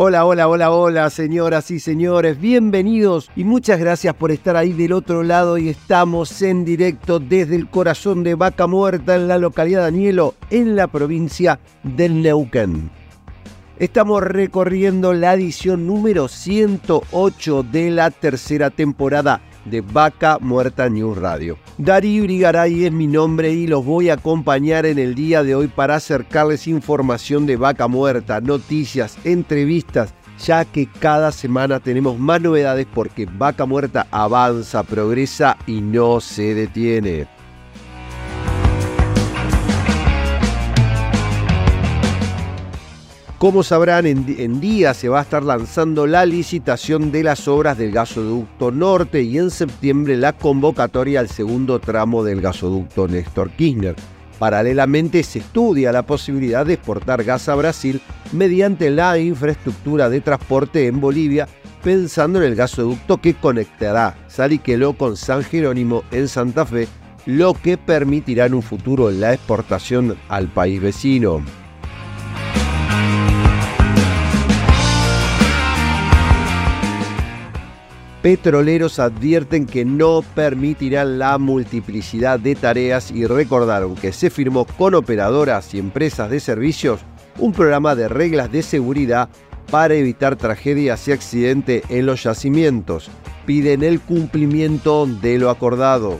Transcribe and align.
Hola, 0.00 0.26
hola, 0.26 0.46
hola, 0.46 0.70
hola, 0.70 1.10
señoras 1.10 1.72
y 1.72 1.80
señores, 1.80 2.40
bienvenidos 2.40 3.32
y 3.34 3.42
muchas 3.42 3.80
gracias 3.80 4.14
por 4.14 4.30
estar 4.30 4.54
ahí 4.54 4.72
del 4.72 4.92
otro 4.92 5.24
lado 5.24 5.58
y 5.58 5.70
estamos 5.70 6.40
en 6.40 6.64
directo 6.64 7.18
desde 7.18 7.56
el 7.56 7.68
corazón 7.68 8.22
de 8.22 8.36
Vaca 8.36 8.68
Muerta 8.68 9.16
en 9.16 9.26
la 9.26 9.38
localidad 9.38 9.80
de 9.82 9.88
Anielo, 9.88 10.36
en 10.50 10.76
la 10.76 10.86
provincia 10.86 11.58
del 11.82 12.22
Neuquén. 12.22 12.92
Estamos 13.80 14.22
recorriendo 14.22 15.14
la 15.14 15.34
edición 15.34 15.88
número 15.88 16.28
108 16.28 17.64
de 17.64 17.90
la 17.90 18.12
tercera 18.12 18.70
temporada 18.70 19.40
de 19.70 19.80
Vaca 19.80 20.38
Muerta 20.40 20.88
News 20.88 21.16
Radio. 21.18 21.58
Darío 21.78 22.24
Irigaray 22.24 22.86
es 22.86 22.92
mi 22.92 23.06
nombre 23.06 23.52
y 23.52 23.66
los 23.66 23.84
voy 23.84 24.10
a 24.10 24.14
acompañar 24.14 24.86
en 24.86 24.98
el 24.98 25.14
día 25.14 25.42
de 25.42 25.54
hoy 25.54 25.68
para 25.68 25.96
acercarles 25.96 26.66
información 26.66 27.46
de 27.46 27.56
Vaca 27.56 27.88
Muerta, 27.88 28.40
noticias, 28.40 29.16
entrevistas, 29.24 30.12
ya 30.44 30.64
que 30.64 30.88
cada 31.00 31.32
semana 31.32 31.80
tenemos 31.80 32.18
más 32.18 32.40
novedades 32.40 32.86
porque 32.92 33.26
Vaca 33.26 33.66
Muerta 33.66 34.06
avanza, 34.10 34.82
progresa 34.82 35.56
y 35.66 35.80
no 35.80 36.20
se 36.20 36.54
detiene. 36.54 37.37
Como 43.38 43.62
sabrán, 43.62 44.04
en, 44.04 44.60
día 44.60 44.94
se 44.94 45.08
va 45.08 45.20
a 45.20 45.22
estar 45.22 45.44
lanzando 45.44 46.08
la 46.08 46.26
licitación 46.26 47.12
de 47.12 47.22
las 47.22 47.46
obras 47.46 47.78
del 47.78 47.92
gasoducto 47.92 48.72
norte 48.72 49.22
y 49.22 49.38
en 49.38 49.52
septiembre 49.52 50.16
la 50.16 50.32
convocatoria 50.32 51.20
al 51.20 51.28
segundo 51.28 51.78
tramo 51.78 52.24
del 52.24 52.40
gasoducto 52.40 53.06
Néstor 53.06 53.50
Kirchner. 53.50 53.94
Paralelamente 54.40 55.22
se 55.22 55.38
estudia 55.38 55.92
la 55.92 56.02
posibilidad 56.02 56.66
de 56.66 56.74
exportar 56.74 57.22
gas 57.22 57.48
a 57.48 57.54
Brasil 57.54 58.00
mediante 58.32 58.90
la 58.90 59.16
infraestructura 59.20 60.08
de 60.10 60.20
transporte 60.20 60.88
en 60.88 61.00
Bolivia, 61.00 61.46
pensando 61.84 62.40
en 62.40 62.44
el 62.44 62.56
gasoducto 62.56 63.18
que 63.18 63.34
conectará 63.34 64.16
Saliqueló 64.26 64.94
con 64.94 65.16
San 65.16 65.44
Jerónimo 65.44 66.02
en 66.10 66.26
Santa 66.26 66.66
Fe, 66.66 66.88
lo 67.24 67.54
que 67.54 67.78
permitirá 67.78 68.46
en 68.46 68.54
un 68.54 68.62
futuro 68.62 69.12
la 69.12 69.32
exportación 69.32 70.16
al 70.28 70.48
país 70.48 70.82
vecino. 70.82 71.40
Petroleros 78.22 78.98
advierten 78.98 79.66
que 79.66 79.84
no 79.84 80.22
permitirán 80.34 81.18
la 81.18 81.38
multiplicidad 81.38 82.40
de 82.40 82.54
tareas 82.54 83.10
y 83.10 83.26
recordaron 83.26 83.94
que 83.94 84.12
se 84.12 84.30
firmó 84.30 84.64
con 84.64 84.94
operadoras 84.94 85.72
y 85.74 85.78
empresas 85.78 86.30
de 86.30 86.40
servicios 86.40 87.00
un 87.38 87.52
programa 87.52 87.94
de 87.94 88.08
reglas 88.08 88.50
de 88.50 88.62
seguridad 88.62 89.28
para 89.70 89.94
evitar 89.94 90.36
tragedias 90.36 91.06
y 91.06 91.12
accidentes 91.12 91.82
en 91.88 92.06
los 92.06 92.22
yacimientos. 92.24 93.10
Piden 93.46 93.82
el 93.82 94.00
cumplimiento 94.00 95.06
de 95.06 95.38
lo 95.38 95.50
acordado. 95.50 96.18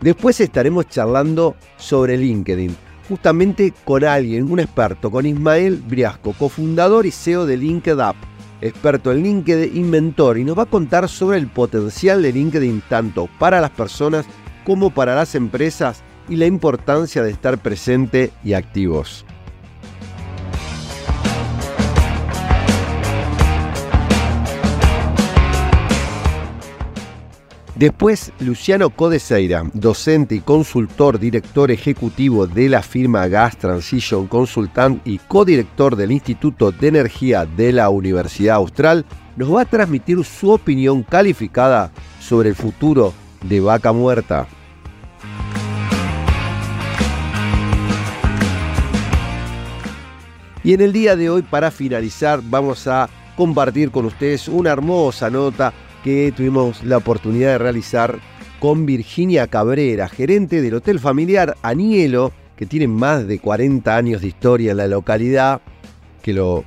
Después 0.00 0.40
estaremos 0.40 0.88
charlando 0.88 1.56
sobre 1.76 2.16
LinkedIn, 2.16 2.76
justamente 3.08 3.72
con 3.84 4.04
alguien, 4.04 4.50
un 4.50 4.60
experto, 4.60 5.10
con 5.10 5.26
Ismael 5.26 5.82
Briasco, 5.86 6.32
cofundador 6.32 7.06
y 7.06 7.10
CEO 7.10 7.46
de 7.46 7.56
LinkedUp, 7.56 8.16
experto 8.60 9.12
en 9.12 9.22
LinkedIn 9.22 9.76
y 9.76 10.40
y 10.40 10.44
nos 10.44 10.58
va 10.58 10.62
a 10.64 10.66
contar 10.66 11.08
sobre 11.08 11.38
el 11.38 11.48
potencial 11.48 12.22
de 12.22 12.32
LinkedIn 12.32 12.82
tanto 12.88 13.28
para 13.38 13.60
las 13.60 13.70
personas 13.70 14.26
como 14.64 14.90
para 14.90 15.14
las 15.14 15.34
empresas 15.34 16.02
y 16.28 16.36
la 16.36 16.46
importancia 16.46 17.22
de 17.22 17.30
estar 17.30 17.58
presente 17.58 18.32
y 18.42 18.54
activos. 18.54 19.24
Después, 27.84 28.32
Luciano 28.40 28.88
Codeseira, 28.88 29.62
docente 29.74 30.34
y 30.36 30.40
consultor, 30.40 31.18
director 31.18 31.70
ejecutivo 31.70 32.46
de 32.46 32.70
la 32.70 32.80
firma 32.80 33.28
Gas 33.28 33.58
Transition 33.58 34.26
Consultant 34.26 35.06
y 35.06 35.18
codirector 35.18 35.94
del 35.94 36.10
Instituto 36.10 36.72
de 36.72 36.88
Energía 36.88 37.44
de 37.44 37.72
la 37.72 37.90
Universidad 37.90 38.56
Austral, 38.56 39.04
nos 39.36 39.54
va 39.54 39.60
a 39.60 39.64
transmitir 39.66 40.24
su 40.24 40.50
opinión 40.50 41.02
calificada 41.02 41.90
sobre 42.20 42.48
el 42.48 42.54
futuro 42.54 43.12
de 43.42 43.60
Vaca 43.60 43.92
Muerta. 43.92 44.46
Y 50.62 50.72
en 50.72 50.80
el 50.80 50.94
día 50.94 51.16
de 51.16 51.28
hoy, 51.28 51.42
para 51.42 51.70
finalizar, 51.70 52.40
vamos 52.42 52.86
a 52.86 53.10
compartir 53.36 53.90
con 53.90 54.06
ustedes 54.06 54.48
una 54.48 54.70
hermosa 54.70 55.28
nota 55.28 55.74
que 56.04 56.32
tuvimos 56.36 56.84
la 56.84 56.98
oportunidad 56.98 57.52
de 57.52 57.58
realizar 57.58 58.18
con 58.60 58.84
Virginia 58.84 59.46
Cabrera, 59.46 60.06
gerente 60.06 60.60
del 60.60 60.74
Hotel 60.74 61.00
Familiar 61.00 61.56
Anielo, 61.62 62.30
que 62.56 62.66
tiene 62.66 62.86
más 62.86 63.26
de 63.26 63.38
40 63.38 63.96
años 63.96 64.20
de 64.20 64.28
historia 64.28 64.72
en 64.72 64.76
la 64.76 64.86
localidad, 64.86 65.62
que 66.22 66.34
lo, 66.34 66.62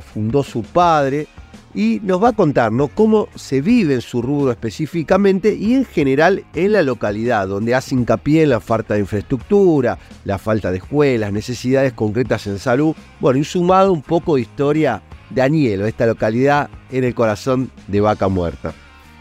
fundó 0.00 0.42
su 0.42 0.62
padre, 0.62 1.26
y 1.74 2.00
nos 2.02 2.22
va 2.22 2.30
a 2.30 2.32
contar 2.32 2.72
cómo 2.94 3.28
se 3.34 3.60
vive 3.60 3.92
en 3.94 4.00
su 4.00 4.22
rubro 4.22 4.50
específicamente 4.50 5.54
y 5.54 5.74
en 5.74 5.84
general 5.84 6.44
en 6.54 6.72
la 6.72 6.82
localidad, 6.82 7.46
donde 7.46 7.74
hace 7.74 7.94
hincapié 7.94 8.44
en 8.44 8.50
la 8.50 8.60
falta 8.60 8.94
de 8.94 9.00
infraestructura, 9.00 9.98
la 10.24 10.38
falta 10.38 10.70
de 10.70 10.78
escuelas, 10.78 11.30
necesidades 11.30 11.92
concretas 11.92 12.46
en 12.46 12.58
salud, 12.58 12.96
bueno, 13.20 13.38
y 13.38 13.44
sumado 13.44 13.92
un 13.92 14.02
poco 14.02 14.36
de 14.36 14.40
historia 14.40 15.02
de 15.30 15.42
Anielo, 15.42 15.86
esta 15.86 16.06
localidad 16.06 16.70
en 16.90 17.04
el 17.04 17.14
corazón 17.14 17.70
de 17.86 18.00
Vaca 18.00 18.28
Muerta. 18.28 18.72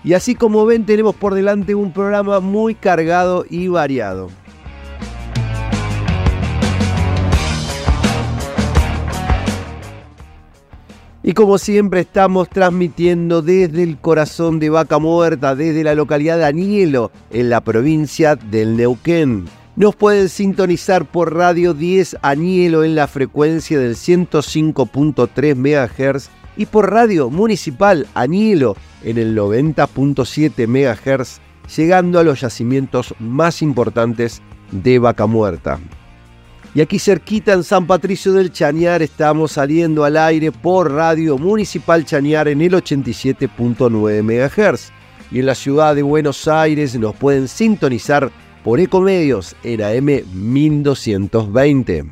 Y 0.04 0.14
así 0.14 0.36
como 0.36 0.66
ven, 0.66 0.86
tenemos 0.86 1.16
por 1.16 1.34
delante 1.34 1.76
un 1.76 1.92
programa 1.92 2.40
muy 2.40 2.76
cargado 2.76 3.46
y 3.50 3.68
variado. 3.68 4.30
Y 11.28 11.34
como 11.34 11.58
siempre 11.58 12.00
estamos 12.00 12.48
transmitiendo 12.48 13.42
desde 13.42 13.84
el 13.84 13.98
corazón 13.98 14.60
de 14.60 14.70
Vaca 14.70 14.98
Muerta, 14.98 15.56
desde 15.56 15.84
la 15.84 15.94
localidad 15.94 16.38
de 16.38 16.46
Anielo, 16.46 17.12
en 17.32 17.50
la 17.50 17.60
provincia 17.60 18.38
del 18.38 18.78
Neuquén. 18.78 19.44
Nos 19.78 19.96
pueden 19.96 20.28
sintonizar 20.28 21.06
por 21.06 21.36
Radio 21.36 21.76
10 21.76 22.18
Anielo 22.24 22.84
en 22.84 22.96
la 22.96 23.06
frecuencia 23.06 23.78
del 23.78 23.96
105.3 23.96 25.56
MHz 25.56 26.30
y 26.58 26.66
por 26.66 26.90
Radio 26.90 27.30
Municipal 27.30 28.08
Anielo 28.16 28.76
en 29.04 29.20
el 29.20 29.38
90.7 29.38 30.68
MHz, 30.68 31.40
llegando 31.78 32.18
a 32.18 32.24
los 32.24 32.42
yacimientos 32.42 33.14
más 33.20 33.62
importantes 33.62 34.42
de 34.72 34.98
Vaca 34.98 35.28
Muerta. 35.28 35.80
Y 36.74 36.82
aquí 36.82 36.98
cerquita 36.98 37.54
en 37.54 37.64
San 37.64 37.86
Patricio 37.86 38.34
del 38.34 38.52
Chañar 38.52 39.04
estamos 39.04 39.52
saliendo 39.52 40.06
al 40.06 40.18
aire 40.18 40.52
por 40.52 40.92
Radio 40.92 41.38
Municipal 41.38 42.04
Chañar 42.04 42.48
en 42.48 42.64
el 42.64 42.74
87.9 42.74 44.24
MHz. 44.24 44.92
Y 45.30 45.40
en 45.40 45.46
la 45.46 45.54
ciudad 45.54 45.94
de 45.94 46.02
Buenos 46.02 46.48
Aires 46.48 46.98
nos 46.98 47.16
pueden 47.16 47.48
sintonizar 47.48 48.32
por 48.68 48.82
Ecomedios 48.82 49.56
en 49.64 49.82
AM 49.82 50.24
1220. 50.34 52.04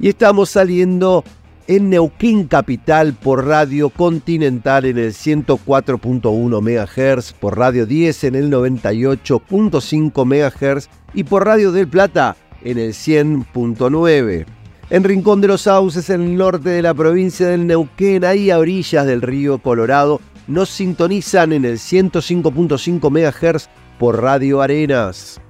Y 0.00 0.08
estamos 0.08 0.50
saliendo 0.50 1.22
en 1.68 1.90
Neuquén 1.90 2.48
Capital 2.48 3.12
por 3.14 3.46
Radio 3.46 3.90
Continental 3.90 4.86
en 4.86 4.98
el 4.98 5.12
104.1 5.12 6.60
MHz, 6.60 7.32
por 7.34 7.56
Radio 7.56 7.86
10 7.86 8.24
en 8.24 8.34
el 8.34 8.50
98.5 8.50 10.24
MHz 10.26 10.88
y 11.14 11.22
por 11.22 11.44
Radio 11.44 11.70
del 11.70 11.86
Plata 11.86 12.36
en 12.64 12.78
el 12.78 12.90
100.9. 12.90 14.46
En 14.90 15.04
Rincón 15.04 15.40
de 15.40 15.46
los 15.46 15.60
Sauces, 15.60 16.10
en 16.10 16.22
el 16.22 16.36
norte 16.36 16.70
de 16.70 16.82
la 16.82 16.92
provincia 16.92 17.46
del 17.46 17.68
Neuquén, 17.68 18.24
ahí 18.24 18.50
a 18.50 18.58
orillas 18.58 19.06
del 19.06 19.22
río 19.22 19.58
Colorado, 19.58 20.20
nos 20.46 20.68
sintonizan 20.68 21.52
en 21.52 21.64
el 21.64 21.78
105.5 21.78 23.10
MHz 23.10 23.68
por 23.98 24.22
Radio 24.22 24.62
Arenas. 24.62 25.40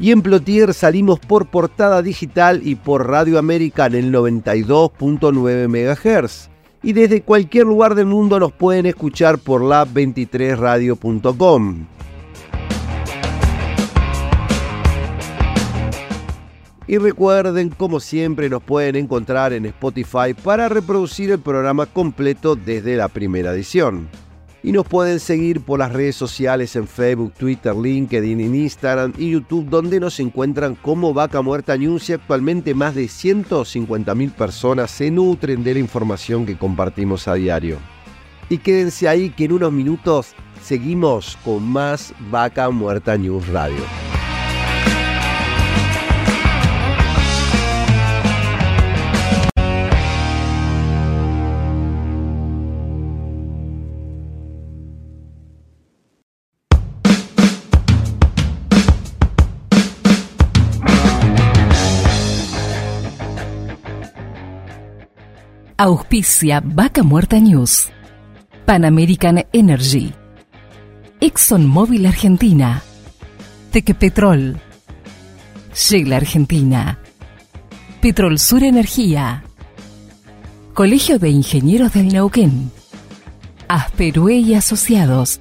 Y 0.00 0.12
en 0.12 0.22
Plotier 0.22 0.74
salimos 0.74 1.18
por 1.18 1.48
portada 1.48 2.02
digital 2.02 2.60
y 2.64 2.76
por 2.76 3.08
Radio 3.08 3.36
América 3.38 3.86
en 3.86 3.96
el 3.96 4.12
92.9 4.12 5.68
MHz. 5.68 6.50
Y 6.82 6.92
desde 6.92 7.22
cualquier 7.22 7.66
lugar 7.66 7.96
del 7.96 8.06
mundo 8.06 8.38
nos 8.38 8.52
pueden 8.52 8.86
escuchar 8.86 9.38
por 9.38 9.62
la 9.62 9.84
23radio.com. 9.84 11.86
Y 16.86 16.96
recuerden, 16.96 17.70
como 17.70 17.98
siempre, 18.00 18.48
nos 18.48 18.62
pueden 18.62 18.96
encontrar 18.96 19.52
en 19.52 19.66
Spotify 19.66 20.32
para 20.42 20.68
reproducir 20.68 21.32
el 21.32 21.40
programa 21.40 21.86
completo 21.86 22.56
desde 22.56 22.96
la 22.96 23.08
primera 23.08 23.52
edición 23.52 24.08
y 24.62 24.72
nos 24.72 24.86
pueden 24.86 25.20
seguir 25.20 25.60
por 25.60 25.78
las 25.78 25.92
redes 25.92 26.16
sociales 26.16 26.74
en 26.76 26.86
Facebook, 26.86 27.32
Twitter, 27.34 27.74
LinkedIn, 27.74 28.54
Instagram 28.54 29.12
y 29.16 29.30
YouTube, 29.30 29.68
donde 29.68 30.00
nos 30.00 30.18
encuentran 30.20 30.74
como 30.74 31.14
Vaca 31.14 31.42
Muerta 31.42 31.76
News 31.76 32.10
y 32.10 32.14
actualmente 32.14 32.74
más 32.74 32.94
de 32.94 33.04
150.000 33.04 34.32
personas 34.32 34.90
se 34.90 35.10
nutren 35.10 35.62
de 35.62 35.74
la 35.74 35.80
información 35.80 36.44
que 36.44 36.58
compartimos 36.58 37.28
a 37.28 37.34
diario. 37.34 37.78
Y 38.48 38.58
quédense 38.58 39.08
ahí 39.08 39.30
que 39.30 39.44
en 39.44 39.52
unos 39.52 39.72
minutos 39.72 40.34
seguimos 40.62 41.36
con 41.44 41.62
más 41.62 42.14
Vaca 42.30 42.70
Muerta 42.70 43.16
News 43.16 43.46
Radio. 43.48 44.17
Auspicia 65.80 66.60
Vaca 66.60 67.04
Muerta 67.04 67.38
News. 67.38 67.88
Pan 68.64 68.84
American 68.84 69.46
Energy. 69.52 70.12
ExxonMobil 71.20 72.04
Argentina. 72.04 72.82
Tequepetrol. 73.70 74.60
Shell 75.72 76.12
Argentina. 76.12 76.98
Petrol 78.00 78.40
Sur 78.40 78.64
Energía. 78.64 79.44
Colegio 80.74 81.20
de 81.20 81.30
Ingenieros 81.30 81.92
del 81.92 82.08
Neuquén. 82.08 82.72
Asperue 83.68 84.34
y 84.34 84.54
Asociados. 84.54 85.38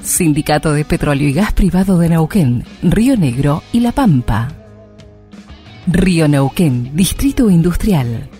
Sindicato 0.00 0.72
de 0.72 0.84
Petróleo 0.84 1.28
y 1.28 1.32
Gas 1.32 1.52
Privado 1.54 1.98
de 1.98 2.10
Neuquén, 2.10 2.64
Río 2.84 3.16
Negro 3.16 3.64
y 3.72 3.80
La 3.80 3.90
Pampa. 3.90 4.52
Río 5.88 6.28
Neuquén, 6.28 6.94
Distrito 6.94 7.50
Industrial. 7.50 8.30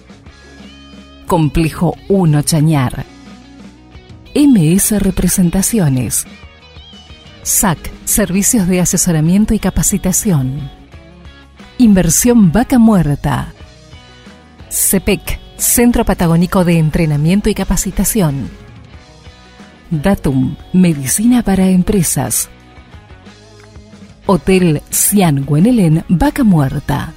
Complejo 1.27 1.97
1 2.09 2.43
Chañar. 2.43 3.07
MS 4.35 5.01
Representaciones. 5.01 6.27
SAC, 7.43 7.79
Servicios 8.05 8.69
de 8.69 8.81
Asesoramiento 8.81 9.55
y 9.55 9.59
Capacitación. 9.59 10.71
Inversión 11.79 12.53
Vaca 12.53 12.79
Muerta. 12.79 13.55
CEPEC, 14.71 15.41
Centro 15.57 16.05
Patagónico 16.05 16.63
de 16.65 16.79
Entrenamiento 16.79 17.49
y 17.49 17.55
Capacitación. 17.55 18.51
Datum, 19.91 20.57
Medicina 20.75 21.43
para 21.43 21.69
Empresas. 21.69 22.51
Hotel 24.27 24.83
Cian 24.91 25.47
Guenelén, 25.47 26.05
Vaca 26.09 26.45
Muerta. 26.45 27.15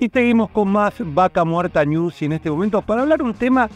Y 0.00 0.08
seguimos 0.08 0.48
con 0.50 0.72
más 0.72 0.94
Vaca 0.98 1.44
Muerta 1.44 1.84
News 1.84 2.22
y 2.22 2.24
en 2.24 2.32
este 2.32 2.50
momento 2.50 2.80
para 2.80 3.02
hablar 3.02 3.22
un 3.22 3.34
tema 3.34 3.68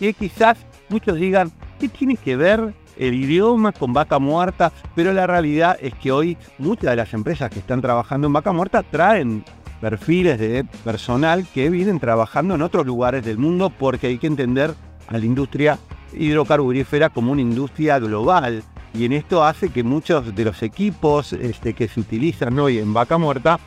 que 0.00 0.12
quizás 0.12 0.58
muchos 0.88 1.14
digan, 1.14 1.52
¿qué 1.78 1.88
tiene 1.88 2.16
que 2.16 2.34
ver 2.34 2.74
el 2.96 3.14
idioma 3.14 3.70
con 3.70 3.92
Vaca 3.92 4.18
Muerta? 4.18 4.72
Pero 4.96 5.12
la 5.12 5.28
realidad 5.28 5.78
es 5.80 5.94
que 5.94 6.10
hoy 6.10 6.36
muchas 6.58 6.90
de 6.90 6.96
las 6.96 7.14
empresas 7.14 7.48
que 7.48 7.60
están 7.60 7.80
trabajando 7.80 8.26
en 8.26 8.32
Vaca 8.32 8.50
Muerta 8.50 8.82
traen 8.82 9.44
perfiles 9.80 10.40
de 10.40 10.64
personal 10.82 11.46
que 11.54 11.70
vienen 11.70 12.00
trabajando 12.00 12.56
en 12.56 12.62
otros 12.62 12.84
lugares 12.84 13.24
del 13.24 13.38
mundo 13.38 13.70
porque 13.70 14.08
hay 14.08 14.18
que 14.18 14.26
entender 14.26 14.74
a 15.06 15.16
la 15.16 15.24
industria 15.24 15.78
hidrocarburífera 16.12 17.10
como 17.10 17.30
una 17.30 17.42
industria 17.42 18.00
global. 18.00 18.64
Y 18.94 19.04
en 19.04 19.12
esto 19.12 19.44
hace 19.44 19.68
que 19.68 19.84
muchos 19.84 20.34
de 20.34 20.44
los 20.44 20.60
equipos 20.64 21.34
este, 21.34 21.72
que 21.74 21.86
se 21.86 22.00
utilizan 22.00 22.58
hoy 22.58 22.78
en 22.78 22.92
Vaca 22.92 23.16
Muerta 23.16 23.60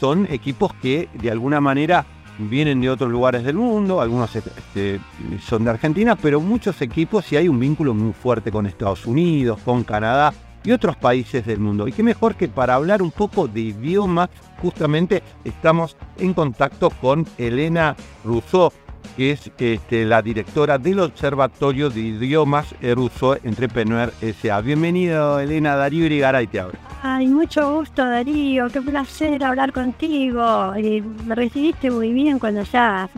son 0.00 0.26
equipos 0.30 0.72
que 0.74 1.08
de 1.12 1.30
alguna 1.30 1.60
manera 1.60 2.06
vienen 2.38 2.80
de 2.80 2.88
otros 2.88 3.10
lugares 3.10 3.44
del 3.44 3.56
mundo, 3.56 4.00
algunos 4.00 4.34
este, 4.34 4.98
son 5.46 5.64
de 5.64 5.70
Argentina, 5.70 6.16
pero 6.16 6.40
muchos 6.40 6.80
equipos 6.80 7.30
y 7.32 7.36
hay 7.36 7.48
un 7.48 7.60
vínculo 7.60 7.92
muy 7.92 8.14
fuerte 8.14 8.50
con 8.50 8.66
Estados 8.66 9.06
Unidos, 9.06 9.60
con 9.62 9.84
Canadá 9.84 10.32
y 10.64 10.72
otros 10.72 10.96
países 10.96 11.44
del 11.44 11.58
mundo. 11.58 11.86
Y 11.86 11.92
qué 11.92 12.02
mejor 12.02 12.34
que 12.34 12.48
para 12.48 12.74
hablar 12.74 13.02
un 13.02 13.10
poco 13.10 13.46
de 13.46 13.60
idioma, 13.60 14.30
justamente 14.62 15.22
estamos 15.44 15.96
en 16.18 16.32
contacto 16.32 16.88
con 16.88 17.26
Elena 17.36 17.94
Rousseau, 18.24 18.72
que 19.16 19.32
es 19.32 19.50
este, 19.58 20.04
la 20.04 20.22
directora 20.22 20.78
del 20.78 21.00
Observatorio 21.00 21.90
de 21.90 22.00
Idiomas 22.00 22.74
Ruso 22.80 23.36
Entrepreneur 23.44 24.12
S.A. 24.20 24.60
Bienvenido, 24.60 25.38
Elena 25.40 25.76
Darío 25.76 26.06
Irigaray 26.06 26.46
te 26.46 26.60
habla. 26.60 26.78
Ay, 27.02 27.26
mucho 27.28 27.78
gusto, 27.78 28.04
Darío. 28.04 28.68
Qué 28.68 28.82
placer 28.82 29.42
hablar 29.42 29.72
contigo. 29.72 30.74
Eh, 30.76 31.02
me 31.24 31.34
recibiste 31.34 31.90
muy 31.90 32.12
bien 32.12 32.38
cuando 32.38 32.62
ya 32.62 33.08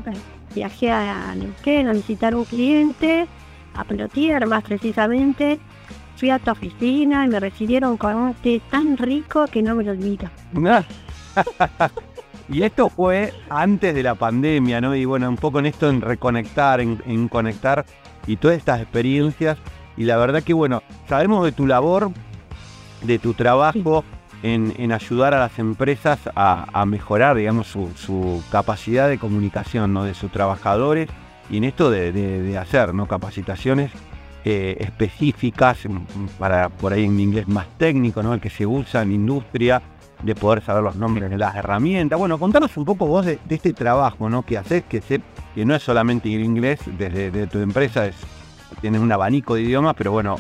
viajé 0.54 0.90
a 0.90 1.34
Neuquén 1.34 1.88
a 1.88 1.92
visitar 1.92 2.34
un 2.34 2.44
cliente, 2.44 3.26
a 3.74 3.84
Plotier 3.84 4.46
más 4.46 4.62
precisamente. 4.62 5.58
Fui 6.16 6.30
a 6.30 6.38
tu 6.38 6.52
oficina 6.52 7.26
y 7.26 7.28
me 7.28 7.40
recibieron 7.40 7.96
con 7.96 8.14
un 8.14 8.34
té 8.34 8.60
tan 8.70 8.96
rico 8.96 9.46
que 9.46 9.62
no 9.62 9.74
me 9.74 9.82
lo 9.82 9.90
olvido. 9.92 10.30
y 12.48 12.62
esto 12.62 12.88
fue 12.88 13.32
antes 13.48 13.94
de 13.94 14.02
la 14.02 14.14
pandemia, 14.14 14.80
¿no? 14.80 14.94
Y 14.94 15.04
bueno, 15.04 15.28
un 15.28 15.36
poco 15.36 15.58
en 15.58 15.66
esto, 15.66 15.88
en 15.88 16.00
reconectar, 16.00 16.80
en, 16.80 17.02
en 17.06 17.28
conectar 17.28 17.84
y 18.26 18.36
todas 18.36 18.56
estas 18.56 18.80
experiencias. 18.80 19.58
Y 19.96 20.04
la 20.04 20.16
verdad 20.16 20.42
que, 20.42 20.54
bueno, 20.54 20.82
sabemos 21.08 21.44
de 21.44 21.52
tu 21.52 21.66
labor, 21.66 22.10
de 23.02 23.18
tu 23.18 23.34
trabajo 23.34 24.04
en, 24.42 24.92
ayudar 24.92 25.34
a 25.34 25.38
las 25.38 25.58
empresas 25.58 26.18
a, 26.34 26.84
mejorar, 26.86 27.36
digamos, 27.36 27.68
su, 27.68 28.42
capacidad 28.50 29.08
de 29.08 29.18
comunicación, 29.18 29.92
¿no? 29.92 30.04
De 30.04 30.14
sus 30.14 30.30
trabajadores 30.32 31.08
y 31.50 31.58
en 31.58 31.64
esto 31.64 31.90
de, 31.90 32.58
hacer, 32.58 32.94
¿no? 32.94 33.06
Capacitaciones 33.06 33.92
eh, 34.44 34.76
específicas 34.80 35.78
para, 36.38 36.68
por 36.68 36.92
ahí 36.92 37.04
en 37.04 37.20
inglés 37.20 37.46
más 37.48 37.66
técnico, 37.78 38.22
¿no? 38.22 38.34
El 38.34 38.40
que 38.40 38.50
se 38.50 38.66
usa 38.66 39.02
en 39.02 39.12
industria, 39.12 39.82
de 40.22 40.34
poder 40.34 40.62
saber 40.62 40.82
los 40.82 40.96
nombres 40.96 41.30
de 41.30 41.38
las 41.38 41.54
herramientas. 41.56 42.18
Bueno, 42.18 42.38
contanos 42.38 42.76
un 42.76 42.84
poco 42.84 43.06
vos 43.06 43.26
de, 43.26 43.38
este 43.48 43.72
trabajo, 43.72 44.28
¿no? 44.28 44.42
Que 44.42 44.58
haces, 44.58 44.84
que, 44.88 45.00
sé, 45.00 45.20
que 45.54 45.64
no 45.64 45.74
es 45.74 45.82
solamente 45.82 46.32
en 46.32 46.44
inglés, 46.44 46.80
desde 46.98 47.46
tu 47.46 47.58
empresa 47.58 48.06
es, 48.06 48.16
tienes 48.80 49.00
un 49.00 49.10
abanico 49.10 49.54
de 49.54 49.62
idiomas, 49.62 49.94
pero 49.96 50.12
bueno, 50.12 50.36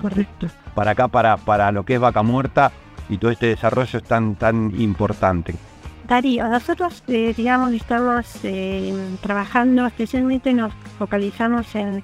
Correcto. 0.00 0.48
Para 0.74 0.92
acá, 0.92 1.08
para, 1.08 1.36
para 1.36 1.72
lo 1.72 1.84
que 1.84 1.94
es 1.94 2.00
Vaca 2.00 2.22
Muerta, 2.22 2.70
y 3.08 3.18
todo 3.18 3.30
este 3.30 3.46
desarrollo 3.46 3.98
es 3.98 4.04
tan, 4.04 4.34
tan 4.34 4.78
importante. 4.80 5.54
Darío, 6.06 6.46
nosotros, 6.48 7.02
eh, 7.08 7.34
digamos, 7.36 7.72
estamos 7.72 8.26
eh, 8.44 8.94
trabajando, 9.20 9.86
especialmente 9.86 10.52
nos 10.52 10.72
focalizamos 10.98 11.74
en, 11.74 12.02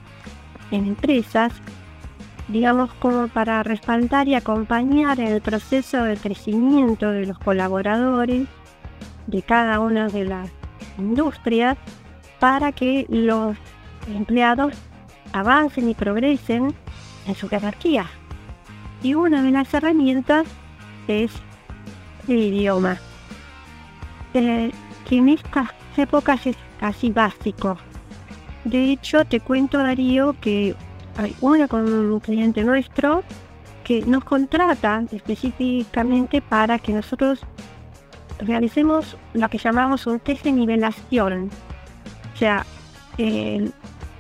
en 0.71 0.87
empresas, 0.87 1.53
digamos, 2.49 2.93
como 2.95 3.29
para 3.29 3.63
respaldar 3.63 4.29
y 4.29 4.35
acompañar 4.35 5.21
el 5.21 5.41
proceso 5.41 6.03
de 6.05 6.17
crecimiento 6.17 7.11
de 7.11 7.27
los 7.27 7.39
colaboradores 7.39 8.47
de 9.27 9.43
cada 9.43 9.81
una 9.81 10.09
de 10.09 10.25
las 10.25 10.51
industrias 10.99 11.79
para 12.41 12.73
que 12.73 13.07
los 13.09 13.57
empleados 14.09 14.75
avancen 15.33 15.89
y 15.89 15.95
progresen 15.95 16.75
en 17.27 17.35
su 17.35 17.49
jerarquía. 17.49 18.07
Y 19.03 19.15
una 19.15 19.43
de 19.43 19.51
las 19.51 19.73
herramientas 19.73 20.47
es 21.09 21.33
el 22.29 22.37
idioma, 22.39 22.99
que 24.33 24.73
en 25.11 25.29
estas 25.29 25.71
épocas 25.97 26.47
es 26.47 26.57
casi 26.79 27.11
básico. 27.11 27.79
De 28.65 28.93
hecho, 28.93 29.25
te 29.25 29.41
cuento, 29.41 29.79
Darío, 29.79 30.37
que 30.41 30.75
hay 31.17 31.35
una 31.41 31.69
con 31.69 31.93
un 31.93 32.21
cliente 32.21 32.65
nuestro 32.65 33.23
que 33.85 34.03
nos 34.03 34.25
contrata 34.25 35.05
específicamente 35.11 36.41
para 36.41 36.79
que 36.79 36.93
nosotros 36.93 37.41
realicemos 38.39 39.17
lo 39.35 39.49
que 39.49 39.59
llamamos 39.59 40.07
un 40.07 40.21
test 40.21 40.45
de 40.45 40.53
nivelación. 40.53 41.51
O 42.35 42.37
sea, 42.37 42.65
eh, 43.19 43.71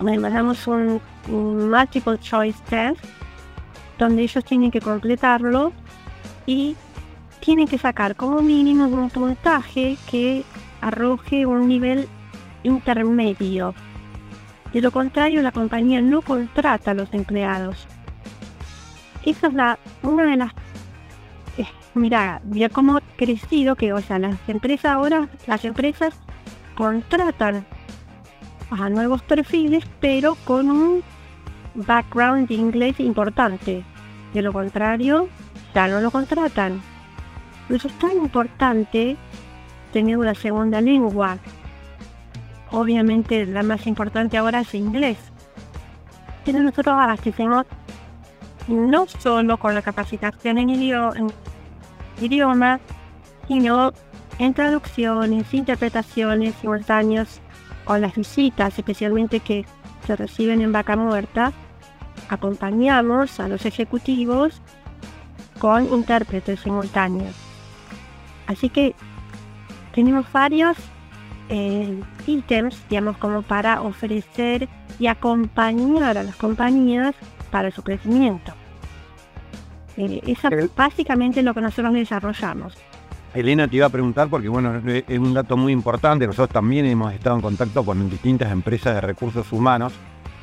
mandamos 0.01 0.67
un, 0.67 1.01
un 1.29 1.71
multiple 1.71 2.19
choice 2.19 2.59
test 2.69 3.03
donde 3.99 4.23
ellos 4.23 4.45
tienen 4.45 4.71
que 4.71 4.81
completarlo 4.81 5.73
y 6.47 6.77
tienen 7.41 7.67
que 7.67 7.79
sacar 7.79 8.17
como 8.17 8.43
mínimo 8.43 8.87
un 8.87 9.11
puntaje 9.11 9.97
que 10.11 10.45
arroje 10.81 11.47
un 11.47 11.69
nivel 11.69 12.09
intermedio. 12.63 13.75
De 14.73 14.81
lo 14.81 14.91
contrario, 14.91 15.43
la 15.43 15.52
compañía 15.52 16.00
no 16.00 16.23
contrata 16.23 16.93
a 16.93 16.95
los 16.95 17.12
empleados. 17.12 17.87
Esa 19.25 19.49
es 19.49 19.55
la, 19.55 19.79
una 20.02 20.25
de 20.25 20.37
las... 20.37 20.52
Eh, 21.59 21.67
mira, 21.95 22.41
mira 22.45 22.69
cómo 22.71 22.97
ha 22.97 23.02
crecido 23.17 23.76
que, 23.76 23.93
o 23.93 24.00
sea, 24.00 24.19
las 24.19 24.37
empresas 24.49 24.93
ahora, 24.93 25.29
las 25.47 25.64
empresas 25.64 26.14
contratan 26.75 27.67
a 28.71 28.88
nuevos 28.88 29.23
perfiles, 29.23 29.85
pero 30.00 30.37
con 30.45 30.71
un 30.71 31.02
background 31.75 32.49
de 32.49 32.55
inglés 32.55 32.99
importante. 32.99 33.85
De 34.33 34.43
lo 34.43 34.52
contrario, 34.52 35.29
ya 35.75 35.87
no 35.88 36.00
lo 36.00 36.11
contratan. 36.11 36.81
Por 37.67 37.76
eso 37.76 37.88
es 37.88 37.99
tan 37.99 38.12
importante 38.12 39.17
tener 39.93 40.17
una 40.17 40.35
segunda 40.35 40.81
lengua 40.81 41.38
obviamente 42.73 43.47
la 43.47 43.62
más 43.62 43.87
importante 43.87 44.37
ahora 44.37 44.61
es 44.61 44.75
inglés. 44.75 45.19
Pero 46.45 46.61
nosotros 46.61 46.97
abastecemos 46.99 47.67
no 48.67 49.07
solo 49.07 49.59
con 49.59 49.75
la 49.75 49.83
capacitación 49.83 50.59
en, 50.59 50.71
idioma, 52.21 52.81
sino 53.47 53.93
en 54.38 54.55
traducciones, 54.55 55.52
interpretaciones 55.55 56.55
simultáneas 56.57 57.41
con 57.85 58.00
las 58.00 58.14
visitas, 58.14 58.79
especialmente 58.79 59.41
que 59.41 59.64
se 60.07 60.17
reciben 60.17 60.61
en 60.61 60.73
vaca 60.73 60.97
muerta, 60.97 61.52
acompañamos 62.29 63.38
a 63.41 63.49
los 63.49 63.67
ejecutivos 63.67 64.61
con 65.59 65.93
intérpretes 65.93 66.61
simultáneos. 66.61 67.35
Así 68.47 68.69
que 68.69 68.95
tenemos 69.95 70.31
varios 70.33 70.76
eh, 71.49 72.01
ítems, 72.27 72.83
digamos, 72.89 73.17
como 73.19 73.43
para 73.43 73.83
ofrecer 73.83 74.69
y 74.99 75.07
acompañar 75.07 76.19
a 76.19 76.23
las 76.23 76.37
compañías 76.37 77.15
para 77.51 77.71
su 77.71 77.83
crecimiento. 77.83 78.53
Eh, 79.97 80.23
es 80.27 80.75
básicamente 80.75 81.43
lo 81.43 81.55
que 81.55 81.61
nosotros 81.61 81.93
desarrollamos. 81.93 82.75
Elena 83.35 83.67
te 83.67 83.77
iba 83.77 83.87
a 83.87 83.91
preguntar 83.91 84.29
porque 84.29 84.49
bueno, 84.49 84.83
es 84.87 85.19
un 85.19 85.33
dato 85.33 85.57
muy 85.57 85.73
importante, 85.73 86.27
nosotros 86.27 86.51
también 86.51 86.85
hemos 86.85 87.13
estado 87.15 87.37
en 87.37 87.43
contacto 87.43 87.85
con 87.85 88.11
distintas 88.11 88.53
empresas 88.53 88.95
de 88.95 89.01
recursos 89.01 89.51
humanos 89.53 89.95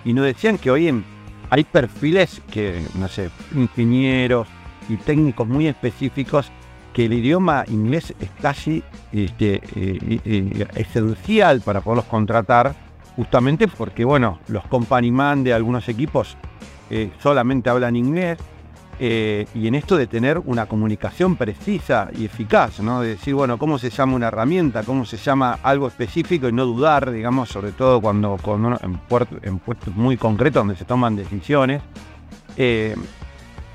y 0.03 0.13
nos 0.13 0.25
decían 0.25 0.57
que 0.57 0.71
hoy 0.71 1.03
hay 1.51 1.63
perfiles 1.65 2.41
que, 2.51 2.83
no 2.95 3.07
sé, 3.07 3.29
ingenieros 3.53 4.47
y 4.87 4.97
técnicos 4.97 5.47
muy 5.47 5.67
específicos 5.67 6.51
que 6.93 7.05
el 7.05 7.13
idioma 7.13 7.63
inglés 7.67 8.13
es 8.19 8.29
casi 8.41 8.83
este, 9.11 9.55
eh, 9.75 10.19
eh, 10.25 10.67
esencial 10.75 11.61
para 11.61 11.81
poderlos 11.81 12.05
contratar, 12.05 12.75
justamente 13.15 13.67
porque, 13.67 14.05
bueno, 14.05 14.39
los 14.47 14.65
company 14.65 15.11
man 15.11 15.43
de 15.43 15.53
algunos 15.53 15.87
equipos 15.89 16.37
eh, 16.89 17.11
solamente 17.21 17.69
hablan 17.69 17.95
inglés, 17.95 18.37
y 19.01 19.65
en 19.65 19.75
esto 19.75 19.95
de 19.95 20.07
tener 20.07 20.39
una 20.39 20.65
comunicación 20.65 21.37
precisa 21.37 22.09
y 22.13 22.25
eficaz, 22.25 22.81
¿no? 22.81 22.99
De 22.99 23.11
decir, 23.11 23.33
bueno, 23.33 23.57
cómo 23.57 23.79
se 23.79 23.89
llama 23.89 24.15
una 24.15 24.27
herramienta, 24.27 24.83
cómo 24.83 25.05
se 25.05 25.15
llama 25.15 25.59
algo 25.63 25.87
específico 25.87 26.49
y 26.49 26.51
no 26.51 26.65
dudar, 26.65 27.09
digamos, 27.09 27.47
sobre 27.47 27.71
todo 27.71 28.01
cuando, 28.01 28.37
en, 28.81 29.59
puestos 29.59 29.95
muy 29.95 30.17
concretos 30.17 30.59
donde 30.59 30.75
se 30.75 30.83
toman 30.83 31.15
decisiones 31.15 31.81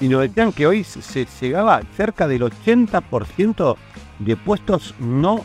y 0.04 0.08
nos 0.08 0.20
decían 0.20 0.52
que 0.52 0.66
hoy 0.66 0.84
se 0.84 1.26
llegaba 1.40 1.80
cerca 1.96 2.28
del 2.28 2.42
80% 2.42 3.74
de 4.18 4.36
puestos 4.36 4.94
no 4.98 5.42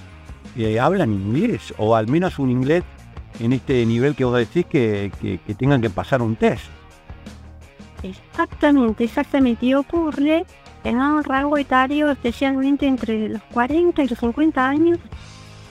eh, 0.57 0.77
hablan 0.81 1.13
inglés, 1.13 1.73
o 1.77 1.95
al 1.95 2.07
menos 2.07 2.39
un 2.39 2.49
inglés 2.49 2.83
en 3.39 3.53
este 3.53 3.85
nivel 3.85 4.17
que 4.17 4.25
vos 4.25 4.37
decís 4.37 4.65
que, 4.65 5.39
tengan 5.57 5.81
que 5.81 5.89
pasar 5.89 6.21
un 6.21 6.35
test. 6.35 6.65
Exactamente, 8.03 9.05
exactamente. 9.05 9.65
Y 9.65 9.75
ocurre 9.75 10.45
en 10.83 10.97
un 10.97 11.23
rango 11.23 11.57
etario, 11.57 12.11
especialmente 12.11 12.85
entre 12.85 13.29
los 13.29 13.41
40 13.53 14.03
y 14.03 14.07
los 14.09 14.19
50 14.19 14.67
años, 14.67 14.99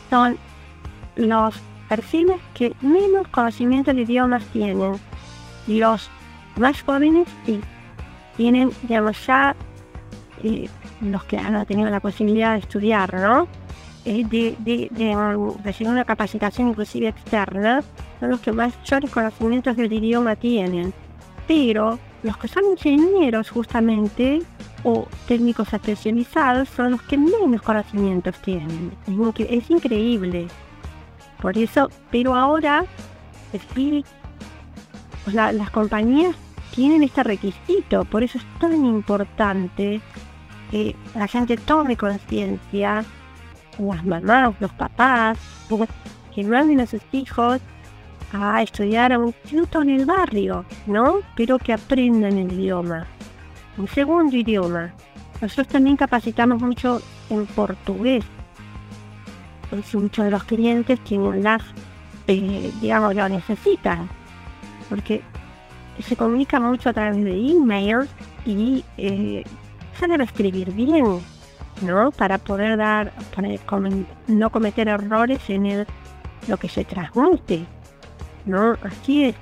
son 0.08 0.38
los 1.14 1.54
perfiles 1.90 2.40
que 2.54 2.72
menos 2.80 3.28
conocimiento 3.28 3.92
de 3.92 4.00
idiomas 4.00 4.46
tienen. 4.46 4.94
Los 5.66 6.08
más 6.56 6.80
jóvenes 6.80 7.28
y 7.46 7.60
tienen, 8.38 8.70
digamos, 8.84 9.26
ya 9.26 9.54
eh, 10.42 10.68
los 11.02 11.24
que 11.24 11.36
han 11.36 11.66
tenido 11.66 11.90
la 11.90 12.00
posibilidad 12.00 12.52
de 12.54 12.60
estudiar, 12.60 13.12
¿no? 13.12 13.48
Eh, 14.04 14.24
de, 14.24 14.56
de, 14.90 15.58
recibir 15.62 15.92
una 15.92 16.04
capacitación 16.04 16.68
inclusive 16.68 17.08
externa, 17.08 17.82
son 18.20 18.30
los 18.30 18.40
que 18.40 18.52
mayores 18.52 19.10
conocimientos 19.10 19.76
del 19.76 19.92
idioma 19.92 20.36
tienen. 20.36 20.94
Pero 21.46 21.98
los 22.22 22.36
que 22.38 22.48
son 22.48 22.64
ingenieros 22.70 23.50
justamente 23.50 24.40
o 24.84 25.06
técnicos 25.26 25.72
especializados 25.72 26.68
son 26.68 26.92
los 26.92 27.02
que 27.02 27.18
menos 27.18 27.60
conocimientos 27.62 28.36
tienen. 28.36 28.92
Es, 29.36 29.68
increíble. 29.68 30.46
Por 31.42 31.58
eso, 31.58 31.90
pero 32.10 32.34
ahora, 32.34 32.84
es 33.52 33.62
las 35.34 35.70
compañías 35.70 36.36
tienen 36.78 37.02
este 37.02 37.24
requisito, 37.24 38.04
por 38.04 38.22
eso 38.22 38.38
es 38.38 38.44
tan 38.60 38.84
importante 38.84 40.00
que 40.70 40.94
la 41.12 41.26
gente 41.26 41.56
tome 41.56 41.96
conciencia, 41.96 43.04
las 43.80 44.04
mamás, 44.06 44.54
los 44.60 44.72
papás, 44.74 45.40
que 46.32 46.44
manden 46.44 46.78
a 46.78 46.86
sus 46.86 47.02
hijos 47.10 47.60
a 48.32 48.62
estudiar 48.62 49.12
a 49.12 49.18
un 49.18 49.26
instituto 49.26 49.82
en 49.82 49.90
el 49.90 50.06
barrio, 50.06 50.64
¿no? 50.86 51.16
Pero 51.34 51.58
que 51.58 51.72
aprendan 51.72 52.38
el 52.38 52.52
idioma, 52.52 53.08
un 53.76 53.88
segundo 53.88 54.36
idioma. 54.36 54.94
Nosotros 55.40 55.66
también 55.66 55.96
capacitamos 55.96 56.62
mucho 56.62 57.02
en 57.28 57.44
portugués. 57.46 58.24
Pues 59.68 59.92
muchos 59.96 60.26
de 60.26 60.30
los 60.30 60.44
clientes 60.44 61.00
tienen 61.00 61.42
las, 61.42 61.62
eh, 62.28 62.70
digamos, 62.80 63.16
lo 63.16 63.28
necesitan. 63.28 64.08
Porque 64.88 65.22
se 66.02 66.16
comunica 66.16 66.60
mucho 66.60 66.90
a 66.90 66.92
través 66.92 67.22
de 67.24 67.50
emails 67.50 68.08
y 68.44 68.84
eh, 68.96 69.44
se 69.98 70.06
debe 70.06 70.24
escribir 70.24 70.72
bien, 70.72 71.20
¿no? 71.82 72.10
Para 72.12 72.38
poder 72.38 72.76
dar, 72.76 73.12
para 73.34 73.48
no 74.26 74.50
cometer 74.50 74.88
errores 74.88 75.40
en 75.48 75.66
el, 75.66 75.86
lo 76.46 76.56
que 76.56 76.68
se 76.68 76.84
transmite, 76.84 77.66
¿no? 78.46 78.76
Así 78.82 79.24
es. 79.24 79.34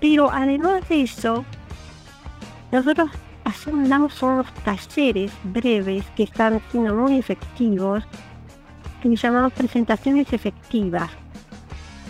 Pero 0.00 0.30
además 0.30 0.88
de 0.88 1.02
eso, 1.02 1.44
nosotros 2.72 3.10
hacemos, 3.44 4.22
unos 4.22 4.46
talleres 4.64 5.32
breves 5.44 6.04
que 6.16 6.22
están 6.22 6.60
siendo 6.70 6.94
muy 6.94 7.18
efectivos, 7.18 8.04
que 9.02 9.14
llamamos 9.16 9.52
presentaciones 9.52 10.32
efectivas. 10.32 11.10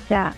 O 0.04 0.08
sea, 0.08 0.34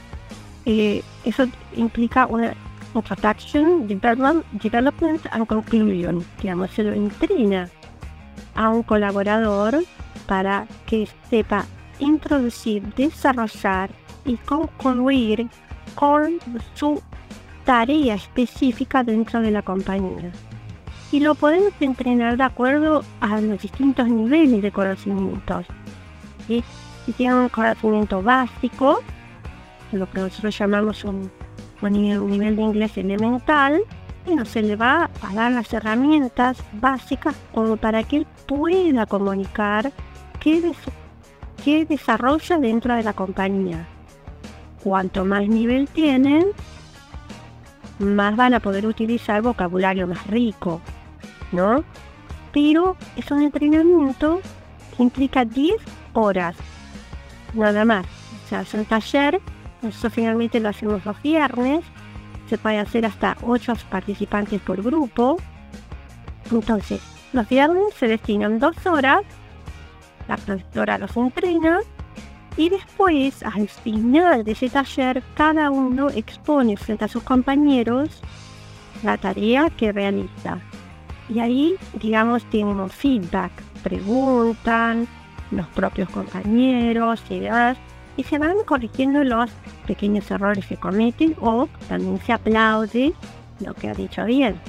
eh, 0.65 1.03
eso 1.25 1.47
implica 1.77 2.27
una 2.27 2.55
introduction, 2.95 3.87
development, 3.87 4.45
development 4.53 5.27
and 5.31 5.47
conclusion, 5.47 6.25
digamos, 6.41 6.71
se 6.71 6.83
lo 6.83 6.93
entrena 6.93 7.69
a 8.55 8.69
un 8.69 8.83
colaborador 8.83 9.83
para 10.27 10.67
que 10.87 11.09
sepa 11.31 11.65
introducir, 11.99 12.83
desarrollar 12.95 13.91
y 14.25 14.37
concluir 14.37 15.49
con 15.95 16.39
su 16.75 17.03
tarea 17.65 18.15
específica 18.15 19.03
dentro 19.03 19.41
de 19.41 19.51
la 19.51 19.63
compañía. 19.63 20.33
Y 21.11 21.21
lo 21.21 21.35
podemos 21.35 21.73
entrenar 21.81 22.37
de 22.37 22.45
acuerdo 22.45 23.05
a 23.21 23.41
los 23.41 23.61
distintos 23.61 24.09
niveles 24.09 24.63
de 24.63 24.73
conocimientos. 24.73 25.67
Si 26.47 27.13
tiene 27.13 27.35
un 27.35 27.49
conocimiento 27.49 28.23
básico, 28.23 29.01
lo 29.93 30.11
que 30.11 30.21
nosotros 30.21 30.57
llamamos 30.59 31.05
un, 31.05 31.31
nivel 31.83 32.57
de 32.57 32.63
inglés 32.63 32.97
elemental, 32.97 33.81
no 34.27 34.45
se 34.45 34.63
le 34.63 34.77
va 34.77 35.11
a 35.21 35.35
dar 35.35 35.53
las 35.53 35.73
herramientas 35.73 36.59
básicas 36.75 37.35
como 37.53 37.77
para 37.77 38.05
que 38.05 38.19
él 38.19 38.27
pueda 38.47 39.07
comunicar 39.07 39.93
qué, 40.39 40.73
qué 41.65 41.85
desarrolla 41.85 42.59
dentro 42.59 42.95
de 42.95 43.03
la 43.03 43.13
compañía. 43.13 43.87
Cuanto 44.83 45.25
más 45.25 45.47
nivel 45.49 45.89
tienen, 45.89 46.47
más 47.99 48.37
van 48.37 48.55
a 48.55 48.61
poder 48.61 48.87
utilizar 48.87 49.43
vocabulario 49.43 50.07
más 50.07 50.27
rico, 50.27 50.81
¿no? 51.53 51.85
Pero 52.53 52.97
es 53.17 53.31
un 53.31 53.43
entrenamiento 53.43 54.41
que 54.97 55.03
implica 55.03 55.45
10 55.45 55.77
horas, 56.13 56.57
nada 57.55 57.85
más. 57.85 58.07
O 58.45 58.49
sea, 58.49 58.61
es 58.63 58.75
un 58.75 58.85
taller, 58.85 59.41
eso 59.83 60.11
finalmente 60.11 60.61
lo 60.61 60.69
hacemos 60.69 61.05
los 61.05 61.21
viernes, 61.23 61.85
se 62.49 62.59
puede 62.59 62.79
hacer 62.79 63.07
hasta 63.07 63.37
8 63.43 63.75
participantes 63.91 64.61
por 64.61 64.83
grupo. 64.83 65.39
Entonces, 66.51 67.01
los 67.33 67.49
viernes 67.49 67.95
se 67.95 68.09
destinan 68.09 68.59
dos 68.59 68.87
horas, 68.87 69.23
la 70.29 70.37
profesora 70.37 70.99
los 70.99 71.17
entrena 71.17 71.81
y 72.57 72.69
después, 72.69 73.43
al 73.43 73.69
final 73.69 74.45
de 74.45 74.53
ese 74.53 74.69
taller, 74.69 75.23
cada 75.35 75.71
uno 75.71 76.11
expone 76.11 76.77
frente 76.77 77.07
a 77.07 77.09
sus 77.09 77.23
compañeros 77.23 78.21
la 79.03 79.17
tarea 79.17 79.71
que 79.71 79.91
realiza. 79.93 80.59
Y 81.29 81.41
ahí, 81.41 81.77
digamos, 81.95 82.45
tenemos 82.51 82.93
feedback, 82.93 83.53
preguntan 83.83 85.09
los 85.51 85.67
propios 85.69 86.11
compañeros 86.11 87.23
y 87.31 87.41
demás 87.41 87.79
y 88.17 88.25
se 88.25 88.39
van 88.39 88.57
corrigiendo 88.65 89.25
los 89.25 89.51
pequeños 89.87 90.31
errores 90.31 90.67
que 90.67 90.77
cometen 90.77 91.35
o 91.41 91.69
también 91.89 92.19
se 92.21 92.33
aplaude 92.33 93.13
lo 93.61 93.75
que 93.75 93.89
ha 93.89 93.95
dicho 93.95 94.25
bien. 94.25 94.61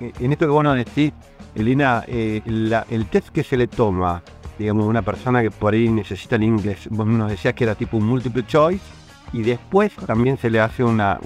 En 0.00 0.32
esto 0.32 0.46
que 0.46 0.50
vos 0.50 0.64
nos 0.64 0.76
decís, 0.76 1.12
Elena, 1.54 2.04
eh, 2.06 2.42
el 2.44 3.06
test 3.10 3.28
que 3.28 3.44
se 3.44 3.56
le 3.56 3.66
toma, 3.66 4.22
digamos, 4.58 4.86
una 4.86 5.02
persona 5.02 5.42
que 5.42 5.50
por 5.50 5.74
ahí 5.74 5.88
necesita 5.88 6.36
el 6.36 6.44
inglés, 6.44 6.88
vos 6.90 7.06
nos 7.06 7.30
decías 7.30 7.54
que 7.54 7.64
era 7.64 7.74
tipo 7.74 7.96
un 7.96 8.06
multiple 8.06 8.46
choice, 8.46 8.84
y 9.32 9.42
después 9.42 9.94
también 10.06 10.38
se 10.38 10.50
le 10.50 10.58
hace 10.58 10.82
una, 10.82 11.18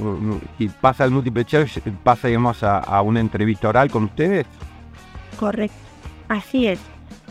y 0.59 0.68
pasa 0.68 1.04
el 1.04 1.11
multiple 1.11 1.44
choice, 1.44 1.80
pasa, 2.02 2.28
digamos, 2.28 2.62
a, 2.62 2.78
a 2.78 3.00
una 3.00 3.21
entrevista 3.21 3.68
oral 3.68 3.90
con 3.90 4.04
ustedes. 4.04 4.47
Correcto, 5.38 5.76
así 6.28 6.66
es. 6.66 6.80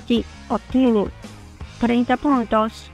Si 0.08 0.26
obtiene 0.50 1.06
30 1.80 2.18
puntos 2.18 2.93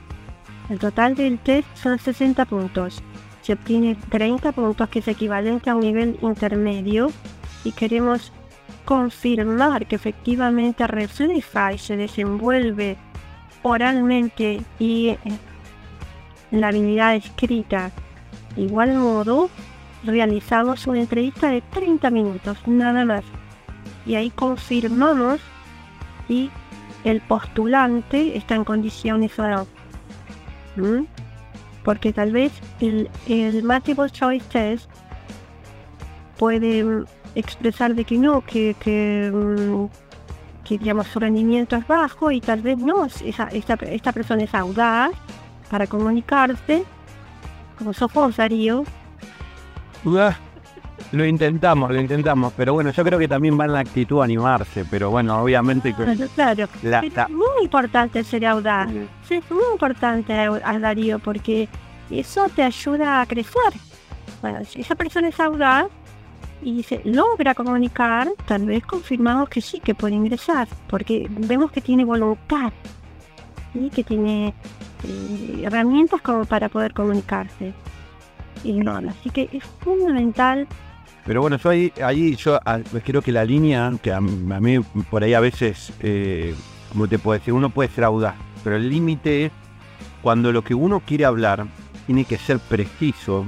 el 0.69 0.79
total 0.79 1.15
del 1.15 1.39
test 1.39 1.67
son 1.75 1.97
60 1.97 2.45
puntos. 2.45 3.01
Se 3.41 3.53
obtiene 3.53 3.95
30 4.09 4.51
puntos 4.51 4.89
que 4.89 4.99
es 4.99 5.07
equivalente 5.07 5.69
a 5.69 5.75
un 5.75 5.81
nivel 5.81 6.17
intermedio 6.21 7.11
y 7.63 7.71
queremos 7.71 8.31
confirmar 8.85 9.87
que 9.87 9.95
efectivamente 9.95 10.85
refleja 10.87 11.73
y 11.73 11.77
se 11.77 11.97
desenvuelve 11.97 12.97
oralmente 13.63 14.61
y 14.77 15.17
en 16.51 16.61
la 16.61 16.69
habilidad 16.69 17.15
escrita. 17.15 17.91
De 18.55 18.63
igual 18.63 18.95
modo, 18.95 19.49
realizamos 20.03 20.87
una 20.87 21.01
entrevista 21.01 21.49
de 21.49 21.61
30 21.61 22.09
minutos, 22.09 22.57
nada 22.67 23.05
más. 23.05 23.23
Y 24.05 24.15
ahí 24.15 24.29
confirmamos 24.29 25.39
si 26.27 26.49
el 27.03 27.21
postulante 27.21 28.37
está 28.37 28.55
en 28.55 28.63
condiciones 28.63 29.37
o 29.39 29.47
no. 29.47 29.78
Porque 31.83 32.13
tal 32.13 32.31
vez 32.31 32.51
el, 32.79 33.09
el 33.27 33.63
multiple 33.63 34.09
choice 34.09 34.45
test 34.51 34.89
puede 36.37 36.83
mm, 36.83 37.05
expresar 37.35 37.95
de 37.95 38.05
que 38.05 38.17
no, 38.17 38.41
que, 38.41 38.75
mm, 39.31 39.85
que 40.65 40.77
digamos 40.77 41.07
su 41.07 41.19
rendimiento 41.19 41.75
es 41.75 41.87
bajo 41.87 42.31
y 42.31 42.41
tal 42.41 42.61
vez 42.61 42.77
no, 42.77 43.05
esa, 43.05 43.47
esta, 43.47 43.73
esta 43.75 44.11
persona 44.11 44.43
es 44.43 44.53
audaz 44.53 45.11
para 45.69 45.87
comunicarse, 45.87 46.83
como 47.77 47.93
sos 47.93 48.11
Darío. 48.37 48.83
Lo 51.11 51.25
intentamos, 51.25 51.91
lo 51.91 51.99
intentamos, 51.99 52.53
pero 52.55 52.73
bueno, 52.73 52.91
yo 52.91 53.03
creo 53.03 53.17
que 53.17 53.27
también 53.27 53.59
va 53.59 53.65
en 53.65 53.73
la 53.73 53.79
actitud 53.79 54.21
a 54.21 54.25
animarse, 54.25 54.85
pero 54.89 55.09
bueno, 55.09 55.41
obviamente... 55.41 55.93
Claro, 56.35 56.67
claro. 56.81 57.07
es 57.07 57.29
muy 57.29 57.63
importante 57.63 58.23
ser 58.23 58.45
audaz, 58.45 58.89
es 59.29 59.51
muy 59.51 59.63
importante 59.71 60.33
a 60.33 60.79
Darío, 60.79 61.19
porque 61.19 61.67
eso 62.09 62.47
te 62.55 62.63
ayuda 62.63 63.21
a 63.21 63.25
crecer. 63.25 63.73
Bueno, 64.41 64.63
si 64.65 64.81
esa 64.81 64.95
persona 64.95 65.29
es 65.29 65.39
audaz 65.39 65.87
y 66.61 66.83
se 66.83 67.01
logra 67.05 67.55
comunicar, 67.55 68.29
tal 68.45 68.65
vez 68.65 68.85
confirmamos 68.85 69.49
que 69.49 69.61
sí, 69.61 69.79
que 69.79 69.95
puede 69.95 70.15
ingresar, 70.15 70.67
porque 70.87 71.27
vemos 71.29 71.71
que 71.71 71.81
tiene 71.81 72.05
voluntad, 72.05 72.71
y 73.73 73.89
que 73.89 74.03
tiene 74.03 74.53
eh, 75.03 75.63
herramientas 75.63 76.21
como 76.21 76.45
para 76.45 76.69
poder 76.69 76.93
comunicarse. 76.93 77.73
Y 78.63 78.73
no, 78.73 78.97
así 78.97 79.29
que 79.29 79.49
es 79.53 79.63
fundamental 79.63 80.67
pero 81.29 81.41
bueno, 81.41 81.57
yo 81.57 81.69
ahí, 81.69 82.35
yo 82.37 82.59
ah, 82.65 82.79
creo 83.05 83.21
que 83.21 83.31
la 83.31 83.45
línea, 83.45 83.93
que 84.01 84.11
a, 84.11 84.19
mí 84.19 84.79
por 85.11 85.23
ahí 85.23 85.35
a 85.35 85.39
veces, 85.39 85.93
eh, 85.99 86.55
como 86.91 87.07
te 87.07 87.19
puedo 87.19 87.37
decir, 87.37 87.53
uno 87.53 87.69
puede 87.69 87.87
ser 87.89 88.05
audaz, 88.05 88.33
pero 88.63 88.77
el 88.77 88.89
límite 88.89 89.45
es 89.45 89.51
cuando 90.23 90.51
lo 90.51 90.63
que 90.63 90.73
uno 90.73 91.01
quiere 91.01 91.25
hablar 91.25 91.67
tiene 92.07 92.25
que 92.25 92.39
ser 92.39 92.57
preciso, 92.57 93.45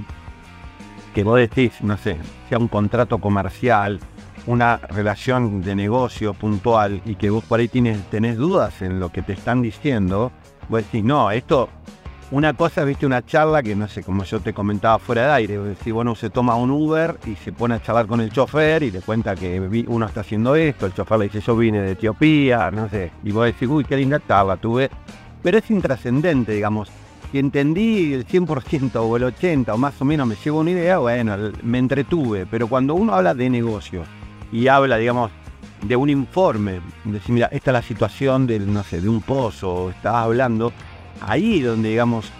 que 1.15 1.23
vos 1.23 1.39
decís, 1.39 1.81
no 1.81 1.97
sé, 1.97 2.17
sea 2.49 2.59
un 2.59 2.67
contrato 2.67 3.17
comercial, 3.17 3.99
una 4.45 4.77
relación 4.77 5.63
de 5.63 5.73
negocio 5.73 6.35
puntual 6.35 7.01
y 7.03 7.15
que 7.15 7.31
vos 7.31 7.43
por 7.43 7.61
ahí 7.61 7.67
tienes, 7.67 7.99
tenés 8.11 8.37
dudas 8.37 8.83
en 8.83 8.99
lo 8.99 9.11
que 9.11 9.23
te 9.23 9.33
están 9.33 9.63
diciendo, 9.63 10.31
vos 10.69 10.83
decís, 10.83 11.03
no, 11.03 11.31
esto 11.31 11.67
una 12.31 12.53
cosa, 12.53 12.85
viste, 12.85 13.05
una 13.05 13.25
charla 13.25 13.61
que 13.61 13.75
no 13.75 13.89
sé, 13.89 14.03
como 14.03 14.23
yo 14.23 14.39
te 14.39 14.53
comentaba 14.53 14.99
fuera 14.99 15.27
de 15.27 15.31
aire, 15.33 15.75
si 15.83 15.91
bueno, 15.91 16.15
se 16.15 16.29
toma 16.29 16.55
un 16.55 16.71
Uber 16.71 17.17
y 17.25 17.35
se 17.35 17.51
pone 17.51 17.75
a 17.75 17.81
charlar 17.81 18.07
con 18.07 18.21
el 18.21 18.31
chofer 18.31 18.83
y 18.83 18.91
le 18.91 19.01
cuenta 19.01 19.35
que 19.35 19.85
uno 19.87 20.05
está 20.05 20.21
haciendo 20.21 20.55
esto, 20.55 20.85
el 20.85 20.93
chofer 20.93 21.19
le 21.19 21.25
dice 21.25 21.41
yo 21.41 21.57
vine 21.57 21.81
de 21.81 21.91
Etiopía, 21.91 22.71
no 22.71 22.89
sé, 22.89 23.11
y 23.23 23.31
vos 23.31 23.45
decís, 23.45 23.67
uy, 23.67 23.83
qué 23.83 23.97
linda 23.97 24.21
charla 24.25 24.55
tuve, 24.55 24.89
pero 25.43 25.57
es 25.57 25.69
intrascendente, 25.69 26.53
digamos. 26.53 26.89
Si 27.31 27.39
entendí 27.39 28.13
el 28.13 28.25
100% 28.25 28.95
o 28.95 29.17
el 29.17 29.23
80% 29.23 29.73
o 29.73 29.77
más 29.77 30.01
o 30.01 30.05
menos 30.05 30.27
me 30.27 30.35
llevo 30.35 30.59
una 30.59 30.71
idea, 30.71 30.99
bueno, 30.99 31.35
me 31.63 31.79
entretuve, 31.79 32.45
pero 32.45 32.67
cuando 32.67 32.93
uno 32.95 33.13
habla 33.13 33.33
de 33.33 33.49
negocio 33.49 34.03
y 34.51 34.67
habla, 34.67 34.97
digamos, 34.97 35.31
de 35.81 35.95
un 35.95 36.09
informe, 36.09 36.81
decir, 37.05 37.33
mira, 37.33 37.47
esta 37.47 37.71
es 37.71 37.73
la 37.73 37.81
situación 37.81 38.47
del, 38.47 38.71
no 38.71 38.83
sé, 38.83 39.01
de 39.01 39.09
un 39.09 39.21
pozo, 39.21 39.89
estás 39.89 40.15
hablando, 40.15 40.71
ahí 41.21 41.61
donde, 41.61 41.89
digamos, 41.89 42.31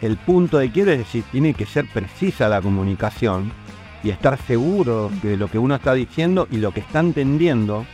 el, 0.00 0.16
punto 0.16 0.58
de 0.58 0.70
quiero 0.70 0.90
es 0.90 0.98
decir, 0.98 1.24
tiene 1.30 1.54
que 1.54 1.66
ser 1.66 1.86
precisa 1.86 2.48
la 2.48 2.60
comunicación 2.60 3.52
y 4.02 4.10
estar 4.10 4.38
seguro 4.42 5.10
de 5.22 5.36
lo 5.36 5.48
que 5.48 5.58
uno 5.58 5.74
está 5.76 5.94
diciendo 5.94 6.48
y 6.50 6.58
lo 6.58 6.72
que 6.72 6.80
está 6.80 7.00
entendiendo 7.00 7.84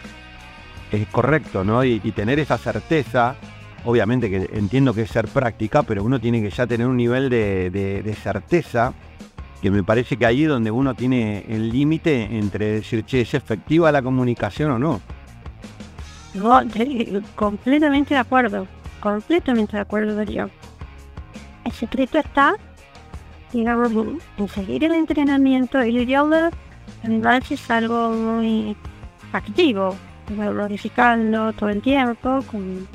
es 0.93 1.07
correcto, 1.09 1.65
¿no? 1.65 1.85
Y, 1.85 1.99
tener 2.13 2.39
esa 2.39 2.57
certeza, 2.59 3.37
obviamente 3.85 4.31
que 4.31 4.49
entiendo 4.57 4.95
que 4.95 5.03
es 5.03 5.11
ser 5.11 5.29
práctica, 5.29 5.83
pero 5.83 6.05
uno 6.05 6.21
tiene 6.21 6.41
que 6.41 6.51
ya 6.51 6.67
tener 6.67 6.87
un 6.87 6.97
nivel 6.97 7.29
de, 7.29 8.17
certeza 8.23 8.93
que 9.61 9.71
me 9.71 9.83
parece 9.83 10.19
que 10.19 10.27
ahí 10.27 10.43
es 10.43 10.49
donde 10.49 10.71
uno 10.71 10.95
tiene 10.95 11.45
el 11.49 11.71
límite 11.71 12.29
entre 12.37 12.67
decir, 12.67 13.05
che, 13.05 13.23
¿es 13.23 13.33
efectiva 13.33 13.91
la 13.91 14.03
comunicación 14.03 14.73
o 14.73 14.79
no? 14.79 15.01
No, 16.35 16.61
completamente 17.35 18.13
de 18.13 18.21
acuerdo 18.21 18.67
completamente 19.05 19.77
de 19.77 19.83
acuerdo, 19.83 20.17
Darío. 20.17 20.49
El 21.65 21.73
secreto 21.73 22.19
está, 22.19 22.55
digamos, 23.53 23.93
en 24.39 24.49
seguir 24.49 24.83
el 24.85 24.93
entrenamiento. 24.93 25.79
El 25.79 25.99
idioma, 25.99 26.51
además, 27.05 27.51
es 27.51 27.71
algo 27.71 28.09
muy 28.09 28.75
activo, 29.33 29.95
modificando 30.35 31.53
todo 31.53 31.69
el 31.69 31.83
tiempo, 31.83 32.41
con 32.51 32.89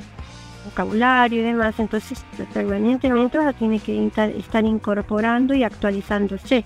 vocabulario 0.64 1.42
y 1.42 1.44
demás. 1.44 1.78
Entonces, 1.78 2.24
permanentemente 2.52 3.38
tiene 3.56 3.78
que 3.78 4.10
estar 4.36 4.64
incorporando 4.64 5.54
y 5.54 5.62
actualizándose. 5.62 6.64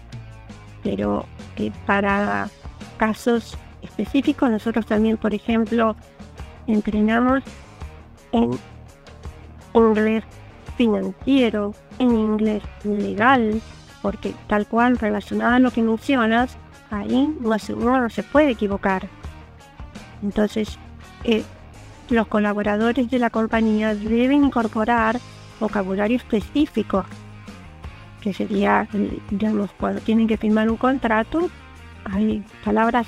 Pero 0.82 1.26
eh, 1.56 1.70
para 1.84 2.48
casos 2.96 3.58
específicos, 3.82 4.50
nosotros 4.50 4.86
también, 4.86 5.18
por 5.18 5.34
ejemplo, 5.34 5.96
entrenamos 6.66 7.42
en 8.32 8.58
inglés 9.74 10.24
financiero, 10.76 11.74
en 11.98 12.10
inglés 12.10 12.62
legal, 12.84 13.60
porque 14.02 14.34
tal 14.48 14.66
cual 14.66 14.98
relacionado 14.98 15.54
a 15.54 15.58
lo 15.58 15.70
que 15.70 15.82
mencionas, 15.82 16.56
ahí 16.90 17.34
uno 17.40 18.00
no 18.00 18.10
se 18.10 18.22
puede 18.22 18.50
equivocar. 18.50 19.08
Entonces, 20.22 20.78
eh, 21.24 21.42
los 22.10 22.26
colaboradores 22.26 23.10
de 23.10 23.18
la 23.18 23.30
compañía 23.30 23.94
deben 23.94 24.44
incorporar 24.44 25.18
vocabulario 25.60 26.16
específico, 26.16 27.04
que 28.20 28.32
sería, 28.32 28.88
digamos, 29.30 29.70
cuando 29.78 30.00
tienen 30.00 30.26
que 30.26 30.36
firmar 30.36 30.70
un 30.70 30.76
contrato, 30.76 31.50
hay 32.04 32.44
palabras 32.64 33.06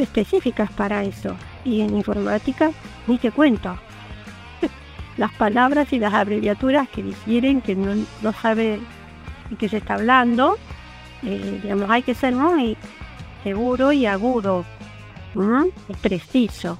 específicas 0.00 0.70
para 0.72 1.04
eso. 1.04 1.36
Y 1.64 1.80
en 1.80 1.96
informática, 1.96 2.70
ni 3.06 3.18
te 3.18 3.30
cuento. 3.30 3.76
Las 5.18 5.32
palabras 5.32 5.92
y 5.92 5.98
las 5.98 6.14
abreviaturas 6.14 6.88
que 6.88 7.02
difieren, 7.02 7.60
que 7.60 7.74
no, 7.74 7.94
no 8.22 8.32
sabe 8.32 8.80
de 9.50 9.56
qué 9.56 9.68
se 9.68 9.78
está 9.78 9.94
hablando, 9.94 10.56
eh, 11.22 11.60
digamos, 11.62 11.90
hay 11.90 12.02
que 12.02 12.14
ser 12.14 12.34
muy 12.34 12.76
seguro 13.42 13.92
y 13.92 14.06
agudo, 14.06 14.64
y 15.88 15.94
preciso. 15.94 16.78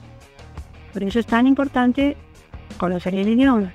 Por 0.92 1.03
eso 1.03 1.18
es 1.18 1.27
tan 1.27 1.46
importante 1.46 2.16
conocer 2.79 3.14
el 3.14 3.29
idioma. 3.29 3.72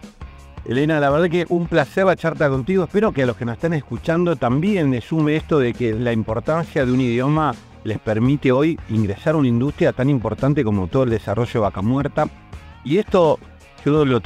Elena, 0.66 1.00
la 1.00 1.10
verdad 1.10 1.30
que 1.30 1.46
un 1.50 1.68
placer 1.68 2.06
la 2.06 2.16
charla 2.16 2.50
contigo. 2.50 2.86
Espero 2.86 3.12
que 3.12 3.24
a 3.24 3.26
los 3.26 3.36
que 3.36 3.46
nos 3.46 3.56
están 3.56 3.74
escuchando 3.74 4.36
también 4.38 4.92
les 4.92 5.04
sume 5.04 5.36
esto 5.36 5.60
de 5.60 5.74
que 5.74 5.94
la 5.94 6.14
importancia 6.14 6.86
de 6.86 6.92
un 6.92 7.02
idioma 7.02 7.54
les 7.84 8.00
permite 8.00 8.52
hoy 8.52 8.80
ingresar 8.90 9.36
a 9.36 9.38
una 9.38 9.50
industria 9.50 9.92
tan 9.92 10.10
importante 10.10 10.64
como 10.64 10.88
todo 10.88 11.04
el 11.04 11.10
desarrollo 11.10 11.52
de 11.52 11.60
vaca 11.60 11.82
muerta. 11.82 12.28
Y 12.86 12.98
esto 12.98 13.40
yo 13.84 14.06
lo, 14.06 14.22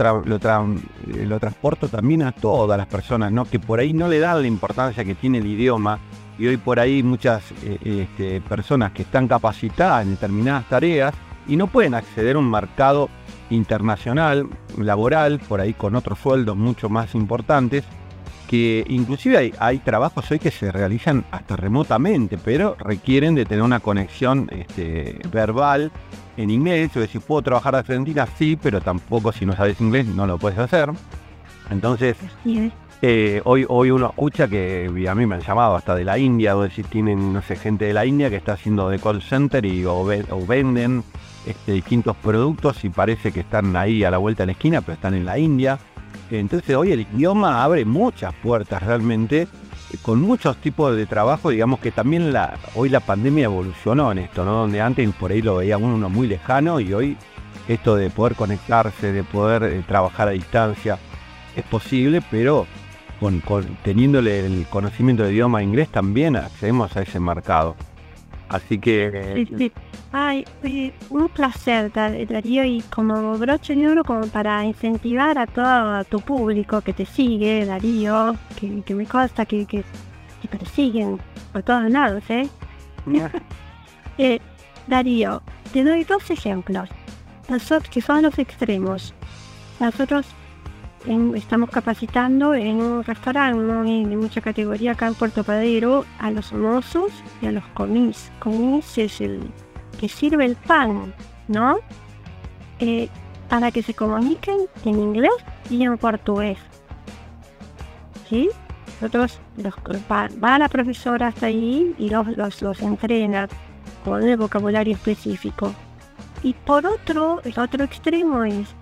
transporto 1.39 1.87
también 1.87 2.23
a 2.23 2.31
todas 2.31 2.77
las 2.77 2.87
personas, 2.87 3.31
¿no? 3.31 3.45
que 3.45 3.59
por 3.59 3.79
ahí 3.79 3.93
no 3.93 4.07
le 4.07 4.19
dan 4.19 4.41
la 4.41 4.47
importancia 4.47 5.03
que 5.03 5.15
tiene 5.15 5.39
el 5.39 5.47
idioma. 5.47 5.99
Y 6.39 6.45
hoy 6.45 6.57
por 6.57 6.79
ahí 6.79 7.01
muchas 7.01 7.51
eh, 7.63 8.07
este, 8.07 8.41
personas 8.41 8.91
que 8.91 9.01
están 9.01 9.27
capacitadas 9.27 10.03
en 10.03 10.11
determinadas 10.11 10.69
tareas 10.69 11.13
y 11.47 11.55
no 11.55 11.65
pueden 11.67 11.95
acceder 11.95 12.35
a 12.35 12.39
un 12.39 12.51
mercado 12.51 13.09
internacional, 13.49 14.47
laboral, 14.77 15.39
por 15.39 15.61
ahí 15.61 15.73
con 15.73 15.95
otros 15.95 16.19
sueldos 16.19 16.55
mucho 16.55 16.89
más 16.89 17.15
importantes, 17.15 17.85
que 18.47 18.85
inclusive 18.87 19.53
hay, 19.57 19.79
trabajos 19.79 20.29
hoy 20.31 20.39
que 20.39 20.51
se 20.51 20.71
realizan 20.71 21.25
hasta 21.31 21.55
remotamente, 21.55 22.37
pero 22.37 22.75
requieren 22.79 23.35
de 23.35 23.45
tener 23.45 23.63
una 23.63 23.79
conexión 23.79 24.49
este, 24.51 25.19
verbal 25.31 25.91
en 26.37 26.49
inglés. 26.49 26.95
O 26.95 26.99
decir, 26.99 27.21
puedo 27.21 27.41
trabajar 27.41 27.73
de 27.73 27.79
Argentina, 27.79 28.27
sí, 28.37 28.57
pero 28.61 28.79
tampoco 28.81 29.31
si 29.31 29.45
no 29.45 29.55
sabes 29.55 29.81
inglés 29.81 30.05
no 30.05 30.25
lo 30.25 30.37
puedes 30.37 30.57
hacer. 30.59 30.89
Entonces, 31.69 32.15
eh, 33.01 33.41
hoy, 33.43 33.65
hoy 33.67 33.91
uno 33.91 34.07
escucha 34.07 34.47
que 34.47 34.89
a 35.07 35.15
mí 35.15 35.25
me 35.25 35.35
han 35.35 35.41
llamado 35.41 35.75
hasta 35.75 35.95
de 35.95 36.05
la 36.05 36.17
India, 36.17 36.55
o 36.57 36.63
decir, 36.63 36.85
tienen, 36.85 37.33
no 37.33 37.41
sé, 37.41 37.55
gente 37.55 37.85
de 37.85 37.93
la 37.93 38.05
India 38.05 38.29
que 38.29 38.37
está 38.37 38.53
haciendo 38.53 38.89
de 38.89 38.99
call 38.99 39.21
center 39.21 39.65
y 39.65 39.85
o, 39.85 40.05
venden 40.47 41.03
este, 41.45 41.73
distintos 41.73 42.15
productos 42.17 42.83
y 42.85 42.89
parece 42.89 43.31
que 43.31 43.41
están 43.41 43.75
ahí 43.75 44.03
a 44.03 44.11
la 44.11 44.17
vuelta 44.17 44.43
de 44.43 44.47
la 44.47 44.51
esquina, 44.53 44.81
pero 44.81 44.93
están 44.93 45.13
en 45.13 45.25
la 45.25 45.37
India. 45.37 45.77
Entonces 46.31 46.75
hoy 46.75 46.91
el 46.91 47.01
idioma 47.01 47.63
abre 47.63 47.85
muchas 47.85 48.33
puertas 48.33 48.83
realmente, 48.83 49.47
con 50.01 50.21
muchos 50.21 50.57
tipos 50.57 50.95
de 50.95 51.05
trabajo, 51.05 51.49
digamos 51.49 51.79
que 51.79 51.91
también 51.91 52.33
hoy 52.75 52.89
la 52.89 52.99
pandemia 52.99 53.45
evolucionó 53.45 54.11
en 54.11 54.19
esto, 54.19 54.43
¿no? 54.43 54.51
Donde 54.51 54.81
antes 54.81 55.09
por 55.15 55.31
ahí 55.31 55.41
lo 55.41 55.57
veía 55.57 55.77
uno 55.77 56.09
muy 56.09 56.27
lejano 56.27 56.79
y 56.79 56.93
hoy 56.93 57.17
esto 57.67 57.95
de 57.95 58.09
poder 58.09 58.35
conectarse, 58.35 59.11
de 59.11 59.23
poder 59.23 59.63
eh, 59.63 59.83
trabajar 59.87 60.27
a 60.27 60.31
distancia, 60.31 60.97
es 61.55 61.63
posible, 61.63 62.21
pero 62.29 62.65
con, 63.19 63.41
teniéndole 63.83 64.45
el 64.45 64.67
conocimiento 64.69 65.23
del 65.23 65.33
idioma 65.33 65.63
inglés 65.63 65.89
también 65.89 66.35
accedemos 66.35 66.95
a 66.95 67.01
ese 67.01 67.19
mercado. 67.19 67.75
Así 68.49 68.77
que... 68.77 69.71
Ay, 70.13 70.45
un 71.09 71.27
placer, 71.27 71.91
Darío, 71.91 72.63
y 72.63 72.81
como 72.83 73.37
broche 73.37 73.75
de 73.75 73.89
oro, 73.89 74.03
como 74.03 74.25
para 74.27 74.63
incentivar 74.63 75.37
a 75.37 75.45
todo 75.45 76.03
tu 76.05 76.21
público 76.21 76.81
que 76.81 76.93
te 76.93 77.05
sigue, 77.05 77.65
Darío, 77.65 78.35
que, 78.57 78.95
me 78.95 79.05
consta 79.05 79.45
que, 79.45 79.65
que, 79.65 79.83
que, 80.41 80.47
persiguen 80.47 81.19
por 81.51 81.63
todos 81.63 81.91
lados, 81.91 82.23
¿eh? 82.29 82.47
¿eh? 84.17 84.39
Darío, 84.87 85.41
te 85.73 85.83
doy 85.83 86.05
dos 86.05 86.29
ejemplos, 86.31 86.89
nosotros 87.49 87.89
que 87.89 88.01
son 88.01 88.21
los 88.21 88.39
extremos. 88.39 89.13
Nosotros 89.79 90.25
estamos 91.35 91.69
capacitando 91.69 92.53
en 92.53 92.81
un 92.81 93.03
restaurante 93.03 93.61
de 93.61 94.17
mucha 94.17 94.41
categoría 94.41 94.91
acá 94.91 95.07
en 95.07 95.13
Puerto 95.15 95.43
Padero 95.43 96.05
a 96.19 96.31
los 96.31 96.51
mozos 96.51 97.11
y 97.41 97.45
a 97.45 97.51
los 97.51 97.65
comis. 97.67 98.29
Comis 98.39 98.97
es 98.97 99.21
el 99.21 99.49
que 99.99 100.09
sirve 100.09 100.45
el 100.45 100.55
pan, 100.55 101.13
¿no? 101.47 101.77
Eh, 102.79 103.07
para 103.47 103.71
que 103.71 103.81
se 103.81 103.93
comuniquen 103.93 104.57
en 104.83 104.99
inglés 104.99 105.31
y 105.69 105.83
en 105.83 105.97
portugués. 105.97 106.57
¿Sí? 108.29 108.49
Nosotros 108.99 109.39
los, 109.55 109.75
va, 110.11 110.59
la 110.59 110.67
profesora 110.67 111.27
hasta 111.27 111.45
ahí 111.45 111.95
y 111.97 112.09
los, 112.09 112.27
los, 112.35 112.61
los 112.61 112.81
entrena 112.81 113.47
con 114.03 114.23
el 114.23 114.35
vocabulario 114.35 114.95
específico. 114.95 115.73
Y 116.43 116.53
por 116.53 116.85
otro, 116.85 117.41
el 117.45 117.57
otro 117.57 117.85
extremo 117.85 118.43
es 118.43 118.75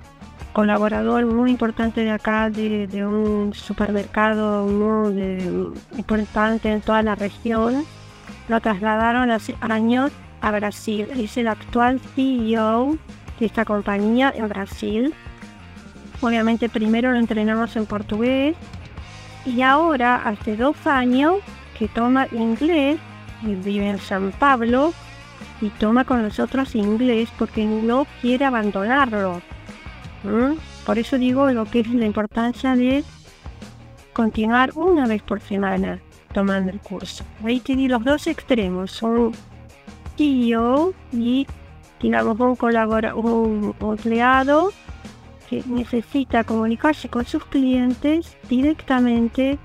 colaborador 0.55 1.25
muy 1.25 1.51
importante 1.51 1.99
de 2.05 2.11
acá, 2.11 2.49
de, 2.49 3.05
un 3.05 3.53
supermercado 3.53 4.65
muy 4.65 5.73
importante 5.97 6.71
en 6.71 6.79
toda 6.79 7.03
la 7.03 7.15
región. 7.15 7.83
Lo 8.47 8.61
trasladaron 8.61 9.31
hace 9.31 9.57
años 9.59 10.13
a 10.39 10.51
Brasil. 10.51 11.09
Es 11.13 11.35
el 11.35 11.49
actual 11.49 11.99
CEO 12.15 12.97
de 13.37 13.45
esta 13.45 13.65
compañía 13.65 14.33
en 14.33 14.47
Brasil. 14.47 15.13
Obviamente 16.21 16.69
primero 16.69 17.11
lo 17.11 17.17
entrenamos 17.17 17.75
en 17.75 17.85
portugués 17.85 18.55
y 19.45 19.61
ahora 19.61 20.15
hace 20.15 20.55
dos 20.55 20.87
años 20.87 21.35
que 21.77 21.89
toma 21.89 22.27
inglés 22.31 22.97
vive 23.41 23.89
en 23.89 23.99
San 23.99 24.31
Pablo 24.31 24.93
y 25.59 25.67
toma 25.71 26.05
con 26.05 26.23
nosotros 26.23 26.75
inglés 26.75 27.27
porque 27.37 27.65
no 27.65 28.07
quiere 28.21 28.45
abandonarlo. 28.45 29.41
¿Mm? 30.25 30.57
Por 30.85 30.97
eso 30.97 31.17
digo 31.17 31.49
lo 31.51 31.65
que 31.65 31.81
es 31.81 31.89
la 31.89 32.05
importancia 32.05 32.75
de 32.75 33.03
continuar 34.13 34.71
una 34.75 35.07
vez 35.07 35.21
por 35.21 35.39
semana 35.41 35.99
tomando 36.33 36.71
el 36.71 36.79
curso. 36.79 37.23
Ahí 37.43 37.59
te 37.59 37.75
di 37.75 37.87
los 37.87 38.03
dos 38.03 38.27
extremos, 38.27 38.91
son 38.91 39.33
CEO 40.17 40.93
y 41.11 41.47
digamos 42.01 42.39
un 42.39 42.55
colaborador, 42.55 43.73
empleado 43.79 44.71
que 45.49 45.63
necesita 45.67 46.43
comunicarse 46.43 47.07
con 47.09 47.25
sus 47.25 47.45
clientes 47.45 48.35
directamente 48.49 49.57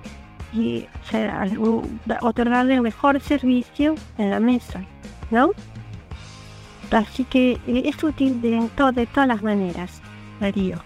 y 0.53 0.87
otorgarle 2.21 2.75
el 2.75 2.83
mejor 2.83 3.21
servicio 3.21 3.95
en 4.19 4.31
la 4.31 4.41
mesa, 4.41 4.85
¿no? 5.31 5.51
Así 6.91 7.25
que 7.25 7.53
eh, 7.67 7.83
es 7.85 8.03
útil 8.03 8.41
de 8.43 8.69
todas 8.75 9.29
las 9.29 9.43
maneras, 9.43 10.00
Darío. 10.41 10.79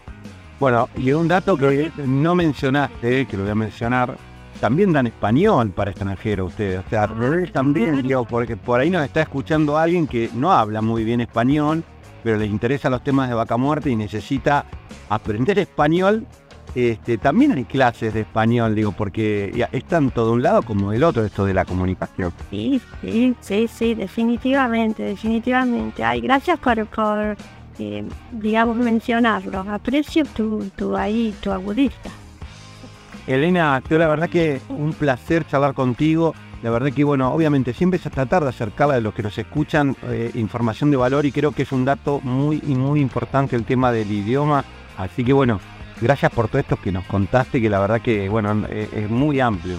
Bueno, 0.60 0.88
y 0.96 1.12
un 1.12 1.28
dato 1.28 1.56
que 1.56 1.90
no 2.06 2.34
mencionaste, 2.34 3.26
que 3.26 3.36
lo 3.36 3.42
voy 3.42 3.52
a 3.52 3.56
mencionar, 3.56 4.16
también 4.60 4.92
dan 4.92 5.06
español 5.06 5.70
para 5.70 5.90
extranjeros 5.90 6.50
ustedes. 6.50 6.82
O 6.86 6.88
sea, 6.88 7.08
también, 7.52 8.02
digo, 8.02 8.24
porque 8.24 8.56
por 8.56 8.80
ahí 8.80 8.90
nos 8.90 9.04
está 9.04 9.22
escuchando 9.22 9.76
alguien 9.76 10.06
que 10.06 10.30
no 10.34 10.52
habla 10.52 10.80
muy 10.80 11.04
bien 11.04 11.20
español, 11.20 11.82
pero 12.22 12.38
les 12.38 12.48
interesan 12.48 12.92
los 12.92 13.02
temas 13.04 13.28
de 13.28 13.34
vaca 13.34 13.56
muerte 13.56 13.90
y 13.90 13.96
necesita 13.96 14.64
aprender 15.08 15.58
español. 15.58 16.26
Este, 16.74 17.18
también 17.18 17.52
hay 17.52 17.64
clases 17.64 18.14
de 18.14 18.22
español, 18.22 18.74
digo, 18.74 18.92
porque 18.92 19.66
es 19.70 19.84
tanto 19.84 20.26
de 20.26 20.32
un 20.32 20.42
lado 20.42 20.62
como 20.62 20.90
del 20.90 21.04
otro 21.04 21.24
esto 21.24 21.44
de 21.44 21.54
la 21.54 21.64
comunicación. 21.64 22.32
Sí, 22.50 22.80
sí, 23.00 23.36
sí, 23.40 23.68
sí, 23.68 23.94
definitivamente, 23.94 25.02
definitivamente. 25.02 26.02
Ay, 26.02 26.20
gracias 26.20 26.58
por, 26.58 26.84
por 26.86 27.36
eh, 27.78 28.04
digamos, 28.32 28.76
mencionarlo. 28.76 29.60
Aprecio 29.60 30.24
tu, 30.24 30.70
tu 30.76 30.96
ahí, 30.96 31.34
tu 31.40 31.50
agudista. 31.50 32.10
Elena, 33.26 33.82
yo 33.88 33.98
la 33.98 34.06
verdad 34.06 34.28
que 34.28 34.60
un 34.68 34.92
placer 34.92 35.46
charlar 35.46 35.74
contigo. 35.74 36.34
La 36.62 36.70
verdad 36.70 36.92
que, 36.92 37.04
bueno, 37.04 37.30
obviamente 37.30 37.74
siempre 37.74 38.00
es 38.02 38.10
tratar 38.10 38.42
de 38.42 38.48
acercarla 38.48 38.94
a 38.94 39.00
los 39.00 39.12
que 39.12 39.22
nos 39.22 39.36
escuchan 39.36 39.94
eh, 40.04 40.30
información 40.34 40.90
de 40.90 40.96
valor 40.96 41.26
y 41.26 41.32
creo 41.32 41.52
que 41.52 41.62
es 41.62 41.72
un 41.72 41.84
dato 41.84 42.20
muy, 42.22 42.58
muy 42.62 43.00
importante 43.00 43.54
el 43.54 43.64
tema 43.64 43.92
del 43.92 44.10
idioma. 44.10 44.64
Así 44.96 45.24
que, 45.24 45.34
bueno, 45.34 45.60
gracias 46.00 46.32
por 46.32 46.48
todo 46.48 46.58
esto 46.58 46.76
que 46.76 46.92
nos 46.92 47.04
contaste, 47.04 47.60
que 47.60 47.68
la 47.68 47.80
verdad 47.80 48.00
que, 48.00 48.28
bueno, 48.28 48.66
es, 48.68 49.10
muy 49.10 49.40
amplio. 49.40 49.76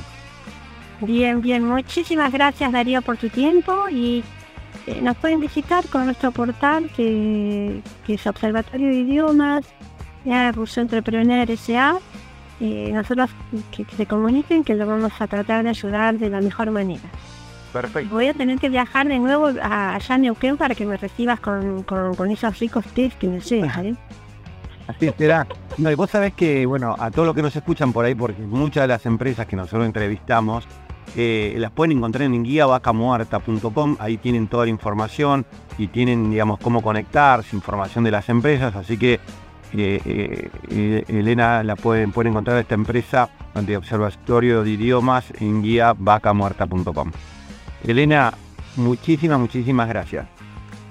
Bien, 1.01 1.41
bien, 1.41 1.63
muchísimas 1.63 2.31
gracias 2.31 2.71
Darío 2.71 3.01
por 3.01 3.17
tu 3.17 3.29
tiempo 3.29 3.89
y 3.89 4.23
eh, 4.87 5.01
nos 5.01 5.17
pueden 5.17 5.39
visitar 5.39 5.85
con 5.87 6.05
nuestro 6.05 6.31
portal 6.31 6.89
que, 6.95 7.81
que 8.05 8.13
es 8.15 8.27
Observatorio 8.27 8.87
de 8.87 8.95
Idiomas 8.95 9.65
sociedad 10.25 10.55
Russo 10.55 10.81
Entrepreneur 10.81 11.51
S.A., 11.51 11.99
eh, 12.61 12.89
nosotros 12.93 13.29
que, 13.71 13.85
se 13.95 14.05
comuniquen 14.05 14.63
que 14.63 14.75
lo 14.75 14.87
vamos 14.87 15.11
a 15.19 15.27
tratar 15.27 15.63
de 15.63 15.69
ayudar 15.69 16.17
de 16.17 16.29
la 16.29 16.41
mejor 16.41 16.71
manera. 16.71 17.03
Perfecto. 17.73 18.15
Voy 18.15 18.27
a 18.27 18.33
tener 18.33 18.57
que 18.57 18.69
viajar 18.69 19.07
de 19.07 19.19
nuevo 19.19 19.51
a, 19.61 19.95
allá 19.95 20.15
a 20.15 20.17
Neuquén 20.17 20.55
para 20.55 20.73
que 20.73 20.85
me 20.85 20.95
recibas 20.95 21.39
con, 21.41 21.83
con, 21.83 22.31
esos 22.31 22.57
ricos 22.59 22.85
tés 22.93 23.13
que 23.15 23.27
me 23.27 23.39
llegan. 23.41 23.85
¿eh? 23.85 23.95
Así 24.87 25.11
será. 25.17 25.45
No, 25.77 25.91
y 25.91 25.95
vos 25.95 26.09
sabés 26.09 26.33
que, 26.33 26.65
bueno, 26.65 26.95
a 26.97 27.11
todos 27.11 27.25
los 27.25 27.35
que 27.35 27.41
nos 27.41 27.55
escuchan 27.55 27.91
por 27.91 28.05
ahí, 28.05 28.15
porque 28.15 28.41
muchas 28.41 28.83
de 28.83 28.87
las 28.87 29.05
empresas 29.05 29.45
que 29.45 29.57
nosotros 29.57 29.85
entrevistamos, 29.85 30.65
eh, 31.15 31.55
las 31.57 31.71
pueden 31.71 31.97
encontrar 31.97 32.23
en 32.23 32.43
guiavacamuerta.com, 32.43 33.97
ahí 33.99 34.17
tienen 34.17 34.47
toda 34.47 34.65
la 34.65 34.71
información 34.71 35.45
y 35.77 35.87
tienen, 35.87 36.31
digamos, 36.31 36.59
cómo 36.59 36.81
conectarse, 36.81 37.55
información 37.55 38.03
de 38.03 38.11
las 38.11 38.27
empresas, 38.29 38.75
así 38.75 38.97
que 38.97 39.19
eh, 39.73 40.49
eh, 40.69 41.03
Elena 41.07 41.63
la 41.63 41.75
pueden, 41.75 42.11
pueden 42.11 42.31
encontrar 42.31 42.57
esta 42.59 42.75
empresa 42.75 43.29
ante 43.53 43.75
Observatorio 43.75 44.63
de 44.63 44.71
Idiomas 44.71 45.25
en 45.39 45.61
guiavacamuerta.com. 45.61 47.11
Elena, 47.85 48.33
muchísimas, 48.75 49.39
muchísimas 49.39 49.87
gracias. 49.87 50.27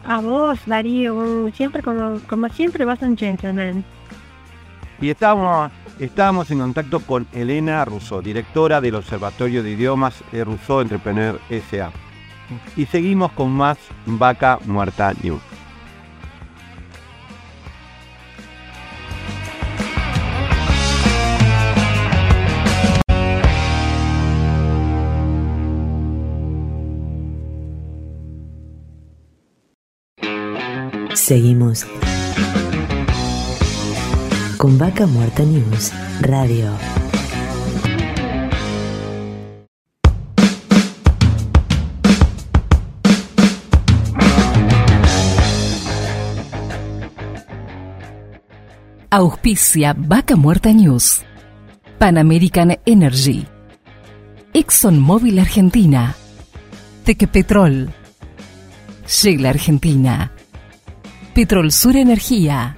A 0.06 0.20
vos, 0.20 0.58
Darío, 0.66 1.50
siempre 1.54 1.82
como, 1.82 2.20
como 2.28 2.48
siempre 2.50 2.84
vas 2.84 3.00
un 3.02 3.16
gentleman. 3.16 3.84
Y 5.00 5.10
estamos, 5.10 5.70
estamos 5.98 6.50
en 6.50 6.60
contacto 6.60 7.00
con 7.00 7.26
Elena 7.32 7.84
Rousseau, 7.84 8.22
directora 8.22 8.80
del 8.80 8.94
Observatorio 8.94 9.62
de 9.62 9.72
Idiomas 9.72 10.22
Rousseau 10.32 10.80
Entrepreneur 10.80 11.40
SA. 11.48 11.92
Y 12.76 12.86
seguimos 12.86 13.32
con 13.32 13.52
más 13.52 13.78
Vaca 14.06 14.58
Muerta 14.64 15.12
News. 15.22 15.42
Seguimos 31.14 31.86
con 34.56 34.78
Vaca 34.78 35.06
Muerta 35.06 35.42
News 35.42 35.92
Radio. 36.20 36.70
Auspicia 49.10 49.94
Vaca 49.96 50.36
Muerta 50.36 50.72
News. 50.72 51.22
Pan 51.98 52.18
American 52.18 52.78
Energy. 52.84 53.46
ExxonMobil 54.52 55.38
Argentina. 55.38 56.14
Tequepetrol. 57.04 57.90
Shell 59.06 59.46
Argentina. 59.46 60.32
Petrol 61.34 61.72
Sur 61.72 61.96
Energía. 61.96 62.76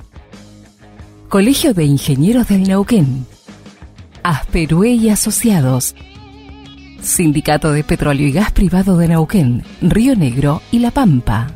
Colegio 1.28 1.74
de 1.74 1.84
Ingenieros 1.84 2.46
del 2.46 2.62
Neuquén. 2.62 3.26
Asperue 4.22 4.90
y 4.90 5.10
Asociados. 5.10 5.96
Sindicato 7.00 7.72
de 7.72 7.82
Petróleo 7.82 8.28
y 8.28 8.32
Gas 8.32 8.52
Privado 8.52 8.96
de 8.96 9.08
Neuquén, 9.08 9.64
Río 9.80 10.14
Negro 10.14 10.62
y 10.70 10.78
La 10.78 10.92
Pampa. 10.92 11.48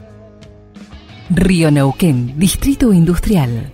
Río 1.30 1.70
Neuquén, 1.70 2.36
Distrito 2.36 2.92
Industrial. 2.92 3.72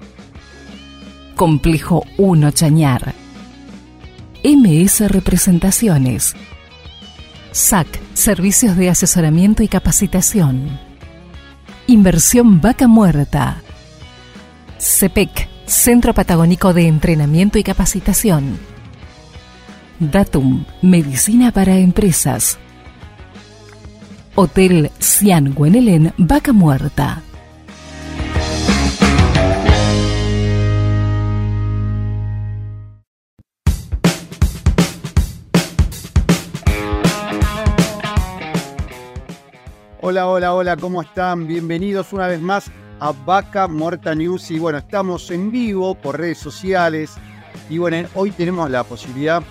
Complejo 1.34 2.04
1 2.18 2.50
Chañar. 2.50 3.14
MS 4.44 5.10
Representaciones. 5.10 6.34
SAC, 7.52 7.86
Servicios 8.12 8.76
de 8.76 8.90
Asesoramiento 8.90 9.62
y 9.62 9.68
Capacitación. 9.68 10.78
Inversión 11.86 12.60
Vaca 12.60 12.86
Muerta. 12.86 13.62
CEPEC, 14.78 15.55
Centro 15.66 16.14
Patagónico 16.14 16.72
de 16.72 16.86
Entrenamiento 16.86 17.58
y 17.58 17.64
Capacitación. 17.64 18.56
Datum, 19.98 20.64
Medicina 20.80 21.50
para 21.50 21.74
Empresas. 21.76 22.56
Hotel 24.36 24.92
Cian 25.00 25.54
Guenelén, 25.56 26.14
Vaca 26.18 26.52
Muerta. 26.52 27.22
Hola, 40.00 40.28
hola, 40.28 40.54
hola, 40.54 40.76
¿cómo 40.76 41.02
están? 41.02 41.48
Bienvenidos 41.48 42.12
una 42.12 42.28
vez 42.28 42.40
más 42.40 42.70
a 43.00 43.12
Vaca 43.12 43.68
Muerta 43.68 44.14
News. 44.14 44.50
Y 44.50 44.58
bueno, 44.58 44.78
estamos 44.78 45.30
en 45.30 45.50
vivo 45.50 45.94
por 45.94 46.18
redes 46.18 46.38
sociales. 46.38 47.14
Y 47.68 47.78
bueno, 47.78 48.08
hoy 48.14 48.30
tenemos 48.30 48.70
la 48.70 48.84
posibilidad 48.84 49.42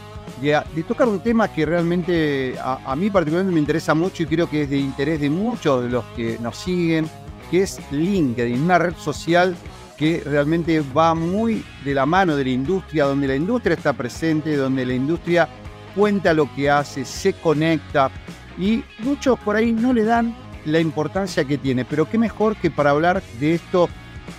de, 0.42 0.84
tocar 0.84 1.08
un 1.08 1.20
tema 1.20 1.48
que 1.48 1.66
realmente 1.66 2.56
a, 2.62 2.96
mí 2.96 3.10
particularmente 3.10 3.54
me 3.54 3.60
interesa 3.60 3.94
mucho 3.94 4.24
y 4.24 4.26
creo 4.26 4.50
que 4.50 4.64
es 4.64 4.70
de 4.70 4.78
interés 4.78 5.22
de 5.22 5.30
muchos 5.30 5.84
de 5.84 5.90
los 5.90 6.06
que 6.16 6.38
nos 6.40 6.58
siguen, 6.58 7.10
que 7.50 7.64
es 7.64 7.80
LinkedIn, 7.92 8.62
una 8.62 8.78
red 8.78 8.96
social 8.96 9.56
que 9.98 10.22
realmente 10.26 10.84
va 10.96 11.16
muy 11.16 11.64
de 11.86 11.94
la 11.94 12.06
mano 12.06 12.36
de 12.36 12.44
la 12.44 12.50
industria, 12.50 13.06
donde 13.06 13.28
la 13.28 13.36
industria 13.36 13.76
está 13.76 13.94
presente, 13.94 14.58
donde 14.58 14.86
la 14.86 14.94
industria 14.94 15.48
cuenta 15.96 16.34
lo 16.34 16.54
que 16.54 16.70
hace, 16.70 17.06
se 17.06 17.34
conecta 17.34 18.12
y 18.58 18.84
muchos 19.00 19.40
por 19.40 19.56
ahí 19.56 19.72
no 19.72 19.94
le 19.94 20.04
dan 20.04 20.36
la 20.66 20.80
importancia 20.80 21.46
que 21.46 21.58
tiene. 21.58 21.86
Pero 21.86 22.10
qué 22.10 22.18
mejor 22.18 22.56
que 22.58 22.72
para 22.72 22.92
hablar 22.92 23.24
de 23.40 23.56
esto 23.56 23.90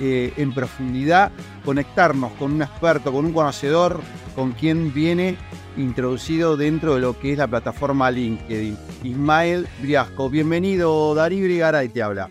eh, 0.01 0.33
en 0.37 0.53
profundidad, 0.53 1.33
conectarnos 1.65 2.33
con 2.33 2.53
un 2.53 2.63
experto, 2.63 3.13
con 3.13 3.25
un 3.25 3.33
conocedor, 3.33 4.01
con 4.35 4.53
quien 4.53 4.93
viene 4.93 5.37
introducido 5.77 6.57
dentro 6.57 6.95
de 6.95 7.01
lo 7.01 7.19
que 7.19 7.33
es 7.33 7.39
la 7.39 7.47
plataforma 7.47 8.11
LinkedIn. 8.11 8.77
Ismael 9.05 9.69
Briasco, 9.81 10.29
bienvenido, 10.29 11.15
Darío 11.15 11.45
Brigaray 11.45 11.89
te 11.89 12.03
habla. 12.03 12.29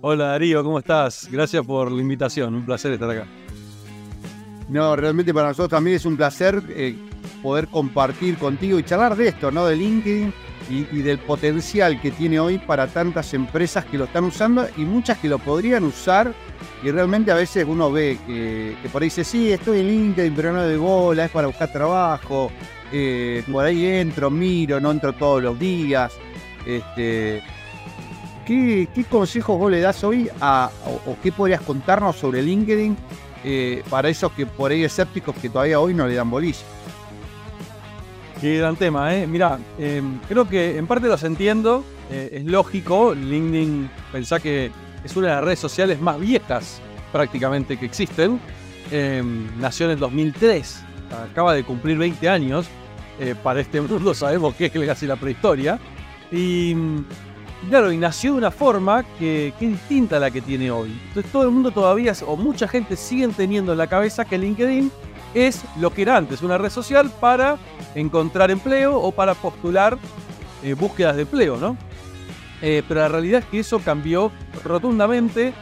Hola 0.00 0.28
Darío, 0.28 0.62
¿cómo 0.62 0.78
estás? 0.78 1.28
Gracias 1.30 1.64
por 1.64 1.90
la 1.90 2.00
invitación, 2.02 2.54
un 2.54 2.64
placer 2.64 2.92
estar 2.92 3.10
acá. 3.10 3.26
No, 4.68 4.94
realmente 4.96 5.32
para 5.32 5.48
nosotros 5.48 5.70
también 5.70 5.96
es 5.96 6.04
un 6.04 6.16
placer 6.16 6.62
eh, 6.68 6.96
poder 7.42 7.68
compartir 7.68 8.36
contigo 8.36 8.78
y 8.78 8.82
charlar 8.82 9.16
de 9.16 9.28
esto, 9.28 9.50
¿no? 9.50 9.66
De 9.66 9.76
LinkedIn 9.76 10.32
y, 10.70 11.02
del 11.02 11.18
potencial 11.18 12.00
que 12.00 12.10
tiene 12.10 12.38
hoy 12.38 12.58
para 12.58 12.86
tantas 12.86 13.32
empresas 13.34 13.84
que 13.84 13.98
lo 13.98 14.04
están 14.04 14.24
usando 14.24 14.66
y 14.76 14.82
muchas 14.82 15.18
que 15.18 15.28
lo 15.28 15.38
podrían 15.38 15.84
usar. 15.84 16.34
Y 16.82 16.90
realmente 16.90 17.32
a 17.32 17.34
veces 17.34 17.66
uno 17.68 17.90
ve 17.90 18.18
que, 18.26 18.76
por 18.92 19.02
ahí 19.02 19.06
dice, 19.06 19.24
sí, 19.24 19.50
estoy 19.50 19.80
en 19.80 19.88
LinkedIn, 19.88 20.34
pero 20.34 20.52
no 20.52 20.62
de 20.62 20.76
bola, 20.76 21.24
es 21.24 21.30
para 21.30 21.46
buscar 21.46 21.72
trabajo. 21.72 22.50
Eh, 22.92 23.42
por 23.50 23.64
ahí 23.64 23.86
entro, 23.86 24.30
miro, 24.30 24.80
no 24.80 24.90
entro 24.90 25.12
todos 25.12 25.42
los 25.42 25.58
días. 25.58 26.12
Este, 26.66 27.42
¿qué, 28.46 28.88
consejos 29.08 29.58
vos 29.58 29.70
le 29.70 29.80
das 29.80 30.04
hoy 30.04 30.28
o, 30.40 31.16
qué 31.22 31.32
podrías 31.32 31.62
contarnos 31.62 32.16
sobre 32.16 32.42
LinkedIn 32.42 32.96
eh, 33.44 33.82
para 33.88 34.08
esos 34.08 34.32
que 34.32 34.46
por 34.46 34.70
ahí 34.70 34.84
escépticos 34.84 35.34
que 35.36 35.48
todavía 35.48 35.80
hoy 35.80 35.94
no 35.94 36.06
le 36.06 36.14
dan 36.14 36.30
bolilla? 36.30 36.64
Qué 38.40 38.58
gran 38.58 38.76
tema, 38.76 39.16
¿eh? 39.16 39.26
Mira, 39.26 39.58
em, 39.78 40.20
creo 40.28 40.48
que 40.48 40.78
en 40.78 40.86
parte 40.86 41.08
los 41.08 41.24
entiendo, 41.24 41.84
eh, 42.08 42.30
es 42.34 42.44
lógico, 42.44 43.12
LinkedIn 43.12 43.90
pensá 44.12 44.38
que 44.38 44.70
es 45.02 45.16
una 45.16 45.28
de 45.28 45.34
las 45.34 45.44
redes 45.44 45.58
sociales 45.58 46.00
más 46.00 46.20
viejas 46.20 46.80
prácticamente 47.10 47.76
que 47.76 47.86
existen, 47.86 48.38
em, 48.92 49.48
nació 49.58 49.86
en 49.86 49.92
el 49.92 49.98
2003, 49.98 50.80
acaba 51.30 51.52
de 51.52 51.64
cumplir 51.64 51.98
20 51.98 52.28
años, 52.28 52.68
eh, 53.18 53.34
para 53.42 53.60
este 53.60 53.80
mundo 53.80 54.14
sabemos 54.14 54.54
que 54.54 54.66
es 54.66 54.86
casi 54.86 55.06
la 55.06 55.16
prehistoria, 55.16 55.80
y 56.30 56.76
claro, 57.68 57.90
y 57.90 57.96
nació 57.96 58.32
de 58.32 58.38
una 58.38 58.52
forma 58.52 59.02
que, 59.18 59.52
que, 59.58 59.66
es 59.66 59.72
distinta 59.72 60.18
a 60.18 60.20
la 60.20 60.30
que 60.30 60.42
tiene 60.42 60.70
hoy. 60.70 60.96
Entonces 61.08 61.32
todo 61.32 61.42
el 61.42 61.50
mundo 61.50 61.72
todavía, 61.72 62.12
o 62.24 62.36
mucha 62.36 62.68
gente 62.68 62.94
siguen 62.94 63.32
teniendo 63.32 63.72
en 63.72 63.78
la 63.78 63.88
cabeza 63.88 64.24
que 64.24 64.38
LinkedIn 64.38 64.92
es 65.34 65.62
lo 65.78 65.90
que 65.90 66.02
era 66.02 66.16
antes, 66.16 66.42
una 66.42 66.58
red 66.58 66.70
social 66.70 67.10
para 67.20 67.58
encontrar 67.94 68.50
empleo 68.50 68.96
o 68.98 69.12
para 69.12 69.34
postular 69.34 69.98
eh, 70.62 70.74
búsquedas 70.74 71.16
de 71.16 71.22
empleo, 71.22 71.56
¿no? 71.56 71.76
Eh, 72.60 72.82
pero 72.88 73.00
la 73.00 73.08
realidad 73.08 73.40
es 73.40 73.46
que 73.46 73.60
eso 73.60 73.78
cambió 73.78 74.32
rotundamente 74.64 75.52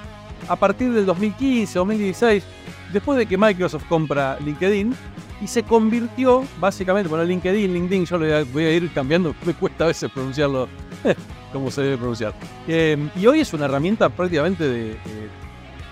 a 0.49 0.57
partir 0.57 0.93
del 0.93 1.05
2015, 1.05 1.79
2016, 1.79 2.45
después 2.93 3.19
de 3.19 3.27
que 3.27 3.37
Microsoft 3.37 3.85
compra 3.89 4.39
LinkedIn 4.41 4.95
y 5.43 5.47
se 5.47 5.63
convirtió 5.63 6.45
básicamente, 6.59 7.09
bueno, 7.09 7.25
LinkedIn, 7.25 7.73
LinkedIn, 7.73 8.07
yo 8.07 8.19
lo 8.19 8.47
voy 8.47 8.65
a 8.65 8.73
ir 8.73 8.91
cambiando, 8.93 9.35
me 9.45 9.53
cuesta 9.53 9.85
a 9.85 9.89
veces 9.89 10.11
pronunciarlo 10.11 10.69
como 11.53 11.71
se 11.71 11.83
debe 11.83 11.99
pronunciar. 11.99 12.35
Eh, 12.67 12.97
y 13.17 13.27
hoy 13.27 13.41
es 13.41 13.53
una 13.53 13.67
herramienta 13.67 14.09
prácticamente 14.09 14.65
de, 14.65 14.97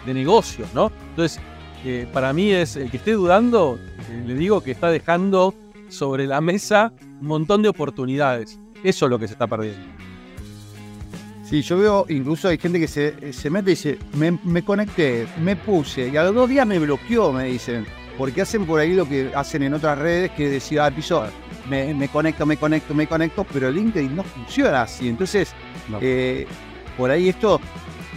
de 0.06 0.14
negocios, 0.14 0.68
¿no? 0.72 0.90
Entonces, 1.10 1.40
eh, 1.84 2.06
para 2.12 2.32
mí 2.32 2.50
es, 2.50 2.76
el 2.76 2.90
que 2.90 2.96
esté 2.96 3.12
dudando, 3.12 3.78
eh, 4.10 4.24
le 4.26 4.34
digo 4.34 4.62
que 4.62 4.70
está 4.70 4.90
dejando 4.90 5.54
sobre 5.88 6.26
la 6.26 6.40
mesa 6.40 6.92
un 7.20 7.26
montón 7.26 7.62
de 7.62 7.68
oportunidades. 7.68 8.58
Eso 8.82 9.06
es 9.06 9.10
lo 9.10 9.18
que 9.18 9.26
se 9.26 9.34
está 9.34 9.46
perdiendo. 9.46 9.80
Sí, 11.44 11.60
yo 11.62 11.78
veo, 11.78 12.06
incluso 12.08 12.48
hay 12.48 12.58
gente 12.58 12.80
que 12.80 12.88
se, 12.88 13.32
se 13.32 13.50
mete 13.50 13.70
y 13.72 13.74
dice, 13.74 13.98
me, 14.14 14.38
me 14.44 14.64
conecté, 14.64 15.26
me 15.42 15.56
puse, 15.56 16.08
y 16.08 16.16
a 16.16 16.24
los 16.24 16.34
dos 16.34 16.48
días 16.48 16.66
me 16.66 16.78
bloqueó, 16.78 17.32
me 17.32 17.44
dicen. 17.44 17.86
Porque 18.16 18.42
hacen 18.42 18.64
por 18.64 18.78
ahí 18.80 18.94
lo 18.94 19.08
que 19.08 19.32
hacen 19.34 19.62
en 19.64 19.74
otras 19.74 19.98
redes, 19.98 20.30
que 20.32 20.48
decía, 20.48 20.86
ah, 20.86 20.90
piso, 20.90 21.24
me, 21.68 21.92
me 21.94 22.08
conecto, 22.08 22.46
me 22.46 22.56
conecto, 22.56 22.94
me 22.94 23.06
conecto, 23.06 23.44
pero 23.52 23.70
LinkedIn 23.70 24.14
no 24.16 24.22
funciona 24.22 24.82
así. 24.82 25.08
Entonces, 25.08 25.52
No. 25.88 25.98
eh, 26.00 26.46
por 26.96 27.10
ahí 27.10 27.28
esto 27.28 27.60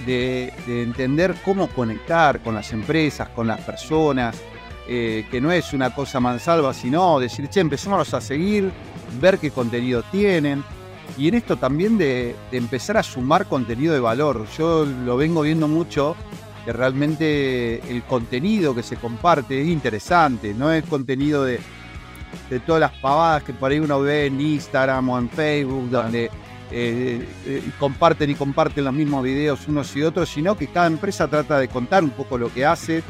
de, 0.07 0.51
de 0.65 0.81
entender 0.81 1.35
cómo 1.45 1.67
conectar 1.67 2.39
con 2.39 2.55
las 2.55 2.73
empresas, 2.73 3.29
con 3.29 3.45
las 3.45 3.61
personas, 3.61 4.35
eh, 4.87 5.27
que 5.29 5.41
no 5.41 5.51
es 5.51 5.73
una 5.73 5.93
cosa 5.93 6.19
mansalva, 6.21 6.73
sino 6.73 7.19
decir, 7.19 7.49
che, 7.49 7.59
empecémonos 7.59 8.13
a 8.13 8.21
seguir, 8.21 8.71
ver 9.19 9.37
qué 9.37 9.51
contenido 9.51 10.01
tienen. 10.03 10.63
Y 11.17 11.27
en 11.27 11.35
esto 11.35 11.57
también 11.57 11.97
de, 11.97 12.35
de 12.51 12.57
empezar 12.57 12.97
a 12.97 13.03
sumar 13.03 13.45
contenido 13.45 13.93
de 13.93 13.99
valor. 13.99 14.47
Yo 14.57 14.85
lo 14.85 15.17
vengo 15.17 15.41
viendo 15.41 15.67
mucho, 15.67 16.15
que 16.63 16.71
realmente 16.71 17.81
el 17.89 18.03
contenido 18.03 18.73
que 18.73 18.83
se 18.83 18.95
comparte 18.95 19.61
es 19.61 19.67
interesante, 19.67 20.53
no 20.53 20.71
es 20.71 20.85
contenido 20.85 21.43
de, 21.43 21.59
de 22.49 22.59
todas 22.61 22.81
las 22.81 22.91
pavadas 22.93 23.43
que 23.43 23.53
por 23.53 23.71
ahí 23.71 23.79
uno 23.79 23.99
ve 23.99 24.27
en 24.27 24.39
Instagram 24.39 25.09
o 25.09 25.17
en 25.17 25.29
Facebook, 25.29 25.89
donde 25.89 26.29
eh, 26.71 27.25
eh, 27.45 27.63
comparten 27.79 28.29
y 28.29 28.35
comparten 28.35 28.83
los 28.83 28.93
mismos 28.93 29.23
videos 29.23 29.67
unos 29.67 29.95
y 29.95 30.03
otros, 30.03 30.29
sino 30.29 30.57
que 30.57 30.67
cada 30.67 30.87
empresa 30.87 31.27
trata 31.27 31.57
de 31.59 31.67
contar 31.67 32.03
un 32.03 32.09
poco 32.11 32.37
lo 32.37 32.53
que 32.53 32.65
hace, 32.65 33.03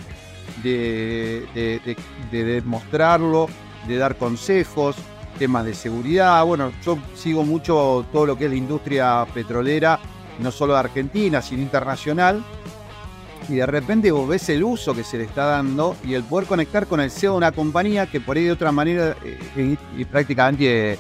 de, 0.64 1.46
de- 1.54 1.80
de- 1.86 1.98
de 2.32 2.44
demostrarlo, 2.44 3.48
de 3.88 3.98
dar 3.98 4.16
consejos, 4.16 4.96
temas 5.40 5.66
de 5.66 5.74
seguridad. 5.74 6.44
Bueno, 6.46 6.72
yo 6.86 6.98
sigo 7.16 7.44
mucho 7.44 8.06
todo 8.12 8.26
lo 8.26 8.38
que 8.38 8.46
es 8.46 8.52
la 8.52 8.58
industria 8.58 9.26
petrolera, 9.34 10.00
no 10.40 10.52
solo 10.52 10.74
de 10.74 10.80
Argentina, 10.80 11.42
sino 11.42 11.62
internacional. 11.62 12.44
Y 13.50 13.56
de 13.56 13.66
repente 13.66 14.12
vos 14.12 14.28
ves 14.28 14.50
el 14.50 14.64
uso 14.64 14.94
que 14.94 15.04
se 15.06 15.18
le 15.18 15.24
está 15.24 15.46
dando 15.46 15.96
y 16.04 16.16
el 16.16 16.24
poder 16.24 16.48
conectar 16.48 16.86
con 16.86 17.00
el 17.00 17.10
CEO 17.10 17.32
de 17.34 17.38
una 17.38 17.52
compañía 17.54 18.06
que 18.08 18.20
por 18.20 18.36
ahí 18.36 18.44
de 18.44 18.52
otra 18.52 18.72
manera 18.74 19.16
eh, 19.24 19.78
y, 19.96 20.02
y 20.02 20.06
prácticamente 20.06 20.94
eh, 20.94 21.00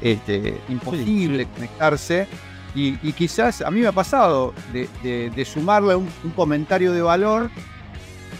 este, 0.00 0.58
imposible 0.68 1.46
conectarse. 1.54 2.26
Y, 2.74 2.98
y 3.02 3.12
quizás 3.12 3.62
a 3.62 3.70
mí 3.70 3.80
me 3.80 3.86
ha 3.88 3.92
pasado 3.92 4.52
de, 4.72 4.88
de- 5.02 5.30
de 5.30 5.44
sumarle 5.44 5.96
un, 5.96 6.08
un 6.22 6.30
comentario 6.32 6.92
de 6.92 7.00
valor 7.02 7.50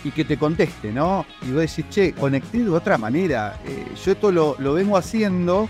y 0.05 0.11
que 0.11 0.25
te 0.25 0.37
conteste, 0.37 0.93
¿no? 0.93 1.27
Y 1.43 1.51
vos 1.51 1.63
decís, 1.63 1.85
che, 1.91 2.13
conecté 2.13 2.59
de 2.63 2.71
otra 2.71 2.99
manera. 2.99 3.59
Eh, 3.67 3.87
yo 4.05 4.13
esto 4.13 4.31
lo, 4.31 4.55
lo 4.59 4.75
vengo 4.75 4.97
haciendo 4.97 5.69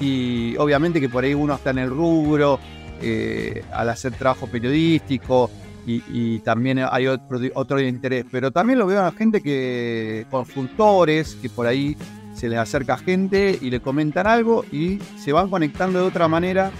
y 0.00 0.56
obviamente 0.58 1.00
que 1.00 1.08
por 1.08 1.24
ahí 1.24 1.34
uno 1.34 1.54
está 1.54 1.70
en 1.70 1.78
el 1.78 1.90
rubro 1.90 2.58
eh, 3.02 3.62
al 3.72 3.90
hacer 3.90 4.12
trabajo 4.14 4.46
periodístico 4.46 5.50
y, 5.86 6.02
y 6.08 6.38
también 6.40 6.78
hay 6.90 7.08
otro, 7.08 7.38
otro 7.54 7.80
interés, 7.80 8.24
pero 8.30 8.50
también 8.50 8.78
lo 8.78 8.86
veo 8.86 9.00
a 9.00 9.04
la 9.04 9.12
gente 9.12 9.40
que, 9.42 10.24
consultores, 10.30 11.36
que 11.42 11.48
por 11.50 11.66
ahí 11.66 11.96
se 12.38 12.48
les 12.48 12.58
acerca 12.58 12.96
gente 12.96 13.58
y 13.60 13.70
le 13.70 13.80
comentan 13.80 14.26
algo 14.26 14.64
y 14.70 14.98
se 15.18 15.32
van 15.32 15.50
conectando 15.50 15.98
de 16.00 16.06
otra 16.06 16.28
manera 16.28 16.70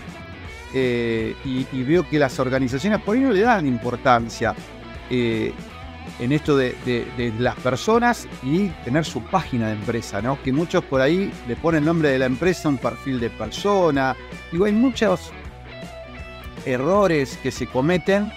eh, 0.73 1.35
y, 1.45 1.83
veo 1.83 2.09
que 2.09 2.19
las 2.19 2.39
organizaciones 2.39 3.01
por 3.01 3.17
ahí 3.17 3.23
no 3.23 3.33
le 3.33 3.41
dan 3.41 3.67
importancia 3.67 4.55
eh, 5.11 5.53
en 6.21 6.33
esto 6.33 6.57
de 6.57 7.33
las 7.39 7.57
personas 7.57 8.29
y 8.43 8.69
tener 8.85 9.05
su 9.05 9.23
página 9.23 9.69
de 9.69 9.75
empresa, 9.75 10.23
¿no? 10.23 10.41
Que 10.43 10.53
muchos 10.53 10.85
por 10.85 11.01
ahí 11.01 11.33
le 11.47 11.57
ponen 11.57 11.81
el 11.81 11.87
nombre 11.87 12.11
de 12.11 12.19
la 12.19 12.27
empresa, 12.27 12.69
un 12.69 12.79
perfil 12.79 13.19
de 13.21 13.31
persona. 13.31 14.17
Digo, 14.53 14.65
hay 14.65 14.73
muchos 14.73 15.33
errores 16.65 17.39
que 17.43 17.51
se 17.51 17.67
cometen 17.67 18.31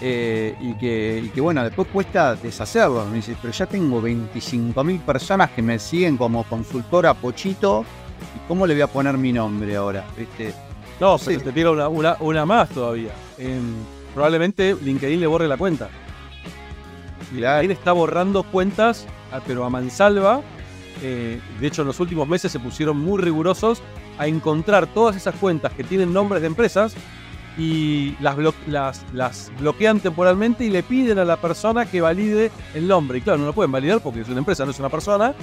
eh, 0.00 0.56
y, 0.60 0.74
que, 0.74 1.22
y 1.24 1.28
que, 1.28 1.40
bueno, 1.40 1.62
después 1.62 1.88
cuesta 1.88 2.34
deshacerlos. 2.34 3.08
Me 3.08 3.16
dice, 3.16 3.36
pero 3.40 3.52
ya 3.52 3.66
tengo 3.66 4.02
25.000 4.02 5.00
personas 5.00 5.50
que 5.50 5.62
me 5.62 5.78
siguen 5.78 6.16
como 6.16 6.44
consultora 6.44 7.14
Pochito. 7.14 7.84
¿Y 8.36 8.48
cómo 8.48 8.66
le 8.66 8.74
voy 8.74 8.82
a 8.82 8.86
poner 8.86 9.16
mi 9.18 9.32
nombre 9.32 9.76
ahora? 9.76 10.04
¿Viste? 10.16 10.54
No, 11.00 11.18
Sí. 11.18 11.36
te 11.38 11.52
tira 11.52 11.70
una, 11.70 11.88
una, 11.88 12.16
una 12.20 12.46
más 12.46 12.68
todavía. 12.70 13.12
Em, 13.38 13.74
probablemente 14.14 14.76
LinkedIn 14.80 15.20
le 15.20 15.26
borre 15.26 15.48
la 15.48 15.56
cuenta. 15.56 15.88
LinkedIn 17.32 17.70
está 17.70 17.92
borrando 17.92 18.42
cuentas, 18.44 19.06
ah, 19.32 19.40
pero 19.46 19.64
a 19.64 19.70
mansalva. 19.70 20.40
Eh, 21.02 21.40
de 21.60 21.66
hecho, 21.66 21.82
en 21.82 21.88
los 21.88 21.98
últimos 22.00 22.28
meses 22.28 22.52
se 22.52 22.60
pusieron 22.60 22.98
muy 22.98 23.20
rigurosos 23.20 23.82
a 24.18 24.26
encontrar 24.26 24.86
todas 24.86 25.16
esas 25.16 25.34
cuentas 25.36 25.72
que 25.72 25.82
tienen 25.82 26.12
nombres 26.12 26.42
de 26.42 26.46
empresas 26.48 26.94
y 27.58 28.16
las, 28.20 28.36
blo- 28.36 28.54
las, 28.66 29.52
bloquean 29.58 30.00
temporalmente 30.00 30.64
y 30.64 30.70
le 30.70 30.82
piden 30.82 31.18
a 31.18 31.24
la 31.24 31.36
persona 31.36 31.86
que 31.86 32.00
valide 32.00 32.50
el 32.74 32.88
nombre. 32.88 33.18
Y 33.18 33.20
claro, 33.20 33.38
no 33.38 33.46
lo 33.46 33.52
pueden 33.52 33.72
validar 33.72 34.00
porque 34.00 34.20
es 34.20 34.28
una 34.28 34.38
empresa, 34.38 34.64
no 34.64 34.70
es 34.70 34.78
una 34.78 34.88
persona, 34.88 35.34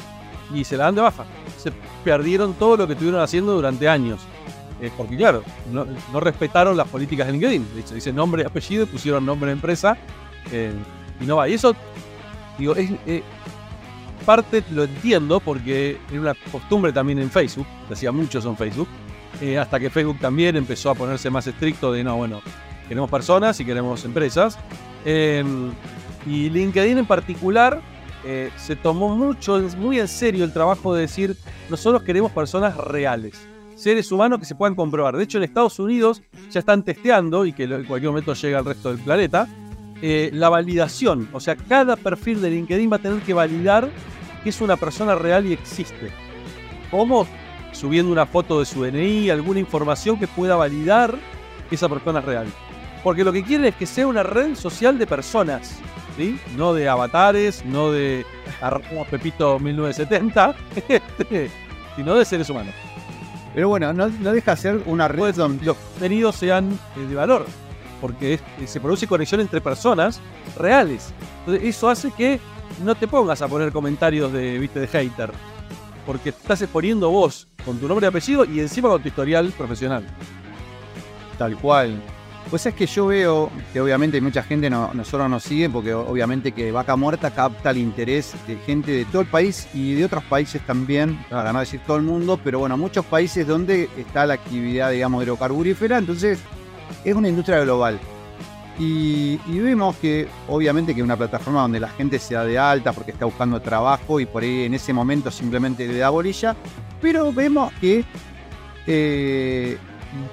y 0.54 0.63
se 0.63 0.78
la 0.78 0.86
dan 0.86 0.95
de 0.95 1.02
baja. 1.02 1.26
Se 1.58 1.72
perdieron 2.04 2.54
todo 2.54 2.78
lo 2.78 2.88
que 2.88 2.93
estuvieron 2.93 3.22
haciendo 3.22 3.54
durante 3.54 3.88
años. 3.88 4.19
Eh, 4.82 4.91
porque 4.98 5.17
claro, 5.17 5.43
no, 5.72 5.86
respetaron 6.19 6.78
las 6.78 6.88
políticas 6.88 7.28
de 7.28 7.34
LinkedIn. 7.34 7.67
De 7.76 7.82
hecho, 7.82 7.93
dice 7.95 8.13
nombre 8.13 8.45
apellido 8.45 8.88
pusieron 8.88 9.26
nombre 9.26 9.48
de 9.48 9.54
empresa 9.54 9.98
eh, 10.52 10.72
y 11.19 11.26
no 11.26 11.36
va. 11.36 11.50
Y 11.50 11.54
eso, 11.56 11.76
digo, 12.58 12.76
es 12.76 12.89
eh, 13.06 13.22
parte 14.26 14.63
lo 14.72 14.86
entiendo 14.86 15.41
porque 15.41 15.98
era 16.10 16.22
una 16.22 16.34
costumbre 16.52 16.93
también 16.93 17.19
en 17.19 17.30
Facebook, 17.30 17.67
se 17.88 17.93
hacía 17.93 18.12
mucho 18.13 18.39
eso 18.39 18.50
en 18.50 18.58
Facebook, 18.58 18.88
eh, 19.41 19.58
hasta 19.58 19.80
que 19.80 19.89
Facebook 19.89 20.19
también 20.19 20.56
empezó 20.56 20.89
a 20.89 20.95
ponerse 20.95 21.30
más 21.30 21.47
estricto 21.47 21.91
de 21.91 22.04
no, 22.04 22.17
bueno, 22.17 22.41
queremos 22.88 23.10
personas 23.10 23.60
y 23.60 23.65
queremos 23.65 24.04
empresas. 24.06 24.58
Eh, 25.06 25.43
y 26.25 26.49
LinkedIn 26.49 26.97
en 26.97 27.06
particular 27.06 27.82
eh, 28.25 28.52
se 28.58 28.75
tomó 28.75 29.15
mucho, 29.15 29.60
muy 29.78 29.99
en 29.99 30.08
serio 30.08 30.43
el 30.43 30.52
trabajo 30.52 30.93
de 30.93 31.02
decir, 31.02 31.38
nosotros 31.69 32.04
queremos 32.04 32.32
personas 32.32 32.75
reales 32.75 33.49
seres 33.80 34.12
humanos 34.12 34.39
que 34.39 34.45
se 34.45 34.56
puedan 34.56 34.75
comprobar. 34.75 35.15
De 35.15 35.23
hecho, 35.23 35.38
en 35.38 35.45
Estados 35.45 35.80
Unidos 35.80 36.21
ya 36.52 36.60
están 36.60 36.84
testeando, 36.84 37.45
y 37.45 37.54
que 37.54 37.63
en 37.63 37.86
cualquier 37.86 38.12
momento 38.12 38.34
llega 38.34 38.60
al 38.60 38.65
resto 38.65 38.89
del 38.89 38.99
planeta, 38.99 39.47
eh, 40.02 40.30
la 40.34 40.49
validación. 40.49 41.30
O 41.32 41.39
sea, 41.39 41.56
cada 41.56 41.95
perfil 41.95 42.41
de 42.41 42.52
LinkedIn 42.52 42.91
va 42.91 42.97
a 42.97 42.99
tener 42.99 43.21
que 43.21 43.34
validar 43.34 43.89
que 44.43 44.49
es 44.49 44.62
una 44.62 44.75
persona 44.75 45.15
real 45.15 45.45
y 45.45 45.54
existe. 45.54 46.12
¿Cómo? 46.91 47.25
Subiendo 47.71 48.12
una 48.12 48.25
foto 48.25 48.60
de 48.60 48.65
su 48.65 48.84
DNI, 48.84 49.29
alguna 49.29 49.60
información 49.60 50.19
que 50.19 50.27
pueda 50.27 50.55
validar 50.55 51.15
que 51.69 51.75
esa 51.75 51.88
persona 51.88 52.19
es 52.19 52.25
real. 52.25 52.47
Porque 53.03 53.23
lo 53.23 53.32
que 53.32 53.43
quieren 53.43 53.65
es 53.67 53.75
que 53.75 53.86
sea 53.86 54.08
una 54.08 54.23
red 54.23 54.55
social 54.55 54.97
de 54.97 55.08
personas, 55.08 55.77
¿sí? 56.17 56.38
No 56.58 56.73
de 56.73 56.89
avatares, 56.89 57.63
no 57.65 57.91
de 57.91 58.25
arroba 58.62 59.05
Pepito 59.10 59.58
1970, 59.60 60.55
este, 60.89 61.49
sino 61.95 62.15
de 62.15 62.25
seres 62.25 62.49
humanos. 62.49 62.73
Pero 63.53 63.69
bueno, 63.69 63.93
no, 63.93 64.08
no 64.10 64.32
deja 64.34 64.51
de 64.55 64.58
ser 64.62 64.82
una 64.86 65.08
red 65.08 65.19
Pues, 65.19 65.36
donde 65.38 65.65
los 65.65 65.77
contenidos 65.77 66.36
sean 66.36 66.77
eh, 66.97 66.99
de 67.08 67.15
valor, 67.15 67.45
porque 68.01 68.34
es- 68.36 68.41
eh, 68.60 68.67
se 68.67 68.79
produce 68.82 69.08
conexión 69.08 69.39
entre 69.41 69.62
personas 69.62 70.19
reales. 70.58 71.13
Entonces, 71.39 71.63
eso 71.69 71.89
hace 71.89 72.12
que 72.12 72.39
no 72.84 72.95
te 72.95 73.08
pongas 73.08 73.41
a 73.41 73.47
poner 73.47 73.71
comentarios 73.71 74.32
de, 74.34 74.60
¿viste, 74.60 74.79
de 74.82 74.88
hater, 74.88 75.32
porque 76.10 76.30
estás 76.30 76.60
exponiendo 76.60 77.12
vos 77.12 77.48
con 77.63 77.78
tu 77.78 77.88
nombre 77.88 78.08
y 78.08 78.10
apellido 78.10 78.43
y 78.43 78.62
encima 78.62 78.89
con 78.89 79.00
tu 79.00 79.10
historial 79.10 79.54
profesional. 79.56 80.04
Tal 81.38 81.56
cual. 81.56 82.02
Pues 82.49 82.66
es 82.66 82.74
que 82.74 82.88
yo 82.88 83.05
veo 83.05 83.51
que 83.72 83.80
obviamente 83.80 84.20
mucha 84.20 84.41
gente 84.41 84.72
no, 84.72 84.91
nosotros 84.95 85.30
nos 85.30 85.43
sigue 85.43 85.70
porque 85.70 85.93
obviamente 85.93 86.51
que 86.51 86.72
Vaca 86.72 86.95
Muerta 86.95 87.30
capta 87.30 87.70
el 87.70 87.78
interés 87.78 88.34
de 88.47 88.55
gente 88.55 88.91
de 88.91 89.05
todo 89.05 89.22
el 89.22 89.28
país 89.28 89.68
y 89.76 89.93
de 89.93 90.05
otros 90.05 90.24
países 90.24 90.66
también, 90.66 91.24
para 91.30 91.53
no 91.53 91.60
decir 91.60 91.80
todo 91.86 91.97
el 91.97 92.03
mundo, 92.03 92.39
pero 92.43 92.57
bueno, 92.57 92.76
muchos 92.76 93.05
países 93.05 93.45
donde 93.45 93.88
está 93.95 94.26
la 94.26 94.34
actividad, 94.34 94.89
digamos, 94.89 95.24
hidrocarburífera, 95.24 95.99
entonces 95.99 96.39
es 97.05 97.14
una 97.14 97.30
industria 97.30 97.60
global. 97.60 97.99
Y, 98.80 99.39
y 99.45 99.59
vemos 99.59 99.97
que 99.97 100.27
obviamente 100.47 100.95
que 100.95 101.01
es 101.01 101.03
una 101.03 101.17
plataforma 101.17 101.61
donde 101.61 101.82
la 101.82 101.89
gente 101.89 102.17
se 102.17 102.36
da 102.36 102.45
de 102.45 102.57
alta 102.57 102.93
porque 102.93 103.11
está 103.11 103.25
buscando 103.25 103.61
trabajo 103.61 104.21
y 104.21 104.25
por 104.25 104.41
ahí 104.41 104.63
en 104.63 104.73
ese 104.73 104.93
momento 104.93 105.30
simplemente 105.32 105.86
le 105.86 105.97
da 105.97 106.09
bolilla, 106.09 106.55
pero 107.01 107.34
vemos 107.34 107.73
que 107.82 108.05
eh, 108.88 109.77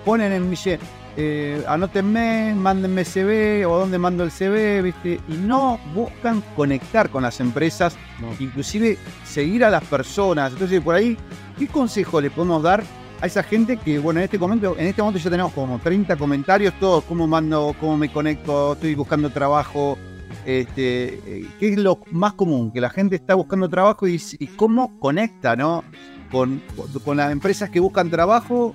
ponen 0.05 0.33
en 0.33 0.49
dice, 0.49 0.79
eh, 1.17 1.65
anótenme, 1.67 2.55
mándenme 2.55 3.05
CV 3.05 3.67
o 3.67 3.79
dónde 3.79 3.99
mando 3.99 4.23
el 4.23 4.31
CV, 4.31 4.83
¿viste? 4.83 5.21
Y 5.29 5.35
no 5.35 5.79
buscan 5.95 6.43
conectar 6.55 7.11
con 7.11 7.23
las 7.23 7.41
empresas, 7.41 7.97
inclusive 8.39 8.99
seguir 9.25 9.65
a 9.65 9.71
las 9.71 9.85
personas. 9.85 10.53
Entonces, 10.53 10.81
por 10.83 10.95
ahí, 10.95 11.17
¿qué 11.59 11.69
consejo 11.69 12.21
le 12.21 12.31
podemos 12.31 12.63
dar 12.63 12.85
a 13.21 13.27
esa 13.27 13.43
gente 13.43 13.77
que, 13.77 13.99
bueno, 13.99 14.21
en 14.21 14.25
este 14.25 14.39
momento, 14.39 14.77
en 14.79 14.87
este 14.87 15.03
momento 15.03 15.19
ya 15.19 15.31
tenemos 15.31 15.53
como 15.53 15.79
30 15.79 16.17
comentarios, 16.17 16.75
todos, 16.79 17.05
cómo 17.05 17.27
mando, 17.27 17.75
cómo 17.81 17.97
me 17.97 18.13
conecto, 18.13 18.75
estoy 18.75 18.95
buscando 18.95 19.31
trabajo, 19.31 19.99
este, 20.45 21.15
eh, 21.27 21.47
¿qué 21.59 21.73
es 21.73 21.79
lo 21.79 22.01
más 22.11 22.35
común? 22.35 22.71
Que 22.73 22.81
la 22.81 22.91
gente 22.91 23.17
está 23.17 23.35
buscando 23.35 23.69
trabajo 23.69 24.07
y, 24.07 24.19
cómo 24.57 24.99
conecta, 24.99 25.57
¿no? 25.57 25.83
Con, 26.31 26.63
con 27.05 27.17
las 27.17 27.33
empresas 27.33 27.71
que 27.71 27.81
buscan 27.81 28.11
trabajo 28.11 28.75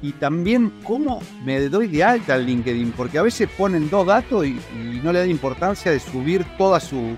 y 0.00 0.12
también 0.12 0.72
cómo 0.84 1.20
me 1.44 1.60
doy 1.68 1.86
de 1.88 2.02
alta 2.02 2.34
al 2.34 2.46
LinkedIn, 2.46 2.92
porque 2.92 3.18
a 3.18 3.22
veces 3.22 3.48
ponen 3.56 3.90
dos 3.90 4.06
datos 4.06 4.46
y, 4.46 4.60
no 5.02 5.12
le 5.12 5.18
dan 5.18 5.30
importancia 5.30 5.90
de 5.90 5.98
subir 5.98 6.44
toda 6.56 6.78
su, 6.78 7.16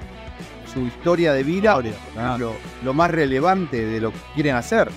su 0.73 0.81
historia 0.81 1.33
de 1.35 1.43
vida, 1.43 1.79
lo 2.83 2.95
más 2.95 3.11
relevante 3.11 3.85
de 3.85 4.01
lo 4.01 4.11
que 4.11 4.19
quieren 4.35 4.57
hacer. 4.57 4.91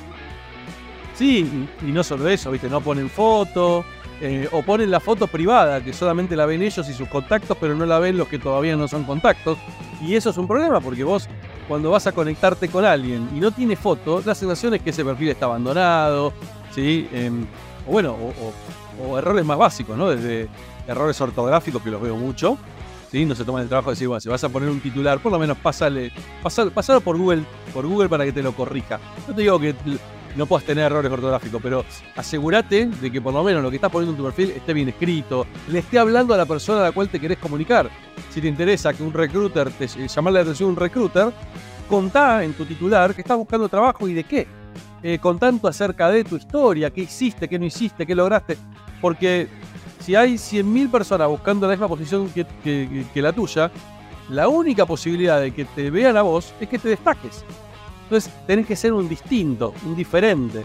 Sí, 1.17 1.67
y, 1.81 1.85
no 1.91 2.03
solo 2.03 2.29
eso, 2.29 2.51
¿viste? 2.51 2.69
No 2.69 2.79
ponen 2.79 3.09
foto, 3.09 3.83
eh, 4.21 4.47
o 4.51 4.61
ponen 4.61 4.91
la 4.91 4.99
foto 4.99 5.25
privada, 5.25 5.83
que 5.83 5.91
solamente 5.91 6.35
la 6.35 6.45
ven 6.45 6.61
ellos 6.61 6.87
y 6.87 6.93
sus 6.93 7.07
contactos, 7.07 7.57
pero 7.59 7.73
no 7.73 7.87
la 7.87 7.97
ven 7.97 8.17
los 8.17 8.27
que 8.27 8.37
todavía 8.37 8.75
no 8.75 8.87
son 8.87 9.03
contactos. 9.03 9.57
Y 9.99 10.13
eso 10.13 10.29
es 10.29 10.37
un 10.37 10.47
problema, 10.47 10.79
porque 10.79 11.03
vos, 11.03 11.27
cuando 11.67 11.89
vas 11.89 12.05
a 12.05 12.11
conectarte 12.11 12.69
con 12.69 12.85
alguien 12.85 13.29
y 13.35 13.39
no 13.39 13.49
tiene 13.49 13.75
foto, 13.75 14.21
la 14.23 14.35
sensación 14.35 14.75
es 14.75 14.81
que 14.83 14.91
ese 14.91 15.03
perfil 15.03 15.29
está 15.29 15.47
abandonado, 15.47 16.33
¿sí? 16.75 17.09
Em, 17.11 17.47
o 17.87 17.91
bueno, 17.93 18.15
o, 18.99 19.17
errores 19.17 19.43
más 19.43 19.57
básicos, 19.57 19.97
¿no? 19.97 20.09
Desde 20.09 20.47
errores 20.87 21.19
ortográficos, 21.19 21.81
que 21.81 21.89
los 21.89 22.01
veo 22.01 22.15
mucho, 22.15 22.59
¿sí? 23.11 23.25
No 23.25 23.33
se 23.33 23.43
toman 23.43 23.63
el 23.63 23.69
trabajo 23.69 23.89
de 23.89 23.95
decir, 23.95 24.07
bueno, 24.07 24.21
si 24.21 24.29
vas 24.29 24.43
a 24.43 24.49
poner 24.49 24.69
un 24.69 24.81
titular, 24.81 25.19
por 25.19 25.31
lo 25.31 25.39
menos 25.39 25.57
pásale, 25.57 26.11
pasalo 26.43 27.01
por 27.01 27.17
Google, 27.17 27.41
por 27.73 27.87
Google 27.87 28.07
para 28.07 28.23
que 28.23 28.31
te 28.31 28.43
lo 28.43 28.51
corrija. 28.51 28.99
No 29.27 29.33
te 29.33 29.41
digo 29.41 29.59
que 29.59 29.73
no 30.37 30.45
puedas 30.45 30.65
tener 30.65 30.85
errores 30.85 31.11
ortográficos, 31.11 31.59
pero 31.61 31.83
asegúrate 32.15 32.85
de 32.85 33.11
que 33.11 33.21
por 33.21 33.33
lo 33.33 33.43
menos 33.43 33.61
lo 33.63 33.69
que 33.69 33.77
estás 33.77 33.91
poniendo 33.91 34.11
en 34.13 34.17
tu 34.17 34.23
perfil 34.23 34.51
esté 34.55 34.73
bien 34.73 34.89
escrito, 34.89 35.45
le 35.69 35.79
esté 35.79 35.99
hablando 35.99 36.33
a 36.33 36.37
la 36.37 36.45
persona 36.45 36.79
a 36.79 36.83
la 36.83 36.91
cual 36.91 37.09
te 37.09 37.19
querés 37.19 37.37
comunicar. 37.37 37.89
Si 38.29 38.39
te 38.41 38.47
interesa 38.47 38.93
que 38.93 39.03
un 39.03 39.11
recruiter, 39.13 39.71
te, 39.71 39.85
eh, 39.85 40.07
la 40.31 40.39
atención 40.41 40.69
a 40.69 40.71
un 40.73 40.75
recruiter, 40.77 41.31
contá 41.89 42.43
en 42.43 42.53
tu 42.53 42.65
titular 42.65 43.13
que 43.15 43.21
estás 43.21 43.37
buscando 43.37 43.67
trabajo 43.67 44.07
y 44.07 44.13
de 44.13 44.23
qué. 44.23 44.47
Eh, 45.03 45.19
contando 45.19 45.67
acerca 45.67 46.09
de 46.09 46.23
tu 46.23 46.35
historia, 46.37 46.89
qué 46.91 47.01
hiciste, 47.01 47.47
qué 47.47 47.57
no 47.59 47.65
hiciste, 47.65 48.05
qué 48.05 48.13
lograste. 48.15 48.57
Porque 48.99 49.47
si 49.99 50.15
hay 50.15 50.37
100.000 50.37 50.89
personas 50.89 51.27
buscando 51.27 51.67
la 51.67 51.73
misma 51.73 51.87
posición 51.87 52.29
que- 52.29 52.45
que 53.13 53.21
la 53.21 53.31
tuya, 53.31 53.71
la 54.29 54.47
única 54.47 54.85
posibilidad 54.85 55.39
de 55.39 55.51
que 55.53 55.65
te 55.65 55.89
vean 55.89 56.17
a 56.17 56.21
vos 56.23 56.53
es 56.59 56.67
que 56.67 56.77
te 56.79 56.89
destaques. 56.89 57.45
Entonces 58.07 58.31
tenés 58.47 58.65
que 58.65 58.75
ser 58.77 58.93
un 58.93 59.09
distinto, 59.09 59.73
un 59.85 59.93
diferente. 59.93 60.63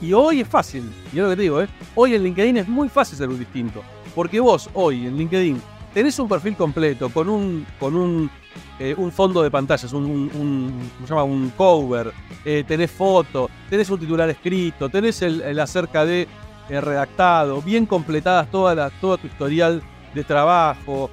Y, 0.00 0.12
hoy 0.12 0.40
es 0.40 0.46
fácil, 0.48 0.88
y 1.12 1.16
es 1.16 1.22
lo 1.24 1.30
que 1.30 1.36
te 1.36 1.42
digo, 1.42 1.60
¿eh? 1.60 1.68
hoy 1.96 2.14
en 2.14 2.22
LinkedIn 2.22 2.58
es 2.58 2.68
muy 2.68 2.88
fácil 2.88 3.18
ser 3.18 3.28
un 3.28 3.40
distinto. 3.40 3.82
Porque 4.14 4.38
vos 4.38 4.70
hoy 4.74 5.04
en 5.08 5.16
LinkedIn 5.18 5.60
tenés 5.92 6.16
un 6.20 6.28
perfil 6.28 6.54
completo 6.54 7.08
con 7.08 7.28
un, 7.28 7.66
con 7.80 7.96
un, 7.96 8.30
eh, 8.78 8.94
un 8.96 9.10
fondo 9.10 9.42
de 9.42 9.50
pantallas, 9.50 9.92
un, 9.92 10.04
un- 10.04 10.30
un- 10.32 10.90
¿cómo 10.94 11.06
se 11.08 11.12
llama? 11.12 11.24
un 11.24 11.50
cover, 11.56 12.12
eh, 12.44 12.62
tenés 12.66 12.92
foto, 12.92 13.50
tenés 13.68 13.90
un 13.90 13.98
titular 13.98 14.30
escrito, 14.30 14.88
tenés 14.88 15.20
el, 15.22 15.58
acerca 15.58 16.04
de 16.04 16.28
eh, 16.70 16.80
redactado, 16.80 17.60
bien 17.62 17.84
completadas 17.84 18.48
todas 18.48 18.76
las, 18.76 18.92
todo 19.00 19.18
tu 19.18 19.26
historial 19.26 19.82
de 20.14 20.22
trabajo, 20.22 21.10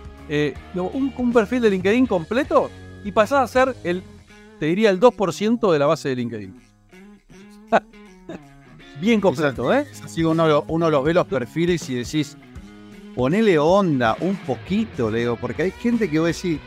un, 0.75 1.11
un 1.17 1.33
perfil 1.33 1.61
de 1.61 1.71
LinkedIn 1.71 2.05
completo 2.05 2.69
y 3.03 3.11
pasás 3.11 3.41
a 3.41 3.47
ser 3.47 3.75
el, 3.83 4.03
te 4.59 4.65
diría, 4.67 4.89
el 4.89 4.99
2% 4.99 5.71
de 5.71 5.79
la 5.79 5.85
base 5.85 6.09
de 6.09 6.15
LinkedIn. 6.15 6.61
bien 9.01 9.21
completo, 9.21 9.73
¿eh? 9.73 9.85
Así 10.03 10.23
uno, 10.23 10.63
uno 10.67 10.89
los 10.89 11.03
ve 11.03 11.13
los 11.13 11.27
perfiles 11.27 11.89
y 11.89 11.95
decís, 11.95 12.37
ponele 13.15 13.57
onda 13.59 14.15
un 14.19 14.35
poquito, 14.37 15.11
le 15.11 15.19
digo, 15.19 15.35
porque 15.35 15.63
hay 15.63 15.71
gente 15.71 16.09
que 16.09 16.19
vos 16.19 16.27
decís, 16.27 16.59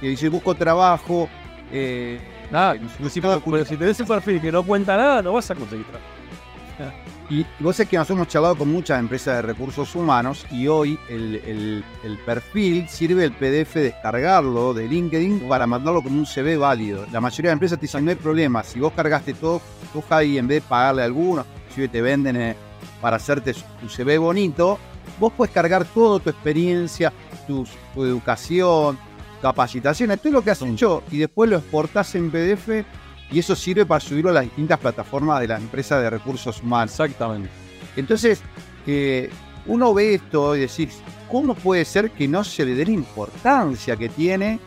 que 0.00 0.08
dice, 0.08 0.28
busco 0.28 0.54
trabajo, 0.54 1.28
eh, 1.72 2.20
Ah, 2.52 2.76
no 3.00 3.08
si, 3.08 3.20
pero 3.20 3.64
si 3.64 3.76
tenés 3.76 3.98
un 4.00 4.06
perfil 4.06 4.40
que 4.40 4.52
no 4.52 4.62
cuenta 4.62 4.96
nada, 4.96 5.22
no 5.22 5.32
vas 5.32 5.50
a 5.50 5.54
conseguir 5.54 5.86
trabajo. 5.86 6.94
Y 7.30 7.40
y 7.40 7.46
vos 7.60 7.76
sabés 7.76 7.88
que 7.88 7.96
nosotros 7.96 8.16
hemos 8.18 8.28
charlado 8.28 8.56
con 8.56 8.70
muchas 8.70 9.00
empresas 9.00 9.36
de 9.36 9.42
recursos 9.42 9.94
humanos 9.94 10.44
y 10.50 10.66
hoy 10.66 10.98
el, 11.08 11.36
el- 11.36 11.84
el 12.04 12.18
perfil 12.18 12.86
sirve 12.88 13.24
el 13.24 13.32
PDF 13.32 13.74
descargarlo 13.76 14.74
de 14.74 14.86
LinkedIn 14.86 15.48
para 15.48 15.66
mandarlo 15.66 16.02
como 16.02 16.18
un 16.18 16.26
CV 16.26 16.56
válido. 16.58 17.06
La 17.12 17.20
mayoría 17.22 17.50
de 17.50 17.54
empresas 17.54 17.78
te 17.78 17.86
dicen 17.86 18.04
no 18.04 18.10
hay 18.10 18.16
problema, 18.16 18.62
si 18.62 18.78
vos 18.78 18.92
cargaste 18.92 19.32
todo, 19.34 19.62
tú 19.92 20.02
ahí 20.10 20.36
en 20.38 20.46
vez 20.48 20.62
de 20.62 20.68
pagarle 20.68 21.02
a 21.02 21.04
alguno, 21.06 21.46
si 21.74 21.88
te 21.88 22.02
venden 22.02 22.36
eh, 22.36 22.56
para 23.00 23.16
hacerte 23.16 23.54
tu 23.80 23.88
CV 23.88 24.18
bonito, 24.18 24.78
vos 25.18 25.32
puedes 25.34 25.52
cargar 25.54 25.84
toda 25.86 26.20
tu 26.20 26.28
experiencia, 26.30 27.10
tus- 27.46 27.70
tu 27.94 28.04
educación, 28.04 28.98
capacitaciones, 29.40 30.20
todo 30.20 30.32
lo 30.34 30.42
que 30.42 30.50
has 30.50 30.60
hecho 30.62 31.02
y 31.10 31.18
después 31.18 31.48
lo 31.50 31.56
exportás 31.56 32.14
en 32.14 32.30
PDF 32.30 32.84
y 33.30 33.38
eso 33.38 33.56
sirve 33.56 33.84
para 33.86 34.00
subirlo 34.00 34.30
a 34.30 34.34
las 34.34 34.44
distintas 34.44 34.78
plataformas 34.78 35.40
de 35.40 35.48
la 35.48 35.56
empresa 35.56 35.98
de 36.00 36.10
recursos 36.10 36.62
humanos. 36.62 36.90
Exactamente. 36.92 37.48
Entonces, 37.96 38.40
eh, 38.86 39.30
uno 39.66 39.94
ve 39.94 40.14
esto 40.14 40.54
y 40.56 40.60
decís, 40.60 40.98
¿cómo 41.30 41.54
puede 41.54 41.84
ser 41.84 42.10
que 42.10 42.28
no 42.28 42.44
se 42.44 42.64
le 42.64 42.74
dé 42.74 42.84
la 42.84 42.92
importancia 42.92 43.96
que 43.96 44.08
tiene 44.08 44.58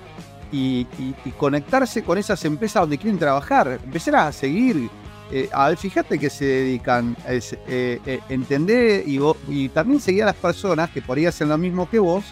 y, 0.52 0.88
y- 0.98 1.16
y 1.26 1.32
conectarse 1.32 2.04
con 2.04 2.18
esas 2.18 2.44
empresas 2.46 2.82
donde 2.82 2.98
quieren 2.98 3.20
trabajar? 3.20 3.80
Empezar 3.84 4.16
a 4.16 4.32
seguir, 4.32 4.90
eh, 5.32 5.50
a 5.54 5.68
ver, 5.70 5.78
fíjate 5.78 6.18
que 6.18 6.30
se 6.30 6.46
dedican, 6.46 7.16
a 7.28 7.34
ese- 7.34 7.60
eh, 7.68 8.00
eh, 8.06 8.20
entender 8.30 9.04
y, 9.08 9.18
vos- 9.20 9.38
y 9.48 9.70
también 9.70 10.00
seguir 10.00 10.24
a 10.24 10.28
las 10.28 10.36
personas 10.36 10.90
que 10.90 11.02
por 11.02 11.18
ahí 11.18 11.26
hacen 11.26 11.50
lo 11.50 11.58
mismo 11.58 11.90
que 11.90 12.00
vos, 12.00 12.24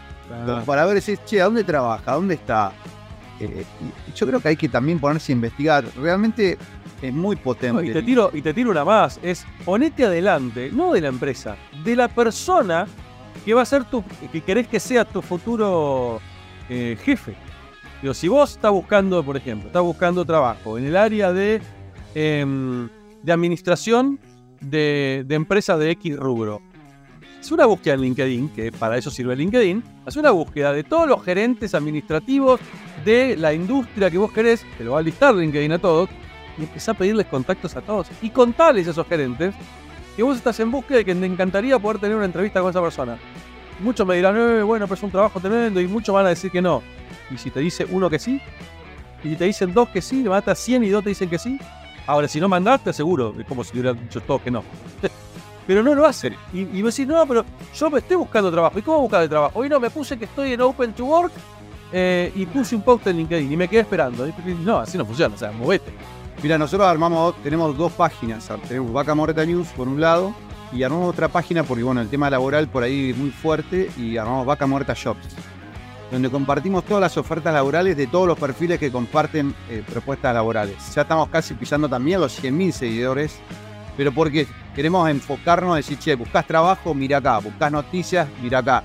para 0.65 0.85
ver, 0.85 0.95
decir, 0.95 1.19
che, 1.25 1.39
¿a 1.39 1.45
dónde 1.45 1.63
trabaja? 1.63 2.13
¿Dónde 2.13 2.33
está? 2.33 2.71
Eh, 3.39 3.65
yo 4.15 4.27
creo 4.27 4.39
que 4.39 4.47
hay 4.49 4.55
que 4.55 4.69
también 4.69 4.99
ponerse 4.99 5.31
a 5.31 5.35
investigar. 5.35 5.85
Realmente 5.97 6.57
es 7.01 7.13
muy 7.13 7.35
potente. 7.35 7.85
Y, 7.85 7.93
te 7.93 8.01
tiro, 8.01 8.29
y 8.33 8.41
te 8.41 8.53
tiro 8.53 8.71
una 8.71 8.85
más, 8.85 9.19
es 9.21 9.45
ponete 9.63 10.05
adelante, 10.05 10.69
no 10.71 10.93
de 10.93 11.01
la 11.01 11.09
empresa, 11.09 11.57
de 11.83 11.95
la 11.95 12.07
persona 12.07 12.87
que 13.43 13.53
va 13.53 13.61
a 13.61 13.65
ser 13.65 13.83
tu, 13.85 14.03
que 14.31 14.41
querés 14.41 14.67
que 14.67 14.79
sea 14.79 15.05
tu 15.05 15.21
futuro 15.21 16.19
eh, 16.69 16.97
jefe. 17.03 17.35
Digo, 18.01 18.13
si 18.13 18.27
vos 18.27 18.51
estás 18.51 18.71
buscando, 18.71 19.23
por 19.23 19.37
ejemplo, 19.37 19.67
estás 19.67 19.83
buscando 19.83 20.25
trabajo 20.25 20.77
en 20.77 20.85
el 20.85 20.95
área 20.95 21.33
de, 21.33 21.61
em, 22.13 22.89
de 23.23 23.31
administración 23.31 24.19
de, 24.61 25.23
de 25.27 25.35
empresas 25.35 25.79
de 25.79 25.91
X 25.91 26.15
rubro, 26.17 26.61
es 27.45 27.51
una 27.51 27.65
búsqueda 27.67 27.93
en 27.93 28.01
LinkedIn, 28.01 28.49
que 28.49 28.71
para 28.71 28.97
eso 28.97 29.11
sirve 29.11 29.35
LinkedIn, 29.35 29.83
haz 30.05 30.15
una 30.15 30.31
búsqueda 30.31 30.73
de 30.73 30.83
todos 30.83 31.07
los 31.07 31.23
gerentes 31.23 31.75
administrativos 31.75 32.59
de 33.03 33.37
la 33.37 33.53
industria 33.53 34.09
que 34.09 34.17
vos 34.17 34.31
querés, 34.31 34.65
te 34.77 34.83
lo 34.83 34.93
va 34.93 34.99
a 34.99 35.01
listar 35.03 35.35
LinkedIn 35.35 35.73
a 35.73 35.77
todos, 35.77 36.09
y 36.57 36.63
empezá 36.63 36.93
a 36.93 36.95
pedirles 36.95 37.27
contactos 37.27 37.75
a 37.75 37.81
todos 37.81 38.07
y 38.21 38.31
contales 38.31 38.87
a 38.87 38.91
esos 38.91 39.05
gerentes 39.07 39.53
que 40.15 40.23
vos 40.23 40.37
estás 40.37 40.59
en 40.59 40.71
búsqueda 40.71 41.01
y 41.01 41.05
que 41.05 41.13
te 41.13 41.25
encantaría 41.25 41.77
poder 41.77 41.99
tener 41.99 42.15
una 42.15 42.25
entrevista 42.25 42.61
con 42.61 42.71
esa 42.71 42.81
persona. 42.81 43.17
Muchos 43.79 44.07
me 44.07 44.15
dirán, 44.15 44.35
"Eh, 44.37 44.63
bueno, 44.63 44.85
pero 44.87 44.95
es 44.95 45.03
un 45.03 45.11
trabajo 45.11 45.39
tremendo 45.39 45.79
y 45.79 45.87
muchos 45.87 46.15
van 46.15 46.25
a 46.25 46.29
decir 46.29 46.49
que 46.49 46.61
no. 46.61 46.81
Y 47.29 47.37
si 47.37 47.51
te 47.51 47.59
dice 47.59 47.85
uno 47.91 48.09
que 48.09 48.17
sí, 48.17 48.41
y 49.23 49.29
si 49.29 49.35
te 49.35 49.45
dicen 49.45 49.73
dos 49.73 49.89
que 49.89 50.01
sí, 50.01 50.23
le 50.23 50.29
matas 50.29 50.57
100 50.57 50.83
y 50.83 50.89
dos 50.89 51.03
te 51.03 51.09
dicen 51.09 51.29
que 51.29 51.37
sí. 51.37 51.59
Ahora, 52.07 52.27
si 52.27 52.39
no 52.39 52.47
mandaste, 52.47 52.91
seguro, 52.93 53.35
es 53.37 53.45
como 53.45 53.63
si 53.63 53.77
hubieran 53.77 53.99
dicho 53.99 54.21
todos 54.21 54.41
que 54.41 54.49
no. 54.49 54.63
Pero 55.67 55.83
no 55.83 55.95
lo 55.95 56.05
hacen. 56.05 56.35
Y, 56.53 56.61
y 56.61 56.81
vos 56.81 56.95
decís, 56.95 57.07
no, 57.07 57.25
pero 57.25 57.45
yo 57.73 57.89
me 57.89 57.99
estoy 57.99 58.17
buscando 58.17 58.51
trabajo. 58.51 58.77
¿Y 58.79 58.81
cómo 58.81 59.01
buscar 59.01 59.23
el 59.23 59.29
trabajo? 59.29 59.59
Hoy 59.59 59.69
no, 59.69 59.79
me 59.79 59.89
puse 59.89 60.17
que 60.17 60.25
estoy 60.25 60.53
en 60.53 60.61
Open 60.61 60.93
to 60.93 61.05
Work 61.05 61.33
eh, 61.91 62.31
y 62.35 62.45
puse 62.45 62.75
un 62.75 62.81
post 62.81 63.07
en 63.07 63.17
LinkedIn 63.17 63.51
y 63.51 63.57
me 63.57 63.67
quedé 63.67 63.81
esperando. 63.81 64.27
No, 64.63 64.79
así 64.79 64.97
no 64.97 65.05
funciona, 65.05 65.35
o 65.35 65.37
sea, 65.37 65.51
movete. 65.51 65.91
Mira, 66.43 66.57
nosotros 66.57 66.87
armamos, 66.87 67.35
tenemos 67.41 67.77
dos 67.77 67.91
páginas. 67.93 68.49
Tenemos 68.67 68.91
Vaca 68.91 69.15
Moreta 69.15 69.45
News 69.45 69.67
por 69.69 69.87
un 69.87 69.99
lado 70.01 70.35
y 70.73 70.83
armamos 70.83 71.09
otra 71.09 71.27
página 71.29 71.63
porque, 71.63 71.83
bueno, 71.83 72.01
el 72.01 72.09
tema 72.09 72.29
laboral 72.29 72.67
por 72.67 72.83
ahí 72.83 73.11
es 73.11 73.17
muy 73.17 73.31
fuerte 73.31 73.89
y 73.97 74.17
armamos 74.17 74.45
Vaca 74.45 74.67
Muerta 74.67 74.93
Shops, 74.93 75.35
donde 76.11 76.29
compartimos 76.29 76.83
todas 76.83 77.01
las 77.01 77.17
ofertas 77.17 77.53
laborales 77.53 77.95
de 77.95 78.07
todos 78.07 78.27
los 78.27 78.37
perfiles 78.37 78.79
que 78.79 78.91
comparten 78.91 79.55
eh, 79.69 79.83
propuestas 79.89 80.33
laborales. 80.33 80.75
Ya 80.93 81.03
estamos 81.03 81.29
casi 81.29 81.53
pisando 81.53 81.87
también 81.87 82.19
los 82.19 82.43
100.000 82.43 82.71
seguidores, 82.71 83.39
pero 83.97 84.11
porque 84.11 84.47
queremos 84.75 85.09
enfocarnos 85.09 85.75
decir, 85.75 85.97
che, 85.97 86.15
buscas 86.15 86.45
trabajo, 86.45 86.93
mira 86.93 87.17
acá, 87.17 87.39
buscas 87.39 87.71
noticias, 87.71 88.27
mira 88.41 88.59
acá. 88.59 88.83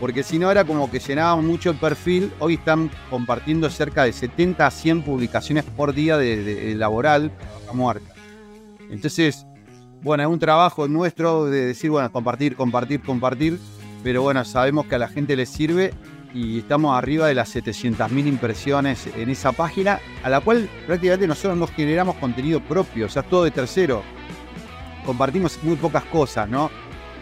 Porque 0.00 0.22
si 0.22 0.38
no 0.38 0.50
era 0.50 0.64
como 0.64 0.90
que 0.90 0.98
llenábamos 0.98 1.44
mucho 1.44 1.70
el 1.70 1.76
perfil, 1.76 2.32
hoy 2.40 2.54
están 2.54 2.90
compartiendo 3.08 3.70
cerca 3.70 4.04
de 4.04 4.12
70 4.12 4.66
a 4.66 4.70
100 4.70 5.02
publicaciones 5.02 5.64
por 5.64 5.94
día 5.94 6.18
de 6.18 6.74
laboral 6.76 7.30
a 7.70 7.72
muerta. 7.72 8.12
Entonces, 8.90 9.46
bueno, 10.02 10.24
es 10.24 10.28
un 10.28 10.40
trabajo 10.40 10.88
nuestro 10.88 11.44
de 11.44 11.66
decir, 11.66 11.90
bueno, 11.90 12.10
compartir, 12.10 12.56
compartir, 12.56 13.00
compartir, 13.00 13.60
pero 14.02 14.22
bueno, 14.22 14.44
sabemos 14.44 14.86
que 14.86 14.96
a 14.96 14.98
la 14.98 15.06
gente 15.06 15.36
le 15.36 15.46
sirve 15.46 15.94
y 16.34 16.58
estamos 16.58 16.96
arriba 16.96 17.28
de 17.28 17.34
las 17.34 17.54
700.000 17.54 18.26
impresiones 18.26 19.06
en 19.16 19.30
esa 19.30 19.52
página, 19.52 20.00
a 20.24 20.30
la 20.30 20.40
cual 20.40 20.68
prácticamente 20.86 21.28
nosotros 21.28 21.56
nos 21.56 21.70
generamos 21.70 22.16
contenido 22.16 22.60
propio, 22.60 23.06
o 23.06 23.08
sea, 23.08 23.22
todo 23.22 23.44
de 23.44 23.52
tercero. 23.52 24.02
Compartimos 25.04 25.58
muy 25.62 25.76
pocas 25.76 26.04
cosas, 26.04 26.48
¿no? 26.48 26.70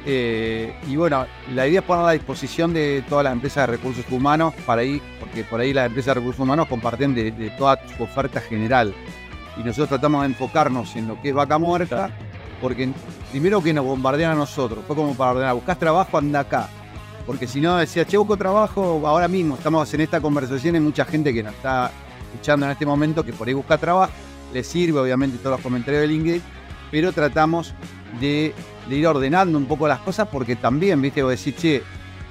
Eh, 0.06 0.74
y 0.88 0.96
bueno, 0.96 1.26
la 1.52 1.66
idea 1.66 1.80
es 1.80 1.86
ponerla 1.86 2.10
a 2.10 2.12
disposición 2.12 2.72
de 2.72 3.04
todas 3.08 3.24
las 3.24 3.32
empresas 3.32 3.66
de 3.66 3.76
recursos 3.76 4.04
humanos 4.10 4.54
para 4.64 4.82
ahí, 4.82 5.00
porque 5.18 5.44
por 5.44 5.60
ahí 5.60 5.72
las 5.72 5.86
empresas 5.86 6.14
de 6.14 6.20
recursos 6.20 6.40
humanos 6.40 6.68
comparten 6.68 7.14
de, 7.14 7.30
de 7.30 7.50
toda 7.50 7.78
su 7.96 8.02
oferta 8.02 8.40
general. 8.40 8.94
Y 9.56 9.60
nosotros 9.60 9.90
tratamos 9.90 10.22
de 10.22 10.28
enfocarnos 10.28 10.96
en 10.96 11.08
lo 11.08 11.20
que 11.20 11.30
es 11.30 11.34
vaca 11.34 11.58
muerta, 11.58 12.10
porque 12.60 12.90
primero 13.30 13.62
que 13.62 13.72
nos 13.72 13.84
bombardean 13.84 14.32
a 14.32 14.34
nosotros, 14.34 14.84
fue 14.86 14.96
como 14.96 15.14
para 15.14 15.32
ordenar, 15.32 15.54
buscas 15.54 15.78
trabajo, 15.78 16.16
anda 16.18 16.40
acá. 16.40 16.68
Porque 17.26 17.46
si 17.46 17.60
no 17.60 17.76
decía, 17.76 18.04
che, 18.06 18.16
busco 18.16 18.36
trabajo, 18.36 19.06
ahora 19.06 19.28
mismo 19.28 19.54
estamos 19.56 19.92
en 19.94 20.00
esta 20.00 20.20
conversación, 20.20 20.74
hay 20.74 20.80
mucha 20.80 21.04
gente 21.04 21.32
que 21.32 21.42
nos 21.42 21.54
está 21.54 21.90
escuchando 22.32 22.66
en 22.66 22.72
este 22.72 22.86
momento 22.86 23.24
que 23.24 23.32
por 23.32 23.48
ahí 23.48 23.54
busca 23.54 23.76
trabajo, 23.76 24.12
le 24.52 24.64
sirve 24.64 24.98
obviamente 24.98 25.38
todos 25.38 25.52
los 25.52 25.60
comentarios 25.60 26.02
de 26.02 26.08
LinkedIn, 26.08 26.42
pero 26.90 27.12
tratamos 27.12 27.74
de, 28.20 28.54
ir 28.88 29.06
ordenando 29.06 29.56
un 29.56 29.66
poco 29.66 29.86
las 29.86 30.00
cosas 30.00 30.28
porque 30.28 30.56
también, 30.56 31.00
viste, 31.00 31.22
vos 31.22 31.30
decís, 31.30 31.54
che, 31.56 31.82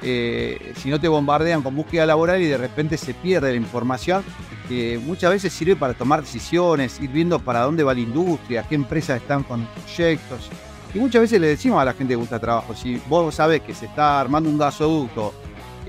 eh, 0.01 0.73
si 0.77 0.89
no 0.89 0.99
te 0.99 1.07
bombardean 1.07 1.61
con 1.61 1.75
búsqueda 1.75 2.05
laboral 2.05 2.41
y 2.41 2.45
de 2.45 2.57
repente 2.57 2.97
se 2.97 3.13
pierde 3.13 3.51
la 3.51 3.57
información, 3.57 4.23
que 4.67 4.99
muchas 5.03 5.31
veces 5.31 5.51
sirve 5.51 5.75
para 5.75 5.93
tomar 5.93 6.21
decisiones, 6.21 6.99
ir 7.01 7.09
viendo 7.09 7.39
para 7.39 7.61
dónde 7.61 7.83
va 7.83 7.93
la 7.93 7.99
industria, 7.99 8.65
qué 8.67 8.75
empresas 8.75 9.21
están 9.21 9.43
con 9.43 9.65
proyectos. 9.65 10.49
Y 10.93 10.99
muchas 10.99 11.21
veces 11.21 11.39
le 11.39 11.47
decimos 11.47 11.81
a 11.81 11.85
la 11.85 11.93
gente 11.93 12.13
que 12.13 12.15
gusta 12.15 12.39
trabajo, 12.39 12.75
si 12.75 13.01
vos 13.07 13.33
sabés 13.35 13.61
que 13.61 13.73
se 13.73 13.85
está 13.85 14.19
armando 14.19 14.49
un 14.49 14.57
gasoducto 14.57 15.33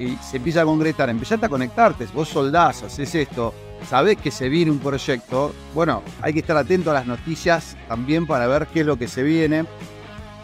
y 0.00 0.16
se 0.16 0.38
empieza 0.38 0.62
a 0.62 0.64
concretar, 0.64 1.10
empezate 1.10 1.44
a 1.44 1.48
conectarte, 1.50 2.06
vos 2.14 2.26
soldás, 2.26 2.82
haces 2.82 3.14
esto, 3.14 3.52
sabés 3.86 4.16
que 4.16 4.30
se 4.30 4.48
viene 4.48 4.70
un 4.70 4.78
proyecto, 4.78 5.52
bueno, 5.74 6.02
hay 6.22 6.32
que 6.32 6.38
estar 6.38 6.56
atento 6.56 6.90
a 6.90 6.94
las 6.94 7.06
noticias 7.06 7.76
también 7.86 8.26
para 8.26 8.46
ver 8.46 8.66
qué 8.68 8.80
es 8.80 8.86
lo 8.86 8.96
que 8.96 9.06
se 9.06 9.22
viene. 9.22 9.66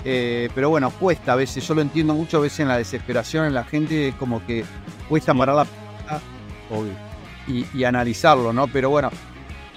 Eh, 0.05 0.51
pero 0.55 0.69
bueno, 0.69 0.91
cuesta 0.91 1.33
a 1.33 1.37
veces, 1.37 1.67
yo 1.67 1.75
lo 1.75 1.81
entiendo 1.81 2.15
mucho, 2.15 2.37
a 2.37 2.41
veces 2.41 2.61
en 2.61 2.69
la 2.69 2.77
desesperación 2.79 3.47
en 3.47 3.55
la 3.55 3.65
gente 3.65 4.09
es 4.09 4.15
como 4.15 4.45
que 4.47 4.65
cuesta 5.09 5.35
parar 5.35 5.57
la 5.57 5.67
y, 7.49 7.67
y 7.75 7.85
analizarlo, 7.85 8.53
¿no? 8.53 8.69
Pero 8.69 8.91
bueno, 8.91 9.11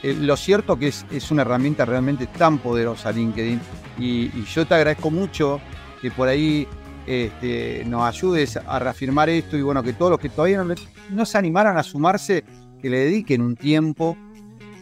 eh, 0.03 0.13
lo 0.13 0.35
cierto 0.37 0.77
que 0.77 0.89
es, 0.89 1.05
es 1.09 1.31
una 1.31 1.43
herramienta 1.43 1.85
realmente 1.85 2.27
tan 2.27 2.59
poderosa 2.59 3.11
LinkedIn 3.11 3.59
y 3.97 4.43
yo 4.45 4.65
te 4.67 4.75
agradezco 4.75 5.09
mucho 5.09 5.59
que 6.01 6.11
por 6.11 6.27
ahí 6.27 6.67
este, 7.09 7.83
nos 7.85 8.03
ayudes 8.03 8.55
a 8.55 8.77
reafirmar 8.77 9.29
esto 9.29 9.57
y 9.57 9.63
bueno, 9.63 9.81
que 9.81 9.93
todos 9.93 10.11
los 10.11 10.19
que 10.19 10.29
todavía 10.29 10.63
no, 11.09 11.25
se 11.25 11.37
animaran 11.39 11.75
a 11.75 11.81
sumarse, 11.81 12.43
que 12.79 12.87
le 12.87 12.99
dediquen 12.99 13.41
un 13.41 13.55
tiempo 13.55 14.15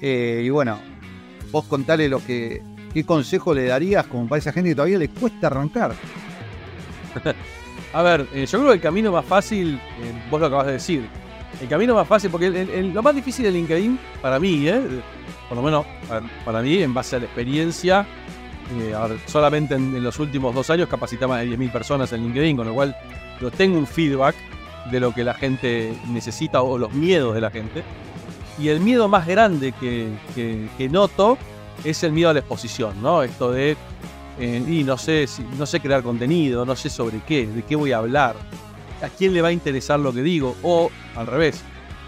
eh, 0.01 0.41
y 0.43 0.49
bueno, 0.49 0.78
vos 1.53 1.63
contale 1.67 2.09
lo 2.09 2.19
que, 2.19 2.61
qué 2.93 3.05
consejo 3.05 3.53
le 3.53 3.67
darías 3.67 4.07
como 4.07 4.28
para 4.28 4.39
esa 4.39 4.51
gente 4.51 4.71
que 4.71 4.75
todavía 4.75 4.97
le 4.97 5.07
cuesta 5.07 5.47
arrancar. 5.47 5.93
A 7.93 8.01
ver, 8.01 8.28
eh, 8.34 8.45
yo 8.45 8.59
creo 8.59 8.71
que 8.71 8.75
el 8.75 8.82
camino 8.82 9.13
más 9.13 9.23
fácil, 9.23 9.75
eh, 9.75 10.23
vos 10.30 10.41
lo 10.41 10.47
acabas 10.47 10.65
de 10.65 10.73
decir, 10.73 11.07
el 11.61 11.69
camino 11.69 11.95
más 11.95 12.09
fácil, 12.09 12.30
porque 12.30 12.49
lo 12.93 13.01
más 13.01 13.15
difícil 13.15 13.45
de 13.45 13.51
LinkedIn, 13.51 13.97
para 14.21 14.38
mí, 14.38 14.67
por 15.47 15.55
lo 15.57 15.63
menos 15.63 15.86
para 16.43 16.61
mí, 16.61 16.84
en 16.84 16.93
base 16.93 17.15
a 17.15 17.19
la 17.19 17.25
experiencia, 17.25 18.05
eh, 18.80 18.93
a 18.93 19.09
solamente 19.28 19.76
en, 19.76 20.03
los 20.03 20.20
últimos 20.20 20.53
dos 20.53 20.70
años 20.70 20.89
capacité 20.89 21.26
más 21.28 21.41
de 21.41 21.57
10.000 21.57 21.72
personas 21.72 22.11
en 22.13 22.24
LinkedIn, 22.24 22.57
con 22.57 22.68
lo 22.68 22.74
cual 22.74 22.95
yo 23.39 23.51
tengo 23.51 23.78
un 23.78 23.88
feedback 23.88 24.36
de 24.91 24.99
lo 24.99 25.13
que 25.13 25.24
la 25.24 25.34
gente 25.34 25.93
necesita 26.09 26.61
o 26.61 26.78
los 26.78 26.93
miedos 26.93 27.34
de 27.36 27.41
la 27.41 27.51
gente. 27.51 27.84
Y 28.59 28.70
el 28.70 28.80
miedo 28.80 29.07
más 29.07 29.28
grande 29.28 29.72
que, 29.74 30.09
que- 30.36 30.89
noto 30.89 31.38
es 31.84 32.03
el 32.03 32.11
miedo 32.11 32.30
a 32.32 32.34
la 32.34 32.39
exposición, 32.39 33.01
¿no? 33.01 33.22
Esto 33.22 33.51
de, 33.51 33.78
eh, 34.39 34.84
no 34.86 34.97
sé, 34.97 35.28
no 35.57 35.65
sé 35.65 35.80
crear 35.80 36.01
contenido, 36.01 36.65
no 36.65 36.76
sé 36.76 36.89
sobre 36.89 37.20
qué, 37.20 37.45
de 37.45 37.61
qué 37.63 37.76
voy 37.76 37.91
a 37.91 37.99
hablar, 37.99 38.36
a 39.03 39.09
quién 39.09 39.34
le 39.34 39.41
va 39.43 39.49
a 39.49 39.51
interesar 39.51 39.99
lo 39.99 40.11
que 40.11 40.24
digo, 40.24 40.55
o 40.63 40.89
al 41.15 41.28
revés, 41.28 41.63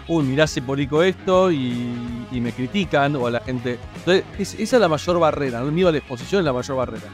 uy, 0.08 0.24
mirá 0.24 0.46
si 0.46 0.60
publico 0.60 1.02
esto 1.02 1.50
y, 1.50 2.26
y 2.32 2.40
me 2.40 2.52
critican, 2.52 3.16
o 3.16 3.26
a 3.26 3.30
la 3.30 3.40
gente. 3.40 3.78
Entonces, 3.98 4.24
es- 4.38 4.54
esa 4.54 4.76
es 4.76 4.80
la 4.80 4.88
mayor 4.88 5.18
barrera, 5.20 5.60
el 5.60 5.72
miedo 5.72 5.88
a 5.88 5.92
la 5.92 5.98
exposición 5.98 6.40
es 6.40 6.44
la 6.46 6.52
mayor 6.52 6.76
barrera. 6.76 7.06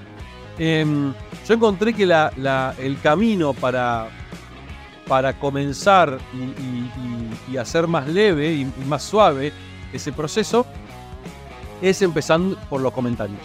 Em, 0.59 1.13
yo 1.47 1.55
encontré 1.55 1.93
que 1.93 2.07
la- 2.07 2.33
la- 2.37 2.75
el 2.79 2.99
camino 3.01 3.53
para, 3.53 4.09
para 5.07 5.35
comenzar 5.39 6.19
y, 6.33 6.39
y- 6.39 7.53
y- 7.53 7.57
hacer 7.59 7.87
más 7.87 8.09
leve 8.09 8.53
y, 8.55 8.65
más 8.87 9.03
suave 9.03 9.53
ese 9.93 10.13
proceso 10.13 10.67
es 11.83 12.01
empezando 12.03 12.57
por 12.71 12.81
los 12.81 12.93
comentarios. 12.93 13.39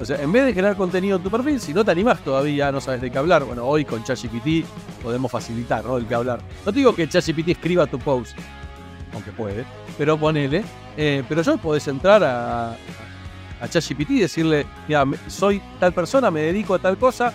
O 0.00 0.04
sea, 0.04 0.20
en 0.20 0.30
vez 0.32 0.44
de 0.44 0.52
generar 0.52 0.76
contenido 0.76 1.16
en 1.16 1.22
tu 1.22 1.30
perfil, 1.30 1.60
si 1.60 1.72
no 1.72 1.84
te 1.84 1.90
animás 1.92 2.20
todavía, 2.20 2.70
no 2.72 2.80
sabes 2.80 3.00
de 3.00 3.10
qué 3.10 3.16
hablar, 3.18 3.44
bueno, 3.44 3.64
hoy 3.64 3.84
con 3.84 4.02
ChatGPT 4.04 4.66
podemos 5.02 5.30
facilitar, 5.30 5.84
¿no? 5.84 5.96
El 5.96 6.06
que 6.06 6.14
hablar. 6.14 6.40
No 6.66 6.72
te 6.72 6.78
digo 6.80 6.94
que 6.94 7.08
ChatGPT 7.08 7.50
escriba 7.50 7.86
tu 7.86 7.98
post, 7.98 8.36
aunque 9.14 9.32
puede, 9.32 9.64
pero 9.96 10.18
ponele. 10.18 10.64
eh, 10.96 11.22
pero 11.28 11.42
yo 11.42 11.56
podés 11.56 11.86
entrar 11.88 12.22
a, 12.22 12.72
a 13.60 13.68
ChatGPT 13.68 14.10
y 14.10 14.20
decirle, 14.20 14.66
mira, 14.88 15.04
soy 15.28 15.62
tal 15.80 15.92
persona, 15.92 16.30
me 16.30 16.40
dedico 16.42 16.74
a 16.74 16.78
tal 16.78 16.98
cosa, 16.98 17.32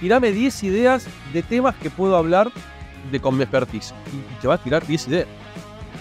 tirame 0.00 0.30
10 0.30 0.62
ideas 0.64 1.06
de 1.32 1.42
temas 1.42 1.74
que 1.76 1.90
puedo 1.90 2.16
hablar 2.16 2.50
de 3.10 3.20
con 3.20 3.36
mi 3.36 3.42
expertise. 3.42 3.92
Y, 4.12 4.16
y 4.16 4.40
te 4.40 4.46
va 4.48 4.54
a 4.54 4.58
tirar 4.58 4.86
10 4.86 5.08
ideas. 5.08 5.26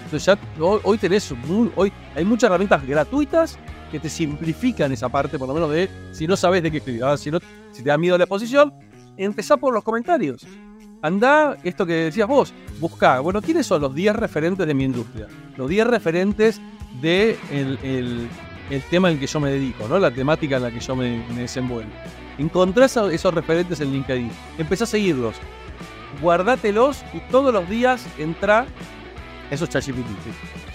Entonces 0.06 0.26
ya 0.26 0.38
hoy, 0.64 0.80
hoy 0.84 0.98
tenés, 0.98 1.34
hoy 1.76 1.92
hay 2.16 2.26
muchas 2.26 2.50
herramientas 2.50 2.86
gratuitas 2.86 3.58
que 3.92 4.00
te 4.00 4.10
simplifican 4.10 4.92
esa 4.92 5.10
parte, 5.10 5.40
por 5.40 5.48
lo 5.48 5.54
menos 5.54 5.70
de 5.72 5.90
si 6.12 6.28
no 6.28 6.36
sabes 6.36 6.62
de 6.64 6.70
qué 6.72 6.78
escribir. 6.78 7.04
Ah, 7.04 7.18
Si, 7.18 7.32
no, 7.32 7.40
si 7.72 7.82
te 7.84 7.90
da 7.90 7.98
miedo 7.98 8.18
la 8.18 8.26
exposición, 8.26 8.74
empezá 9.18 9.58
por 9.58 9.74
los 9.74 9.84
comentarios. 9.84 10.46
Andá, 11.02 11.58
esto 11.64 11.86
que 11.86 11.93
decías 11.93 12.28
vos, 12.28 12.54
buscá. 12.80 13.20
Bueno, 13.22 13.41
¿quiénes 13.41 13.66
son 13.66 13.82
los 13.82 13.95
10 13.95 14.14
referentes 14.16 14.68
de 14.68 14.74
mi 14.74 14.84
industria? 14.84 15.28
Los 15.58 15.70
10 15.70 15.88
referentes 15.88 16.62
de 17.02 17.38
el, 17.52 17.80
el- 17.84 18.28
el 18.70 18.82
tema 18.84 19.08
en 19.10 19.16
el 19.16 19.20
que 19.20 19.26
yo 19.28 19.39
me 19.41 19.52
dedico, 19.52 19.86
¿no? 19.89 19.99
La 19.99 20.12
temática 20.12 20.56
en 20.58 20.64
la 20.64 20.72
que 20.72 20.80
yo 20.80 20.95
me, 20.95 21.22
me 21.34 21.41
desenvuelvo. 21.41 21.91
Encontrás 22.38 22.95
a 22.95 23.12
esos 23.12 23.34
referentes 23.34 23.82
en 23.82 23.91
LinkedIn. 23.91 24.32
Empezá 24.58 24.86
a 24.86 24.88
seguirlos. 24.88 25.36
Guardátelos 26.22 27.04
y 27.14 27.20
todos 27.32 27.54
los 27.54 27.68
días 27.70 28.06
entra. 28.18 28.66
Eso 29.49 29.66
es 29.66 29.70
ChatGPT. 29.72 30.08
sí. 30.24 30.30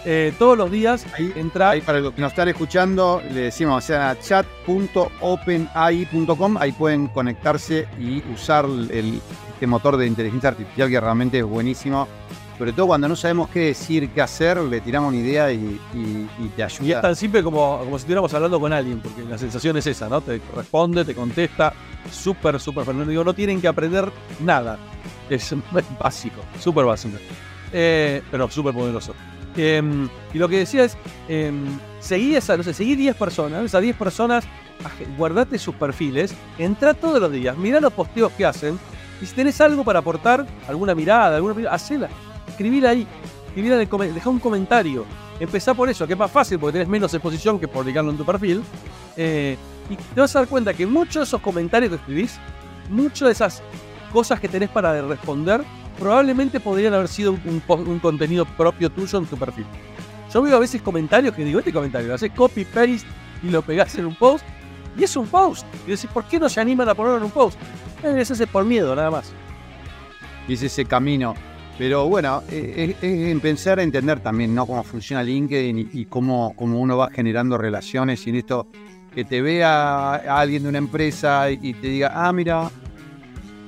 Eh, 0.05 0.35
todos 0.39 0.59
los 0.59 0.70
días 0.70 1.07
Ahí, 1.18 1.33
entra. 1.37 1.70
ahí 1.70 1.81
para 1.81 2.01
los 2.01 2.12
que 2.12 2.20
nos 2.20 2.33
están 2.33 2.49
escuchando, 2.49 3.22
le 3.33 3.41
decimos, 3.41 3.83
o 3.83 3.87
sea, 3.87 4.14
chat.openai.com, 4.20 6.57
ahí 6.59 6.72
pueden 6.72 7.07
conectarse 7.09 7.89
y 7.99 8.22
usar 8.33 8.66
el, 8.66 9.20
este 9.57 9.67
motor 9.67 9.97
de 9.97 10.07
inteligencia 10.07 10.51
artificial 10.51 10.91
que 10.91 11.01
realmente 11.01 11.39
es 11.39 11.45
buenísimo. 11.45 12.07
Sobre 12.59 12.73
todo 12.75 12.89
cuando 12.89 13.09
no 13.09 13.17
sabemos 13.17 13.49
qué 13.49 13.61
decir, 13.61 14.11
qué 14.11 14.21
hacer, 14.21 14.59
le 14.59 14.83
tiramos 14.83 15.09
una 15.09 15.17
idea 15.19 15.51
y, 15.51 15.81
te 16.55 16.63
Y 16.63 16.63
es 16.63 16.81
ayuda. 16.81 17.01
tan 17.01 17.17
simple 17.17 17.43
como, 17.43 17.79
como 17.79 17.99
si 17.99 18.03
estuviéramos 18.03 18.33
hablando 18.35 18.61
con 18.61 18.73
alguien, 18.73 19.01
porque 19.01 19.23
la 19.23 19.39
sensación 19.39 19.77
es 19.79 19.87
esa, 19.87 20.11
¿no? 20.11 20.21
Te 20.21 20.41
responde, 20.55 21.07
te 21.07 21.15
contesta, 21.15 21.73
súper, 22.11 22.61
súper 22.61 22.85
fenomenal. 22.85 23.09
Digo, 23.09 23.25
no 23.25 23.33
tienen 23.35 23.61
que 23.63 23.69
aprender 23.69 24.11
nada. 24.41 24.79
Es 25.31 25.55
básico, 26.01 26.43
súper 26.61 26.85
básico. 26.85 27.17
Eh, 27.73 28.23
pero 28.31 28.51
súper 28.51 28.75
poderoso. 28.75 29.15
Em, 29.57 30.07
y 30.35 30.39
lo 30.39 30.49
que 30.51 30.59
decía 30.59 30.85
es, 30.85 30.99
em, 31.29 31.65
seguí 32.01 32.37
esa, 32.37 32.59
no 32.59 32.63
sé, 32.63 32.75
seguí 32.75 32.95
10 32.95 33.17
personas, 33.17 33.65
esas 33.65 33.81
10 33.81 33.97
personas, 33.97 34.45
guardate 35.17 35.59
sus 35.59 35.75
perfiles, 35.75 36.35
entra 36.59 36.93
todos 36.93 37.21
los 37.21 37.33
días, 37.33 37.57
mirá 37.57 37.81
los 37.81 37.93
posteos 37.93 38.33
que 38.33 38.45
hacen, 38.45 38.79
y 39.21 39.27
si 39.27 39.35
tenés 39.35 39.61
algo 39.61 39.85
para 39.85 40.01
aportar, 40.01 40.47
alguna 40.69 40.95
mirada, 40.95 41.37
alguna 41.37 41.55
mirada, 41.55 41.75
hacela, 41.75 42.09
escribila 42.47 42.91
ahí, 42.91 43.07
escribila 43.47 43.81
en 43.81 43.89
el 43.89 44.14
dejá 44.14 44.31
un 44.31 44.39
comentario, 44.39 45.05
empezá 45.41 45.75
por 45.75 45.89
eso, 45.89 46.07
que 46.07 46.12
es 46.12 46.19
más 46.19 46.31
fácil 46.31 46.59
porque 46.59 46.75
tenés 46.75 46.89
menos 46.89 47.12
exposición 47.14 47.59
que 47.59 47.69
publicarlo 47.69 48.11
en 48.11 48.17
tu 48.17 48.25
perfil, 48.25 48.62
eh, 49.17 49.57
y 49.89 49.97
te 49.97 50.21
vas 50.21 50.35
a 50.37 50.41
dar 50.41 50.49
cuenta 50.49 50.75
que 50.75 50.87
muchos 50.87 51.14
de 51.14 51.23
esos 51.25 51.41
comentarios 51.41 51.91
que 51.91 51.97
escribís, 51.97 52.39
muchas 52.91 53.27
de 53.27 53.33
esas 53.33 53.62
cosas 54.12 54.41
que 54.41 54.49
tenés 54.49 54.69
para 54.69 55.01
responder, 55.03 55.62
probablemente 55.99 56.61
podrían 56.61 56.95
haber 56.95 57.09
sido 57.09 57.33
un, 57.33 57.99
contenido 58.01 58.45
propio 58.45 58.91
tuyo 58.91 59.19
en 59.19 59.27
tu 59.27 59.37
perfil. 59.37 59.67
Yo 60.33 60.43
veo 60.43 60.57
a 60.57 60.61
veces 60.61 60.83
comentarios 60.83 61.35
que 61.35 61.45
digo, 61.45 61.61
este 61.61 61.73
comentario, 61.73 62.09
lo 62.09 62.14
haces 62.14 62.33
copy-paste 62.33 63.07
y 63.43 63.49
lo 63.49 63.62
pegás 63.62 63.95
en 63.97 64.07
un 64.07 64.14
post, 64.14 64.45
y 64.97 65.05
es 65.05 65.17
un 65.17 65.27
post. 65.27 65.67
Y 65.87 65.91
decís, 65.91 66.11
¿por 66.12 66.25
qué 66.25 66.39
no 66.39 66.49
se 66.49 66.61
animan 66.61 66.89
a 66.89 66.95
ponerlo 66.95 67.19
en 67.19 67.25
un 67.25 67.31
post? 67.31 67.59
Es 68.15 68.31
ese 68.31 68.47
por 68.47 68.65
miedo, 68.65 68.95
nada 68.95 69.11
más. 69.11 69.33
y 70.49 70.55
es 70.55 70.63
ese 70.63 70.85
camino. 70.85 71.35
Pero 71.79 72.09
bueno, 72.09 72.43
eh, 72.51 72.97
es, 73.01 73.05
es 73.05 73.41
pensar, 73.41 73.81
entender 73.81 74.21
también 74.21 74.55
¿no? 74.55 74.67
cómo 74.67 74.83
funciona 74.83 75.23
LinkedIn 75.23 75.91
y, 75.93 76.05
cómo, 76.07 76.55
cómo 76.57 76.81
uno 76.81 76.97
va 76.97 77.11
generando 77.11 77.59
relaciones 77.59 78.27
y 78.27 78.31
en 78.31 78.37
esto 78.37 78.69
que 79.15 79.25
te 79.25 79.43
vea 79.43 80.15
a 80.15 80.41
alguien 80.41 80.63
de 80.63 80.69
una 80.71 80.79
empresa 80.79 81.51
y, 81.51 81.59
y 81.63 81.75
te 81.75 81.89
diga, 81.89 82.13
ah, 82.15 82.33
mira, 82.33 82.71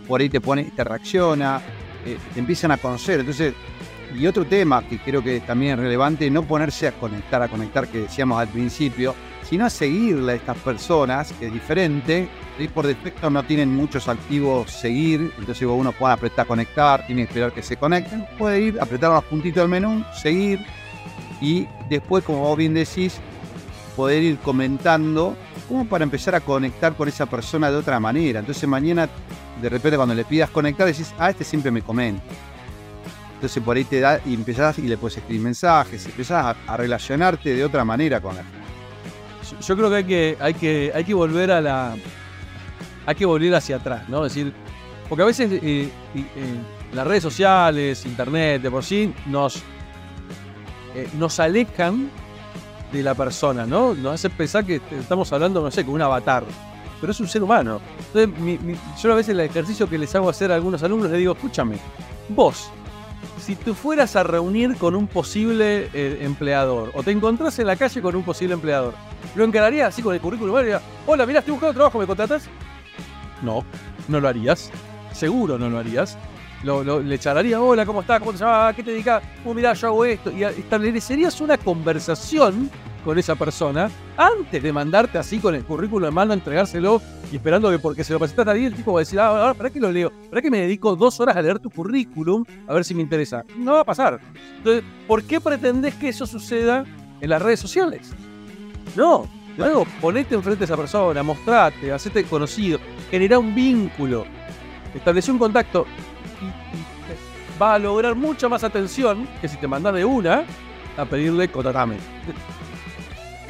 por 0.06 0.20
ahí 0.20 0.30
te 0.30 0.40
pone, 0.40 0.64
te 0.74 0.84
reacciona, 0.84 1.60
eh, 2.06 2.16
te 2.32 2.40
empiezan 2.40 2.70
a 2.70 2.78
conocer. 2.78 3.20
Entonces, 3.20 3.52
y 4.18 4.26
otro 4.26 4.46
tema 4.46 4.82
que 4.88 4.98
creo 4.98 5.22
que 5.22 5.40
también 5.40 5.72
es 5.72 5.78
relevante, 5.80 6.30
no 6.30 6.42
ponerse 6.42 6.88
a 6.88 6.92
conectar, 6.92 7.42
a 7.42 7.48
conectar, 7.48 7.88
que 7.88 8.00
decíamos 8.00 8.40
al 8.40 8.48
principio, 8.48 9.14
sino 9.48 9.64
a 9.64 9.70
seguirle 9.70 10.32
a 10.32 10.34
estas 10.36 10.58
personas, 10.58 11.32
que 11.32 11.46
es 11.46 11.52
diferente. 11.52 12.28
Y 12.58 12.68
por 12.68 12.86
defecto 12.86 13.30
no 13.30 13.42
tienen 13.44 13.74
muchos 13.74 14.08
activos 14.08 14.70
seguir, 14.70 15.32
entonces 15.38 15.62
uno 15.62 15.92
puede 15.92 16.12
apretar 16.12 16.46
conectar, 16.46 17.06
tiene 17.06 17.22
que 17.22 17.28
esperar 17.28 17.52
que 17.52 17.62
se 17.62 17.76
conecten, 17.76 18.26
puede 18.36 18.60
ir, 18.60 18.80
apretar 18.80 19.12
los 19.12 19.24
puntitos 19.24 19.62
del 19.62 19.68
menú, 19.68 20.04
seguir, 20.12 20.60
y 21.40 21.66
después, 21.88 22.24
como 22.24 22.40
vos 22.40 22.58
bien 22.58 22.74
decís, 22.74 23.20
poder 23.96 24.22
ir 24.22 24.38
comentando 24.38 25.36
como 25.68 25.86
para 25.86 26.04
empezar 26.04 26.34
a 26.34 26.40
conectar 26.40 26.94
con 26.94 27.08
esa 27.08 27.26
persona 27.26 27.70
de 27.70 27.76
otra 27.76 28.00
manera. 28.00 28.40
Entonces 28.40 28.68
mañana, 28.68 29.08
de 29.62 29.68
repente 29.68 29.96
cuando 29.96 30.14
le 30.14 30.24
pidas 30.24 30.50
conectar, 30.50 30.86
decís, 30.86 31.12
ah, 31.18 31.30
este 31.30 31.44
siempre 31.44 31.70
me 31.70 31.82
comenta. 31.82 32.22
Entonces 33.34 33.62
por 33.62 33.76
ahí 33.76 33.84
te 33.84 34.00
da 34.00 34.20
y 34.26 34.34
empezás 34.34 34.78
y 34.78 34.82
le 34.82 34.96
puedes 34.96 35.18
escribir 35.18 35.42
mensajes, 35.42 36.04
empezás 36.06 36.56
a, 36.56 36.72
a 36.72 36.76
relacionarte 36.76 37.54
de 37.54 37.64
otra 37.64 37.84
manera 37.84 38.20
con 38.20 38.34
la 38.34 38.42
gente. 38.42 38.67
Yo- 39.60 39.76
creo 39.76 39.90
que 39.90 39.96
hay 39.96 40.04
que, 40.04 40.36
hay 40.40 40.54
que, 40.54 40.92
hay 40.94 41.04
que 41.04 41.14
volver 41.14 41.50
a 41.50 41.60
la. 41.60 41.96
Hay 43.06 43.14
que 43.14 43.24
volver 43.26 43.54
hacia 43.54 43.76
atrás, 43.76 44.08
¿no? 44.08 44.26
Es 44.26 44.34
decir, 44.34 44.52
porque 45.08 45.22
a 45.22 45.26
veces 45.26 45.50
eh, 45.52 45.88
eh, 46.14 46.30
las 46.92 47.06
redes 47.06 47.22
sociales, 47.22 48.04
internet, 48.04 48.60
de 48.62 48.70
por 48.70 48.84
sí, 48.84 49.14
nos, 49.26 49.62
eh, 50.94 51.08
nos 51.18 51.40
alejan 51.40 52.10
de 52.92 53.02
la 53.02 53.14
persona, 53.14 53.64
¿no? 53.66 53.94
Nos 53.94 54.14
hace 54.14 54.28
pensar 54.30 54.64
que 54.64 54.80
estamos 54.98 55.32
hablando, 55.32 55.62
no 55.62 55.70
sé, 55.70 55.84
con 55.84 55.94
un 55.94 56.02
avatar. 56.02 56.44
Pero 57.00 57.12
es 57.12 57.20
un 57.20 57.28
ser 57.28 57.42
humano. 57.42 57.80
Entonces, 58.12 58.68
yo 59.02 59.12
a 59.12 59.16
veces 59.16 59.30
el 59.32 59.40
ejercicio 59.40 59.88
que 59.88 59.96
les 59.98 60.14
hago 60.14 60.28
hacer 60.28 60.50
a 60.50 60.56
algunos 60.56 60.82
alumnos, 60.82 61.08
les 61.10 61.18
digo, 61.20 61.32
escúchame, 61.32 61.76
vos, 62.28 62.70
si 63.48 63.56
tú 63.56 63.72
fueras 63.74 64.14
a 64.14 64.22
reunir 64.24 64.76
con 64.76 64.94
un 64.94 65.06
posible 65.06 65.88
eh, 65.94 66.18
empleador, 66.20 66.90
o 66.92 67.02
te 67.02 67.12
encontrás 67.12 67.58
en 67.58 67.66
la 67.66 67.76
calle 67.76 68.02
con 68.02 68.14
un 68.14 68.22
posible 68.22 68.52
empleador, 68.52 68.92
¿lo 69.34 69.42
encararías 69.42 69.88
así 69.88 70.02
con 70.02 70.14
el 70.14 70.20
currículum? 70.20 70.54
y 70.56 70.60
diría, 70.64 70.82
Hola, 71.06 71.24
mira, 71.24 71.38
estoy 71.38 71.52
buscando 71.52 71.72
trabajo, 71.72 71.98
¿me 71.98 72.06
contratas? 72.06 72.42
No, 73.40 73.64
no 74.06 74.20
lo 74.20 74.28
harías. 74.28 74.70
Seguro 75.14 75.56
no 75.58 75.70
lo 75.70 75.78
harías. 75.78 76.18
Lo, 76.62 76.84
lo- 76.84 77.00
le 77.00 77.18
charlaría, 77.18 77.58
hola, 77.58 77.86
¿cómo 77.86 78.02
estás? 78.02 78.18
¿Cómo 78.18 78.32
te 78.32 78.38
llamas? 78.38 78.70
¿A 78.70 78.76
¿Qué 78.76 78.82
te 78.82 78.90
dedicas? 78.90 79.22
Oh, 79.46 79.54
mirá, 79.54 79.72
yo 79.72 79.86
hago 79.86 80.04
esto. 80.04 80.30
Y 80.30 80.42
establecerías 80.44 81.40
una 81.40 81.56
conversación 81.56 82.70
con 83.04 83.18
esa 83.18 83.34
persona 83.34 83.90
antes 84.16 84.62
de 84.62 84.72
mandarte 84.72 85.18
así 85.18 85.38
con 85.38 85.54
el 85.54 85.64
currículum 85.64 86.08
en 86.08 86.14
mano, 86.14 86.32
entregárselo 86.32 87.00
y 87.30 87.36
esperando 87.36 87.70
que 87.70 87.78
porque 87.78 88.04
se 88.04 88.12
lo 88.12 88.18
presentaste 88.18 88.50
a 88.50 88.52
alguien, 88.52 88.72
el 88.72 88.76
tipo 88.76 88.92
va 88.92 89.00
a 89.00 89.02
decir, 89.02 89.20
ah, 89.20 89.28
ahora, 89.28 89.54
¿para 89.54 89.70
qué 89.70 89.80
lo 89.80 89.90
leo? 89.90 90.12
¿Para 90.30 90.42
qué 90.42 90.50
me 90.50 90.60
dedico 90.60 90.96
dos 90.96 91.20
horas 91.20 91.36
a 91.36 91.42
leer 91.42 91.58
tu 91.58 91.70
currículum 91.70 92.44
a 92.66 92.74
ver 92.74 92.84
si 92.84 92.94
me 92.94 93.02
interesa? 93.02 93.44
No 93.56 93.74
va 93.74 93.80
a 93.80 93.84
pasar. 93.84 94.20
Entonces, 94.56 94.84
¿por 95.06 95.22
qué 95.24 95.40
pretendés 95.40 95.94
que 95.94 96.08
eso 96.08 96.26
suceda 96.26 96.84
en 97.20 97.30
las 97.30 97.42
redes 97.42 97.60
sociales? 97.60 98.10
No, 98.96 99.26
luego 99.56 99.86
ponete 100.00 100.34
enfrente 100.34 100.64
a 100.64 100.66
esa 100.66 100.76
persona, 100.76 101.22
mostrate, 101.22 101.92
hacete 101.92 102.24
conocido, 102.24 102.78
generá 103.10 103.38
un 103.38 103.54
vínculo, 103.54 104.24
establecer 104.94 105.32
un 105.32 105.38
contacto 105.38 105.86
y, 106.40 106.78
va 107.60 107.74
a 107.74 107.78
lograr 107.78 108.14
mucha 108.14 108.48
más 108.48 108.62
atención 108.62 109.28
que 109.40 109.48
si 109.48 109.56
te 109.56 109.66
mandas 109.66 109.94
de 109.94 110.04
una 110.04 110.44
a 110.96 111.04
pedirle 111.04 111.48
contratame. 111.48 111.96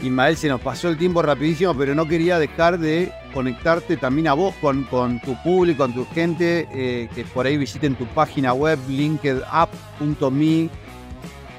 Ismael, 0.03 0.37
se 0.37 0.49
nos 0.49 0.61
pasó 0.61 0.89
el 0.89 0.97
tiempo 0.97 1.23
rapidísimo, 1.23 1.75
pero 1.75 1.95
no 1.95 2.07
quería 2.07 2.39
dejar 2.39 2.79
de 2.79 3.13
conectarte 3.35 3.97
también 3.97 4.29
a 4.29 4.35
vos 4.35 4.55
con, 4.61 4.85
tu 5.21 5.43
público, 5.43 5.79
con 5.85 5.93
tu 5.93 6.07
gente, 6.07 6.69
eh, 6.73 7.09
que 7.15 7.25
por 7.25 7.47
ahí 7.47 7.57
visiten 7.57 7.95
tu 7.97 8.07
página 8.07 8.53
web, 8.53 8.79
linkedup.me 8.89 10.69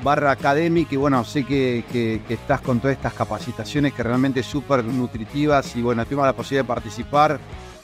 barra 0.02 0.32
academic, 0.32 0.90
y 0.94 0.96
bueno, 0.96 1.26
sé 1.26 1.44
que, 1.44 1.84
que- 1.92 2.22
que 2.26 2.36
estás 2.36 2.62
con 2.62 2.80
todas 2.80 2.96
estas 2.96 3.14
capacitaciones 3.14 3.94
que 3.94 4.02
realmente 4.02 4.42
súper 4.44 4.84
nutritivas 4.86 5.76
y 5.76 5.82
bueno, 5.82 6.06
tuvimos 6.06 6.26
la 6.26 6.32
posibilidad 6.34 6.64
de 6.64 6.68
participar 6.68 7.40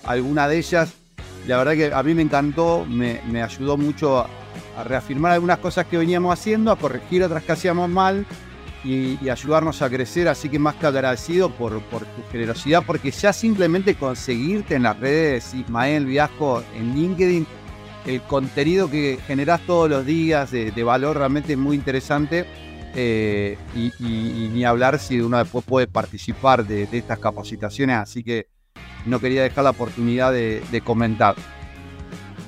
alguna 0.05 0.47
de 0.47 0.57
ellas. 0.57 0.93
La 1.47 1.57
verdad 1.57 1.73
que 1.73 1.93
a 1.93 2.01
mí 2.03 2.13
me 2.13 2.21
encantó, 2.21 2.85
me, 2.87 3.19
ayudó 3.43 3.75
mucho 3.75 4.19
a 4.19 4.83
reafirmar 4.85 5.33
algunas 5.33 5.59
cosas 5.59 5.85
que 5.87 5.97
veníamos 5.97 6.31
haciendo, 6.31 6.71
a 6.71 6.77
corregir 6.77 7.21
otras 7.23 7.43
que 7.43 7.51
hacíamos 7.51 7.89
mal 7.89 8.25
y, 8.85 9.17
y 9.21 9.29
ayudarnos 9.29 9.81
a 9.81 9.89
crecer. 9.89 10.27
Así 10.29 10.47
que 10.47 10.59
más 10.59 10.75
que 10.75 10.85
agradecido 10.87 11.49
por, 11.49 11.81
por 11.83 12.01
tu 12.05 12.21
generosidad, 12.31 12.83
porque 12.85 13.11
ya 13.11 13.33
simplemente 13.33 13.95
conseguirte 13.95 14.75
en 14.75 14.83
las 14.83 14.97
redes, 14.99 15.53
Ismael 15.53 16.05
Viasco, 16.05 16.63
en 16.77 16.93
LinkedIn, 16.95 17.45
el 18.05 18.21
contenido 18.21 18.89
que 18.89 19.17
generás 19.25 19.61
todos 19.61 19.89
los 19.89 20.05
días 20.05 20.51
de, 20.51 20.71
de 20.71 20.83
valor 20.83 21.17
realmente 21.17 21.53
es 21.53 21.57
muy 21.57 21.75
interesante. 21.75 22.45
eh, 22.97 23.57
y, 23.75 23.91
y- 23.99 24.45
y 24.45 24.49
ni 24.53 24.63
hablar 24.63 24.99
si 24.99 25.19
uno 25.19 25.37
después 25.37 25.65
puede 25.65 25.85
participar 25.87 26.65
de, 26.65 26.87
de 26.87 26.97
estas 26.99 27.19
capacitaciones, 27.19 27.97
así 27.97 28.23
que 28.23 28.47
no 29.05 29.19
quería 29.19 29.43
dejar 29.43 29.65
la 29.65 29.71
oportunidad 29.71 30.31
de, 30.31 30.63
de 30.71 30.79
comentar. 30.79 31.35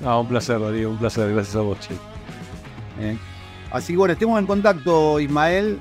No, 0.02 0.22
un 0.22 0.26
placer, 0.28 0.58
Darío, 0.58 0.88
un 0.90 0.96
placer, 0.96 1.30
gracias 1.34 1.54
a 1.56 1.60
vos, 1.60 1.78
che. 1.80 1.92
¿eh? 3.00 3.18
Así 3.70 3.92
que 3.92 3.98
bueno, 3.98 4.12
estemos 4.12 4.38
en 4.40 4.46
contacto, 4.46 5.20
Ismael. 5.20 5.78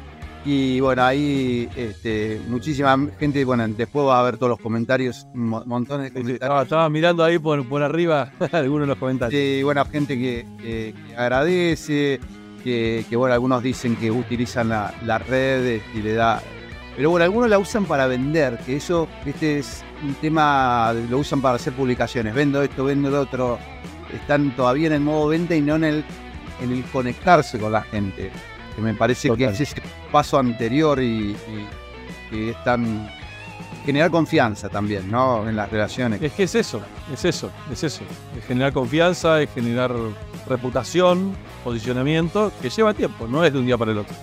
Y 0.50 0.80
bueno, 0.80 1.04
ahí 1.04 1.68
este, 1.76 2.40
muchísima 2.48 2.98
gente, 3.20 3.44
bueno, 3.44 3.68
después 3.68 4.08
va 4.08 4.22
a 4.22 4.24
ver 4.24 4.38
todos 4.38 4.52
los 4.52 4.60
comentarios, 4.62 5.28
montones 5.34 6.06
de 6.06 6.12
comentarios. 6.12 6.36
Estaba, 6.42 6.64
estaba 6.64 6.90
mirando 6.90 7.22
ahí 7.22 7.38
por, 7.38 7.68
por 7.68 7.84
arriba 7.84 8.32
algunos 8.54 8.88
de 8.88 8.88
los 8.88 8.98
comentarios. 8.98 9.38
Sí, 9.42 9.62
bueno, 9.64 9.84
gente 9.86 10.18
que, 10.18 10.46
que- 10.62 10.94
que 11.06 11.18
agradece, 11.18 12.22
que, 12.64 13.04
que, 13.10 13.16
bueno, 13.18 13.34
algunos 13.34 13.62
dicen 13.62 13.98
que 13.98 14.10
utilizan 14.10 14.70
la, 14.70 14.94
las 15.06 15.28
redes 15.28 15.82
y 15.94 16.02
le 16.02 16.14
da. 16.14 16.42
Pero 16.96 17.10
bueno, 17.10 17.26
algunos 17.26 17.50
la 17.50 17.60
usan 17.60 17.84
para 17.84 18.08
vender, 18.08 18.58
que 18.66 18.78
eso, 18.78 19.10
este 19.26 19.60
es 19.60 19.84
un 20.02 20.14
tema, 20.16 20.94
lo 21.10 21.18
usan 21.18 21.42
para 21.42 21.56
hacer 21.58 21.74
publicaciones. 21.74 22.34
Vendo 22.34 22.62
esto, 22.64 22.86
vendo 22.86 23.10
lo 23.10 23.20
otro. 23.20 23.60
Están 24.14 24.56
todavía 24.56 24.88
en 24.88 24.94
el 24.94 25.02
modo 25.02 25.28
venta 25.28 25.54
y 25.58 25.62
no 25.62 25.76
en 25.76 25.84
el, 25.84 26.06
en 26.64 26.72
el 26.72 26.84
conectarse 26.86 27.60
con 27.60 27.74
la 27.74 27.82
gente. 27.82 28.32
Que 28.78 28.82
me 28.82 28.94
parece 28.94 29.28
que 29.30 29.46
Total. 29.46 29.54
es 29.54 29.60
ese 29.62 29.82
paso 30.12 30.40
anterior 30.40 31.02
y, 31.02 31.32
y 31.32 31.68
que 32.30 32.52
es 32.52 32.64
tan. 32.64 33.10
generar 33.86 34.12
confianza 34.12 34.70
también, 34.70 35.10
¿no? 35.12 35.50
En 35.50 35.56
las 35.56 35.70
relaciones. 35.72 36.22
Es 36.22 36.32
que 36.34 36.44
es 36.44 36.56
eso, 36.56 36.82
es 37.12 37.26
eso, 37.26 37.52
es 37.72 37.84
eso. 37.84 38.04
Es 38.38 38.46
generar 38.46 38.72
confianza, 38.74 39.42
es 39.42 39.50
generar 39.54 39.92
reputación, 40.48 41.36
posicionamiento, 41.64 42.52
que 42.62 42.70
lleva 42.70 42.94
tiempo, 42.94 43.28
no 43.28 43.44
es 43.44 43.52
de 43.52 43.60
un 43.60 43.66
día 43.66 43.78
para 43.78 43.92
el 43.92 43.98
otro. 43.98 44.16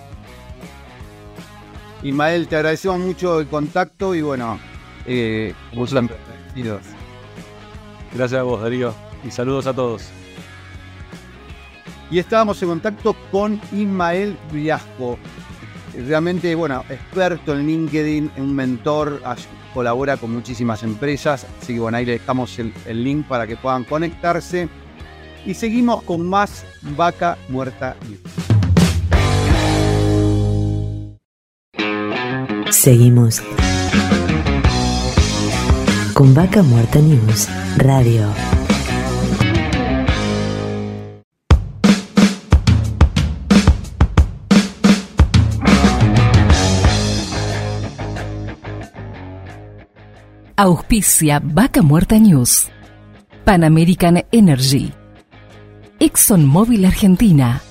Ismael, 2.01 2.47
te 2.47 2.55
agradecemos 2.55 2.99
mucho 2.99 3.39
el 3.39 3.47
contacto 3.47 4.15
y 4.15 4.21
bueno, 4.21 4.59
eh. 5.05 5.53
Gracias 8.13 8.39
a 8.39 8.43
vos, 8.43 8.61
Darío. 8.61 8.93
Y 9.25 9.31
saludos 9.31 9.67
a 9.67 9.73
todos. 9.73 10.03
Y 12.11 12.19
estábamos 12.19 12.61
en 12.61 12.69
contacto 12.69 13.15
con 13.31 13.59
Ismael 13.71 14.37
Viasco. 14.51 15.17
Realmente, 16.07 16.53
bueno, 16.55 16.83
experto 16.89 17.53
en 17.53 17.67
LinkedIn, 17.67 18.31
un 18.37 18.55
mentor, 18.55 19.21
colabora 19.73 20.17
con 20.17 20.31
muchísimas 20.31 20.83
empresas. 20.83 21.45
Así 21.61 21.73
que 21.73 21.79
bueno, 21.79 21.97
ahí 21.97 22.05
le 22.05 22.13
dejamos 22.13 22.57
el, 22.59 22.73
el 22.85 23.03
link 23.03 23.27
para 23.27 23.47
que 23.47 23.55
puedan 23.55 23.83
conectarse. 23.83 24.69
Y 25.45 25.53
seguimos 25.53 26.01
con 26.03 26.27
más 26.27 26.65
Vaca 26.81 27.37
Muerta 27.49 27.95
News. 28.07 28.21
Seguimos 32.71 33.41
con 36.13 36.33
Vaca 36.33 36.63
Muerta 36.63 36.99
News 36.99 37.47
Radio. 37.77 38.54
Auspicia 50.57 51.41
Vaca 51.43 51.81
Muerta 51.81 52.17
News. 52.17 52.69
Pan 53.43 53.65
American 53.65 54.23
Energy. 54.31 54.89
ExxonMobil 55.99 56.85
Argentina. 56.85 57.61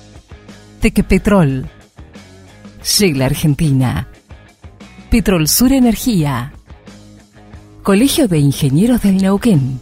Tequepetrol. 0.81 1.65
Shell 2.83 3.23
Argentina. 3.23 4.07
Petrol 5.09 5.47
Sur 5.47 5.73
Energía. 5.73 6.53
Colegio 7.81 8.27
de 8.27 8.37
Ingenieros 8.37 9.01
del 9.01 9.17
Neuquén. 9.17 9.79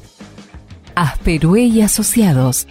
Asperue 0.96 1.64
y 1.64 1.82
Asociados. 1.82 2.68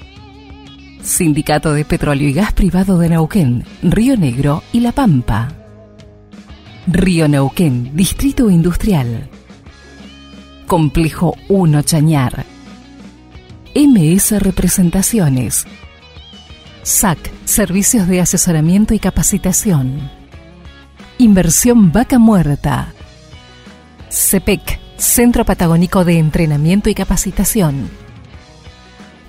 Sindicato 1.02 1.74
de 1.74 1.84
Petróleo 1.84 2.30
y 2.30 2.32
Gas 2.32 2.54
Privado 2.54 2.96
de 2.96 3.10
Neuquén, 3.10 3.66
Río 3.82 4.16
Negro 4.16 4.62
y 4.72 4.80
La 4.80 4.92
Pampa. 4.92 5.52
Río 6.86 7.28
Neuquén, 7.28 7.94
Distrito 7.94 8.48
Industrial. 8.48 9.28
Complejo 10.72 11.36
1 11.50 11.82
Chañar. 11.82 12.46
MS 13.74 14.40
Representaciones. 14.40 15.66
SAC, 16.82 17.18
Servicios 17.44 18.08
de 18.08 18.22
Asesoramiento 18.22 18.94
y 18.94 18.98
Capacitación. 18.98 20.10
Inversión 21.18 21.92
Vaca 21.92 22.18
Muerta. 22.18 22.94
CEPEC, 24.08 24.80
Centro 24.96 25.44
Patagónico 25.44 26.06
de 26.06 26.16
Entrenamiento 26.16 26.88
y 26.88 26.94
Capacitación. 26.94 27.90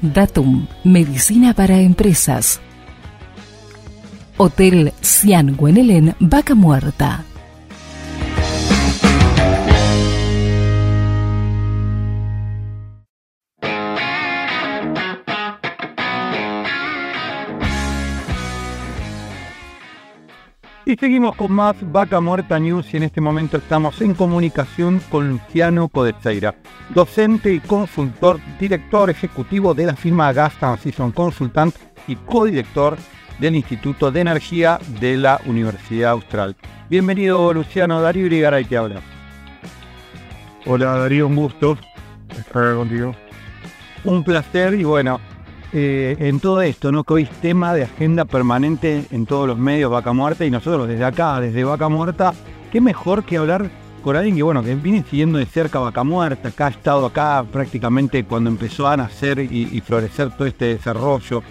Datum, 0.02 0.68
Medicina 0.86 1.54
para 1.54 1.82
Empresas. 1.82 2.62
Hotel 4.38 4.94
Cian 5.02 5.58
Guenelén, 5.58 6.16
Vaca 6.22 6.56
Muerta. 6.56 7.26
Y 20.86 20.98
seguimos 20.98 21.38
con 21.38 21.54
más 21.54 21.78
Vaca 21.94 22.20
Muerta 22.20 22.60
News 22.60 22.94
y 22.94 22.98
en 22.98 23.04
este 23.04 23.22
momento 23.22 23.56
estamos 23.56 24.02
en 24.02 24.14
comunicación 24.14 25.00
con 25.10 25.30
Luciano 25.30 25.88
Codeseira, 25.88 26.56
docente 26.94 27.54
y 27.54 27.62
consultor, 27.62 28.38
director 28.60 29.10
ejecutivo 29.10 29.74
de 29.74 29.86
la 29.86 29.96
firma 29.96 30.34
Gas 30.34 30.60
Transition 30.60 31.14
Consultant 31.14 31.74
y 32.06 32.18
codirector 32.18 32.98
del 33.40 33.56
Instituto 33.56 34.12
de 34.12 34.20
Energía 34.20 34.78
de 35.00 35.16
la 35.16 35.40
Universidad 35.46 36.12
Austral. 36.12 36.58
Bienvenido 36.90 37.54
Luciano, 37.54 38.02
Darío 38.02 38.26
Irigaray 38.26 38.66
que 38.66 38.76
habla. 38.76 39.00
Hola 40.66 40.98
Darío, 40.98 41.28
un 41.28 41.38
gusto 41.38 41.78
estar 42.38 42.76
contigo. 42.76 43.16
Un 44.04 44.22
placer 44.22 44.74
y 44.74 44.84
bueno, 44.84 45.22
eh, 45.76 46.16
en 46.20 46.40
todo 46.40 46.62
esto, 46.62 46.92
¿no? 46.92 47.04
Que 47.04 47.14
hoy 47.14 47.24
es 47.24 47.32
tema 47.42 47.74
de 47.74 47.84
agenda 47.84 48.26
permanente 48.26 49.06
en 49.10 49.26
todos 49.26 49.48
los 49.48 49.58
medios 49.58 49.90
Vaca 49.90 50.14
Muerta 50.14 50.46
y 50.46 50.52
nosotros 50.52 50.88
desde 50.88 51.04
acá, 51.04 51.40
desde 51.42 51.64
Vaca 51.64 51.90
Muerta, 51.90 52.36
qué 52.72 52.80
mejor 52.80 53.24
que 53.24 53.38
hablar 53.38 53.72
con 54.04 54.16
alguien 54.16 54.36
que, 54.36 54.44
bueno, 54.44 54.62
que 54.62 54.76
viene 54.76 55.04
siguiendo 55.10 55.40
de 55.40 55.48
cerca 55.48 55.80
Vaca 55.80 56.04
Muerta, 56.04 56.52
que 56.52 56.64
ha 56.64 56.68
estado 56.68 57.08
acá 57.08 57.44
prácticamente 57.52 58.24
cuando 58.24 58.52
empezó 58.52 58.88
a 58.88 58.96
nacer 58.96 59.40
y, 59.40 59.82
florecer 59.82 60.30
todo 60.38 60.48
este 60.48 60.66
desarrollo. 60.66 61.42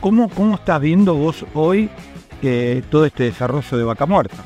¿Cómo, 0.00 0.28
¿Cómo 0.28 0.54
estás 0.54 0.80
viendo 0.80 1.14
vos 1.14 1.44
hoy 1.54 1.90
que 2.40 2.84
todo 2.90 3.06
este 3.06 3.24
desarrollo 3.24 3.76
de 3.76 3.82
Vaca 3.82 4.06
Muerta? 4.06 4.36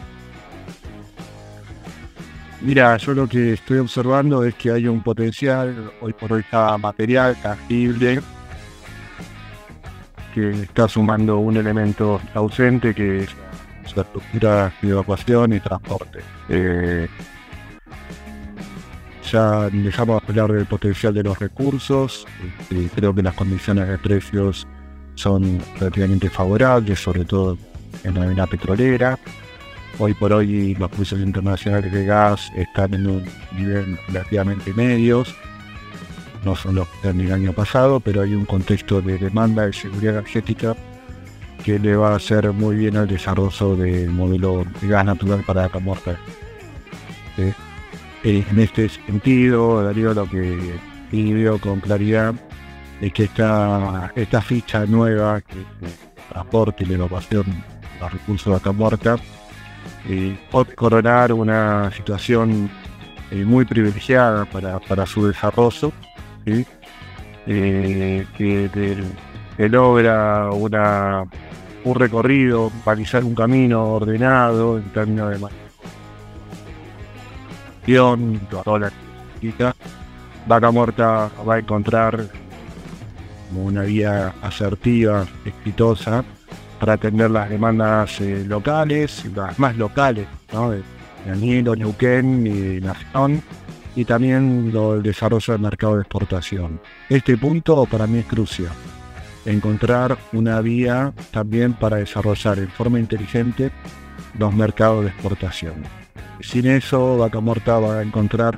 Mira, 2.63 2.97
yo 2.97 3.13
lo 3.13 3.29
que 3.29 3.53
estoy 3.53 3.79
observando 3.79 4.43
es 4.43 4.55
que 4.55 4.71
hay 4.71 4.89
un 4.89 5.03
potencial, 5.03 5.93
hoy 6.01 6.15
por 6.15 6.33
hoy 6.33 6.41
está 6.41 6.79
material, 6.79 7.37
tangible, 7.43 8.21
está 10.39 10.89
sumando 10.89 11.39
un 11.39 11.57
elemento 11.57 12.21
ausente 12.35 12.95
que 12.95 13.21
es 13.21 13.97
la 13.97 14.03
estructura 14.03 14.73
de 14.83 14.91
evacuación 14.91 15.53
y 15.53 15.61
transporte. 15.61 16.21
Eh, 16.49 17.09
ya 19.31 19.69
dejamos 19.71 20.23
de 20.23 20.29
hablar 20.29 20.53
del 20.53 20.67
potencial 20.67 21.13
de 21.13 21.23
los 21.23 21.39
recursos, 21.39 22.27
creo 22.95 23.15
que 23.15 23.23
las 23.23 23.35
condiciones 23.35 23.89
de 23.89 23.99
precios 23.99 24.67
son 25.15 25.61
relativamente 25.79 26.31
favorables, 26.31 26.99
sobre 26.99 27.25
todo 27.25 27.59
en 28.05 28.15
la 28.15 28.27
mina 28.27 28.47
petrolera. 28.47 29.19
Hoy 29.99 30.15
por 30.15 30.33
hoy 30.33 30.75
los 30.77 30.91
precios 30.91 31.21
internacionales 31.21 31.93
de 31.93 32.05
gas 32.05 32.51
están 32.57 32.95
en 32.95 33.07
un 33.07 33.25
nivel 33.57 33.99
relativamente 34.09 34.73
medios 34.73 35.35
no 36.49 36.57
son 36.57 36.77
los 36.77 36.89
del 37.03 37.31
año 37.31 37.53
pasado, 37.53 38.01
pero 38.01 38.23
hay 38.23 38.35
un 38.35 38.47
contexto 38.47 39.03
de 39.03 39.19
demanda 39.19 39.67
de 39.67 39.73
seguridad 39.75 40.15
energética 40.15 40.75
que 41.63 41.79
le 41.79 41.95
va 41.95 42.13
a 42.13 42.17
hacer 42.17 42.51
muy 42.53 42.77
bien 42.77 42.97
al 42.97 43.07
desarrollo 43.07 43.77
del 43.77 44.09
modelo 44.09 44.65
de 44.81 44.89
gas 44.89 45.05
natural 45.05 45.45
para 45.47 45.69
la 45.69 45.79
Muerta. 45.81 46.19
Eh, 47.37 47.53
en 48.25 48.59
este 48.59 48.89
sentido, 48.89 49.83
Darío, 49.83 50.15
lo 50.15 50.27
que 50.27 50.79
veo 51.13 51.59
con 51.59 51.81
claridad 51.81 52.35
es 53.03 53.13
que 53.13 53.25
esta, 53.25 54.11
esta 54.17 54.41
ficha 54.41 54.87
nueva, 54.87 55.43
que 55.43 55.59
y 56.79 56.85
la 56.87 56.95
evacuación 56.95 57.45
de 57.45 58.01
los 58.01 58.13
recursos 58.13 58.47
de 58.47 58.53
vaca 58.53 58.73
muerta, 58.73 59.17
eh, 60.09 60.39
puede 60.51 60.75
coronar 60.75 61.33
una 61.35 61.91
situación 61.91 62.71
eh, 63.31 63.45
muy 63.45 63.67
privilegiada 63.67 64.47
para 64.47 65.05
su 65.05 65.27
desarrollo 65.27 65.93
eh, 67.47 68.27
que, 68.37 69.05
logra 69.69 70.51
una, 70.51 71.25
un 71.85 71.95
recorrido, 71.95 72.71
balizar 72.85 73.25
un 73.25 73.35
camino 73.35 73.85
ordenado 73.85 74.79
en 74.79 74.85
términos 74.93 75.31
de 75.31 75.39
toda 78.65 78.79
la 78.79 78.93
Vaca 80.47 80.71
Muerta 80.71 81.31
va 81.47 81.55
a 81.55 81.59
encontrar 81.59 82.27
una 83.55 83.83
vía 83.83 84.35
asertiva, 84.43 85.27
exitosa, 85.45 86.25
para 86.79 86.95
atender 86.95 87.31
las 87.31 87.49
demandas 87.49 88.21
eh, 88.21 88.45
locales, 88.47 89.25
las 89.35 89.59
más 89.59 89.77
locales, 89.77 90.27
¿no? 90.53 90.71
de 90.71 90.83
Daniel, 91.27 91.79
Neuquén 91.79 92.47
y 92.47 92.81
Nación, 92.81 93.43
y 93.99 94.05
también 94.05 94.71
el 94.73 95.03
desarrollo 95.03 95.55
del 95.55 95.61
mercado 95.61 95.97
de 95.97 96.03
exportación. 96.03 96.81
Este 97.09 97.37
punto 97.37 97.85
para 97.87 98.07
mí 98.07 98.19
es 98.21 98.27
crucial. 98.27 98.71
Encontrar 99.45 100.17
una 100.33 100.61
vía 100.61 101.13
también 101.33 101.73
para 101.73 101.97
desarrollar 101.97 102.61
en 102.61 102.69
forma 102.69 103.01
inteligente 103.01 103.73
los 104.39 104.55
mercados 104.55 105.03
de 105.03 105.11
exportación. 105.11 105.83
Sin 106.39 106.69
eso, 106.69 107.19
Vaca 107.19 107.41
Morta 107.41 107.81
va 107.81 107.99
a 107.99 108.03
encontrar 108.03 108.57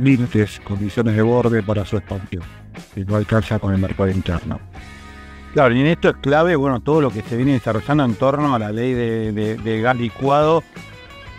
límites, 0.00 0.60
condiciones 0.64 1.14
de 1.14 1.22
borde 1.22 1.62
para 1.62 1.84
su 1.84 1.96
expansión, 1.96 2.42
y 2.96 3.04
no 3.04 3.14
alcanza 3.14 3.60
con 3.60 3.72
el 3.72 3.80
mercado 3.80 4.10
interno. 4.10 4.58
Claro, 5.54 5.76
y 5.76 5.80
en 5.80 5.86
esto 5.86 6.08
es 6.08 6.16
clave, 6.16 6.56
bueno, 6.56 6.80
todo 6.80 7.00
lo 7.00 7.10
que 7.10 7.22
se 7.22 7.36
viene 7.36 7.52
desarrollando 7.52 8.04
en 8.04 8.16
torno 8.16 8.52
a 8.52 8.58
la 8.58 8.72
ley 8.72 8.94
de, 8.94 9.56
de 9.56 9.80
gas 9.80 9.96
licuado 9.96 10.64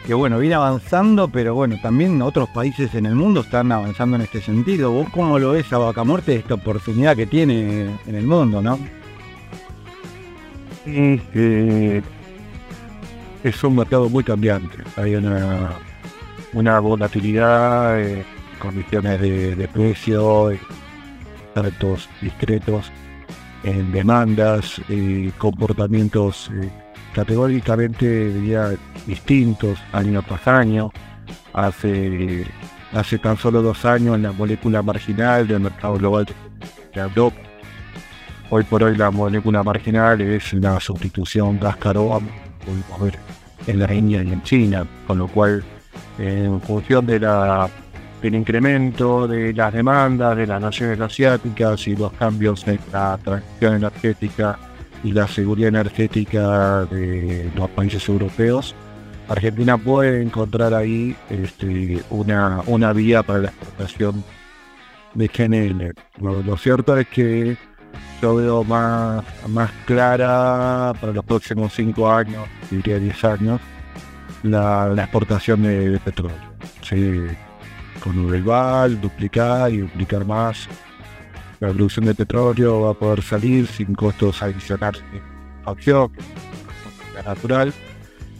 que 0.06 0.14
bueno, 0.14 0.38
viene 0.38 0.56
avanzando, 0.56 1.30
pero 1.30 1.56
bueno, 1.56 1.78
también 1.82 2.22
otros 2.22 2.49
países 2.49 2.93
en 2.93 3.06
el 3.06 3.16
mundo 3.16 3.41
están 3.41 3.72
avanzando 3.72 4.18
en 4.18 4.24
este 4.24 4.41
sentido. 4.41 4.91
¿Vos 4.91 5.08
cómo 5.12 5.39
lo 5.39 5.51
ves 5.51 5.72
a 5.72 5.78
Vaca 5.78 6.04
Muerte 6.04 6.36
esta 6.36 6.56
oportunidad 6.56 7.16
que 7.16 7.26
tiene 7.26 7.89
en 8.06 8.16
el 8.16 8.26
mundo, 8.26 8.62
no? 8.62 8.78
Eh, 10.86 12.01
es 13.43 13.64
un 13.64 13.76
mercado 13.78 14.10
muy 14.10 14.26
cambiante. 14.26 14.78
Hay 14.97 15.16
una, 15.16 15.72
una 16.51 16.80
volatilidad, 16.80 18.01
eh, 18.01 18.26
condiciones 18.60 19.22
de, 19.22 19.70
precio, 19.72 20.51
eh, 20.51 20.60
discretos 22.22 22.91
en 23.64 23.91
demandas, 23.93 24.82
y 24.89 25.30
comportamientos 25.32 26.51
categóricamente 27.14 28.30
diría 28.30 28.72
distintos 29.05 29.80
año 29.91 30.22
tras 30.24 30.47
año. 30.47 30.91
Hace, 31.53 32.45
hace 32.93 33.20
tan 33.20 33.38
solo 33.38 33.61
dos 33.61 33.86
años 33.86 34.20
la 34.20 34.32
molécula 34.32 34.82
marginal 34.82 35.47
del 35.47 35.59
mercado 35.59 35.95
global 35.95 36.26
de 36.93 37.01
Europa. 37.01 37.38
Hoy 38.49 38.64
por 38.64 38.84
hoy 38.84 38.95
la 38.95 39.11
molécula 39.11 39.64
marginal 39.64 40.20
es 40.22 40.53
la 40.53 40.80
sustitución 40.80 41.59
gas 41.59 41.78
carbón, 41.78 42.30
en 43.68 43.80
la 43.80 43.93
India 43.93 44.24
y 44.24 44.32
en 44.32 44.43
China, 44.43 44.86
con 45.07 45.20
lo 45.20 45.28
cual 45.28 45.64
en 46.18 46.61
función 46.61 47.05
de 47.05 47.20
la, 47.20 47.70
del 48.22 48.36
incremento 48.36 49.28
de 49.28 49.53
las 49.53 49.74
demandas 49.74 50.38
de 50.38 50.47
las 50.47 50.61
naciones 50.61 50.99
asiáticas 50.99 51.88
y 51.88 51.95
los 51.95 52.11
cambios 52.14 52.68
en 52.68 52.80
la 52.91 53.18
transición 53.24 53.76
energética 53.76 54.57
y 55.04 55.12
la 55.12 55.28
seguridad 55.28 55.70
energética 55.70 56.86
de 56.86 57.51
los 57.56 57.70
países 57.72 58.08
europeos, 58.08 58.74
Argentina 59.28 59.78
puede 59.78 60.22
encontrar 60.22 60.74
ahí 60.74 61.16
este, 61.30 62.01
una, 62.10 62.62
una 62.68 62.93
vía 62.93 63.24
para 63.24 63.39
la 63.39 63.47
exportación 63.49 64.24
de 65.14 65.28
GNL. 65.28 65.93
Lo, 66.22 66.58
cierto 66.58 66.97
es 66.97 67.08
que 67.08 67.58
yo 68.22 68.36
veo 68.36 68.64
más, 68.64 69.24
más 69.47 69.72
clara 69.86 70.93
para 70.99 71.14
los 71.14 71.26
próximos 71.26 71.74
cinco 71.74 72.12
años, 72.12 72.47
diría 72.70 72.99
10 72.99 73.24
años, 73.26 73.62
la, 74.43 74.93
exportación 74.97 75.64
de, 75.64 75.99
petróleo. 76.04 76.38
Sí, 76.82 77.22
con 78.01 78.18
Urelval, 78.20 78.99
duplicar 78.99 79.72
y 79.72 79.78
duplicar 79.78 80.26
más 80.26 80.68
la 81.68 81.74
producción 81.74 82.05
de 82.05 82.14
petróleo 82.14 82.82
va 82.82 82.91
a 82.91 82.93
poder 82.93 83.22
salir 83.22 83.68
sin 83.68 83.95
costos 83.95 84.43
adicionales 84.43 85.01
de 85.14 85.22
opción, 85.66 86.11
gas 87.16 87.26
natural. 87.26 87.74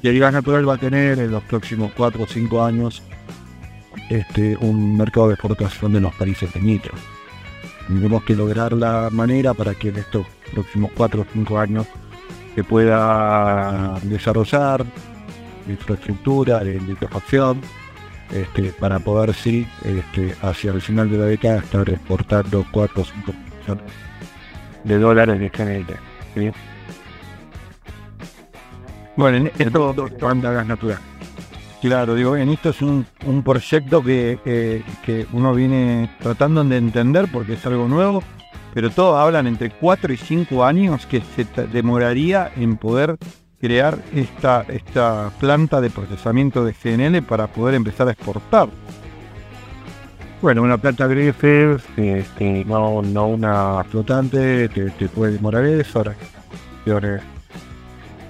Y 0.02 0.10
el 0.10 0.20
gas 0.20 0.34
natural 0.34 0.68
va 0.68 0.74
a 0.74 0.78
tener 0.78 1.20
en 1.20 1.32
los 1.32 1.42
próximos 1.44 1.92
4 1.96 2.22
o 2.22 2.28
5 2.28 2.64
años 2.64 3.02
este, 4.10 4.58
un 4.58 4.98
mercado 4.98 5.30
de 5.30 5.36
exportación 5.36 5.94
de 5.94 6.02
los 6.02 6.14
países 6.16 6.52
de 6.54 6.82
Tenemos 7.88 8.24
que 8.26 8.36
lograr 8.36 8.74
la 8.74 9.10
manera 9.10 9.54
para 9.54 9.74
que 9.74 9.90
en 9.90 9.98
estos 9.98 10.28
próximos 10.52 10.92
4 10.98 11.22
o 11.22 11.26
5 11.32 11.60
años 11.60 11.88
que 12.56 12.64
pueda 12.66 13.98
desarrollar 14.04 14.86
infraestructura 15.66 16.60
de 16.60 16.80
liquefacción 16.82 17.62
este, 18.32 18.64
para 18.74 19.00
poder 19.00 19.34
sí 19.34 19.68
este, 19.84 20.36
hacia 20.42 20.72
el 20.72 20.82
final 20.82 21.10
de 21.10 21.18
la 21.18 21.26
década 21.26 21.58
estar 21.58 21.90
exportando 21.90 22.66
4 22.72 23.02
o 23.02 23.06
5 23.06 23.34
millones 23.34 23.84
de 24.84 24.98
dólares 25.00 25.40
de 25.40 25.50
GNL. 25.50 25.96
¿sí? 26.36 26.52
Bueno, 29.16 29.38
en 29.38 29.52
esto, 29.60 29.94
Banda 30.20 30.52
gas 30.52 30.66
natural. 30.68 30.98
claro, 31.82 32.16
digo, 32.16 32.32
bien, 32.34 32.50
esto 32.50 32.70
es 32.70 32.82
un, 32.82 33.06
un 33.26 33.44
proyecto 33.44 34.02
que, 34.04 34.40
que- 34.44 34.84
que 35.06 35.28
uno 35.34 35.54
viene 35.54 36.10
tratando 36.20 36.64
de 36.64 36.78
entender 36.78 37.28
porque 37.32 37.54
es 37.54 37.66
algo 37.66 37.88
nuevo, 37.88 38.24
pero 38.74 38.90
todos 38.90 39.20
hablan 39.20 39.46
entre 39.46 39.70
4 39.70 40.12
y 40.14 40.18
5 40.18 40.66
años 40.66 41.06
que 41.06 41.22
se 41.22 41.46
demoraría 41.68 42.52
en 42.56 42.78
poder 42.78 43.18
crear 43.64 43.98
esta, 44.14 44.66
esta 44.68 45.32
planta 45.40 45.80
de 45.80 45.90
procesamiento 45.90 46.66
de 46.66 46.74
GNL 46.74 47.24
para 47.24 47.48
poder 47.48 47.76
empezar 47.76 48.10
a 48.10 48.12
exportar. 48.12 48.68
Bueno, 50.42 50.64
una 50.64 50.78
planta 50.78 51.08
Greenfield, 51.08 51.82
este, 51.96 52.66
no, 52.66 53.02
no 53.02 53.28
una 53.28 53.82
flotante, 53.86 54.68
te, 54.68 55.08
puede 55.08 55.32
demorar 55.32 55.64
eso, 55.64 56.04
ahora 56.86 57.24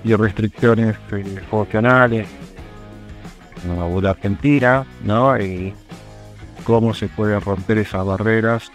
y 0.04 0.14
restricciones 0.14 0.98
eh, 1.12 1.42
funcionales, 1.50 2.28
la 3.68 4.10
Argentina, 4.12 4.86
¿no? 5.04 5.36
Y 5.42 5.74
cómo 6.64 6.94
se 6.94 7.08
pueden 7.08 7.42
romper 7.42 7.80
esas 7.80 8.06
barreras 8.06 8.72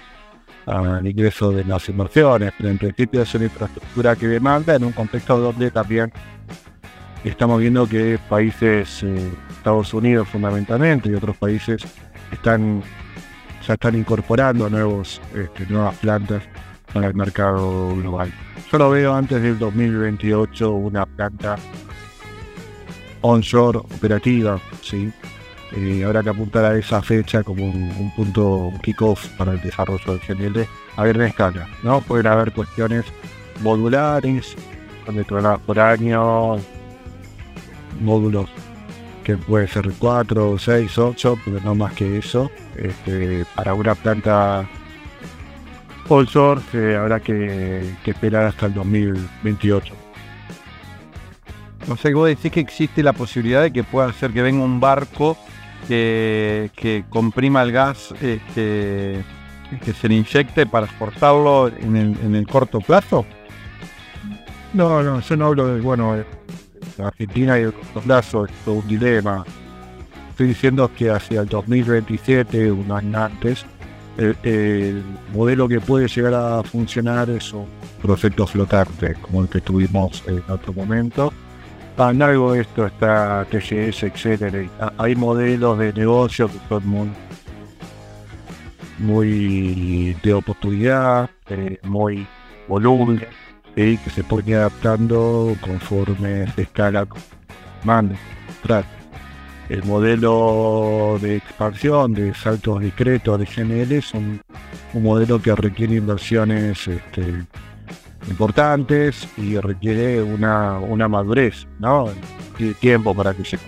al 0.69 1.07
ingreso 1.07 1.51
de 1.51 1.64
las 1.64 1.89
inversiones, 1.89 2.53
pero 2.57 2.69
en 2.69 2.79
principio 2.79 3.23
es 3.23 3.35
una 3.35 3.45
infraestructura 3.45 4.16
que 4.16 4.29
demanda 4.29 4.75
en 4.75 4.85
un 4.85 4.93
contexto 4.93 5.39
donde 5.39 5.71
también 5.71 6.12
estamos 7.25 7.61
viendo 7.61 7.89
que 7.89 8.19
países, 8.29 9.03
eh, 9.03 9.31
Estados 9.51 9.93
Unidos 9.95 10.29
fundamentalmente 10.29 11.09
y 11.09 11.14
otros 11.14 11.37
países 11.37 11.83
están 12.31 12.83
ya 13.66 13.75
están 13.75 13.97
incorporando 13.97 14.71
nuevos, 14.71 15.21
este, 15.35 15.66
nuevas 15.66 15.95
plantas 15.97 16.43
para 16.93 17.09
el 17.09 17.14
mercado 17.14 17.95
global. 17.97 18.33
Yo 18.71 18.79
lo 18.79 18.91
veo 18.91 19.14
antes 19.14 19.43
del 19.43 19.59
2028 19.59 20.71
una 20.71 21.05
planta 21.05 21.57
onshore 23.21 23.79
operativa, 23.79 24.59
¿sí? 24.83 25.12
Eh, 25.73 26.03
habrá 26.05 26.23
que 26.23 26.31
apuntar 26.31 26.64
a 26.64 26.77
esa 26.79 27.03
fecha 27.03 27.43
como 27.43 27.64
un, 27.64 27.93
un 27.99 28.14
punto, 28.14 28.47
un 28.47 28.79
kick-off 28.79 29.29
para 29.37 29.53
el 29.53 29.61
desarrollo 29.61 30.14
del 30.14 30.21
GNL 30.21 30.66
a 30.97 31.05
gran 31.05 31.27
escala, 31.27 31.69
¿no? 31.83 32.01
Pueden 32.01 32.27
haber 32.27 32.53
cuestiones 32.53 33.05
modulares, 33.62 34.57
toneladas 35.27 35.61
por 35.61 35.79
año, 35.79 36.57
módulos 38.01 38.49
que 39.25 39.37
puede 39.37 39.69
ser 39.69 39.91
4, 39.99 40.59
6, 40.59 40.99
8, 40.99 41.39
pero 41.45 41.61
no 41.61 41.75
más 41.75 41.93
que 41.93 42.16
eso. 42.16 42.51
Este, 42.77 43.45
para 43.55 43.75
una 43.75 43.95
planta 43.95 44.66
onshore 46.09 46.62
eh, 46.73 46.97
habrá 46.97 47.21
que, 47.21 47.95
que 48.03 48.12
esperar 48.12 48.47
hasta 48.47 48.66
el 48.66 48.75
2028. 48.75 49.95
O 51.91 51.97
sea 51.97 52.11
que 52.11 52.14
vos 52.14 52.29
decís 52.29 52.51
que 52.51 52.61
existe 52.61 53.03
la 53.03 53.12
posibilidad 53.12 53.62
de 53.62 53.71
que 53.71 53.85
pueda 53.85 54.11
ser 54.14 54.33
que 54.33 54.41
venga 54.41 54.64
un 54.64 54.81
barco 54.81 55.37
que, 55.89 57.05
comprima 57.09 57.62
el 57.62 57.72
gas 57.72 58.12
este, 58.20 59.24
que 59.84 59.93
se 59.93 60.09
le 60.09 60.16
inyecte 60.16 60.66
para 60.66 60.86
exportarlo 60.86 61.68
en 61.68 61.97
el, 61.97 62.16
en 62.22 62.34
el 62.34 62.47
corto 62.47 62.80
plazo. 62.80 63.24
No, 64.74 65.03
no, 65.03 65.20
yo 65.20 65.36
no 65.36 65.47
hablo 65.47 65.66
de, 65.74 65.80
bueno, 65.80 66.14
de 66.14 66.24
Argentina 67.03 67.59
y 67.59 67.64
de 67.64 67.72
corto 67.72 68.01
plazo, 68.01 68.45
es 68.45 68.53
todo 68.64 68.76
un 68.76 68.89
dilema. 68.89 69.45
Estoy 70.30 70.49
diciendo 70.49 70.91
que 70.97 71.11
hacia 71.11 71.41
el 71.41 71.49
2027, 71.49 72.70
un 72.70 72.93
año 72.93 73.18
antes, 73.18 73.64
el, 74.18 74.36
el 74.43 75.03
modelo 75.32 75.68
que 75.68 75.80
puede 75.80 76.07
llegar 76.07 76.34
a 76.34 76.62
funcionar 76.62 77.30
es 77.30 77.53
un 77.53 77.66
proyecto 78.03 78.47
flotante, 78.47 79.14
como 79.14 79.43
el 79.43 79.49
que 79.49 79.61
tuvimos 79.61 80.22
en 80.26 80.43
otro 80.49 80.72
momento. 80.72 81.32
Algo 81.99 82.53
de 82.53 82.61
esto 82.61 82.87
está 82.87 83.45
TGS, 83.51 84.05
etcétera. 84.07 84.63
y 84.63 84.71
ha- 84.81 84.93
Hay 84.99 85.17
modelos 85.17 85.79
de 85.79 85.93
negocio 85.93 86.49
que 86.49 86.59
son 86.69 86.87
muy, 86.87 87.11
de 90.23 90.33
oportunidad, 90.35 91.29
eh, 91.49 91.79
muy 91.83 92.27
volumen, 92.69 93.25
¿sí? 93.77 93.99
que 94.03 94.11
se 94.11 94.23
puede 94.25 94.51
ir 94.53 94.57
adaptando 94.57 95.55
conforme 95.61 96.47
se 96.53 96.63
escala 96.63 97.07
mande. 97.85 98.17
El 99.69 99.85
modelo 99.85 101.19
de 101.21 101.37
expansión 101.37 102.15
de 102.15 102.35
saltos 102.35 102.81
discretos 102.81 103.39
de 103.39 103.45
GNL 103.47 103.93
es 103.99 104.15
un, 104.15 104.41
un 104.95 105.03
modelo 105.03 105.41
que 105.43 105.55
requiere 105.55 105.97
inversiones 105.97 106.89
este, 106.89 107.45
importantes 108.29 109.29
y 109.37 109.59
requiere 109.59 110.22
una, 110.22 110.79
una 110.79 111.09
madurez, 111.09 111.66
¿no? 111.79 112.09
Tiene 112.57 112.74
tiempo 112.74 113.14
para 113.14 113.35
que 113.35 113.45
se 113.45 113.59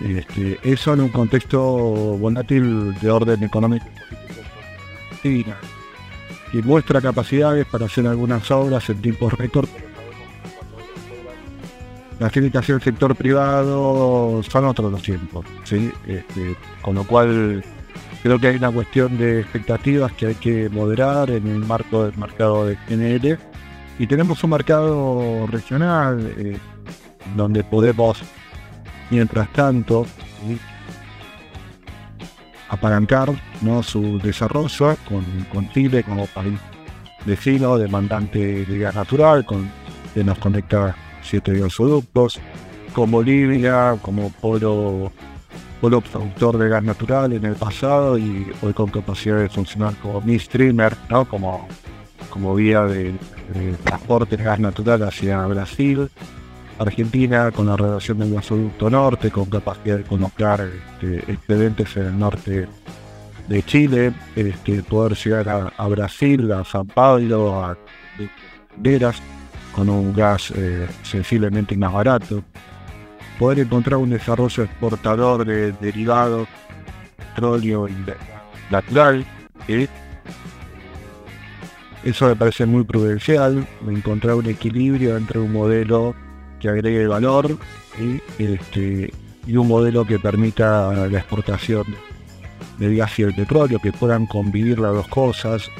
este, 0.00 0.60
eso 0.62 0.94
en 0.94 1.00
un 1.00 1.08
contexto 1.08 1.60
volátil 1.60 2.94
de 3.00 3.10
orden 3.10 3.42
económico 3.42 3.86
y 5.24 5.44
que 6.52 6.62
muestra 6.62 7.00
capacidades 7.00 7.66
para 7.66 7.86
hacer 7.86 8.06
algunas 8.06 8.48
obras 8.50 8.88
en 8.90 9.02
tiempos 9.02 9.32
récord. 9.34 9.68
Las 12.20 12.32
técnicas 12.32 12.66
del 12.66 12.80
sector 12.80 13.14
privado 13.14 14.40
son 14.48 14.64
otros 14.64 14.90
los 14.90 15.02
tiempos, 15.02 15.44
¿sí? 15.64 15.92
Este, 16.06 16.56
con 16.80 16.94
lo 16.94 17.04
cual 17.04 17.62
creo 18.22 18.38
que 18.38 18.48
hay 18.48 18.56
una 18.56 18.70
cuestión 18.70 19.16
de 19.18 19.40
expectativas 19.40 20.12
que 20.12 20.26
hay 20.26 20.34
que 20.34 20.68
moderar 20.68 21.30
en 21.30 21.46
el 21.46 21.60
marco 21.60 22.04
del 22.04 22.16
mercado 22.16 22.66
de 22.66 22.76
GNL 22.88 23.38
y 23.98 24.06
tenemos 24.06 24.42
un 24.44 24.50
mercado 24.50 25.46
regional 25.48 26.34
eh, 26.38 26.58
donde 27.34 27.64
podemos, 27.64 28.22
mientras 29.10 29.52
tanto, 29.52 30.06
¿sí? 30.46 30.58
apalancar 32.68 33.30
¿no? 33.62 33.82
su 33.82 34.18
desarrollo 34.18 34.96
con, 35.08 35.24
con 35.52 35.70
Chile 35.72 36.02
como 36.02 36.26
país 36.26 36.58
vecino, 37.24 37.76
demandante 37.76 38.64
de 38.64 38.78
gas 38.78 38.94
natural, 38.94 39.44
con, 39.44 39.70
que 40.14 40.24
nos 40.24 40.38
conecta 40.38 40.94
siete 41.22 41.58
gasoductos, 41.58 42.40
con 42.92 43.10
Bolivia 43.10 43.96
como 44.00 44.30
polo, 44.30 45.12
polo 45.80 46.00
productor 46.00 46.58
de 46.58 46.68
gas 46.68 46.82
natural 46.82 47.32
en 47.32 47.44
el 47.44 47.54
pasado 47.54 48.18
y 48.18 48.50
hoy 48.62 48.72
con 48.72 48.90
capacidad 48.90 49.38
de 49.38 49.48
funcionar 49.48 49.94
como 50.02 50.20
midstreamer, 50.20 50.96
¿no? 51.08 51.28
como, 51.28 51.68
como 52.30 52.54
vía 52.54 52.82
de, 52.82 53.14
transporte 53.84 54.36
de 54.36 54.44
gas 54.44 54.60
natural 54.60 55.02
hacia 55.02 55.46
Brasil. 55.46 56.10
Argentina 56.78 57.50
con 57.50 57.66
la 57.66 57.76
relación 57.76 58.18
del 58.20 58.34
gasoducto 58.34 58.88
norte, 58.88 59.32
con 59.32 59.46
capacidad 59.46 59.96
de 59.96 60.04
colocar 60.04 60.60
este, 60.60 61.32
excedentes 61.32 61.96
en 61.96 62.06
el 62.06 62.18
norte 62.18 62.68
de 63.48 63.62
Chile, 63.64 64.12
este, 64.36 64.82
poder 64.84 65.16
llegar 65.16 65.72
a, 65.76 65.88
Brasil, 65.88 66.52
a 66.52 66.64
San 66.64 66.86
Pablo, 66.86 67.64
a 67.64 67.76
Banderas, 68.76 69.20
con 69.74 69.88
un 69.88 70.14
gas 70.14 70.52
eh, 70.54 70.86
sensiblemente 71.02 71.76
más 71.76 71.92
barato, 71.92 72.44
poder 73.38 73.60
encontrar 73.60 73.98
un 73.98 74.10
desarrollo 74.10 74.64
exportador 74.64 75.44
de 75.44 75.72
derivados, 75.72 76.48
petróleo 77.34 77.86
de- 77.86 78.16
natural, 78.70 79.24
eso 82.04 82.26
me 82.26 82.36
parece 82.36 82.64
muy 82.66 82.84
prudencial, 82.84 83.66
encontrar 83.86 84.34
un 84.36 84.46
equilibrio 84.46 85.16
entre 85.16 85.38
un 85.38 85.52
modelo 85.52 86.14
que 86.60 86.68
agregue 86.68 87.06
valor 87.06 87.56
este, 88.38 89.12
y 89.46 89.56
un 89.56 89.68
modelo 89.68 90.04
que 90.04 90.18
permita 90.18 90.92
la 91.08 91.18
exportación 91.18 91.84
del 92.78 92.96
gas 92.96 93.18
y 93.18 93.22
el 93.22 93.34
petróleo, 93.34 93.78
que 93.80 93.92
puedan 93.92 94.26
convivir 94.26 94.78
las 94.78 94.92
dos 94.92 95.08
cosas. 95.08 95.70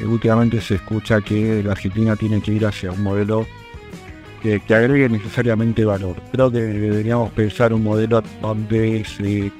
Eh, 0.00 0.04
últimamente 0.04 0.60
se 0.60 0.76
escucha 0.76 1.20
que 1.20 1.62
la 1.62 1.72
Argentina 1.72 2.16
tiene 2.16 2.40
que 2.40 2.52
ir 2.52 2.66
hacia 2.66 2.90
un 2.90 3.02
modelo 3.02 3.46
que, 4.42 4.74
agregue 4.74 5.08
necesariamente 5.08 5.84
valor. 5.84 6.16
Creo 6.32 6.50
que 6.50 6.60
deberíamos 6.60 7.30
pensar 7.32 7.72
un 7.72 7.84
modelo 7.84 8.22
donde 8.40 9.04
se, 9.04 9.52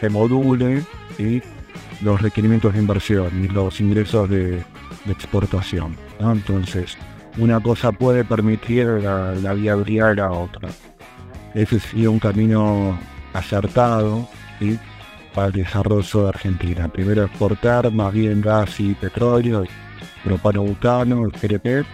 se 0.00 0.08
module 0.08 0.82
¿sí? 1.16 1.42
los 2.00 2.20
requerimientos 2.20 2.72
de 2.72 2.80
inversión 2.80 3.44
y 3.44 3.48
los 3.48 3.80
ingresos 3.80 4.28
de, 4.28 4.62
exportación. 5.08 5.96
Entonces, 6.20 6.96
una 7.36 7.60
cosa 7.60 7.90
puede 7.90 8.24
permitir 8.24 8.86
la, 8.86 9.34
la 9.34 9.52
viabilidad 9.52 10.10
de 10.10 10.14
la 10.16 10.30
otra. 10.30 10.68
Ese 11.54 11.80
sería 11.80 12.08
un 12.08 12.20
camino 12.20 12.96
acertado 13.32 14.28
para 15.34 15.48
el 15.48 15.52
desarrollo 15.54 16.22
de 16.22 16.28
Argentina. 16.28 16.88
Primero 16.88 17.24
exportar 17.24 17.90
más 17.90 18.12
bien 18.12 18.40
gas 18.40 18.78
y 18.78 18.94
petróleo, 18.94 19.64
propano 20.22 20.62
butano, 20.62 21.24
el 21.24 21.32
GRP, 21.32 21.84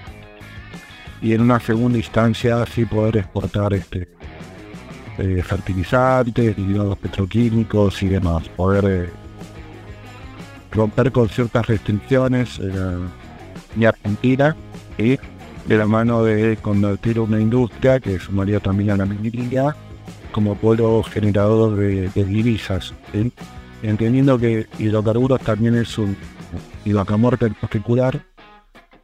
y 1.21 1.33
en 1.33 1.41
una 1.41 1.61
segunda 1.61 1.99
instancia 1.99 2.65
sí 2.67 2.85
poder 2.85 3.19
exportar 3.19 3.75
este 3.75 4.09
eh, 5.19 5.43
fertilizantes, 5.43 6.57
derivados 6.57 6.99
petroquímicos 6.99 8.03
y 8.03 8.09
demás, 8.09 8.49
poder 8.51 8.85
eh, 8.85 9.11
romper 10.71 11.11
con 11.11 11.29
ciertas 11.29 11.67
restricciones 11.67 12.61
en 12.61 13.87
Argentina 13.87 14.55
y 14.97 15.19
de 15.67 15.77
la 15.77 15.87
mano 15.87 16.23
de 16.23 16.57
convertir 16.63 17.21
una 17.21 17.41
industria 17.41 18.01
que 18.01 18.19
sumaría 18.19 18.61
también 18.61 18.91
a 18.91 18.97
la 18.97 19.07
minería 19.07 19.75
como 20.33 20.55
polo 20.55 21.03
generador 21.03 21.77
de, 21.77 22.09
divisas, 22.25 22.95
entendiendo 23.83 24.39
que 24.39 24.67
hidrocarburos 24.79 25.41
también 25.41 25.75
es 25.75 25.99
un, 25.99 26.17
en 26.85 27.55
particular, 27.55 28.25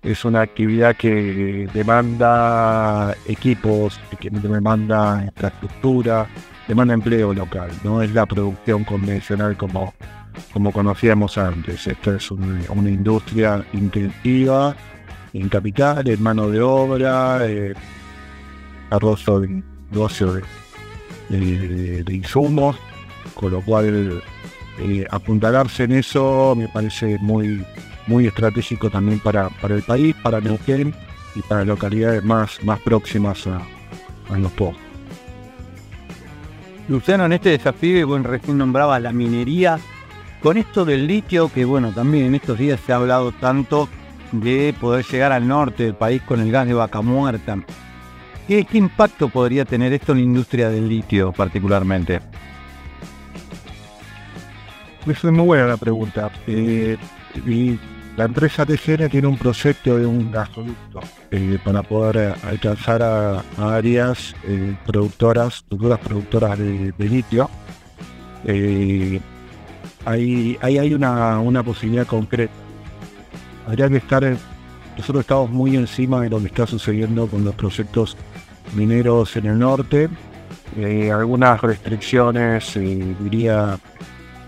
es 0.05 0.25
una 0.25 0.43
actividad 0.43 0.97
que 0.97 1.69
demanda 1.73 3.17
equipos, 3.27 3.99
que 4.21 4.29
demanda 4.31 5.25
infraestructura, 5.25 6.27
demanda 6.69 6.95
empleo 6.95 7.33
local, 7.33 7.71
no 7.83 8.03
es 8.03 8.13
la 8.13 8.27
producción 8.27 8.85
convencional 8.85 9.57
como, 9.57 9.95
como 10.53 10.73
conocíamos 10.73 11.39
antes. 11.39 11.87
Esta 11.87 12.17
es 12.17 12.31
una 12.31 12.91
industria 12.91 13.65
intensiva 13.73 14.77
en 15.33 15.49
capital, 15.49 16.07
en 16.07 16.23
mano 16.23 16.49
de 16.51 16.61
obra, 16.61 17.39
eh, 17.47 17.75
de 18.91 19.63
negocio 19.91 20.41
de, 21.31 22.05
insumos, 22.15 22.77
con 23.35 23.53
lo 23.53 23.63
cual 23.63 24.23
eh, 24.81 25.07
apuntalarse 25.11 25.85
en 25.85 25.93
eso 25.93 26.55
me 26.57 26.69
parece 26.69 27.19
muy, 27.19 27.65
muy 28.07 28.27
estratégico 28.27 28.91
también 28.91 29.19
para, 29.19 29.49
para 29.49 29.75
el 29.75 29.83
país, 29.83 30.15
para 30.23 30.41
Neuquén 30.41 30.95
y 31.35 31.43
para 31.43 31.65
localidades 31.65 32.25
más, 32.25 32.63
más 32.65 32.81
próximas 32.81 33.47
a, 33.47 33.61
a 34.33 34.39
los 34.39 34.53
pueblos. 34.53 34.81
Luciano, 36.89 37.25
en 37.25 37.33
este 37.33 37.51
desafío, 37.51 38.07
bueno, 38.07 38.29
recién 38.29 38.59
nombraba 38.59 39.01
la 39.01 39.13
minería, 39.13 39.79
con 40.43 40.59
esto 40.59 40.85
del 40.85 41.07
litio, 41.07 41.51
que 41.51 41.65
bueno, 41.65 41.93
también 41.93 42.27
en 42.27 42.35
estos 42.35 42.59
días 42.59 42.79
se 42.85 42.93
ha 42.93 42.97
hablado 42.97 43.33
tanto 43.33 43.89
de 44.33 44.75
poder 44.79 45.05
llegar 45.07 45.33
al 45.33 45.49
norte 45.49 45.85
del 45.85 45.95
país 45.95 46.21
con 46.23 46.41
el 46.41 46.53
gas 46.53 46.67
de 46.67 46.75
vaca 46.75 47.01
muerta. 47.01 47.57
¿Qué, 48.47 48.67
impacto 48.73 49.31
podría 49.31 49.65
tener 49.65 49.95
esto 49.95 50.13
en 50.13 50.19
la 50.19 50.25
industria 50.25 50.69
del 50.69 50.89
litio 50.89 51.33
particularmente? 51.33 52.21
Es 55.07 55.23
muy 55.25 55.45
buena 55.45 55.67
la 55.67 55.77
pregunta. 55.77 56.31
Eh, 56.47 56.97
la 58.17 58.25
empresa 58.25 58.65
TCN 58.65 59.11
tiene 59.11 59.27
un 59.27 59.37
proyecto 59.37 59.99
de 59.99 60.07
un 60.07 60.33
gasoducto 60.33 61.01
eh, 61.31 61.59
para 61.63 61.83
poder 61.83 62.35
alcanzar 62.43 63.03
a, 63.03 63.45
áreas 63.59 64.35
eh, 64.45 64.75
productoras, 64.87 65.63
futuras 65.69 65.99
productoras 65.99 66.59
de, 66.59 66.95
litio. 66.99 67.51
ahí, 70.07 70.59
hay 70.63 70.95
una, 70.95 71.39
una 71.39 71.63
posibilidad 71.63 72.07
concreta 72.07 72.53
habría 73.67 73.89
que 73.91 73.97
estar, 73.97 74.23
nosotros 74.97 75.21
estamos 75.21 75.51
muy 75.51 75.77
encima 75.77 76.23
de 76.23 76.31
lo 76.31 76.41
que 76.41 76.47
está 76.47 76.67
sucediendo 76.67 77.27
con 77.27 77.45
los 77.45 77.55
proyectos 77.55 78.17
mineros 78.75 79.37
en 79.37 79.47
el 79.47 79.59
norte, 79.59 80.09
algunas 81.11 81.61
restricciones, 81.61 82.75
diría, 82.75 83.79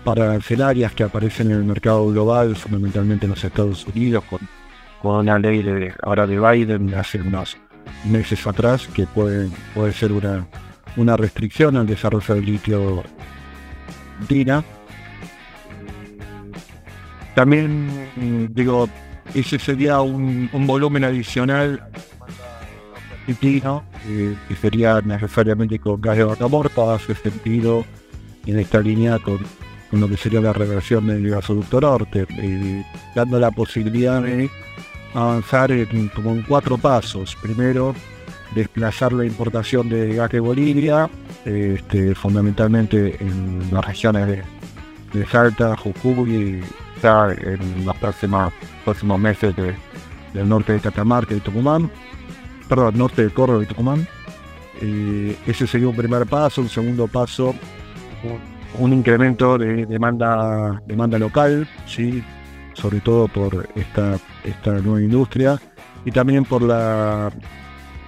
arancelarias 0.07 0.93
que 0.93 1.03
aparecen 1.03 1.51
en 1.51 1.57
el 1.57 1.63
mercado 1.63 2.07
global, 2.07 2.55
fundamentalmente 2.55 3.25
en 3.25 3.31
los 3.31 3.43
Estados 3.43 3.85
Unidos, 3.87 4.23
con, 4.29 4.39
una 5.03 5.39
ley 5.39 5.61
de, 5.61 5.93
ahora 6.03 6.27
de 6.27 6.39
Biden 6.39 6.93
hace 6.93 7.21
unos 7.21 7.57
meses 8.05 8.45
atrás, 8.45 8.87
que 8.87 9.05
puede, 9.05 9.49
puede 9.73 9.93
ser 9.93 10.11
una, 10.11 10.45
una 10.97 11.15
restricción 11.15 11.77
al 11.77 11.87
desarrollo 11.87 12.35
del 12.35 12.45
litio 12.45 13.03
DINA. 14.27 14.63
También, 17.35 18.49
digo, 18.51 18.89
ese 19.33 19.59
sería 19.59 20.01
un, 20.01 20.49
volumen 20.65 21.03
adicional 21.03 21.87
eh, 23.27 24.35
que 24.47 24.55
sería 24.55 25.01
necesariamente 25.01 25.79
con 25.79 26.01
gas 26.01 26.17
de 26.17 26.23
vaca 26.23 26.47
morta, 26.47 26.95
hace 26.95 27.13
sentido 27.13 27.85
en 28.45 28.59
esta 28.59 28.79
línea 28.79 29.19
con, 29.19 29.39
lo 29.91 30.07
que 30.07 30.17
sería 30.17 30.41
la 30.41 30.53
reversión 30.53 31.07
del 31.07 31.29
gasoducto 31.29 31.79
norte, 31.79 32.25
eh, 32.29 32.83
dando 33.15 33.39
la 33.39 33.51
posibilidad 33.51 34.21
de 34.21 34.49
avanzar 35.13 35.71
en, 35.71 36.09
como 36.09 36.31
en 36.31 36.41
cuatro 36.43 36.77
pasos. 36.77 37.37
Primero, 37.41 37.95
desplazar 38.53 39.13
la 39.13 39.25
importación 39.25 39.89
de 39.89 40.15
gas 40.15 40.31
de 40.31 40.39
Bolivia, 40.39 41.09
este, 41.45 42.13
fundamentalmente 42.15 43.17
en 43.19 43.69
las 43.71 43.85
regiones 43.85 44.27
de, 44.27 44.43
de 45.13 45.25
Salta, 45.25 45.75
Jujuy 45.75 46.31
y 46.31 46.61
en 47.03 47.85
los 47.85 47.95
próximos, 47.97 48.51
próximos 48.83 49.19
meses 49.19 49.55
del 49.55 50.49
norte 50.49 50.73
de 50.73 50.79
Catamarca 50.79 51.35
y 51.35 51.39
Tucumán, 51.39 51.91
perdón, 52.67 52.97
norte 52.97 53.21
del 53.21 53.33
Córdoba 53.33 53.63
y 53.63 53.67
Tucumán. 53.67 54.07
Eh, 54.81 55.35
ese 55.47 55.65
sería 55.65 55.87
un 55.87 55.95
primer 55.95 56.25
paso, 56.25 56.61
un 56.61 56.69
segundo 56.69 57.07
paso, 57.07 57.55
un, 58.77 58.93
incremento 58.93 59.57
de 59.57 59.85
demanda, 59.85 60.81
demanda 60.85 61.17
local, 61.19 61.67
¿sí? 61.85 62.23
sobre 62.73 62.99
todo 62.99 63.27
por 63.27 63.67
esta, 63.75 64.17
esta 64.43 64.73
nueva 64.79 65.01
industria 65.01 65.59
y 66.05 66.11
también 66.11 66.45
por, 66.45 66.61
la, 66.61 67.31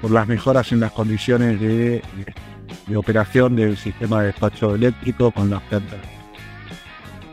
por 0.01 0.11
las 0.11 0.27
mejoras 0.27 0.71
en 0.71 0.79
las 0.79 0.91
condiciones 0.91 1.59
de, 1.59 2.01
de 2.87 2.97
operación 2.97 3.55
del 3.55 3.77
sistema 3.77 4.21
de 4.21 4.27
despacho 4.27 4.75
eléctrico 4.75 5.31
con 5.31 5.49
las 5.49 5.61
plantas 5.63 5.99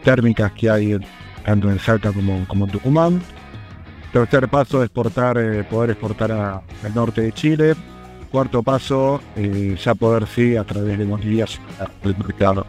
térmicas 0.03 0.53
que 0.53 0.70
hay 0.70 0.99
tanto 1.45 1.70
en 1.70 1.78
Salta 1.78 2.12
como, 2.12 2.47
como 2.47 2.66
en 2.66 2.70
Tucumán. 2.72 3.22
Tercer 4.12 4.49
paso, 4.49 4.82
exportar, 4.82 5.39
eh, 5.39 5.64
poder 5.64 5.91
exportar 5.91 6.32
al 6.32 6.95
norte 6.95 7.22
de 7.22 7.32
Chile. 7.32 7.74
Cuarto 8.30 8.62
paso, 8.62 9.20
eh, 9.37 9.76
ya 9.82 9.95
poder 9.95 10.26
sí 10.26 10.57
a 10.57 10.64
través 10.64 10.99
de 10.99 11.05
montillas 11.05 11.61
al 11.78 12.16
mercado, 12.16 12.66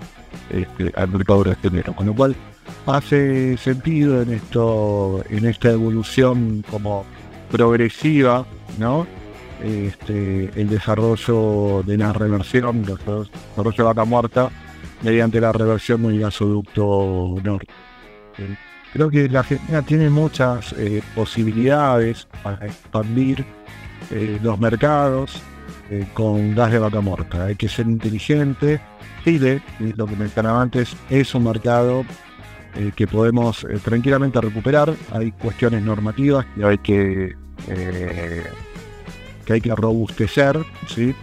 este, 0.50 0.92
al 0.96 1.10
mercado 1.10 1.40
brasileño. 1.40 1.96
Con 1.96 2.08
lo 2.08 2.16
cual 2.16 2.36
hace 2.86 3.58
sentido 3.58 4.22
en 4.22 4.34
esto, 4.34 5.24
en 5.30 5.46
esta 5.46 5.72
evolución 5.72 6.64
como 6.70 7.06
progresiva, 7.52 8.46
¿no? 8.78 9.08
Este, 9.64 10.52
el 10.56 10.70
desarrollo 10.70 11.82
de 11.84 11.98
la 11.98 12.14
reversión, 12.14 12.78
el 12.78 12.86
desarrollo 12.86 13.78
de 13.78 13.84
vaca 13.84 14.06
muerta 14.06 14.50
mediante 15.02 15.42
la 15.42 15.52
reversión 15.52 16.04
del 16.04 16.20
gasoducto 16.20 17.36
norte. 17.44 17.68
Creo 18.94 19.10
que 19.10 19.30
la 19.30 19.40
Argentina 19.40 19.82
tiene 19.82 20.10
muchas 20.10 20.74
eh, 20.74 21.02
posibilidades 21.16 22.28
para 22.44 22.66
expandir 22.66 23.46
eh, 24.12 24.40
los 24.42 24.60
mercados 24.60 25.42
eh, 25.90 26.08
con 26.14 26.56
gas 26.56 26.72
de 26.72 26.80
vaca 26.80 27.02
muerta. 27.02 27.46
Hay 27.46 27.56
que 27.56 27.68
ser 27.68 27.88
inteligente. 27.88 28.80
Chile, 29.24 29.62
lo 29.80 30.06
que 30.06 30.16
mencionaba 30.16 30.62
antes, 30.62 30.96
es 31.10 31.34
un 31.36 31.44
mercado 31.44 32.06
que 32.96 33.08
podemos 33.08 33.66
tranquilamente 33.84 34.40
recuperar. 34.40 34.94
Hay 35.12 35.32
cuestiones 35.32 35.82
normativas 35.82 36.46
que 36.56 36.64
hay 36.64 36.78
que, 36.78 37.36
que, 39.46 39.54
hay 39.54 39.62
que 39.62 39.76
robustecer. 39.76 40.64
¿sí? 40.88 41.16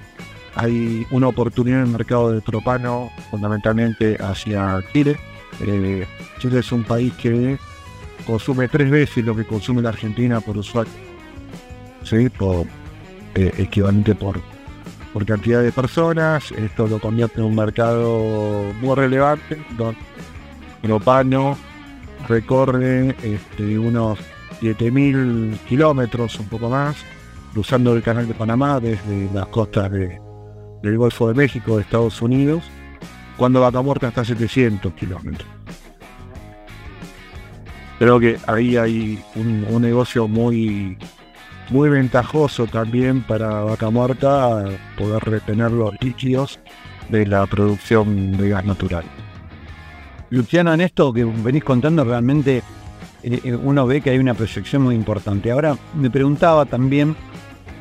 Hay 0.56 1.06
una 1.10 1.28
oportunidad 1.28 1.80
en 1.80 1.86
el 1.86 1.92
mercado 1.92 2.32
de 2.32 2.40
propano 2.40 3.10
fundamentalmente 3.30 4.16
hacia 4.20 4.82
Chile 4.92 5.16
eh, 5.60 6.06
Chile 6.38 6.60
es 6.60 6.72
un 6.72 6.84
país 6.84 7.12
que 7.14 7.58
consume 8.26 8.68
tres 8.68 8.90
veces 8.90 9.24
lo 9.24 9.36
que 9.36 9.44
consume 9.44 9.82
la 9.82 9.90
Argentina 9.90 10.40
por 10.40 10.56
usuario. 10.56 10.92
¿sí? 12.02 12.28
Por, 12.28 12.66
eh, 13.34 13.52
equivalente 13.58 14.14
por, 14.14 14.40
por 15.14 15.24
cantidad 15.24 15.62
de 15.62 15.72
personas. 15.72 16.50
Esto 16.50 16.88
lo 16.88 16.98
convierte 16.98 17.40
en 17.40 17.46
un 17.46 17.54
mercado 17.54 18.72
muy 18.82 18.94
relevante, 18.94 19.64
donde 19.78 20.00
Propano 20.82 21.56
recorre 22.28 23.16
este, 23.22 23.78
unos 23.78 24.18
7.000 24.60 25.56
kilómetros, 25.60 26.38
un 26.40 26.48
poco 26.48 26.68
más, 26.68 26.96
cruzando 27.52 27.94
el 27.94 28.02
canal 28.02 28.26
de 28.26 28.34
Panamá 28.34 28.80
desde 28.80 29.30
las 29.32 29.46
costas 29.46 29.90
del 29.90 30.98
Golfo 30.98 31.28
de 31.28 31.34
México, 31.34 31.76
de 31.76 31.82
Estados 31.82 32.20
Unidos, 32.20 32.64
cuando 33.36 33.60
Vaca 33.60 33.80
Muerta 33.82 34.08
está 34.08 34.22
a 34.22 34.24
700 34.24 34.92
kilómetros. 34.94 35.48
Creo 38.00 38.18
que 38.18 38.36
ahí 38.48 38.76
hay 38.76 39.22
un, 39.36 39.80
negocio 39.80 40.26
muy, 40.26 40.98
muy 41.70 41.88
ventajoso 41.88 42.66
también 42.66 43.22
para 43.22 43.62
Vaca 43.62 43.90
Muerta 43.90 44.64
poder 44.96 45.22
retener 45.24 45.70
los 45.70 45.92
líquidos 46.00 46.58
de 47.08 47.26
la 47.26 47.46
producción 47.46 48.36
de 48.36 48.50
gas 48.50 48.64
natural. 48.64 49.04
Luciano, 50.30 50.72
en 50.72 50.80
esto 50.80 51.12
que 51.12 51.24
venís 51.24 51.64
contando 51.64 52.04
realmente 52.04 52.62
eh, 53.22 53.40
eh, 53.42 53.54
uno 53.54 53.86
ve 53.86 54.00
que 54.00 54.10
hay 54.10 54.18
una 54.18 54.34
proyección 54.34 54.82
muy 54.82 54.94
importante. 54.94 55.50
Ahora 55.50 55.76
me 55.94 56.10
preguntaba 56.10 56.66
también 56.66 57.16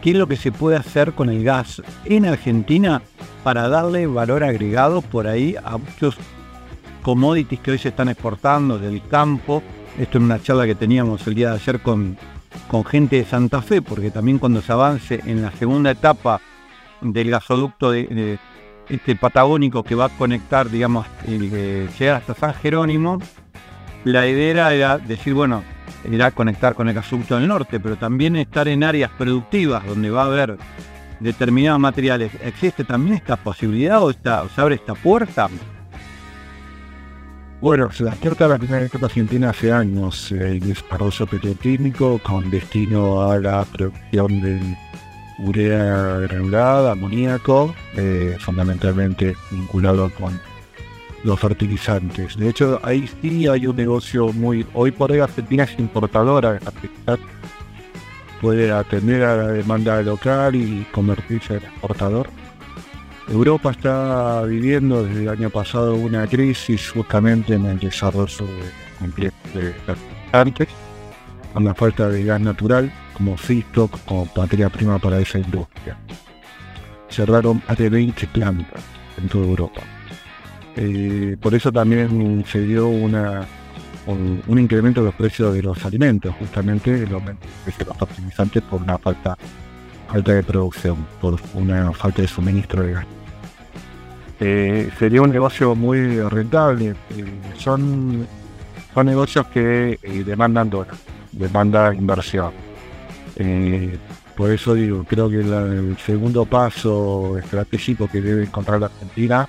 qué 0.01 0.11
es 0.11 0.15
lo 0.15 0.27
que 0.27 0.37
se 0.37 0.51
puede 0.51 0.77
hacer 0.77 1.13
con 1.13 1.29
el 1.29 1.43
gas 1.43 1.81
en 2.05 2.25
Argentina 2.25 3.01
para 3.43 3.67
darle 3.67 4.07
valor 4.07 4.43
agregado 4.43 5.01
por 5.01 5.27
ahí 5.27 5.55
a 5.63 5.77
muchos 5.77 6.15
commodities 7.01 7.59
que 7.59 7.71
hoy 7.71 7.77
se 7.77 7.89
están 7.89 8.09
exportando 8.09 8.79
del 8.79 9.05
campo. 9.07 9.61
Esto 9.99 10.17
es 10.17 10.23
una 10.23 10.41
charla 10.41 10.65
que 10.65 10.75
teníamos 10.75 11.27
el 11.27 11.35
día 11.35 11.49
de 11.49 11.55
ayer 11.55 11.81
con, 11.81 12.17
con 12.67 12.85
gente 12.85 13.17
de 13.17 13.25
Santa 13.25 13.61
Fe, 13.61 13.81
porque 13.81 14.11
también 14.11 14.39
cuando 14.39 14.61
se 14.61 14.71
avance 14.71 15.21
en 15.25 15.41
la 15.41 15.51
segunda 15.51 15.91
etapa 15.91 16.41
del 17.01 17.29
gasoducto 17.29 17.93
este 17.93 19.15
patagónico 19.15 19.83
que 19.83 19.95
va 19.95 20.05
a 20.05 20.09
conectar, 20.09 20.69
digamos, 20.69 21.05
eh, 21.27 21.87
llegar 21.97 22.17
hasta 22.17 22.33
San 22.33 22.53
Jerónimo, 22.53 23.19
la 24.03 24.27
idea 24.27 24.73
era 24.73 24.97
decir, 24.97 25.33
bueno, 25.33 25.63
era 26.11 26.31
conectar 26.31 26.75
con 26.75 26.89
el 26.89 26.95
gasoducto 26.95 27.37
del 27.37 27.47
norte, 27.47 27.79
pero 27.79 27.95
también 27.95 28.35
estar 28.35 28.67
en 28.67 28.83
áreas 28.83 29.11
productivas 29.17 29.85
donde 29.85 30.09
va 30.09 30.23
a 30.23 30.25
haber 30.25 30.57
determinados 31.19 31.79
materiales. 31.79 32.31
¿Existe 32.43 32.83
también 32.83 33.15
esta 33.15 33.37
posibilidad 33.37 34.03
o, 34.03 34.09
está, 34.09 34.47
se 34.49 34.59
abre 34.59 34.75
esta 34.75 34.93
puerta? 34.93 35.49
Bueno, 37.63 37.89
se 37.93 38.03
despierta 38.03 38.45
la 38.45 38.57
primera 38.57 38.85
etapa 38.85 39.05
argentina 39.05 39.51
hace 39.51 39.71
años, 39.71 40.33
el 40.33 40.59
desarrollo 40.59 41.25
petroquímico 41.25 42.19
con 42.19 42.51
destino 42.51 43.21
a 43.21 43.39
la 43.39 43.63
producción 43.63 44.41
de 44.41 44.77
urea 45.39 46.17
granulada, 46.27 46.91
amoníaco, 46.91 47.73
eh, 47.95 48.35
fundamentalmente 48.37 49.37
vinculado 49.49 50.09
con 50.09 50.37
los 51.23 51.39
fertilizantes. 51.39 52.35
De 52.35 52.49
hecho, 52.49 52.81
ahí 52.83 53.09
sí 53.21 53.47
hay 53.47 53.65
un 53.65 53.77
negocio 53.77 54.33
muy... 54.33 54.65
Hoy 54.73 54.91
por 54.91 55.13
hoy 55.13 55.19
Argentina 55.19 55.63
es 55.63 55.79
importadora, 55.79 56.59
puede 58.41 58.73
atender 58.73 59.23
a 59.23 59.37
la 59.37 59.47
demanda 59.47 60.01
local 60.01 60.53
y 60.53 60.85
convertirse 60.91 61.53
en 61.53 61.63
exportador. 61.63 62.27
Europa 63.27 63.71
está 63.71 64.43
viviendo 64.43 65.03
desde 65.03 65.23
el 65.23 65.29
año 65.29 65.49
pasado 65.49 65.95
una 65.95 66.27
crisis 66.27 66.89
justamente 66.89 67.55
en 67.55 67.65
el 67.65 67.79
desarrollo 67.79 68.45
de, 69.15 69.31
de 69.53 69.73
fertilizantes, 69.85 70.67
con 71.53 71.63
la 71.63 71.73
falta 71.73 72.09
de 72.09 72.23
gas 72.23 72.41
natural 72.41 72.91
como 73.13 73.37
feedstock, 73.37 73.99
como 74.05 74.27
materia 74.35 74.69
prima 74.69 74.99
para 74.99 75.19
esa 75.19 75.39
industria. 75.39 75.97
Cerraron 77.09 77.61
más 77.67 77.77
de 77.77 77.89
20 77.89 78.27
plantas 78.27 78.83
en 79.17 79.29
toda 79.29 79.45
Europa. 79.45 79.81
Eh, 80.75 81.37
por 81.39 81.53
eso 81.53 81.71
también 81.71 82.43
se 82.47 82.61
dio 82.61 82.87
una, 82.87 83.45
un, 84.07 84.59
incremento 84.59 85.01
de 85.01 85.07
los 85.07 85.15
precios 85.15 85.53
de 85.53 85.61
los 85.61 85.85
alimentos, 85.85 86.33
justamente 86.39 87.03
el 87.03 87.13
aumento 87.13 87.45
de 87.65 87.85
los 87.85 87.97
fertilizantes 87.97 88.63
por 88.63 88.81
una 88.81 88.97
falta, 88.97 89.37
falta 90.07 90.33
de 90.33 90.43
producción, 90.43 91.05
por 91.21 91.39
una 91.53 91.91
falta 91.93 92.21
de 92.21 92.27
suministro 92.27 92.83
de 92.83 92.93
gas. 92.93 93.05
Eh, 94.39 94.89
sería 94.99 95.21
un 95.21 95.31
negocio 95.31 95.75
muy 95.75 96.19
rentable. 96.21 96.95
Eh, 97.15 97.25
son, 97.57 98.27
son 98.93 99.05
negocios 99.05 99.47
que 99.47 99.99
demandan 100.25 100.69
dólares, 100.69 100.99
demandan 101.31 101.95
inversión. 101.95 102.51
por 104.35 104.51
eso 104.51 104.73
digo, 104.73 105.03
creo 105.03 105.29
que 105.29 105.39
el 105.39 105.97
segundo 106.05 106.45
paso 106.45 107.37
estratégico 107.37 108.07
que 108.07 108.21
debe 108.21 108.43
encontrar 108.43 108.79
la 108.79 108.87
Argentina 108.87 109.47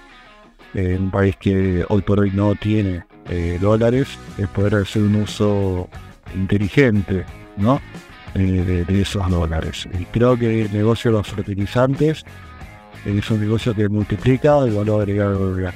en 0.74 1.02
un 1.04 1.10
país 1.10 1.36
que 1.36 1.84
hoy 1.88 2.02
por 2.02 2.20
hoy 2.20 2.30
no 2.32 2.54
tiene 2.54 3.04
eh, 3.28 3.58
dólares, 3.60 4.18
es 4.36 4.48
poder 4.48 4.74
hacer 4.76 5.02
un 5.02 5.16
uso 5.16 5.88
inteligente 6.34 7.24
¿no? 7.56 7.80
Eh, 8.36 8.84
de, 8.88 9.00
esos 9.00 9.30
dólares. 9.30 9.88
Y 9.96 10.04
creo 10.06 10.36
que 10.36 10.62
el 10.62 10.72
negocio 10.72 11.12
de 11.12 11.18
los 11.18 11.28
fertilizantes 11.28 12.24
es 13.04 13.30
un 13.30 13.40
negocio 13.40 13.72
que 13.74 13.88
multiplica 13.88 14.58
el 14.58 14.72
valor 14.72 15.02
agregado 15.02 15.54
del 15.54 15.64
gas. 15.64 15.74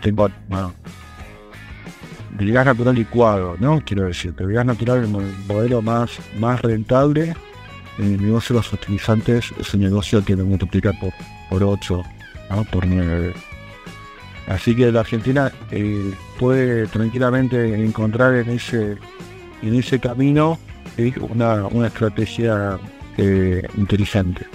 Tengo, 0.00 0.30
bueno, 0.48 0.72
del 2.30 2.52
gas 2.52 2.64
natural 2.64 2.94
licuado, 2.94 3.56
¿no? 3.60 3.82
Quiero 3.84 4.04
decir, 4.04 4.34
el 4.38 4.50
gas 4.50 4.64
natural 4.64 5.04
es 5.04 5.04
el 5.04 5.10
modelo 5.46 5.82
más, 5.82 6.12
más 6.38 6.62
rentable. 6.62 7.34
El 7.98 8.22
negocio 8.22 8.54
de 8.54 8.60
los 8.60 8.68
fertilizantes 8.68 9.52
es 9.60 9.74
un 9.74 9.80
negocio 9.80 10.24
que 10.24 10.34
lo 10.34 10.46
multiplica 10.46 10.92
por, 10.94 11.12
por 11.50 11.62
8, 11.62 12.02
¿no? 12.48 12.64
por 12.64 12.86
9 12.86 13.34
Así 14.46 14.74
que 14.74 14.90
la 14.90 15.00
Argentina 15.00 15.52
eh, 15.70 16.14
puede 16.38 16.86
tranquilamente 16.86 17.84
encontrar 17.84 18.34
en 18.36 18.48
ese, 18.48 18.96
en 19.60 19.74
ese 19.74 20.00
camino 20.00 20.58
eh, 20.96 21.12
una, 21.20 21.86
estrategia 21.86 22.78
eh, 23.16 23.62
inteligente. 23.76 24.46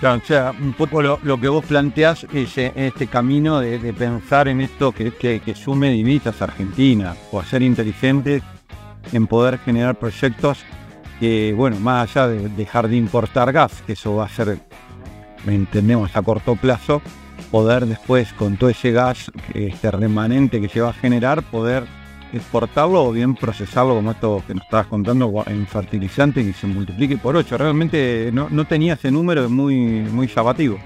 Claro, 0.00 0.20
o 0.22 0.26
sea, 0.26 0.52
un 0.60 0.72
poco 0.72 1.00
lo, 1.00 1.40
que 1.40 1.48
vos 1.48 1.64
planteás 1.64 2.26
es 2.32 2.58
este 2.58 3.06
camino 3.06 3.60
de, 3.60 3.92
pensar 3.92 4.48
en 4.48 4.60
esto 4.60 4.90
que, 4.90 5.12
que, 5.12 5.54
sume 5.54 5.90
divisas 5.90 6.40
a 6.42 6.46
Argentina, 6.46 7.14
o 7.30 7.40
ser 7.44 7.62
inteligente 7.62 8.42
en 9.12 9.28
poder 9.28 9.58
generar 9.58 9.94
proyectos 9.94 10.64
que, 11.20 11.54
bueno, 11.56 11.78
más 11.78 12.10
allá 12.10 12.26
de 12.26 12.48
dejar 12.48 12.88
de 12.88 12.96
importar 12.96 13.52
gas, 13.52 13.80
que 13.86 13.92
eso 13.92 14.16
va 14.16 14.24
a 14.24 14.28
ser, 14.28 14.58
entendemos, 15.46 16.16
a 16.16 16.22
corto 16.22 16.56
plazo, 16.56 17.00
poder 17.52 17.86
después 17.86 18.32
con 18.32 18.56
todo 18.56 18.70
ese 18.70 18.90
gas 18.90 19.30
este 19.54 19.90
remanente 19.92 20.60
que 20.60 20.68
se 20.68 20.80
va 20.80 20.88
a 20.90 20.94
generar, 20.94 21.44
poder 21.44 21.84
exportarlo 22.32 23.04
o 23.04 23.12
bien 23.12 23.34
procesarlo 23.34 23.94
como 23.94 24.10
esto 24.10 24.42
que 24.46 24.54
nos 24.54 24.64
estabas 24.64 24.86
contando 24.86 25.44
en 25.46 25.66
fertilizante 25.66 26.40
y 26.40 26.52
se 26.52 26.66
multiplique 26.66 27.18
por 27.18 27.36
8. 27.36 27.58
Realmente 27.58 28.30
no, 28.32 28.64
tenía 28.64 28.94
ese 28.94 29.10
número 29.10 29.48
muy, 29.48 29.76
muy 29.76 30.26
llamativo. 30.26 30.78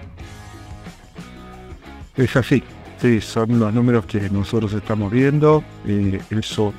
Es 2.17 2.35
así, 2.35 2.63
sí, 3.01 3.21
son 3.21 3.59
los 3.59 3.73
números 3.73 4.07
que 4.07 4.29
nosotros 4.31 4.73
estamos 4.73 5.13
viendo. 5.13 5.63
Eh, 5.87 6.21
eso 6.31 6.73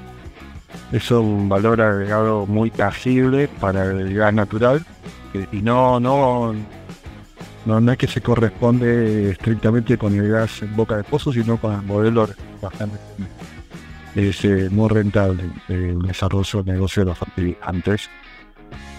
es 0.91 1.11
un 1.11 1.47
valor 1.47 1.81
agregado 1.81 2.45
muy 2.45 2.71
tangible 2.71 3.47
para 3.59 3.85
el 3.85 4.13
gas 4.13 4.33
natural. 4.33 4.85
y 5.51 5.61
no, 5.61 5.99
no, 5.99 6.53
no, 7.65 7.91
es 7.91 7.97
que 7.97 8.07
se 8.07 8.21
corresponde 8.21 9.31
estrictamente 9.31 9.97
con 9.97 10.15
el 10.15 10.29
gas 10.29 10.61
en 10.61 10.75
boca 10.75 10.97
de 10.97 11.03
pozo, 11.03 11.31
sino 11.31 11.57
con 11.57 11.73
el 11.73 11.81
modelo 11.83 12.27
bastante 12.61 12.97
es 14.17 14.43
eh, 14.45 14.67
muy 14.71 14.89
rentable 14.89 15.43
el 15.69 16.01
desarrollo 16.01 16.63
del 16.63 16.73
negocio 16.73 17.03
de 17.03 17.09
los 17.09 17.17
fertilizantes. 17.19 18.09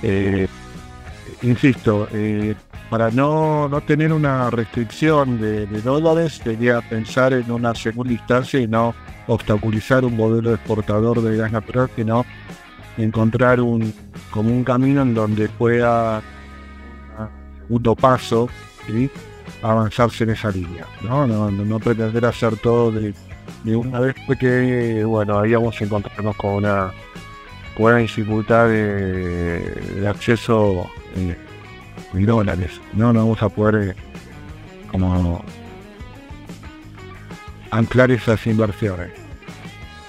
Eh, 0.01 0.47
insisto, 1.43 2.07
eh, 2.13 2.55
para 2.89 3.11
no, 3.11 3.69
tener 3.85 4.13
una 4.13 4.49
restricción 4.49 5.41
de, 5.41 5.67
dólares, 5.83 6.41
sería 6.43 6.81
pensar 6.83 7.33
en 7.33 7.51
una 7.51 7.75
segunda 7.75 8.13
instancia 8.13 8.61
y 8.61 8.69
no 8.69 8.95
obstaculizar 9.27 10.05
un 10.05 10.17
modelo 10.17 10.55
exportador 10.55 11.21
de 11.21 11.37
gas 11.37 11.51
natural, 11.51 11.91
sino 11.97 12.25
encontrar 12.97 13.61
un, 13.61 13.93
como 14.31 14.51
un 14.51 14.63
camino 14.63 15.03
en 15.03 15.15
donde 15.15 15.49
pueda 15.49 16.23
segundo 17.63 17.97
paso, 17.97 18.49
avanzarse 19.63 20.25
en 20.25 20.31
esa 20.31 20.51
línea, 20.51 20.87
¿no? 21.03 21.27
No, 21.27 21.79
pretender 21.81 22.25
hacer 22.25 22.57
todo 22.57 22.93
de, 22.93 23.13
una 23.65 24.01
vez 24.01 24.15
porque, 24.27 25.05
bueno, 25.05 25.41
ahí 25.41 25.53
vamos 25.53 25.81
a 25.81 25.85
encontrarnos 25.85 26.37
con 26.37 26.55
una, 26.55 26.93
buena 27.79 27.99
dificultad 27.99 28.69
de, 28.69 30.05
acceso 30.09 30.91
eh, 31.17 31.37
en 32.13 32.27
dólares, 32.27 32.81
¿no? 32.93 33.13
No 33.13 33.21
vamos 33.21 33.43
a 33.43 33.49
poder 33.49 33.91
eh, 33.91 33.95
como 34.91 35.45
anclar 37.71 38.11
esas 38.11 38.45
inversiones. 38.47 39.11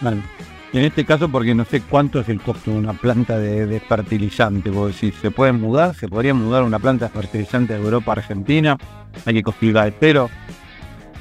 En 0.01 0.85
este 0.85 1.03
caso, 1.05 1.29
porque 1.29 1.53
no 1.53 1.65
sé 1.65 1.81
cuánto 1.81 2.19
es 2.21 2.29
el 2.29 2.41
costo 2.41 2.71
de 2.71 2.77
una 2.77 2.93
planta 2.93 3.37
de, 3.37 3.79
fertilizante, 3.79 4.71
porque 4.71 4.93
si 4.93 5.11
se 5.11 5.31
pueden 5.31 5.59
mudar, 5.59 5.95
se 5.95 6.07
podría 6.07 6.33
mudar 6.33 6.63
una 6.63 6.79
planta 6.79 7.07
de 7.07 7.11
fertilizante 7.11 7.73
de 7.73 7.81
Europa 7.81 8.11
a 8.11 8.15
Argentina, 8.15 8.77
hay 9.25 9.33
que 9.33 9.43
construir 9.43 9.93
pero 9.99 10.29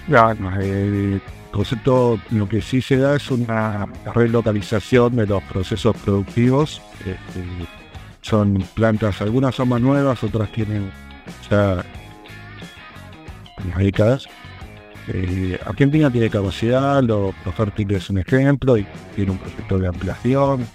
el 0.09 1.21
concepto, 1.59 2.21
lo 2.31 2.49
que 2.49 2.63
sí 2.63 2.81
se 2.81 2.97
da 2.97 3.17
es 3.17 3.31
una 3.31 3.87
relocalización 4.15 5.17
de 5.17 5.27
los 5.27 5.43
procesos 5.45 5.97
productivos. 5.97 6.81
Este, 7.01 7.45
son 8.23 8.65
plantas, 8.75 9.21
algunas 9.23 9.55
son 9.55 9.71
más 9.71 9.81
nuevas, 9.81 10.23
otras 10.23 10.51
tienen 10.53 10.91
ya 11.51 11.85
décadas 13.77 14.27
eh, 15.09 15.59
Argentina 15.65 16.11
tiene 16.11 16.29
capacidad, 16.29 17.03
los, 17.03 17.35
fértiles 17.57 18.05
es 18.05 18.11
un 18.11 18.19
ejemplo 18.19 18.77
y 18.77 18.87
tiene 19.17 19.33
un 19.33 19.39
proyecto 19.39 19.79
de 19.79 19.89
ampliación. 19.89 20.67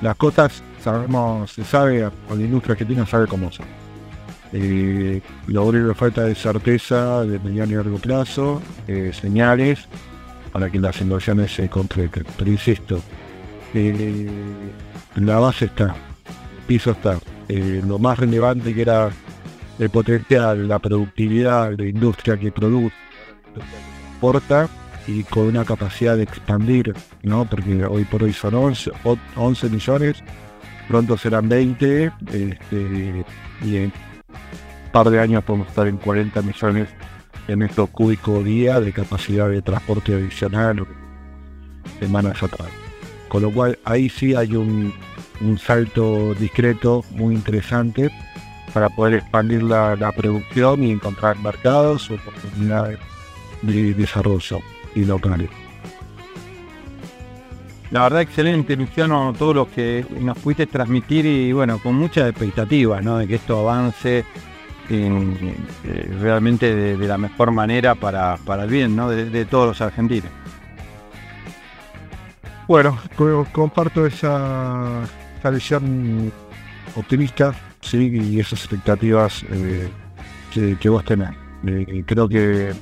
las 0.00 0.16
cosas 0.16 0.62
sabemos, 0.80 1.50
se 1.50 1.64
sabe, 1.64 2.00
la 2.00 2.34
industria 2.34 2.72
argentina 2.72 3.04
sabe 3.04 3.26
cómo 3.26 3.50
son. 3.50 3.66
Eh, 4.52 5.20
lo 5.46 5.64
único 5.64 5.94
falta 5.94 6.24
de 6.24 6.34
certeza 6.34 7.24
de 7.24 7.38
mediano 7.38 7.72
y 7.72 7.74
largo 7.76 7.98
plazo, 7.98 8.60
eh, 8.86 9.10
señales 9.18 9.86
para 10.52 10.70
que 10.70 10.78
las 10.78 11.00
inversiones 11.00 11.54
se 11.54 11.68
concreten. 11.68 12.24
Pero 12.36 12.50
insisto, 12.50 13.00
la 15.16 15.38
base 15.38 15.66
está. 15.66 15.94
quiso 16.68 16.92
estar. 16.92 17.18
Eh, 17.48 17.82
lo 17.86 17.98
más 17.98 18.18
relevante 18.18 18.74
que 18.74 18.82
era 18.82 19.10
el 19.78 19.90
potencial, 19.90 20.68
la 20.68 20.78
productividad, 20.78 21.72
la 21.76 21.86
industria 21.86 22.36
que 22.36 22.52
produce, 22.52 22.94
porta 24.20 24.68
y 25.06 25.24
con 25.24 25.46
una 25.48 25.64
capacidad 25.64 26.16
de 26.16 26.22
expandir, 26.22 26.94
¿no? 27.22 27.44
Porque 27.46 27.84
hoy 27.84 28.04
por 28.04 28.22
hoy 28.22 28.32
son 28.32 28.54
11, 28.54 28.92
11 29.36 29.68
millones, 29.70 30.22
pronto 30.88 31.16
serán 31.16 31.48
20, 31.48 32.12
este, 32.32 33.24
y 33.64 33.90
par 34.92 35.10
de 35.10 35.18
años 35.18 35.42
podemos 35.42 35.68
estar 35.68 35.88
en 35.88 35.96
40 35.96 36.42
millones 36.42 36.88
en 37.48 37.58
metros 37.58 37.88
cúbicos 37.90 38.44
día 38.44 38.80
de 38.80 38.92
capacidad 38.92 39.48
de 39.48 39.62
transporte 39.62 40.14
adicional 40.14 40.86
semanas 41.98 42.42
atrás. 42.42 42.68
Con 43.28 43.42
lo 43.42 43.50
cual 43.50 43.78
ahí 43.84 44.08
sí 44.08 44.34
hay 44.34 44.54
un, 44.54 44.92
un 45.40 45.58
salto 45.58 46.34
discreto 46.34 47.04
muy 47.10 47.34
interesante 47.34 48.10
para 48.72 48.88
poder 48.90 49.14
expandir 49.14 49.62
la, 49.62 49.96
la 49.96 50.12
producción 50.12 50.84
y 50.84 50.90
encontrar 50.90 51.38
mercados 51.38 52.10
oportunidades 52.10 52.98
de 53.62 53.94
desarrollo 53.94 54.60
y 54.94 55.04
locales. 55.04 55.50
La 57.90 58.04
verdad, 58.04 58.22
excelente, 58.22 58.74
Luciano, 58.74 59.34
todo 59.38 59.52
lo 59.52 59.70
que 59.70 60.04
nos 60.18 60.38
pudiste 60.38 60.66
transmitir 60.66 61.26
y 61.26 61.52
bueno, 61.52 61.78
con 61.78 61.94
muchas 61.94 62.30
expectativas, 62.30 63.04
¿no? 63.04 63.18
De 63.18 63.28
que 63.28 63.34
esto 63.34 63.58
avance 63.58 64.24
eh, 64.94 66.16
realmente 66.20 66.74
de, 66.74 67.06
la 67.06 67.18
mejor 67.18 67.50
manera 67.52 67.94
para, 67.94 68.36
para 68.38 68.64
el 68.64 68.70
bien, 68.70 68.94
¿no? 68.96 69.08
De, 69.08 69.44
todos 69.44 69.68
los 69.68 69.80
argentinos. 69.80 70.30
Bueno, 72.68 72.98
co- 73.16 73.46
comparto 73.52 74.06
esa, 74.06 75.02
esa 75.38 75.50
visión 75.50 76.32
optimista, 76.94 77.54
sí, 77.80 78.08
y 78.12 78.40
esas 78.40 78.60
expectativas 78.60 79.44
eh, 79.50 79.90
que, 80.52 80.76
que 80.78 80.88
vos 80.88 81.04
tenés. 81.04 81.30
Eh, 81.66 82.02
creo 82.06 82.28
que 82.28 82.72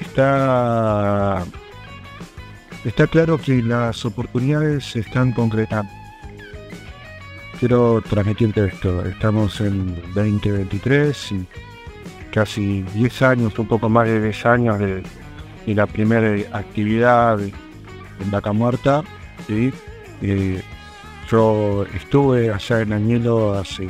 está 0.00 1.42
está 2.84 3.06
claro 3.06 3.38
que 3.38 3.62
las 3.62 4.04
oportunidades 4.04 4.84
se 4.84 5.00
están 5.00 5.32
concretando. 5.32 5.90
Quiero 7.66 8.02
transmitirte 8.02 8.66
esto. 8.66 9.02
Estamos 9.06 9.58
en 9.62 9.94
2023 10.12 11.32
y 11.32 11.46
casi 12.30 12.82
10 12.82 13.22
años, 13.22 13.58
un 13.58 13.66
poco 13.66 13.88
más 13.88 14.06
de 14.06 14.20
10 14.20 14.44
años 14.44 14.78
de, 14.78 15.02
la 15.68 15.86
primera 15.86 16.36
actividad 16.52 17.40
en 17.40 18.30
Vaca 18.30 18.52
Muerta. 18.52 19.02
Eh, 19.48 20.60
yo 21.30 21.86
estuve 21.94 22.52
allá 22.52 22.82
en 22.82 22.92
Añelo 22.92 23.54
hace 23.54 23.88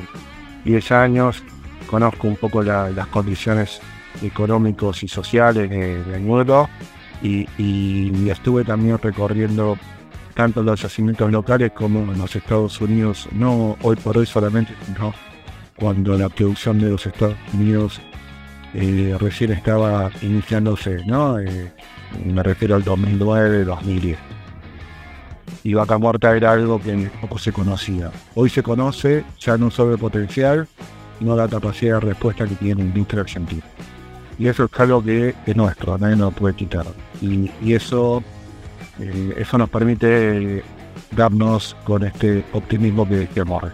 10 0.65 0.93
años, 0.93 1.43
conozco 1.89 2.29
un 2.29 2.37
poco 2.37 2.63
la- 2.63 2.91
las 2.91 3.09
condiciones 3.09 3.81
económicos 4.23 5.03
y 5.03 5.09
sociales 5.09 5.69
de, 5.69 6.01
de 6.05 6.67
y, 7.23 7.49
y 7.59 8.31
estuve 8.31 8.63
también 8.63 8.99
recorriendo 9.03 9.77
tanto 10.35 10.63
los 10.63 10.83
yacimientos 10.83 11.31
locales 11.31 11.73
como 11.73 12.01
en 12.13 12.19
los 12.19 12.35
Estados 12.35 12.81
Unidos, 12.81 13.29
no 13.33 13.77
hoy 13.83 13.97
por 13.97 14.19
hoy 14.19 14.27
solamente, 14.27 14.75
sino 14.87 15.15
cuando 15.77 16.17
la 16.17 16.29
producción 16.29 16.79
de 16.81 16.91
los 16.91 17.07
Estados 17.07 17.37
Unidos 17.53 18.01
eh, 18.75 19.17
recién 19.21 19.53
estaba 19.53 20.11
iniciándose, 20.23 21.05
¿no? 21.07 21.39
Eh, 21.39 21.73
me 22.25 22.43
refiero 22.43 22.75
al 22.75 22.85
2009, 22.85 23.65
2010 23.65 24.19
y 25.65 25.73
Vaca 25.73 25.97
Muerta 25.97 26.37
era 26.37 26.53
algo 26.53 26.81
que 26.81 27.11
poco 27.21 27.39
se 27.39 27.51
conocía. 27.51 28.13
Hoy 28.35 28.51
se 28.51 28.63
conoce, 28.63 29.25
ya 29.41 29.57
no 29.57 29.71
solo 29.71 29.95
el 29.95 29.99
potencial, 29.99 30.69
sino 31.19 31.35
la 31.35 31.49
capacidad 31.49 31.95
de 31.95 32.09
respuesta 32.09 32.47
que 32.47 32.55
tiene 32.55 32.83
la 32.83 32.89
industria 32.89 33.23
argentina. 33.23 33.63
Y 34.39 34.47
eso 34.47 34.65
es 34.65 34.81
algo 34.81 35.03
que 35.03 35.35
es 35.47 35.57
nuestro, 35.57 35.97
nadie 35.97 36.17
nos 36.17 36.33
lo 36.35 36.39
puede 36.39 36.55
quitar. 36.55 36.85
Y, 37.23 37.51
y 37.63 37.73
eso, 37.73 38.23
eso 39.01 39.59
nos 39.59 39.69
permite 39.71 40.59
eh, 40.59 40.63
darnos 41.11 41.77
con 41.85 42.05
este 42.05 42.45
optimismo 42.53 43.09
que 43.09 43.17
decíamos. 43.17 43.65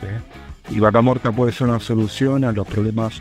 ¿sí? 0.00 0.74
Y 0.76 0.80
Vaca 0.80 1.02
Muerta 1.02 1.32
puede 1.32 1.52
ser 1.52 1.68
una 1.68 1.80
solución 1.80 2.44
a 2.44 2.52
los 2.52 2.66
problemas 2.66 3.20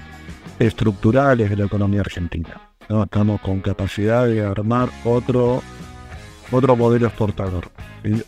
estructurales 0.59 1.49
de 1.49 1.57
la 1.57 1.65
economía 1.65 2.01
argentina. 2.01 2.61
Estamos 2.87 3.41
con 3.41 3.61
capacidad 3.61 4.27
de 4.27 4.45
armar 4.45 4.89
otro 5.03 5.61
otro 6.51 6.75
modelo 6.75 7.07
exportador, 7.07 7.69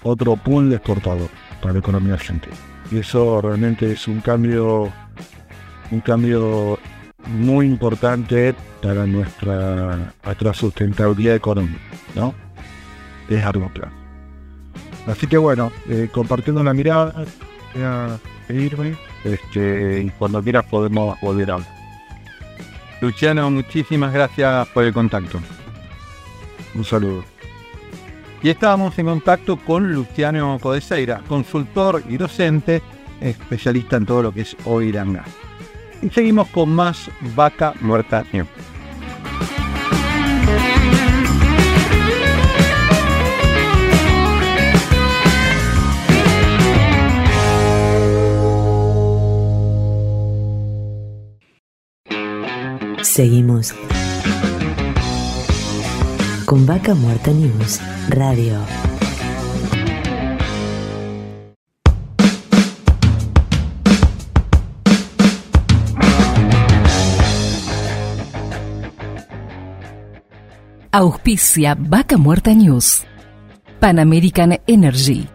otro 0.04 0.36
pool 0.36 0.70
de 0.70 0.78
exportador 0.78 1.30
para 1.62 1.74
la 1.74 1.80
economía 1.80 2.14
argentina. 2.14 2.56
Y 2.92 3.00
eso 3.00 3.42
realmente 3.42 3.92
es 3.92 4.08
un 4.08 4.22
cambio, 4.22 4.92
un 5.92 6.00
cambio 6.02 6.80
muy 7.28 7.66
importante 7.66 8.56
para 8.82 9.06
nuestra, 9.06 10.14
nuestra 10.24 10.54
sustentabilidad 10.54 11.36
económica, 11.36 11.80
¿no? 12.16 12.34
Largo 13.30 13.70
plazo. 13.70 13.94
Así 15.08 15.28
que 15.28 15.38
bueno, 15.38 15.72
eh, 15.88 16.10
compartiendo 16.12 16.64
la 16.64 16.74
mirada, 16.74 17.26
a 17.78 18.18
este, 19.24 20.02
y 20.02 20.10
cuando 20.12 20.42
quieras 20.42 20.66
podemos 20.66 21.20
volver 21.22 21.52
a 21.52 21.54
hablar. 21.56 21.70
Luciano, 23.02 23.52
muchísimas 23.52 24.14
gracias 24.14 24.68
por 24.70 24.84
el 24.84 24.94
contacto. 24.94 25.40
Un 26.74 26.84
saludo. 26.84 27.24
Y 28.42 28.50
estábamos 28.50 28.98
en 29.00 29.08
contacto 29.08 29.58
con 29.58 29.94
Luciano 29.94 30.58
Codeseira, 30.62 31.22
consultor 31.28 32.04
y 32.08 32.18
docente, 32.18 32.82
especialista 33.20 33.98
en 33.98 34.06
todo 34.06 34.24
lo 34.24 34.32
que 34.32 34.42
es 34.42 34.56
oil 34.66 34.98
and 34.98 35.16
gas. 35.16 35.28
Y 36.02 36.10
seguimos 36.10 36.48
con 36.50 36.70
más 36.70 37.10
Vaca 37.36 37.74
Muerta 37.82 38.24
News. 38.32 38.48
Seguimos 53.16 53.74
con 56.44 56.66
Vaca 56.66 56.94
Muerta 56.94 57.32
News 57.32 57.80
Radio. 58.10 58.60
Auspicia 70.92 71.78
Vaca 71.80 72.18
Muerta 72.18 72.54
News. 72.54 73.06
Pan 73.80 74.00
American 74.00 74.60
Energy. 74.68 75.26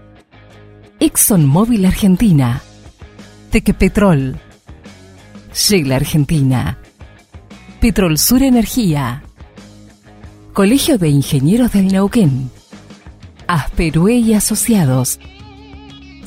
ExxonMobil 0.98 1.86
Argentina. 1.86 2.60
Tequepetrol. 3.50 4.38
Shell 5.54 5.92
Argentina. 5.92 6.79
Petrol 7.80 8.18
Sur 8.18 8.42
Energía. 8.42 9.22
Colegio 10.52 10.98
de 10.98 11.08
Ingenieros 11.08 11.72
del 11.72 11.88
Neuquén. 11.88 12.50
Asperue 13.46 14.16
y 14.16 14.34
Asociados. 14.34 15.18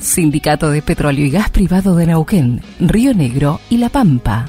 Sindicato 0.00 0.70
de 0.70 0.82
Petróleo 0.82 1.24
y 1.24 1.30
Gas 1.30 1.50
Privado 1.50 1.94
de 1.94 2.08
Neuquén, 2.08 2.60
Río 2.80 3.14
Negro 3.14 3.60
y 3.70 3.76
La 3.76 3.88
Pampa. 3.88 4.46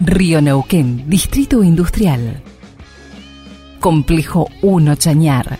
Río 0.00 0.42
Neuquén, 0.42 1.08
Distrito 1.08 1.62
Industrial. 1.62 2.42
Complejo 3.78 4.48
1 4.62 4.96
Chañar. 4.96 5.56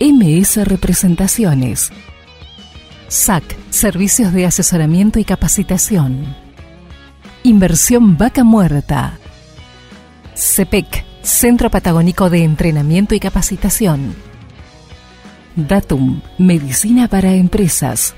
MS 0.00 0.66
Representaciones. 0.66 1.92
SAC, 3.06 3.44
Servicios 3.70 4.32
de 4.32 4.46
Asesoramiento 4.46 5.20
y 5.20 5.24
Capacitación. 5.24 6.41
Inversión 7.44 8.16
Vaca 8.16 8.44
Muerta. 8.44 9.18
CEPEC, 10.34 11.04
Centro 11.22 11.70
Patagónico 11.70 12.30
de 12.30 12.44
Entrenamiento 12.44 13.16
y 13.16 13.20
Capacitación. 13.20 14.14
Datum, 15.56 16.20
Medicina 16.38 17.08
para 17.08 17.32
Empresas. 17.32 18.14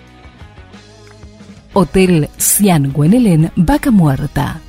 Hotel 1.72 2.28
Cian 2.36 2.92
Guenelén, 2.92 3.50
Vaca 3.56 3.90
Muerta. 3.90 4.60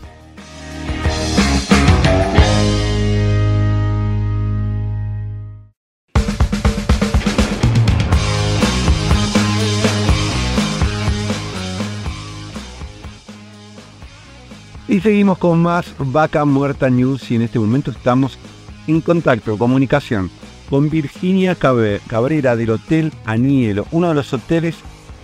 Y 14.87 14.99
seguimos 14.99 15.39
con 15.39 15.63
más 15.63 15.87
Vaca 15.97 16.45
Muerta 16.45 16.91
News 16.91 17.31
y 17.31 17.35
en 17.35 17.41
este 17.41 17.57
momento 17.57 17.89
estamos 17.89 18.37
en 18.85 19.01
contacto, 19.01 19.57
comunicación 19.57 20.29
con 20.69 20.91
Virginia 20.91 21.55
Cabrera 21.55 22.55
del 22.55 22.69
Hotel 22.69 23.11
Anielo, 23.25 23.87
uno 23.91 24.09
de 24.09 24.15
los 24.15 24.31
hoteles 24.31 24.75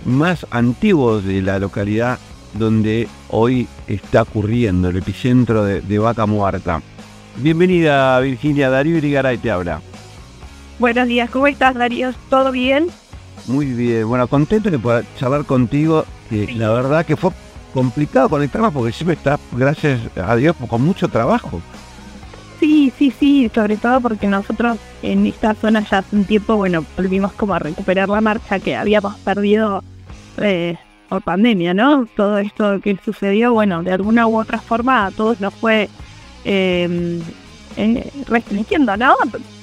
más 0.03 0.47
antiguos 0.49 1.23
de 1.23 1.43
la 1.43 1.59
localidad 1.59 2.17
donde 2.53 3.07
hoy 3.29 3.67
está 3.87 4.23
ocurriendo 4.23 4.89
el 4.89 4.97
epicentro 4.97 5.63
de, 5.63 5.81
de 5.81 5.99
Vaca 5.99 6.25
Muerta. 6.25 6.81
Bienvenida 7.37 8.19
Virginia, 8.19 8.71
Darío 8.71 8.97
Irigaray 8.97 9.37
te 9.37 9.51
habla. 9.51 9.81
Buenos 10.79 11.07
días, 11.07 11.29
¿cómo 11.29 11.45
estás 11.45 11.75
Darío? 11.75 12.13
¿Todo 12.31 12.51
bien? 12.51 12.87
Muy 13.45 13.67
bien, 13.67 14.07
bueno, 14.07 14.27
contento 14.27 14.71
de 14.71 14.79
poder 14.79 15.05
charlar 15.19 15.45
contigo, 15.45 16.05
que 16.31 16.51
la 16.55 16.71
verdad 16.71 17.05
que 17.05 17.15
fue 17.15 17.31
complicado 17.73 18.29
conectarnos 18.29 18.73
porque 18.73 18.91
siempre 18.91 19.15
estás, 19.15 19.39
gracias 19.51 19.99
a 20.17 20.35
Dios, 20.35 20.55
con 20.67 20.81
mucho 20.81 21.07
trabajo. 21.07 21.61
Sí, 22.59 22.93
sí, 22.95 23.11
sí, 23.19 23.51
sobre 23.53 23.75
todo 23.77 23.99
porque 24.01 24.27
nosotros 24.27 24.77
en 25.01 25.25
esta 25.25 25.55
zona 25.55 25.83
ya 25.89 25.99
hace 25.99 26.15
un 26.15 26.25
tiempo, 26.25 26.55
bueno, 26.57 26.85
volvimos 26.95 27.31
como 27.33 27.55
a 27.55 27.59
recuperar 27.59 28.07
la 28.07 28.21
marcha 28.21 28.59
que 28.59 28.75
habíamos 28.75 29.15
perdido 29.17 29.83
eh, 30.37 30.77
por 31.09 31.23
pandemia, 31.23 31.73
¿no? 31.73 32.05
Todo 32.15 32.37
esto 32.37 32.79
que 32.79 32.97
sucedió, 33.03 33.51
bueno, 33.53 33.81
de 33.81 33.91
alguna 33.91 34.27
u 34.27 34.39
otra 34.39 34.59
forma 34.59 35.07
a 35.07 35.11
todos 35.11 35.41
nos 35.41 35.53
fue 35.55 35.89
eh, 36.45 37.19
restringiendo, 38.27 38.95
¿no? 38.95 39.15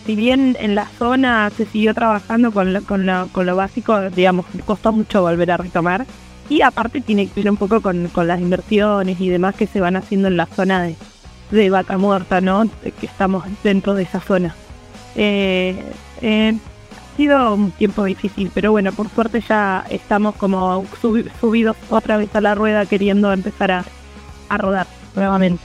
Si 0.04 0.16
bien 0.16 0.56
en 0.58 0.74
la 0.74 0.86
zona 0.86 1.50
se 1.56 1.66
siguió 1.66 1.94
trabajando 1.94 2.50
con 2.50 2.72
lo, 2.72 2.82
con 2.82 3.06
lo, 3.06 3.28
con 3.28 3.46
lo 3.46 3.54
básico, 3.54 4.10
digamos, 4.10 4.46
costó 4.64 4.92
mucho 4.92 5.22
volver 5.22 5.52
a 5.52 5.56
retomar. 5.58 6.06
Y 6.48 6.62
aparte 6.62 7.00
tiene 7.00 7.26
que 7.26 7.42
ver 7.42 7.50
un 7.50 7.56
poco 7.56 7.80
con, 7.80 8.08
con 8.08 8.26
las 8.26 8.40
inversiones 8.40 9.20
y 9.20 9.28
demás 9.28 9.54
que 9.54 9.66
se 9.66 9.80
van 9.80 9.96
haciendo 9.96 10.28
en 10.28 10.36
la 10.36 10.46
zona 10.46 10.82
de, 10.82 10.96
de 11.50 11.70
vaca 11.70 11.98
muerta, 11.98 12.40
¿no? 12.40 12.68
Que 12.82 13.06
estamos 13.06 13.44
dentro 13.62 13.94
de 13.94 14.02
esa 14.04 14.20
zona. 14.20 14.54
Eh, 15.14 15.76
eh, 16.22 16.56
ha 16.96 17.16
sido 17.16 17.54
un 17.54 17.70
tiempo 17.72 18.04
difícil, 18.04 18.50
pero 18.54 18.70
bueno, 18.70 18.92
por 18.92 19.08
suerte 19.08 19.42
ya 19.46 19.84
estamos 19.90 20.36
como 20.36 20.84
subidos 21.40 21.76
otra 21.90 22.16
vez 22.16 22.34
a 22.34 22.40
la 22.40 22.54
rueda 22.54 22.86
queriendo 22.86 23.32
empezar 23.32 23.72
a, 23.72 23.84
a 24.48 24.58
rodar 24.58 24.86
nuevamente. 25.16 25.62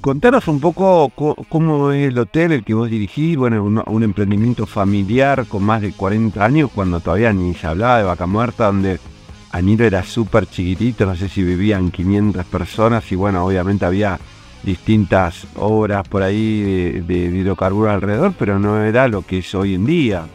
Contanos 0.00 0.46
un 0.46 0.60
poco 0.60 1.10
cómo 1.48 1.90
es 1.90 2.08
el 2.08 2.18
hotel 2.18 2.52
el 2.52 2.64
que 2.64 2.72
vos 2.72 2.88
dirigís, 2.88 3.36
bueno, 3.36 3.64
un, 3.64 3.82
un, 3.84 4.02
emprendimiento 4.04 4.64
familiar 4.64 5.44
con 5.46 5.64
más 5.64 5.82
de 5.82 5.92
40 5.92 6.42
años, 6.42 6.70
cuando 6.72 7.00
todavía 7.00 7.32
ni 7.32 7.52
se 7.54 7.66
hablaba 7.66 7.98
de 7.98 8.04
Vaca 8.04 8.26
Muerta, 8.26 8.66
donde 8.66 9.00
Aniro 9.52 9.84
era 9.84 10.02
súper 10.02 10.46
chiquitito, 10.46 11.06
no 11.06 11.16
sé 11.16 11.28
si 11.28 11.42
vivían 11.42 11.90
500 11.90 12.44
personas 12.46 13.10
y 13.10 13.16
bueno, 13.16 13.44
obviamente 13.44 13.84
había 13.84 14.18
distintas 14.62 15.46
obras 15.56 16.06
por 16.06 16.22
ahí 16.22 16.60
de, 16.62 17.02
de, 17.02 17.38
hidrocarburos 17.38 17.92
alrededor, 17.92 18.34
pero 18.38 18.58
no 18.58 18.82
era 18.82 19.08
lo 19.08 19.22
que 19.22 19.38
es 19.38 19.54
hoy 19.54 19.74
en 19.74 19.86
día. 19.86 20.26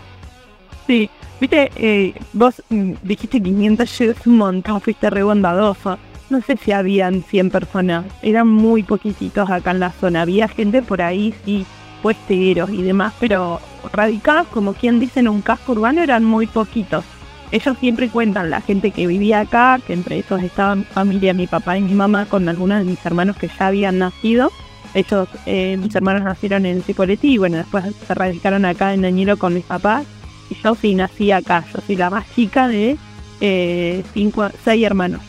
Sí, 0.88 1.10
viste, 1.40 1.72
eh, 1.76 2.14
vos 2.34 2.61
mm, 2.69 2.94
dijiste 3.03 3.41
500, 3.41 4.02
es 4.02 4.27
un 4.27 4.38
montón, 4.38 4.81
fuiste 4.81 5.10
re 5.10 5.23
bondadoso. 5.23 5.98
No 6.30 6.41
sé 6.41 6.57
si 6.57 6.72
habían 6.72 7.22
100 7.22 7.52
personas, 7.52 8.06
eran 8.23 8.48
muy 8.48 8.81
poquititos 8.81 9.49
acá 9.49 9.72
en 9.72 9.80
la 9.80 9.91
zona. 9.91 10.23
Había 10.23 10.48
gente 10.48 10.81
por 10.81 11.02
ahí, 11.02 11.34
sí, 11.45 11.65
puesteros 12.02 12.69
y 12.72 12.81
demás, 12.81 13.14
pero 13.19 13.60
radicados, 13.91 14.48
como 14.48 14.73
quien 14.73 14.99
dice, 14.99 15.19
en 15.19 15.27
un 15.27 15.41
casco 15.41 15.73
urbano 15.73 16.02
eran 16.02 16.23
muy 16.23 16.48
poquitos. 16.48 17.06
Ellos 17.54 17.78
siempre 17.80 18.10
cuentan, 18.10 18.50
la 18.50 18.62
gente 18.62 18.90
que 18.90 19.06
vivía 19.06 19.42
acá, 19.42 19.80
que 19.86 19.94
entre 19.94 20.18
esos 20.18 20.42
estaba 20.42 20.74
mi 20.74 20.86
familia, 20.86 21.36
mi 21.36 21.46
papá 21.46 21.78
y 21.78 21.82
mi 21.82 21.94
mamá, 21.94 22.26
con 22.26 22.50
algunos 22.50 22.80
de 22.80 22.84
mis 22.84 23.06
hermanos 23.06 23.38
que 23.38 23.48
ya 23.48 23.68
habían 23.68 24.00
nacido. 24.00 24.52
Ellos, 24.96 25.28
eh, 25.46 25.78
mis 25.78 25.94
hermanos 25.94 26.24
nacieron 26.24 26.66
en 26.66 26.82
Cipoletti 26.82 27.34
y 27.34 27.38
bueno, 27.38 27.58
después 27.58 27.86
se 28.08 28.14
radicaron 28.16 28.66
acá 28.66 28.96
en 28.96 29.06
Añero 29.06 29.38
con 29.38 29.54
mis 29.54 29.66
papás. 29.66 30.04
Y 30.50 30.56
yo 30.64 30.74
sí 30.74 30.96
nací 30.96 31.32
acá, 31.32 31.64
yo 31.72 31.80
soy 31.86 31.96
la 31.96 32.10
más 32.10 32.26
chica 32.34 32.68
de 32.68 32.98
eh, 33.40 34.04
cinco, 34.16 34.50
seis 34.66 34.84
hermanos. 34.84 35.22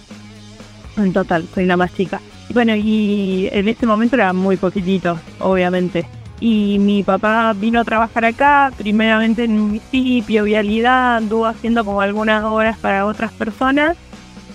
En 0.96 1.12
total, 1.12 1.46
soy 1.54 1.66
la 1.66 1.76
más 1.76 1.94
chica. 1.94 2.22
Bueno, 2.54 2.74
y 2.74 3.50
en 3.52 3.68
ese 3.68 3.84
momento 3.84 4.16
eran 4.16 4.34
muy 4.34 4.56
poquititos, 4.56 5.18
obviamente 5.40 6.06
y 6.40 6.78
mi 6.78 7.02
papá 7.02 7.52
vino 7.54 7.80
a 7.80 7.84
trabajar 7.84 8.24
acá, 8.24 8.72
primeramente 8.76 9.44
en 9.44 9.52
un 9.52 9.60
municipio, 9.68 10.44
vialidad, 10.44 11.16
anduvo 11.16 11.46
haciendo 11.46 11.84
como 11.84 12.00
algunas 12.00 12.44
obras 12.44 12.78
para 12.78 13.06
otras 13.06 13.32
personas. 13.32 13.96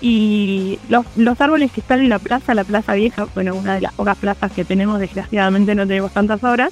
Y 0.02 0.78
los, 0.88 1.04
los, 1.16 1.38
árboles 1.40 1.72
que 1.72 1.80
están 1.80 2.00
en 2.00 2.08
la 2.08 2.18
plaza, 2.18 2.54
la 2.54 2.64
plaza 2.64 2.94
vieja, 2.94 3.26
bueno, 3.34 3.54
una 3.54 3.74
de 3.74 3.82
las 3.82 3.92
pocas 3.92 4.16
plazas 4.16 4.50
que 4.52 4.64
tenemos, 4.64 4.98
desgraciadamente 4.98 5.74
no 5.74 5.86
tenemos 5.86 6.12
tantas 6.12 6.42
obras, 6.42 6.70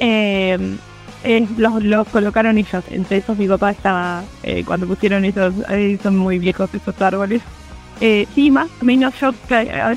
eh, 0.00 0.76
eh, 1.24 1.46
los, 1.56 1.82
los, 1.82 2.08
colocaron 2.08 2.56
ellos, 2.56 2.84
entre 2.90 3.18
esos 3.18 3.36
mi 3.38 3.48
papá 3.48 3.70
estaba, 3.70 4.24
eh, 4.42 4.62
cuando 4.64 4.86
pusieron 4.86 5.24
esos, 5.24 5.54
son 6.02 6.16
muy 6.16 6.38
viejos 6.38 6.70
esos 6.74 7.00
árboles, 7.02 7.42
eh, 8.00 8.26
sí, 8.34 8.50
más 8.50 8.68
o 8.80 8.84
menos 8.84 9.14
yo 9.20 9.32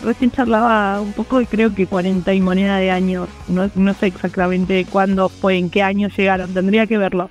recién 0.03 0.31
charlaba 0.31 1.01
un 1.01 1.13
poco 1.13 1.41
y 1.41 1.45
creo 1.45 1.73
que 1.73 1.87
40 1.87 2.33
y 2.33 2.41
moneda 2.41 2.77
de 2.77 2.91
años. 2.91 3.27
No, 3.47 3.93
sé 3.93 4.07
exactamente 4.07 4.85
cuándo 4.89 5.29
fue, 5.29 5.57
en 5.57 5.69
qué 5.69 5.83
año 5.83 6.09
llegaron, 6.09 6.53
tendría 6.53 6.87
que 6.87 6.97
verlo. 6.97 7.29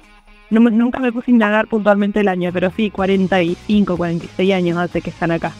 Nunca 0.50 1.00
me 1.00 1.12
puse 1.12 1.30
a 1.30 1.34
indagar 1.34 1.66
puntualmente 1.66 2.20
el 2.20 2.28
año, 2.28 2.50
pero 2.52 2.70
sí, 2.76 2.90
45, 2.90 3.96
46 3.96 4.54
años 4.54 4.78
hace 4.78 5.00
que 5.00 5.10
están 5.10 5.32
acá. 5.32 5.52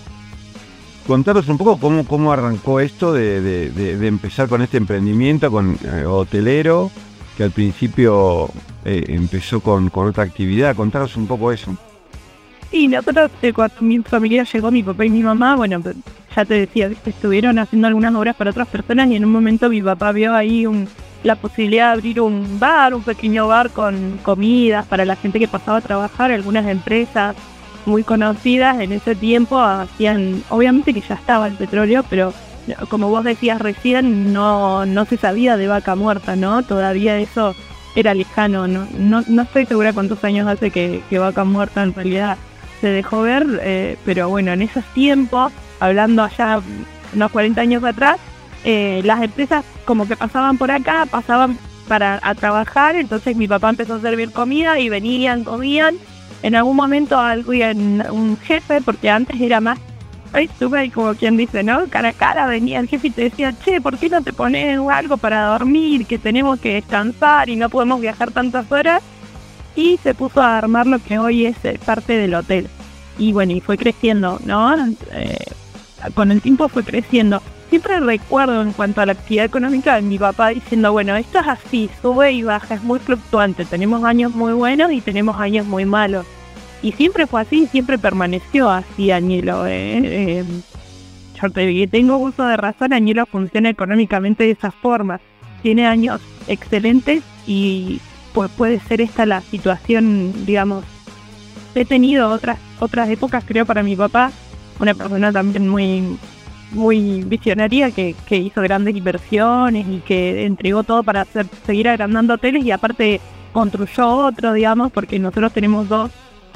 Contaros 1.06 1.48
un 1.48 1.58
poco 1.58 1.78
cómo, 1.78 2.04
cómo 2.04 2.32
arrancó 2.32 2.80
esto 2.80 3.12
de, 3.12 3.40
de 3.70 4.06
empezar 4.06 4.48
con 4.48 4.62
este 4.62 4.76
emprendimiento, 4.76 5.50
con 5.50 5.78
eh, 5.84 6.04
hotelero, 6.04 6.90
que 7.36 7.44
al 7.44 7.50
principio 7.50 8.48
eh, 8.84 9.04
empezó 9.08 9.60
con, 9.60 9.90
con 9.90 10.08
otra 10.08 10.24
actividad. 10.24 10.74
Contaros 10.74 11.16
un 11.16 11.26
poco 11.26 11.52
eso. 11.52 11.76
Sí, 12.70 12.88
nosotros 12.88 13.30
eh, 13.42 13.52
cuando 13.52 13.74
mi 13.80 13.98
familia 14.00 14.44
llegó, 14.44 14.70
mi 14.70 14.82
papá 14.82 15.04
y 15.04 15.10
mi 15.10 15.22
mamá, 15.22 15.56
bueno, 15.56 15.80
ya 16.34 16.44
te 16.44 16.54
decía, 16.54 16.90
estuvieron 17.06 17.58
haciendo 17.58 17.88
algunas 17.88 18.14
obras 18.14 18.36
para 18.36 18.50
otras 18.50 18.68
personas 18.68 19.08
y 19.08 19.16
en 19.16 19.24
un 19.24 19.32
momento 19.32 19.68
mi 19.68 19.80
papá 19.80 20.12
vio 20.12 20.34
ahí 20.34 20.66
un, 20.66 20.88
la 21.22 21.36
posibilidad 21.36 21.88
de 21.88 21.92
abrir 21.92 22.20
un 22.20 22.58
bar, 22.58 22.94
un 22.94 23.02
pequeño 23.02 23.46
bar 23.48 23.70
con 23.70 24.18
comidas 24.22 24.84
para 24.86 25.04
la 25.04 25.16
gente 25.16 25.38
que 25.38 25.48
pasaba 25.48 25.78
a 25.78 25.80
trabajar, 25.80 26.32
algunas 26.32 26.66
empresas 26.66 27.36
muy 27.86 28.02
conocidas 28.02 28.80
en 28.80 28.90
ese 28.90 29.14
tiempo 29.14 29.60
hacían, 29.60 30.42
obviamente 30.48 30.92
que 30.92 31.00
ya 31.00 31.14
estaba 31.14 31.46
el 31.46 31.54
petróleo, 31.54 32.04
pero 32.10 32.34
como 32.88 33.08
vos 33.08 33.22
decías 33.22 33.60
recién, 33.60 34.32
no, 34.32 34.84
no 34.86 35.04
se 35.04 35.16
sabía 35.16 35.56
de 35.56 35.68
vaca 35.68 35.94
muerta, 35.94 36.34
¿no? 36.34 36.64
Todavía 36.64 37.16
eso 37.18 37.54
era 37.94 38.12
lejano, 38.12 38.66
no, 38.66 38.88
no, 38.98 39.22
no 39.28 39.42
estoy 39.42 39.66
segura 39.66 39.92
cuántos 39.92 40.24
años 40.24 40.48
hace 40.48 40.72
que 40.72 41.18
vaca 41.18 41.44
muerta 41.44 41.84
en 41.84 41.94
realidad 41.94 42.36
se 42.80 42.88
dejó 42.88 43.22
ver, 43.22 43.46
eh, 43.62 43.96
pero 44.04 44.28
bueno, 44.28 44.52
en 44.52 44.62
esos 44.62 44.84
tiempos, 44.94 45.52
hablando 45.80 46.22
allá 46.22 46.60
unos 47.14 47.30
40 47.30 47.60
años 47.60 47.84
atrás, 47.84 48.18
eh, 48.64 49.00
las 49.04 49.22
empresas 49.22 49.64
como 49.84 50.08
que 50.08 50.16
pasaban 50.16 50.58
por 50.58 50.70
acá, 50.70 51.06
pasaban 51.10 51.58
para 51.88 52.18
a 52.22 52.34
trabajar, 52.34 52.96
entonces 52.96 53.36
mi 53.36 53.46
papá 53.46 53.70
empezó 53.70 53.94
a 53.94 54.00
servir 54.00 54.32
comida 54.32 54.78
y 54.80 54.88
venían, 54.88 55.44
comían. 55.44 55.96
En 56.42 56.54
algún 56.54 56.76
momento 56.76 57.18
alguien, 57.18 58.04
un 58.10 58.36
jefe, 58.36 58.80
porque 58.80 59.08
antes 59.08 59.40
era 59.40 59.60
más, 59.60 59.78
estuve 60.34 60.90
como 60.90 61.14
quien 61.14 61.36
dice, 61.36 61.62
¿no? 61.62 61.86
Cara 61.88 62.10
a 62.10 62.12
cara 62.12 62.46
venía 62.46 62.80
el 62.80 62.88
jefe 62.88 63.08
y 63.08 63.10
te 63.10 63.22
decía, 63.22 63.54
che, 63.64 63.80
¿por 63.80 63.98
qué 63.98 64.08
no 64.08 64.22
te 64.22 64.32
pones 64.32 64.78
algo 64.90 65.16
para 65.16 65.46
dormir? 65.46 66.06
Que 66.06 66.18
tenemos 66.18 66.60
que 66.60 66.74
descansar 66.74 67.48
y 67.48 67.56
no 67.56 67.70
podemos 67.70 68.00
viajar 68.00 68.32
tantas 68.32 68.70
horas 68.70 69.02
y 69.76 69.98
se 70.02 70.14
puso 70.14 70.40
a 70.40 70.58
armar 70.58 70.86
lo 70.86 70.98
que 70.98 71.18
hoy 71.18 71.46
es 71.46 71.56
eh, 71.64 71.78
parte 71.84 72.14
del 72.14 72.34
hotel. 72.34 72.68
Y 73.18 73.32
bueno, 73.32 73.52
y 73.52 73.60
fue 73.60 73.78
creciendo, 73.78 74.40
¿no? 74.44 74.74
Eh, 75.12 75.36
con 76.14 76.32
el 76.32 76.40
tiempo 76.40 76.68
fue 76.68 76.82
creciendo. 76.82 77.40
Siempre 77.68 78.00
recuerdo 78.00 78.62
en 78.62 78.72
cuanto 78.72 79.00
a 79.00 79.06
la 79.06 79.12
actividad 79.12 79.44
económica 79.44 79.96
de 79.96 80.02
mi 80.02 80.18
papá 80.18 80.48
diciendo, 80.48 80.92
bueno, 80.92 81.16
esto 81.16 81.40
es 81.40 81.48
así, 81.48 81.90
sube 82.00 82.32
y 82.32 82.42
baja, 82.42 82.74
es 82.74 82.82
muy 82.82 82.98
fluctuante, 83.00 83.64
tenemos 83.64 84.04
años 84.04 84.34
muy 84.34 84.52
buenos 84.52 84.92
y 84.92 85.00
tenemos 85.00 85.38
años 85.38 85.66
muy 85.66 85.84
malos. 85.84 86.26
Y 86.82 86.92
siempre 86.92 87.26
fue 87.26 87.40
así, 87.40 87.66
siempre 87.66 87.98
permaneció 87.98 88.70
así 88.70 89.10
Añelo. 89.10 89.66
¿eh? 89.66 90.00
Eh, 90.04 90.44
yo 91.42 91.50
te 91.50 91.86
tengo 91.88 92.18
uso 92.18 92.44
de 92.44 92.56
razón, 92.56 92.92
Añelo 92.92 93.26
funciona 93.26 93.68
económicamente 93.68 94.44
de 94.44 94.52
esa 94.52 94.70
forma. 94.70 95.20
Tiene 95.62 95.86
años 95.86 96.20
excelentes 96.46 97.24
y 97.46 98.00
pues 98.36 98.50
puede 98.50 98.78
ser 98.80 99.00
esta 99.00 99.24
la 99.24 99.40
situación, 99.40 100.44
digamos. 100.44 100.84
He 101.74 101.86
tenido 101.86 102.28
otras 102.28 102.58
otras 102.80 103.08
épocas, 103.08 103.42
creo, 103.46 103.64
para 103.64 103.82
mi 103.82 103.96
papá, 103.96 104.30
una 104.78 104.92
persona 104.92 105.32
también 105.32 105.66
muy 105.66 106.18
muy 106.72 107.24
visionaria 107.24 107.90
que, 107.92 108.14
que 108.28 108.36
hizo 108.36 108.60
grandes 108.60 108.94
inversiones 108.94 109.86
y 109.88 110.00
que 110.00 110.44
entregó 110.44 110.82
todo 110.82 111.02
para 111.02 111.22
hacer, 111.22 111.46
seguir 111.64 111.88
agrandando 111.88 112.34
hoteles 112.34 112.62
y 112.62 112.72
aparte 112.72 113.22
construyó 113.52 114.06
otro, 114.06 114.52
digamos, 114.52 114.92
porque 114.92 115.18
nosotros 115.18 115.54
tenemos 115.54 115.88
dos. 115.88 116.10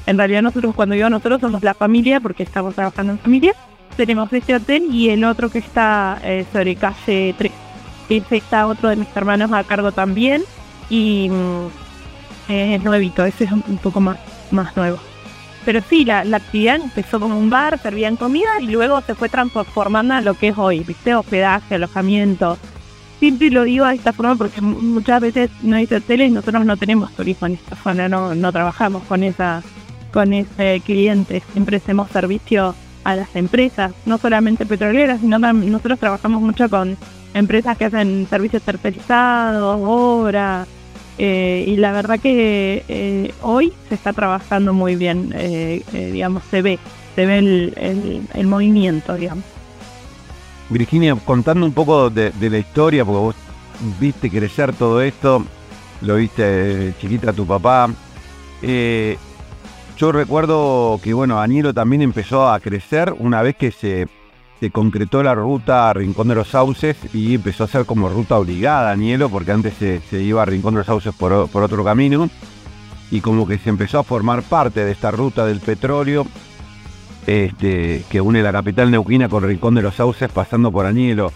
En 0.05 0.19
realidad 0.19 0.43
nosotros 0.43 0.75
cuando 0.75 0.97
digo 0.97 1.09
nosotros 1.09 1.41
somos 1.41 1.63
la 1.63 1.73
familia, 1.73 2.21
porque 2.21 2.43
estamos 2.43 2.75
trabajando 2.75 3.13
en 3.13 3.19
familia. 3.21 3.55
Tenemos 3.97 4.31
este 4.35 4.55
hotel 4.55 4.83
y 4.93 5.09
el 5.09 5.25
otro 5.25 5.49
que 5.49 5.61
está 5.61 6.21
eh, 6.25 6.45
sobre 6.53 6.77
calle 6.77 7.35
3. 7.39 7.53
Ese 8.11 8.37
está 8.37 8.67
otro 8.67 8.91
de 8.91 8.97
mis 8.97 9.09
hermanos 9.17 9.51
a 9.51 9.65
cargo 9.65 9.93
también 9.93 10.43
y 10.91 11.29
mm, 11.31 12.53
es 12.53 12.83
nuevito, 12.85 13.25
ese 13.25 13.45
es 13.45 13.53
un 13.53 13.79
poco 13.83 14.01
más, 14.01 14.19
más 14.51 14.77
nuevo. 14.77 14.99
pero 15.65 15.81
sí, 15.89 16.05
la, 16.05 16.25
la 16.25 16.39
actividad 16.39 16.77
empezó 16.77 17.21
como 17.21 17.39
un 17.39 17.49
bar, 17.51 17.79
servían 17.81 18.17
comida 18.17 18.61
y 18.61 18.67
luego 18.67 19.01
se 19.03 19.15
fue 19.15 19.29
transformando 19.29 20.15
a 20.15 20.21
lo 20.21 20.35
que 20.35 20.49
es 20.49 20.59
hoy, 20.59 20.81
¿viste? 20.81 21.15
Hospedaje, 21.15 21.77
alojamiento. 21.77 22.59
Siempre 23.21 23.51
lo 23.51 23.65
digo 23.65 23.85
de 23.87 23.95
esta 23.97 24.13
forma 24.15 24.35
porque 24.37 24.61
mu- 24.63 24.81
muchas 24.81 25.21
veces 25.21 25.51
no 25.63 25.77
hay 25.77 25.85
hoteles 25.85 26.33
nosotros 26.33 26.65
no 26.65 26.77
tenemos 26.79 27.13
turismo 27.13 27.47
en 27.47 27.55
esta 27.55 27.77
zona, 27.77 28.09
no, 28.09 28.35
no 28.35 28.51
trabajamos 28.51 29.03
con 29.05 29.23
esa 29.23 29.63
con 30.13 30.33
ese 30.33 30.83
cliente. 30.85 31.43
Siempre 31.53 31.77
hacemos 31.77 32.11
servicio 32.11 32.75
a 33.05 33.15
las 33.15 33.37
empresas, 33.37 33.93
no 34.07 34.19
solamente 34.19 34.67
petroleras, 34.67 35.21
sino 35.21 35.39
también 35.39 35.71
nosotros 35.71 36.01
trabajamos 36.01 36.41
mucho 36.43 36.69
con 36.69 36.97
empresas 37.35 37.77
que 37.79 37.85
hacen 37.85 38.27
servicios 38.29 38.63
tercerizados, 38.63 39.79
obras, 39.85 40.67
eh, 41.23 41.67
y 41.67 41.77
la 41.77 41.93
verdad 41.93 42.19
que 42.19 42.83
eh, 42.89 43.35
hoy 43.43 43.75
se 43.91 43.95
está 43.95 44.15
trabajando 44.15 44.73
muy 44.73 44.97
bien, 44.97 45.35
eh, 45.37 45.83
digamos, 45.93 46.43
se 46.51 46.63
ve, 46.63 46.79
se 47.15 47.27
ve 47.27 47.39
el, 47.39 48.27
el- 48.33 48.47
movimiento, 48.47 49.15
digamos. 49.17 49.45
Virginia, 50.71 51.15
contando 51.17 51.67
un 51.67 51.75
poco 51.75 52.09
de, 52.09 52.33
la 52.41 52.57
historia, 52.57 53.05
porque 53.05 53.21
vos 53.21 53.37
viste 54.01 54.31
crecer 54.31 54.73
todo 54.73 55.03
esto, 55.03 55.45
lo 56.01 56.17
viste 56.17 56.95
chiquita 56.99 57.35
tu 57.35 57.47
papá. 57.47 57.91
yo 58.63 60.13
recuerdo 60.13 60.99
que, 61.03 61.13
bueno, 61.13 61.39
Anielo 61.39 61.75
también 61.75 62.01
empezó 62.01 62.49
a 62.49 62.59
crecer 62.61 63.15
una 63.19 63.43
vez 63.43 63.57
que 63.57 63.71
se, 63.73 64.09
se 64.61 64.71
concretó 64.71 65.23
la 65.23 65.35
ruta 65.35 65.89
a 65.89 65.95
Rincón 65.95 66.29
de 66.29 66.35
los 66.35 66.49
Sauces 66.49 66.97
y 67.15 67.35
empezó 67.35 67.65
a 67.65 67.69
ser 67.69 67.87
como 67.87 68.11
ruta 68.11 68.39
obligada 68.39 68.93
Anielo, 68.93 69.31
porque 69.31 69.53
antes 69.53 69.75
se, 69.79 70.01
se 70.01 70.23
iba 70.23 70.43
a 70.43 70.45
Rincón 70.45 70.75
de 70.75 70.79
los 70.81 70.87
Sauces 70.87 71.15
por, 71.15 71.49
por 71.49 71.63
otro 71.63 71.83
camino. 71.83 72.29
Y 73.11 73.23
como 73.23 73.49
que 73.49 73.59
se 73.59 73.71
empezó 73.71 73.99
a 73.99 74.05
formar 74.05 74.43
parte 74.43 74.85
de 74.85 74.93
esta 74.93 75.11
ruta 75.11 75.47
del 75.47 75.61
petróleo 75.61 76.27
este, 77.27 78.05
que 78.09 78.21
une 78.21 78.43
la 78.43 78.53
capital 78.53 78.91
neuquina 78.91 79.29
con 79.29 79.43
Rincón 79.43 79.75
de 79.75 79.83
los 79.83 79.95
Sauces 79.95 80.31
pasando 80.31 80.71
por 80.71 80.87
Añelo. 80.87 81.33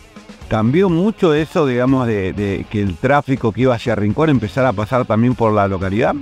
¿Cambió 0.48 0.90
mucho 0.90 1.32
eso, 1.32 1.66
digamos, 1.66 2.06
de, 2.06 2.34
de 2.34 2.66
que 2.70 2.82
el 2.82 2.96
tráfico 2.96 3.52
que 3.52 3.62
iba 3.62 3.74
hacia 3.74 3.94
Rincón 3.94 4.28
empezara 4.28 4.68
a 4.68 4.72
pasar 4.74 5.06
también 5.06 5.34
por 5.34 5.52
la 5.52 5.66
localidad? 5.66 6.14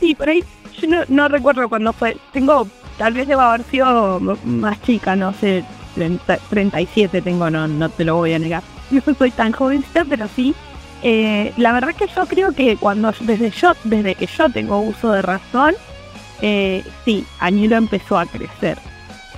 Sí, 0.00 0.14
por 0.14 0.28
ahí, 0.28 0.42
yo 0.80 0.88
no, 0.88 0.98
no 1.08 1.28
recuerdo 1.28 1.68
cuándo 1.68 1.92
fue, 1.92 2.16
tengo, 2.32 2.66
tal 2.98 3.12
vez 3.12 3.28
debo 3.28 3.42
haber 3.42 3.64
sido 3.64 4.20
más 4.44 4.80
chica, 4.82 5.16
no 5.16 5.32
sé, 5.32 5.64
30 5.94 6.38
37 6.50 7.22
tengo, 7.22 7.50
no, 7.50 7.66
no 7.68 7.88
te 7.88 8.04
lo 8.04 8.16
voy 8.16 8.32
a 8.34 8.38
negar. 8.38 8.62
No 8.90 9.02
soy 9.18 9.32
tan 9.32 9.50
jovencita, 9.50 10.04
pero 10.04 10.28
sí. 10.34 10.54
Eh, 11.02 11.52
la 11.56 11.72
verdad 11.72 11.92
que 11.94 12.06
yo 12.06 12.24
creo 12.26 12.52
que 12.52 12.76
cuando 12.76 13.12
desde 13.20 13.50
yo, 13.50 13.72
desde 13.82 14.14
que 14.14 14.26
yo 14.26 14.48
tengo 14.48 14.78
uso 14.78 15.10
de 15.10 15.22
razón, 15.22 15.74
eh, 16.40 16.84
sí, 17.04 17.26
Añelo 17.40 17.76
empezó 17.76 18.16
a 18.16 18.26
crecer. 18.26 18.78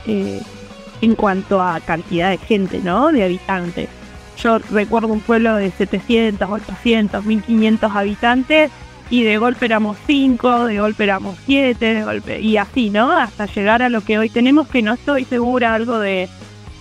Eh, 0.06 0.42
en 1.00 1.14
cuanto 1.14 1.62
a 1.62 1.80
cantidad 1.80 2.30
de 2.30 2.38
gente, 2.38 2.80
¿no? 2.82 3.12
De 3.12 3.24
habitantes. 3.24 3.88
Yo 4.42 4.58
recuerdo 4.58 5.08
un 5.08 5.20
pueblo 5.20 5.56
de 5.56 5.70
700, 5.70 6.48
800, 6.48 7.24
1500 7.24 7.92
habitantes 7.94 8.70
y 9.10 9.22
de 9.22 9.38
golpe 9.38 9.66
éramos 9.66 9.96
5, 10.06 10.66
de 10.66 10.80
golpe 10.80 11.04
éramos 11.04 11.36
7, 11.46 11.94
de 11.94 12.04
golpe 12.04 12.40
y 12.40 12.56
así, 12.56 12.90
¿no? 12.90 13.10
Hasta 13.10 13.46
llegar 13.46 13.82
a 13.82 13.88
lo 13.88 14.02
que 14.02 14.18
hoy 14.18 14.28
tenemos, 14.28 14.68
que 14.68 14.82
no 14.82 14.92
estoy 14.94 15.24
segura, 15.24 15.74
algo 15.74 15.98
de 15.98 16.28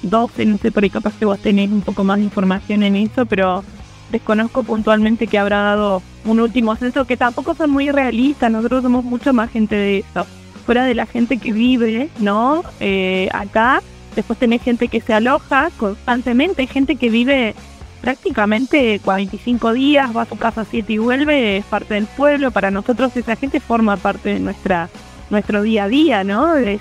12, 0.03 0.45
no 0.45 0.57
sé, 0.57 0.71
por 0.71 0.83
ahí 0.83 0.89
capaz 0.89 1.13
que 1.17 1.25
vos 1.25 1.39
tenés 1.39 1.71
un 1.71 1.81
poco 1.81 2.03
más 2.03 2.17
de 2.17 2.25
información 2.25 2.83
en 2.83 2.95
eso, 2.95 3.25
pero 3.25 3.63
desconozco 4.11 4.63
puntualmente 4.63 5.27
que 5.27 5.37
habrá 5.37 5.61
dado 5.61 6.01
un 6.25 6.39
último 6.39 6.75
censo 6.75 7.05
que 7.05 7.17
tampoco 7.17 7.55
son 7.55 7.71
muy 7.71 7.89
realistas, 7.91 8.51
nosotros 8.51 8.83
somos 8.83 9.03
mucho 9.03 9.33
más 9.33 9.49
gente 9.51 9.75
de 9.75 9.99
eso. 9.99 10.25
Fuera 10.65 10.83
de 10.83 10.95
la 10.95 11.05
gente 11.05 11.37
que 11.37 11.53
vive, 11.53 12.09
¿no? 12.19 12.63
Eh, 12.81 13.29
acá, 13.31 13.81
después 14.15 14.37
tenés 14.37 14.61
gente 14.61 14.89
que 14.89 14.99
se 14.99 15.13
aloja 15.13 15.69
constantemente, 15.77 16.67
gente 16.67 16.97
que 16.97 17.09
vive 17.09 17.55
prácticamente 18.02 18.99
45 19.03 19.74
días, 19.74 20.15
va 20.15 20.24
a 20.24 20.26
su 20.26 20.38
casa 20.38 20.65
7 20.69 20.94
y 20.94 20.98
vuelve, 20.98 21.57
es 21.57 21.65
parte 21.65 21.95
del 21.95 22.06
pueblo, 22.06 22.52
para 22.52 22.72
nosotros 22.72 23.15
esa 23.18 23.36
gente 23.36 23.60
forma 23.60 23.98
parte 23.98 24.34
de 24.34 24.40
nuestra 24.40 24.90
nuestro 25.30 25.61
día 25.61 25.86
a 25.86 25.88
día, 25.90 26.24
¿no? 26.24 26.56
Eh, 26.57 26.80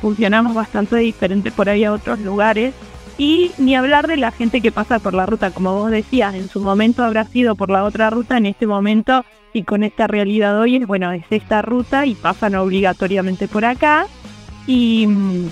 funcionamos 0.00 0.54
bastante 0.54 0.96
diferente 0.96 1.52
por 1.52 1.68
ahí 1.68 1.84
a 1.84 1.92
otros 1.92 2.18
lugares. 2.18 2.74
Y 3.18 3.52
ni 3.58 3.74
hablar 3.74 4.08
de 4.08 4.16
la 4.16 4.30
gente 4.30 4.60
que 4.60 4.72
pasa 4.72 4.98
por 4.98 5.14
la 5.14 5.24
ruta, 5.24 5.50
como 5.50 5.72
vos 5.72 5.90
decías, 5.90 6.34
en 6.34 6.48
su 6.48 6.60
momento 6.60 7.02
habrá 7.02 7.24
sido 7.24 7.54
por 7.54 7.70
la 7.70 7.84
otra 7.84 8.10
ruta, 8.10 8.36
en 8.36 8.46
este 8.46 8.66
momento 8.66 9.24
y 9.54 9.62
con 9.62 9.84
esta 9.84 10.06
realidad 10.06 10.60
hoy 10.60 10.76
es, 10.76 10.86
bueno, 10.86 11.10
es 11.12 11.24
esta 11.30 11.62
ruta 11.62 12.04
y 12.04 12.14
pasan 12.14 12.56
obligatoriamente 12.56 13.48
por 13.48 13.64
acá. 13.64 14.06
Y 14.66 15.06
mm, 15.06 15.46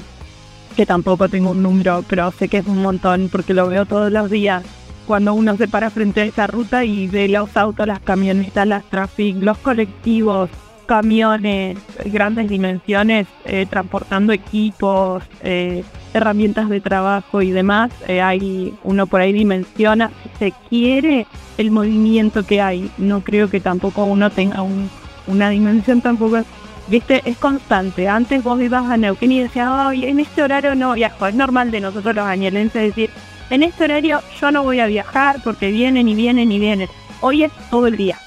que 0.76 0.84
tampoco 0.84 1.30
tengo 1.30 1.52
un 1.52 1.62
número, 1.62 2.04
pero 2.06 2.30
sé 2.32 2.48
que 2.48 2.58
es 2.58 2.66
un 2.66 2.82
montón 2.82 3.30
porque 3.32 3.54
lo 3.54 3.66
veo 3.66 3.86
todos 3.86 4.12
los 4.12 4.28
días. 4.28 4.62
Cuando 5.06 5.34
uno 5.34 5.56
se 5.56 5.68
para 5.68 5.90
frente 5.90 6.22
a 6.22 6.24
esa 6.24 6.46
ruta 6.46 6.84
y 6.84 7.06
ve 7.08 7.28
los 7.28 7.56
autos, 7.56 7.86
las 7.86 8.00
camionetas, 8.00 8.66
las 8.66 8.84
traffic, 8.84 9.36
los 9.42 9.58
colectivos, 9.58 10.48
camiones, 10.86 11.78
grandes 12.06 12.48
dimensiones, 12.48 13.26
eh, 13.44 13.66
transportando 13.68 14.32
equipos, 14.32 15.22
eh, 15.42 15.82
herramientas 16.14 16.68
de 16.68 16.80
trabajo 16.80 17.42
y 17.42 17.50
demás, 17.50 17.90
eh, 18.06 18.20
hay 18.22 18.74
uno 18.84 19.06
por 19.06 19.20
ahí 19.20 19.32
dimensiona, 19.32 20.10
si 20.22 20.28
se 20.38 20.52
quiere, 20.68 21.26
el 21.58 21.70
movimiento 21.70 22.44
que 22.46 22.60
hay. 22.60 22.90
No 22.98 23.20
creo 23.20 23.48
que 23.50 23.60
tampoco 23.60 24.04
uno 24.04 24.30
tenga 24.30 24.62
un- 24.62 24.88
una 25.26 25.48
dimensión 25.50 26.00
tampoco, 26.00 26.42
viste, 26.88 27.22
es 27.24 27.36
constante. 27.38 28.08
Antes 28.08 28.42
vos 28.42 28.60
ibas 28.60 28.88
a 28.90 28.96
Neuquén 28.96 29.32
y 29.32 29.40
decías, 29.40 29.68
ay, 29.70 30.04
en 30.06 30.20
este 30.20 30.42
horario 30.42 30.74
no 30.74 30.92
viajo. 30.94 31.26
Es 31.26 31.34
normal 31.34 31.70
de 31.70 31.80
nosotros 31.80 32.14
los 32.14 32.26
añelenses 32.26 32.82
decir, 32.94 33.10
en 33.54 33.62
este 33.62 33.84
horario 33.84 34.20
yo 34.40 34.50
no 34.50 34.64
voy 34.64 34.80
a 34.80 34.86
viajar 34.86 35.40
porque 35.44 35.70
vienen 35.70 36.08
y 36.08 36.14
vienen 36.14 36.50
y 36.50 36.58
vienen. 36.58 36.88
Hoy 37.20 37.44
es 37.44 37.52
todo 37.70 37.86
el 37.86 37.96
día, 37.96 38.18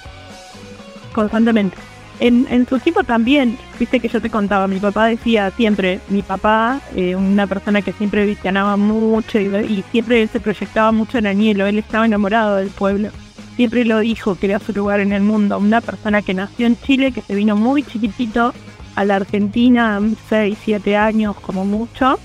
constantemente. 1.14 1.76
En, 2.20 2.48
en 2.50 2.66
su 2.66 2.80
tiempo 2.80 3.04
también, 3.04 3.58
viste 3.78 4.00
que 4.00 4.08
yo 4.08 4.22
te 4.22 4.30
contaba, 4.30 4.68
mi 4.68 4.80
papá 4.80 5.06
decía 5.08 5.52
siempre, 5.52 6.00
mi 6.08 6.22
papá, 6.22 6.80
eh, 6.96 7.16
una 7.16 7.46
persona 7.46 7.82
que 7.82 7.92
siempre 7.92 8.26
visionaba 8.26 8.78
mucho 8.78 9.38
y, 9.38 9.84
siempre 9.92 10.26
se 10.28 10.40
proyectaba 10.40 10.92
mucho 10.92 11.18
en 11.18 11.28
Añelo, 11.28 11.68
él 11.68 11.78
estaba 11.78 12.06
enamorado 12.06 12.56
del 12.56 12.70
pueblo, 12.70 13.10
siempre 13.56 13.86
lo 13.86 14.00
dijo 14.00 14.36
que 14.36 14.48
era 14.48 14.60
su 14.60 14.72
lugar 14.72 15.02
en 15.02 15.12
el 15.12 15.22
mundo, 15.22 15.60
una 15.60 15.82
persona 15.82 16.24
que 16.24 16.34
nació 16.34 16.66
en 16.66 16.80
Chile, 16.80 17.12
que 17.12 17.22
se 17.22 17.36
vino 17.36 17.56
muy 17.56 17.84
chiquitito 17.84 18.54
a 18.96 19.06
la 19.06 19.18
Argentina, 19.18 20.02
6, 20.30 20.58
7 20.64 20.96
años 20.96 21.36
como 21.42 21.66
mucho, 21.66 22.18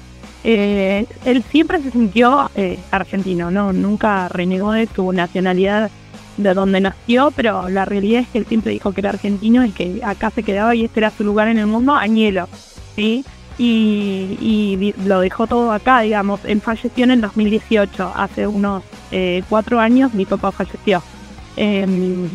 eh, 0.44 1.06
él 1.24 1.44
siempre 1.50 1.82
se 1.82 1.90
sintió 1.90 2.50
eh, 2.54 2.78
argentino, 2.90 3.50
no 3.50 3.72
nunca 3.72 4.28
renegó 4.28 4.72
de 4.72 4.88
su 4.94 5.12
nacionalidad 5.12 5.90
de 6.36 6.54
donde 6.54 6.80
nació, 6.80 7.30
pero 7.30 7.68
la 7.68 7.84
realidad 7.84 8.22
es 8.22 8.28
que 8.28 8.38
él 8.38 8.46
siempre 8.46 8.72
dijo 8.72 8.92
que 8.92 9.00
era 9.00 9.10
argentino 9.10 9.64
y 9.64 9.70
que 9.70 10.00
acá 10.04 10.30
se 10.30 10.42
quedaba 10.42 10.74
y 10.74 10.84
este 10.84 11.00
era 11.00 11.10
su 11.10 11.24
lugar 11.24 11.48
en 11.48 11.58
el 11.58 11.66
mundo, 11.66 11.94
Añelo, 11.94 12.48
¿sí? 12.96 13.24
Y, 13.58 14.94
lo 15.04 15.20
dejó 15.20 15.46
todo 15.46 15.70
acá, 15.70 16.00
digamos. 16.00 16.40
Él 16.44 16.60
falleció 16.60 17.04
en 17.04 17.12
el 17.12 17.20
2018, 17.20 18.12
hace 18.16 18.46
unos 18.46 18.82
eh, 19.12 19.44
cuatro 19.48 19.78
años 19.78 20.14
mi 20.14 20.24
papá 20.24 20.50
falleció. 20.50 21.02
Em, 21.56 22.28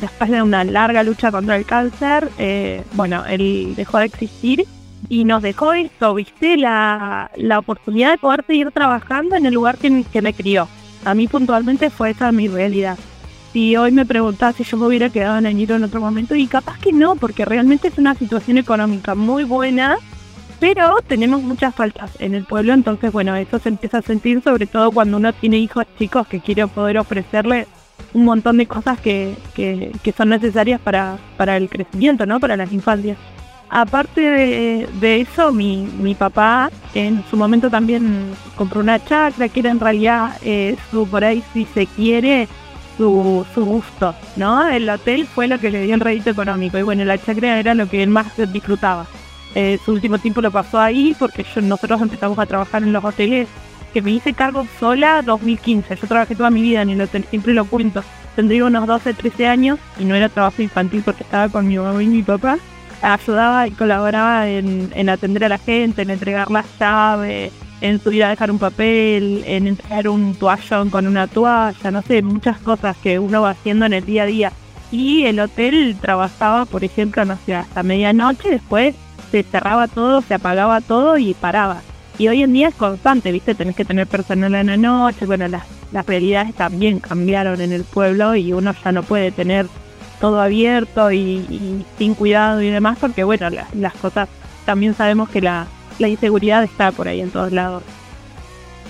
después 0.00 0.30
de 0.30 0.42
una 0.42 0.62
larga 0.62 1.02
lucha 1.02 1.32
contra 1.32 1.56
el 1.56 1.64
cáncer, 1.64 2.30
eh, 2.38 2.84
bueno, 2.92 3.24
él 3.26 3.74
dejó 3.74 3.98
de 3.98 4.04
existir 4.04 4.64
y 5.08 5.24
nos 5.24 5.42
dejó 5.42 5.72
esto, 5.72 6.14
viste, 6.14 6.56
la, 6.56 7.30
la 7.36 7.58
oportunidad 7.58 8.12
de 8.12 8.18
poder 8.18 8.44
seguir 8.46 8.70
trabajando 8.70 9.36
en 9.36 9.46
el 9.46 9.54
lugar 9.54 9.78
que, 9.78 10.22
me 10.22 10.34
crió. 10.34 10.68
A 11.04 11.14
mí 11.14 11.28
puntualmente 11.28 11.90
fue 11.90 12.10
esa 12.10 12.32
mi 12.32 12.48
realidad. 12.48 12.98
Si 13.52 13.76
hoy 13.76 13.92
me 13.92 14.06
preguntás 14.06 14.56
si 14.56 14.64
yo 14.64 14.76
me 14.76 14.86
hubiera 14.86 15.10
quedado 15.10 15.38
en 15.38 15.46
Añiro 15.46 15.76
en 15.76 15.84
otro 15.84 16.00
momento, 16.00 16.34
y 16.34 16.46
capaz 16.46 16.78
que 16.78 16.92
no, 16.92 17.16
porque 17.16 17.44
realmente 17.44 17.88
es 17.88 17.98
una 17.98 18.14
situación 18.14 18.58
económica 18.58 19.14
muy 19.14 19.44
buena, 19.44 19.96
pero 20.58 20.96
tenemos 21.06 21.42
muchas 21.42 21.74
faltas 21.74 22.10
en 22.20 22.34
el 22.34 22.44
pueblo, 22.44 22.72
entonces 22.72 23.12
bueno, 23.12 23.36
eso 23.36 23.58
se 23.58 23.68
empieza 23.68 23.98
a 23.98 24.02
sentir 24.02 24.42
sobre 24.42 24.66
todo 24.66 24.90
cuando 24.90 25.18
uno 25.18 25.32
tiene 25.32 25.58
hijos 25.58 25.84
chicos 25.98 26.26
que 26.26 26.40
quiere 26.40 26.66
poder 26.66 26.98
ofrecerle 26.98 27.66
un 28.12 28.24
montón 28.24 28.56
de 28.56 28.66
cosas 28.66 28.98
que, 28.98 29.36
que, 29.54 29.92
que 30.02 30.12
son 30.12 30.30
necesarias 30.30 30.80
para, 30.80 31.18
para 31.36 31.56
el 31.56 31.68
crecimiento, 31.68 32.26
¿no? 32.26 32.40
Para 32.40 32.56
las 32.56 32.72
infancias. 32.72 33.18
Aparte 33.76 34.20
de, 34.20 35.20
eso, 35.20 35.50
mi, 35.50 35.78
mi 35.98 36.14
papá 36.14 36.70
en 36.94 37.24
su 37.28 37.36
momento 37.36 37.70
también 37.70 38.30
compró 38.54 38.78
una 38.78 39.04
chacra, 39.04 39.48
que 39.48 39.58
era 39.58 39.72
en 39.72 39.80
realidad 39.80 40.36
eh, 40.42 40.76
su, 40.92 41.08
por 41.08 41.24
ahí 41.24 41.42
si 41.52 41.64
se 41.64 41.88
quiere, 41.88 42.46
su, 42.96 43.44
su 43.52 43.64
gusto, 43.64 44.14
¿no? 44.36 44.64
El 44.68 44.88
hotel 44.88 45.26
fue 45.26 45.48
lo 45.48 45.58
que 45.58 45.72
le 45.72 45.86
dio 45.86 45.96
el 45.96 46.00
rédito 46.00 46.30
económico 46.30 46.78
y 46.78 46.82
bueno, 46.82 47.04
la 47.04 47.18
chacra 47.18 47.58
era 47.58 47.74
lo 47.74 47.88
que 47.88 48.04
él 48.04 48.10
más 48.10 48.28
disfrutaba. 48.52 49.08
Eh, 49.56 49.80
su 49.84 49.90
último 49.90 50.18
tiempo 50.18 50.40
lo 50.40 50.52
pasó 50.52 50.78
ahí 50.78 51.16
porque 51.18 51.44
yo, 51.52 51.60
nosotros 51.60 52.00
empezamos 52.00 52.38
a 52.38 52.46
trabajar 52.46 52.84
en 52.84 52.92
los 52.92 53.04
hoteles 53.04 53.48
que 53.92 54.02
me 54.02 54.12
hice 54.12 54.34
cargo 54.34 54.68
sola 54.78 55.20
2015. 55.22 55.96
Yo 55.96 56.06
trabajé 56.06 56.36
toda 56.36 56.50
mi 56.50 56.62
vida 56.62 56.82
en 56.82 56.90
el 56.90 57.00
hotel, 57.00 57.24
siempre 57.28 57.52
lo 57.52 57.64
cuento. 57.64 58.04
Tendría 58.36 58.66
unos 58.66 58.86
12, 58.86 59.14
13 59.14 59.48
años 59.48 59.80
y 59.98 60.04
no 60.04 60.14
era 60.14 60.28
trabajo 60.28 60.62
infantil 60.62 61.02
porque 61.04 61.24
estaba 61.24 61.48
con 61.48 61.66
mi 61.66 61.76
mamá 61.76 62.00
y 62.00 62.06
mi 62.06 62.22
papá. 62.22 62.56
Ayudaba 63.04 63.66
y 63.66 63.72
colaboraba 63.72 64.48
en, 64.48 64.90
en 64.94 65.08
atender 65.08 65.44
a 65.44 65.48
la 65.48 65.58
gente, 65.58 66.02
en 66.02 66.10
entregar 66.10 66.50
las 66.50 66.66
llaves, 66.78 67.52
en 67.80 68.00
subir 68.00 68.24
a 68.24 68.30
dejar 68.30 68.50
un 68.50 68.58
papel, 68.58 69.44
en 69.46 69.66
entregar 69.66 70.08
un 70.08 70.34
toallón 70.34 70.90
con 70.90 71.06
una 71.06 71.26
toalla, 71.26 71.90
no 71.90 72.02
sé, 72.02 72.22
muchas 72.22 72.58
cosas 72.58 72.96
que 72.96 73.18
uno 73.18 73.42
va 73.42 73.50
haciendo 73.50 73.84
en 73.84 73.92
el 73.92 74.04
día 74.04 74.22
a 74.22 74.26
día. 74.26 74.52
Y 74.90 75.24
el 75.24 75.40
hotel 75.40 75.96
trabajaba, 76.00 76.64
por 76.64 76.82
ejemplo, 76.82 77.24
no 77.24 77.36
sé, 77.44 77.54
hasta 77.54 77.82
medianoche, 77.82 78.48
después 78.48 78.94
se 79.30 79.42
cerraba 79.42 79.88
todo, 79.88 80.22
se 80.22 80.34
apagaba 80.34 80.80
todo 80.80 81.18
y 81.18 81.34
paraba. 81.34 81.82
Y 82.16 82.28
hoy 82.28 82.42
en 82.42 82.52
día 82.52 82.68
es 82.68 82.74
constante, 82.74 83.32
¿viste? 83.32 83.54
Tenés 83.54 83.76
que 83.76 83.84
tener 83.84 84.06
personal 84.06 84.54
en 84.54 84.66
la 84.68 84.76
noche, 84.76 85.26
bueno, 85.26 85.46
las, 85.48 85.64
las 85.92 86.06
realidades 86.06 86.54
también 86.54 87.00
cambiaron 87.00 87.60
en 87.60 87.72
el 87.72 87.84
pueblo 87.84 88.34
y 88.36 88.52
uno 88.52 88.74
ya 88.84 88.92
no 88.92 89.02
puede 89.02 89.30
tener 89.32 89.66
todo 90.24 90.40
abierto 90.40 91.12
y, 91.12 91.18
y 91.18 91.84
sin 91.98 92.14
cuidado 92.14 92.62
y 92.62 92.70
demás, 92.70 92.96
porque 92.98 93.24
bueno, 93.24 93.50
la- 93.50 93.66
las 93.74 93.92
cosas, 93.92 94.26
también 94.64 94.94
sabemos 94.94 95.28
que 95.28 95.42
la, 95.42 95.66
inseguridad 95.98 96.64
está 96.64 96.92
por 96.92 97.08
ahí 97.08 97.20
en 97.20 97.28
todos 97.30 97.52
lados. 97.52 97.82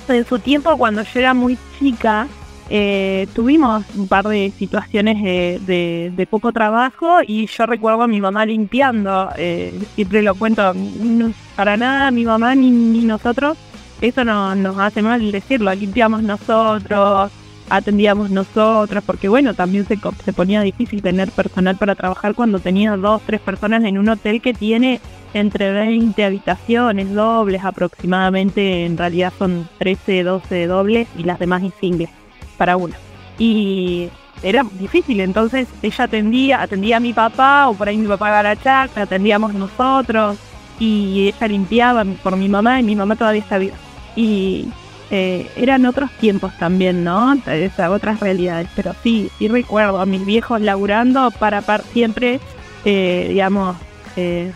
En 0.09 0.25
su 0.25 0.39
tiempo, 0.39 0.77
cuando 0.77 1.03
yo 1.03 1.19
era 1.19 1.35
muy 1.35 1.59
chica, 1.81 2.29
eh, 2.71 3.27
tuvimos 3.35 3.85
un 3.97 4.07
par 4.07 4.29
de 4.29 4.53
situaciones 4.57 5.17
de 5.25 6.29
poco 6.31 6.53
trabajo 6.53 7.19
y 7.27 7.47
yo 7.49 7.67
recuerdo 7.67 8.03
a 8.03 8.07
mi 8.07 8.21
mamá 8.21 8.47
limpiando, 8.47 9.31
eh, 9.37 9.77
siempre 9.97 10.23
lo 10.23 10.37
cuento, 10.37 10.73
no- 10.73 11.33
para 11.57 11.77
nada 11.77 12.13
mi 12.13 12.25
mamá 12.25 12.55
ni, 12.55 12.71
ni 12.71 13.01
nosotros, 13.05 13.59
eso 14.01 14.25
no 14.25 14.55
nos 14.55 14.79
hace 14.79 15.03
mal 15.03 15.33
decirlo, 15.33 15.75
limpiamos 15.75 16.23
nosotros, 16.23 17.33
atendíamos 17.69 18.31
nosotros, 18.31 19.03
porque 19.05 19.29
bueno, 19.29 19.55
también 19.55 19.87
se, 19.87 19.99
se 20.25 20.33
ponía 20.33 20.63
difícil 20.63 21.03
tener 21.03 21.31
personal 21.31 21.77
para 21.77 21.95
trabajar 21.95 22.35
cuando 22.35 22.59
tenía 22.59 22.97
dos, 22.97 23.23
tres 23.27 23.41
personas 23.41 23.85
en 23.85 23.99
un 23.99 24.09
hotel 24.09 24.41
que 24.41 24.55
tiene 24.55 25.01
entre 25.35 25.73
20 25.73 26.25
habitaciones 26.25 27.13
dobles 27.13 27.65
aproximadamente, 27.65 28.87
en 28.87 28.97
realidad 28.97 29.33
son 29.37 29.69
13, 29.79 30.23
12 30.23 30.67
dobles 30.67 31.09
y 31.19 31.25
las 31.25 31.39
demás 31.39 31.63
singles 31.81 32.11
para 32.57 32.77
uno. 32.77 32.95
Y 33.39 34.09
era 34.43 34.65
difícil, 34.79 35.21
entonces 35.21 35.67
ella 35.83 36.05
atendía, 36.05 36.63
atendía 36.63 36.99
a 36.99 37.01
mi 37.01 37.13
papá 37.13 37.69
o 37.69 37.75
por 37.75 37.89
ahí 37.89 37.97
mi 37.97 38.07
papá 38.07 38.29
iba 38.29 38.41
a 38.41 38.43
la 38.43 38.57
chacra, 38.57 39.03
atendíamos 39.03 39.55
nosotros 39.55 40.37
y 40.79 41.33
ella 41.35 41.49
limpiaba 41.49 42.05
por 42.23 42.37
mi 42.37 42.49
mamá 42.49 42.81
y 42.81 42.85
mi 42.85 42.95
mamá 42.95 43.17
todavía 43.17 43.41
está 43.43 43.59
viva. 43.59 43.77
Y 44.15 44.69
eh, 45.17 45.49
eran 45.55 45.87
otros 45.87 46.11
tiempos 46.19 46.53
también, 46.59 47.05
¿no? 47.05 47.35
Esas 47.47 47.89
otras 47.91 48.19
realidades, 48.19 48.67
pero 48.75 48.97
sí, 49.05 49.31
sí 49.39 49.47
recuerdo 49.47 50.01
a 50.01 50.07
mis 50.07 50.27
viejos 50.27 50.61
laburando 50.61 51.31
para 51.31 51.61
par 51.63 51.85
siempre, 51.93 52.41
eh, 52.85 53.27
digamos, 53.29 53.77
eh, 54.17 54.51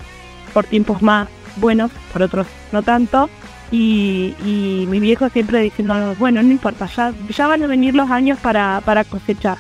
por 0.52 0.64
tiempos 0.64 1.00
más 1.00 1.28
buenos, 1.56 1.92
por 2.12 2.22
otros 2.22 2.48
no 2.72 2.82
tanto. 2.82 3.30
Y, 3.70 4.34
y 4.44 4.86
mi 4.88 4.98
viejo 4.98 5.28
siempre 5.28 5.60
diciendo, 5.60 6.16
bueno, 6.18 6.42
no 6.42 6.50
importa, 6.50 6.86
ya, 6.86 7.12
ya 7.36 7.46
van 7.46 7.62
a 7.62 7.66
venir 7.68 7.94
los 7.94 8.10
años 8.10 8.38
para, 8.40 8.80
para 8.84 9.04
cosechar. 9.04 9.58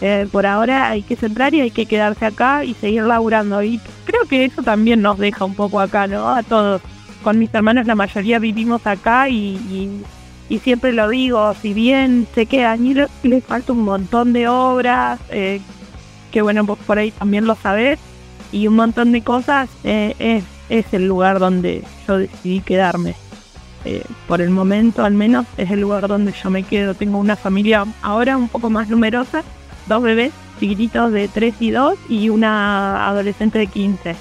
Eh, 0.00 0.26
por 0.32 0.44
ahora 0.46 0.88
hay 0.88 1.02
que 1.02 1.14
centrar 1.14 1.54
y 1.54 1.60
hay 1.60 1.70
que 1.70 1.86
quedarse 1.86 2.26
acá 2.26 2.64
y 2.64 2.74
seguir 2.74 3.04
laburando. 3.04 3.62
Y 3.62 3.78
creo 4.06 4.22
que 4.28 4.44
eso 4.46 4.62
también 4.64 5.02
nos 5.02 5.18
deja 5.18 5.44
un 5.44 5.54
poco 5.54 5.78
acá, 5.78 6.08
¿no? 6.08 6.28
A 6.30 6.42
todos. 6.42 6.82
Con 7.22 7.38
mis 7.38 7.54
hermanos 7.54 7.86
la 7.86 7.94
mayoría 7.94 8.40
vivimos 8.40 8.84
acá 8.88 9.28
y- 9.28 10.02
y 10.48 10.58
siempre 10.58 10.92
lo 10.92 11.08
digo, 11.08 11.54
si 11.60 11.72
bien 11.72 12.26
sé 12.34 12.46
que 12.46 12.64
a 12.64 12.72
Añelo 12.72 13.06
le 13.22 13.40
falta 13.40 13.72
un 13.72 13.84
montón 13.84 14.32
de 14.32 14.48
obras, 14.48 15.20
eh, 15.30 15.60
que 16.30 16.42
bueno, 16.42 16.64
vos 16.64 16.78
por 16.86 16.98
ahí 16.98 17.10
también 17.10 17.46
lo 17.46 17.54
sabés, 17.54 17.98
y 18.50 18.66
un 18.66 18.76
montón 18.76 19.12
de 19.12 19.22
cosas, 19.22 19.70
eh, 19.84 20.14
es, 20.18 20.44
es 20.68 20.92
el 20.92 21.08
lugar 21.08 21.38
donde 21.38 21.82
yo 22.06 22.18
decidí 22.18 22.60
quedarme. 22.60 23.14
Eh, 23.84 24.04
por 24.28 24.40
el 24.40 24.50
momento 24.50 25.04
al 25.04 25.14
menos 25.14 25.44
es 25.56 25.70
el 25.72 25.80
lugar 25.80 26.06
donde 26.06 26.32
yo 26.32 26.50
me 26.50 26.62
quedo. 26.62 26.94
Tengo 26.94 27.18
una 27.18 27.36
familia 27.36 27.84
ahora 28.02 28.36
un 28.36 28.48
poco 28.48 28.70
más 28.70 28.88
numerosa, 28.88 29.42
dos 29.88 30.02
bebés 30.02 30.32
chiquititos 30.60 31.10
de 31.10 31.26
3 31.26 31.54
y 31.58 31.70
2 31.72 31.98
y 32.08 32.28
una 32.28 33.08
adolescente 33.08 33.58
de 33.58 33.66
15. 33.66 34.14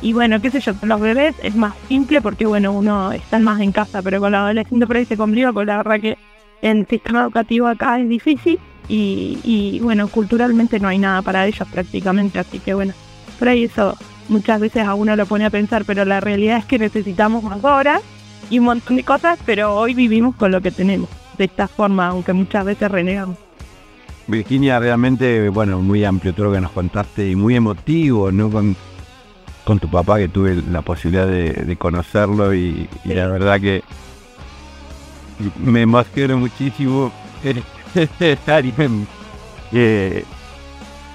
Y 0.00 0.12
bueno, 0.12 0.40
qué 0.40 0.50
sé 0.50 0.60
yo, 0.60 0.74
con 0.74 0.88
los 0.88 1.00
bebés 1.00 1.34
es 1.42 1.56
más 1.56 1.74
simple 1.88 2.20
porque 2.20 2.46
bueno, 2.46 2.72
uno 2.72 3.10
está 3.12 3.38
más 3.38 3.60
en 3.60 3.72
casa, 3.72 4.00
pero 4.00 4.20
con 4.20 4.32
la 4.32 4.44
adolescente 4.44 4.86
por 4.86 4.96
ahí 4.96 5.04
se 5.04 5.16
complica, 5.16 5.52
porque 5.52 5.66
la 5.66 5.78
verdad 5.78 6.00
que 6.00 6.18
el 6.62 6.86
sistema 6.86 7.22
educativo 7.22 7.66
acá 7.66 7.98
es 7.98 8.08
difícil 8.08 8.58
y, 8.88 9.38
y 9.42 9.80
bueno, 9.80 10.08
culturalmente 10.08 10.78
no 10.78 10.88
hay 10.88 10.98
nada 10.98 11.22
para 11.22 11.46
ellos 11.46 11.66
prácticamente, 11.68 12.38
así 12.38 12.60
que 12.60 12.74
bueno, 12.74 12.94
por 13.38 13.48
ahí 13.48 13.64
eso 13.64 13.96
muchas 14.28 14.60
veces 14.60 14.86
a 14.86 14.94
uno 14.94 15.16
lo 15.16 15.26
pone 15.26 15.44
a 15.46 15.50
pensar, 15.50 15.84
pero 15.84 16.04
la 16.04 16.20
realidad 16.20 16.58
es 16.58 16.64
que 16.64 16.78
necesitamos 16.78 17.42
más 17.42 17.62
horas 17.64 18.00
y 18.50 18.58
un 18.60 18.66
montón 18.66 18.96
de 18.96 19.04
cosas, 19.04 19.38
pero 19.44 19.74
hoy 19.74 19.94
vivimos 19.94 20.36
con 20.36 20.52
lo 20.52 20.60
que 20.60 20.70
tenemos, 20.70 21.08
de 21.36 21.44
esta 21.44 21.66
forma, 21.66 22.08
aunque 22.08 22.32
muchas 22.32 22.64
veces 22.64 22.90
renegamos. 22.90 23.36
Virginia, 24.26 24.78
realmente, 24.78 25.48
bueno, 25.48 25.80
muy 25.80 26.04
amplio 26.04 26.34
todo 26.34 26.46
lo 26.46 26.52
que 26.52 26.60
nos 26.60 26.72
contaste 26.72 27.30
y 27.30 27.34
muy 27.34 27.56
emotivo, 27.56 28.30
¿no? 28.30 28.50
Con, 28.50 28.76
con 29.68 29.78
tu 29.78 29.90
papá, 29.90 30.16
que 30.16 30.28
tuve 30.28 30.62
la 30.70 30.80
posibilidad 30.80 31.26
de, 31.26 31.52
de 31.52 31.76
conocerlo 31.76 32.54
y, 32.54 32.88
y 33.04 33.08
la 33.12 33.26
verdad 33.26 33.60
que 33.60 33.84
me 35.58 35.82
emociono 35.82 36.38
muchísimo 36.38 37.12
estar 38.18 38.64
y, 38.64 38.72
eh, 39.72 40.24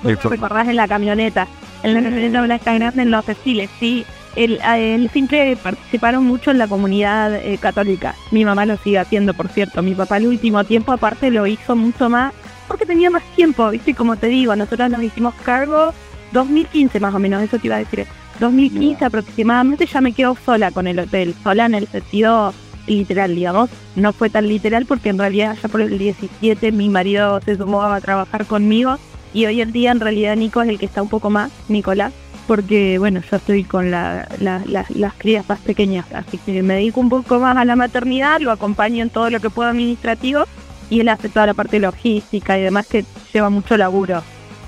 ¿Vos 0.04 0.20
te 0.20 0.30
recordás 0.30 0.68
en 0.68 0.76
la 0.76 0.88
camioneta? 0.88 1.48
En 1.82 1.96
la 1.96 2.04
camioneta 2.04 2.44
blanca 2.44 2.74
grande 2.76 3.02
en 3.02 3.10
los 3.10 3.26
textiles, 3.26 3.72
sí. 3.80 4.06
Él 4.36 5.10
siempre 5.12 5.56
participaron 5.56 6.24
mucho 6.24 6.52
en 6.52 6.60
la 6.60 6.68
comunidad 6.68 7.34
eh, 7.34 7.58
católica. 7.60 8.14
Mi 8.30 8.46
mamá 8.46 8.68
lo 8.68 8.78
sigue 8.78 9.00
haciendo, 9.00 9.34
por 9.34 9.48
cierto. 9.48 9.82
Mi 9.82 9.96
papá 9.96 10.18
el 10.18 10.28
último 10.28 10.64
tiempo 10.64 10.92
aparte 10.92 11.32
lo 11.32 11.48
hizo 11.48 11.76
mucho 11.76 12.08
más 12.08 12.36
porque 12.68 12.86
tenía 12.86 13.10
más 13.10 13.24
tiempo, 13.36 13.72
¿viste? 13.72 13.96
Como 13.96 14.16
te 14.16 14.28
digo, 14.28 14.56
nosotros 14.56 14.92
nos 14.92 15.02
hicimos 15.02 15.34
cargo 15.44 15.92
2015 16.34 17.00
más 17.00 17.16
o 17.16 17.20
menos, 17.20 17.42
eso 17.42 17.58
te 17.58 17.66
iba 17.66 17.78
a 17.78 17.80
decir. 17.80 18.06
2015 18.40 19.06
aproximadamente 19.06 19.86
ya 19.86 20.02
me 20.02 20.14
quedo 20.14 20.36
sola 20.46 20.72
con 20.72 20.88
el 20.88 21.00
hotel, 21.00 21.36
sola 21.44 21.66
en 21.66 21.76
el 21.76 21.88
sentido 21.88 22.54
literal, 22.88 23.36
digamos. 23.36 23.70
No 23.96 24.12
fue 24.14 24.30
tan 24.30 24.48
literal 24.48 24.86
porque 24.86 25.10
en 25.10 25.18
realidad 25.18 25.56
ya 25.62 25.70
por 25.70 25.82
el 25.82 25.98
17 25.98 26.72
mi 26.72 26.90
marido 26.90 27.40
se 27.42 27.56
sumó 27.56 27.84
a 27.84 28.02
trabajar 28.02 28.46
conmigo 28.46 28.98
y 29.34 29.46
hoy 29.46 29.62
en 29.62 29.72
día 29.72 29.92
en 29.92 30.00
realidad 30.00 30.36
Nico 30.36 30.62
es 30.62 30.70
el 30.70 30.80
que 30.80 30.86
está 30.86 31.02
un 31.02 31.10
poco 31.10 31.30
más, 31.30 31.52
Nicolás, 31.70 32.12
porque 32.48 32.98
bueno, 33.00 33.22
yo 33.32 33.38
estoy 33.38 33.64
con 33.64 33.90
la- 33.90 34.28
la- 34.40 34.62
la- 34.66 34.86
las 34.90 35.14
crías 35.14 35.48
más 35.48 35.60
pequeñas, 35.60 36.06
así 36.14 36.38
que 36.40 36.62
me 36.62 36.74
dedico 36.76 37.00
un 37.00 37.10
poco 37.10 37.40
más 37.40 37.56
a 37.56 37.64
la 37.66 37.76
maternidad, 37.76 38.42
lo 38.42 38.52
acompaño 38.52 39.02
en 39.02 39.10
todo 39.10 39.30
lo 39.30 39.40
que 39.40 39.50
puedo 39.50 39.70
administrativo 39.70 40.44
y 40.90 41.00
él 41.00 41.10
hace 41.10 41.30
toda 41.30 41.46
la 41.48 41.54
parte 41.54 41.80
logística 41.80 42.58
y 42.60 42.64
demás 42.64 42.86
que 42.88 43.06
lleva 43.34 43.50
mucho 43.50 43.78
laburo, 43.78 44.22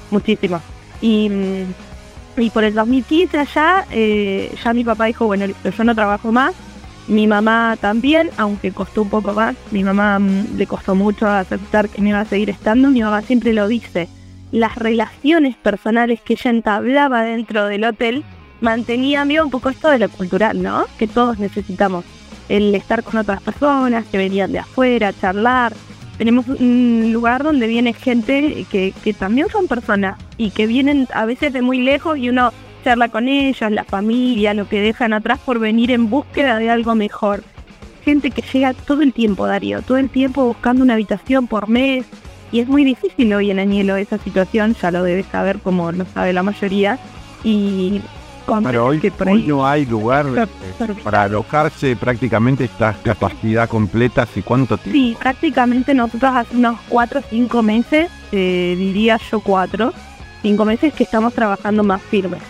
muchísimo. 0.10 0.62
Y, 1.02 1.30
mm, 1.30 1.64
y 2.38 2.50
por 2.50 2.64
el 2.64 2.74
2015 2.74 3.38
allá, 3.38 3.86
eh, 3.92 4.54
ya 4.64 4.74
mi 4.74 4.84
papá 4.84 5.06
dijo, 5.06 5.26
bueno, 5.26 5.46
yo 5.46 5.84
no 5.84 5.96
trabajo 5.96 6.32
más, 6.32 6.54
mi 7.08 7.28
mamá 7.28 7.78
también, 7.80 8.30
aunque 8.38 8.72
costó 8.72 9.04
un 9.04 9.10
poco 9.10 9.34
más, 9.34 9.56
mi 9.72 9.84
mamá 9.84 10.20
mm, 10.20 10.58
le 10.58 10.68
costó 10.68 10.96
mucho 10.96 11.28
aceptar 11.28 11.90
que 11.90 12.02
me 12.02 12.10
iba 12.10 12.20
a 12.20 12.26
seguir 12.26 12.50
estando, 12.50 12.90
mi 12.90 13.02
mamá 13.02 13.22
siempre 13.22 13.54
lo 13.54 13.68
dice, 13.68 14.10
las 14.52 14.76
relaciones 14.76 15.56
personales 15.56 16.22
que 16.22 16.34
ella 16.34 16.52
entablaba 16.52 17.24
dentro 17.24 17.66
del 17.66 17.84
hotel 17.84 18.24
mantenían 18.62 19.28
vivo 19.28 19.44
un 19.44 19.52
poco 19.52 19.70
esto 19.70 19.90
de 19.90 20.00
lo 20.00 20.10
cultural, 20.10 20.62
¿no? 20.62 20.86
Que 20.98 21.08
todos 21.08 21.40
necesitamos. 21.40 22.06
El 22.48 22.74
estar 22.76 23.04
con 23.04 23.18
otras 23.18 23.42
personas 23.42 24.06
que 24.06 24.18
venían 24.18 24.52
de 24.52 24.60
afuera, 24.60 25.14
charlar. 25.14 25.74
Tenemos 26.18 26.48
un 26.48 27.10
lugar 27.12 27.44
donde 27.44 27.68
viene 27.68 27.94
gente 27.94 28.66
que, 28.72 28.94
que 29.04 29.14
también 29.14 29.50
son 29.50 29.68
personas 29.68 30.18
y 30.38 30.52
que 30.52 30.66
vienen 30.66 31.08
a 31.14 31.26
veces 31.26 31.52
de 31.52 31.62
muy 31.62 31.82
lejos 31.82 32.18
y 32.18 32.30
uno 32.30 32.52
charla 32.84 33.10
con 33.10 33.28
ellas, 33.28 33.72
la 33.72 33.84
familia, 33.84 34.54
lo 34.54 34.70
que 34.70 34.80
dejan 34.80 35.12
atrás 35.12 35.40
por 35.44 35.60
venir 35.60 35.92
en 35.92 36.10
búsqueda 36.10 36.60
de 36.60 36.70
algo 36.70 36.96
mejor. 36.96 37.44
Gente 38.04 38.30
que 38.32 38.44
llega 38.54 38.74
todo 38.74 39.02
el 39.02 39.12
tiempo, 39.12 39.48
Darío, 39.48 39.82
todo 39.82 39.98
el 39.98 40.10
tiempo 40.10 40.46
buscando 40.46 40.84
una 40.84 40.94
habitación 40.94 41.48
por 41.48 41.68
mes, 41.68 42.06
y 42.52 42.60
es 42.60 42.68
muy 42.68 42.84
difícil 42.84 43.34
hoy 43.34 43.52
en 43.52 43.60
Añelo 43.60 43.96
esa 43.98 44.18
situación, 44.18 44.76
ya 44.82 44.92
lo 44.92 45.04
debes 45.04 45.26
saber 45.26 45.60
como 45.60 45.92
lo 45.92 46.06
sabe 46.06 46.32
la 46.32 46.44
mayoría. 46.44 47.00
Y 47.44 48.02
Pero 48.64 48.86
hoy, 48.86 49.02
hoy 49.26 49.44
no 49.44 49.66
hay 49.68 49.86
lugar 49.86 50.26
eh, 50.38 50.94
para 51.04 51.24
alojarse 51.24 51.96
prácticamente 51.96 52.66
esta 52.66 52.94
capacidad 53.04 53.68
completa. 53.68 54.24
¿Hace 54.24 54.44
cuánto 54.44 54.78
tiempo? 54.78 54.98
Sí, 54.98 55.18
prácticamente 55.20 55.94
nosotros 55.94 56.32
hace 56.36 56.56
unos 56.56 56.80
cuatro 56.88 57.20
o 57.20 57.24
cinco 57.30 57.64
meses, 57.64 58.10
eh, 58.32 58.76
diría 58.78 59.20
yo 59.32 59.40
cuatro, 59.40 59.94
cinco 60.42 60.66
meses 60.66 60.94
que 60.94 61.04
estamos 61.04 61.34
trabajando 61.34 61.84
más 61.84 62.02
firmes. 62.02 62.42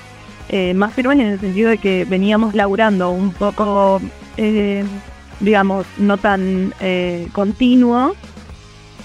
Eh, 0.49 0.73
más 0.73 0.93
firmes 0.93 1.19
en 1.19 1.27
el 1.27 1.39
sentido 1.39 1.69
de 1.69 1.77
que 1.77 2.05
veníamos 2.05 2.53
laburando 2.53 3.09
un 3.09 3.31
poco, 3.31 3.99
eh, 4.38 4.84
digamos, 5.39 5.85
no 5.97 6.17
tan 6.17 6.73
eh, 6.81 7.27
continuo. 7.31 8.15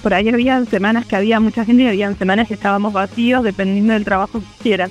Por 0.03 0.15
ahí 0.15 0.29
había 0.29 0.65
semanas 0.65 1.07
que 1.07 1.17
había 1.17 1.41
mucha 1.41 1.65
gente 1.65 1.83
y 1.85 1.87
había 1.87 2.15
semanas 2.15 2.49
que 2.49 2.55
estábamos 2.55 2.93
vacíos 2.93 3.43
dependiendo 3.43 3.93
del 3.93 4.05
trabajo 4.05 4.41
que 4.41 4.47
hicieran. 4.59 4.91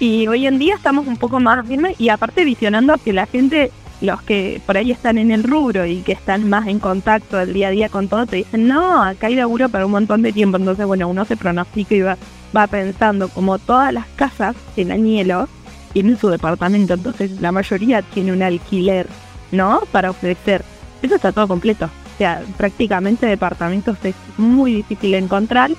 Y 0.00 0.28
hoy 0.28 0.46
en 0.46 0.58
día 0.58 0.76
estamos 0.76 1.06
un 1.06 1.16
poco 1.16 1.40
más 1.40 1.66
firmes 1.66 2.00
y 2.00 2.08
aparte 2.08 2.44
visionando 2.44 2.94
que 2.98 3.12
la 3.12 3.26
gente, 3.26 3.72
los 4.00 4.22
que 4.22 4.60
por 4.64 4.76
ahí 4.76 4.92
están 4.92 5.18
en 5.18 5.32
el 5.32 5.42
rubro 5.42 5.86
y 5.86 6.02
que 6.02 6.12
están 6.12 6.48
más 6.48 6.68
en 6.68 6.78
contacto 6.78 7.40
el 7.40 7.52
día 7.52 7.68
a 7.68 7.70
día 7.72 7.88
con 7.88 8.06
todo, 8.06 8.24
te 8.26 8.36
dicen, 8.36 8.68
no, 8.68 9.02
acá 9.02 9.26
hay 9.26 9.34
laburo 9.34 9.68
para 9.68 9.86
un 9.86 9.92
montón 9.92 10.22
de 10.22 10.32
tiempo. 10.32 10.56
Entonces, 10.56 10.86
bueno, 10.86 11.08
uno 11.08 11.24
se 11.24 11.36
pronostica 11.36 11.94
y 11.96 12.00
va, 12.02 12.16
va 12.56 12.68
pensando, 12.68 13.28
como 13.28 13.58
todas 13.58 13.92
las 13.92 14.06
casas 14.14 14.54
en 14.76 14.92
Añelo 14.92 15.48
tienen 15.92 16.16
su 16.16 16.28
departamento, 16.28 16.94
entonces 16.94 17.40
la 17.40 17.50
mayoría 17.50 18.02
tiene 18.02 18.32
un 18.32 18.42
alquiler, 18.42 19.08
¿no? 19.50 19.80
Para 19.90 20.10
ofrecer. 20.10 20.64
Eso 21.02 21.16
está 21.16 21.32
todo 21.32 21.48
completo. 21.48 21.86
O 21.86 22.18
sea, 22.18 22.42
prácticamente 22.56 23.26
departamentos 23.26 23.96
es 24.04 24.14
muy 24.36 24.74
difícil 24.74 25.14
encontrar. 25.14 25.70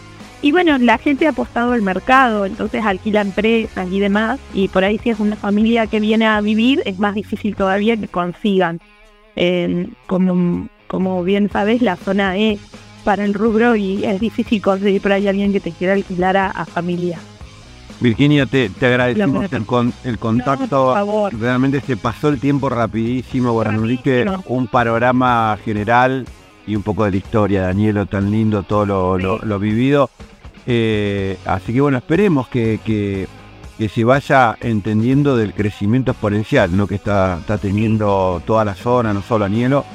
Y 0.42 0.54
bueno, 0.54 0.78
la 0.78 0.98
gente 0.98 1.28
ha 1.28 1.32
apostado 1.32 1.74
al 1.74 1.82
mercado, 1.82 2.46
entonces 2.46 2.86
alquila 2.86 3.22
empresas 3.22 3.88
y 3.92 4.00
demás. 4.00 4.40
Y 4.54 4.70
por 4.70 4.84
ahí 4.86 4.98
si 4.98 5.10
es 5.10 5.20
una 5.20 5.36
familia 5.36 5.88
que 5.88 6.00
viene 6.00 6.26
a 6.28 6.40
vivir, 6.40 6.82
es 6.86 6.98
más 6.98 7.16
difícil 7.16 7.56
todavía 7.56 7.98
que 7.98 8.08
consigan. 8.08 8.80
Eh, 9.36 9.88
como, 10.08 10.70
como 10.88 11.24
bien 11.24 11.50
sabes, 11.52 11.82
la 11.82 11.98
zona 11.98 12.38
es 12.38 12.60
para 13.04 13.26
el 13.26 13.34
rubro 13.34 13.76
y 13.76 14.06
es 14.06 14.20
difícil 14.22 14.62
conseguir 14.62 15.02
por 15.02 15.12
ahí 15.12 15.28
alguien 15.28 15.52
que 15.52 15.60
te 15.60 15.72
quiera 15.72 15.94
alquilar 15.94 16.38
a, 16.38 16.48
a 16.52 16.66
familia. 16.66 17.20
Virginia, 18.00 18.46
te, 18.46 18.70
te 18.70 18.86
agradecemos 18.86 19.52
el, 19.52 19.66
con- 19.66 19.94
el 20.06 20.14
No, 20.14 20.20
contacto. 20.20 20.86
por 20.86 20.94
favor. 20.94 21.38
Realmente 21.38 21.82
se 21.82 21.98
pasó 21.98 22.30
el 22.30 22.40
tiempo 22.40 22.70
rapidísimo. 22.70 23.52
Bueno, 23.52 23.74
nos 23.74 23.90
diste 23.90 24.26
un 24.46 24.68
panorama 24.68 25.58
general 25.66 26.26
y 26.70 26.76
un 26.76 26.84
poco 26.84 27.04
de 27.06 27.12
la 27.12 27.18
historia, 27.18 27.62
Danielo, 27.64 28.06
tan 28.06 28.30
lindo, 28.32 28.64
todo 28.64 28.86
lo, 28.86 29.18
lo- 29.18 29.40
Sí. 29.40 29.46
lo 29.46 29.60
vivido. 29.60 30.10
Eh, 30.68 31.38
así 31.46 31.74
que 31.74 31.82
bueno, 31.82 31.98
esperemos 31.98 32.48
que, 32.48 32.80
que- 32.86 33.28
que 33.78 33.88
se 33.90 34.04
vaya 34.04 34.58
entendiendo 34.60 35.38
del 35.38 35.54
crecimiento 35.54 36.12
exponencial 36.12 36.76
¿no? 36.76 36.86
que 36.86 36.96
está, 36.96 37.38
está 37.40 37.58
teniendo 37.58 38.42
toda 38.46 38.66
la 38.66 38.76
zona, 38.76 39.14
no 39.14 39.22
solo 39.22 39.46
Anielo. 39.46 39.86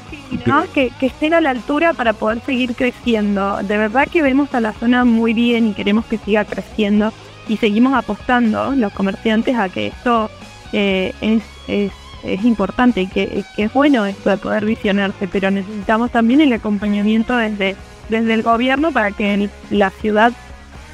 ¿no? 0.46 0.64
Que, 0.72 0.90
que 0.98 1.06
estén 1.06 1.34
a 1.34 1.40
la 1.42 1.51
altura 1.51 1.92
para 1.92 2.14
poder 2.14 2.40
seguir 2.46 2.74
creciendo. 2.74 3.59
De 3.62 3.76
verdad 3.76 4.09
que 4.10 4.22
vemos 4.22 4.55
a 4.55 4.60
la 4.60 4.72
zona 4.72 5.05
muy 5.05 5.34
bien 5.34 5.68
y 5.68 5.74
queremos 5.74 6.06
que 6.06 6.16
siga 6.16 6.46
creciendo 6.46 7.12
y 7.46 7.59
seguimos 7.59 7.92
apostando 7.92 8.72
los 8.74 8.90
comerciantes 8.94 9.55
a 9.56 9.68
que 9.68 9.88
esto 9.88 10.30
eh, 10.72 11.12
es, 11.20 11.42
es, 11.68 11.92
es 12.24 12.44
importante 12.44 13.02
y 13.02 13.06
que, 13.06 13.44
que 13.56 13.64
es 13.64 13.72
bueno 13.72 14.05
esto 14.06 14.30
de 14.30 14.36
poder 14.36 14.64
visionarse, 14.64 15.28
pero 15.28 15.51
necesitamos 15.51 16.10
también 16.10 16.40
el 16.40 16.52
acompañamiento 16.52 17.36
desde, 17.36 17.76
desde 18.09 18.34
el 18.34 18.42
gobierno 18.42 18.92
para 18.92 19.10
que 19.12 19.34
el- 19.34 19.51
la 19.70 19.90
ciudad 19.90 20.32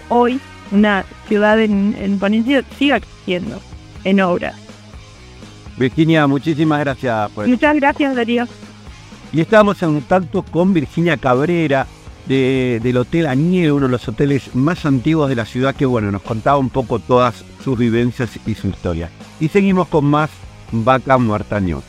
hoy, 0.08 0.40
una 0.72 1.04
ciudad 1.28 1.60
en, 1.60 1.94
en 1.98 2.18
ponencia, 2.18 2.64
siga 2.78 3.00
creciendo 3.00 3.60
en 4.04 4.20
obras. 4.20 4.54
Virginia, 5.78 6.26
muchísimas 6.26 6.80
gracias 6.80 7.30
por 7.30 7.46
Muchas 7.48 7.74
gracias 7.76 8.14
Darío. 8.14 8.46
Y 9.32 9.40
estamos 9.40 9.82
en 9.82 9.94
contacto 9.94 10.42
con 10.42 10.74
Virginia 10.74 11.16
Cabrera 11.16 11.86
de- 12.26 12.80
del 12.82 12.96
Hotel 12.98 13.26
Añelo, 13.26 13.76
uno 13.76 13.86
de 13.86 13.92
los 13.92 14.06
hoteles 14.08 14.54
más 14.54 14.84
antiguos 14.84 15.28
de 15.28 15.36
la 15.36 15.44
ciudad, 15.46 15.74
que 15.74 15.86
bueno, 15.86 16.10
nos 16.10 16.22
contaba 16.22 16.58
un 16.58 16.68
poco 16.70 16.98
todas 16.98 17.44
sus 17.64 17.78
vivencias 17.78 18.30
y 18.46 18.54
su 18.54 18.68
historia. 18.68 19.08
Y 19.38 19.48
seguimos 19.48 19.88
con 19.88 20.04
más 20.04 20.30
Vaca 20.72 21.18
Muerta 21.18 21.60
News. 21.60 21.84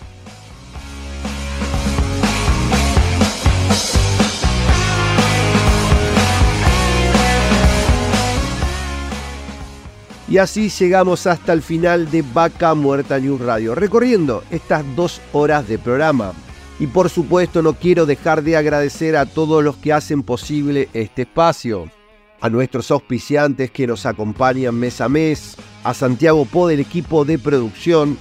Y 10.31 10.37
así 10.37 10.69
llegamos 10.69 11.27
hasta 11.27 11.51
el 11.51 11.61
final 11.61 12.09
de 12.09 12.21
Vaca 12.21 12.73
Muerta 12.73 13.19
News 13.19 13.41
Radio, 13.41 13.75
recorriendo 13.75 14.45
estas 14.49 14.85
dos 14.95 15.19
horas 15.33 15.67
de 15.67 15.77
programa. 15.77 16.31
Y 16.79 16.87
por 16.87 17.09
supuesto 17.09 17.61
no 17.61 17.73
quiero 17.73 18.05
dejar 18.05 18.41
de 18.41 18.55
agradecer 18.55 19.17
a 19.17 19.25
todos 19.25 19.61
los 19.61 19.75
que 19.75 19.91
hacen 19.91 20.23
posible 20.23 20.87
este 20.93 21.23
espacio. 21.23 21.91
A 22.39 22.49
nuestros 22.49 22.89
auspiciantes 22.91 23.71
que 23.71 23.85
nos 23.85 24.05
acompañan 24.05 24.73
mes 24.73 25.01
a 25.01 25.09
mes, 25.09 25.57
a 25.83 25.93
Santiago 25.93 26.45
Po 26.45 26.69
del 26.69 26.79
equipo 26.79 27.25
de 27.25 27.37
producción, 27.37 28.17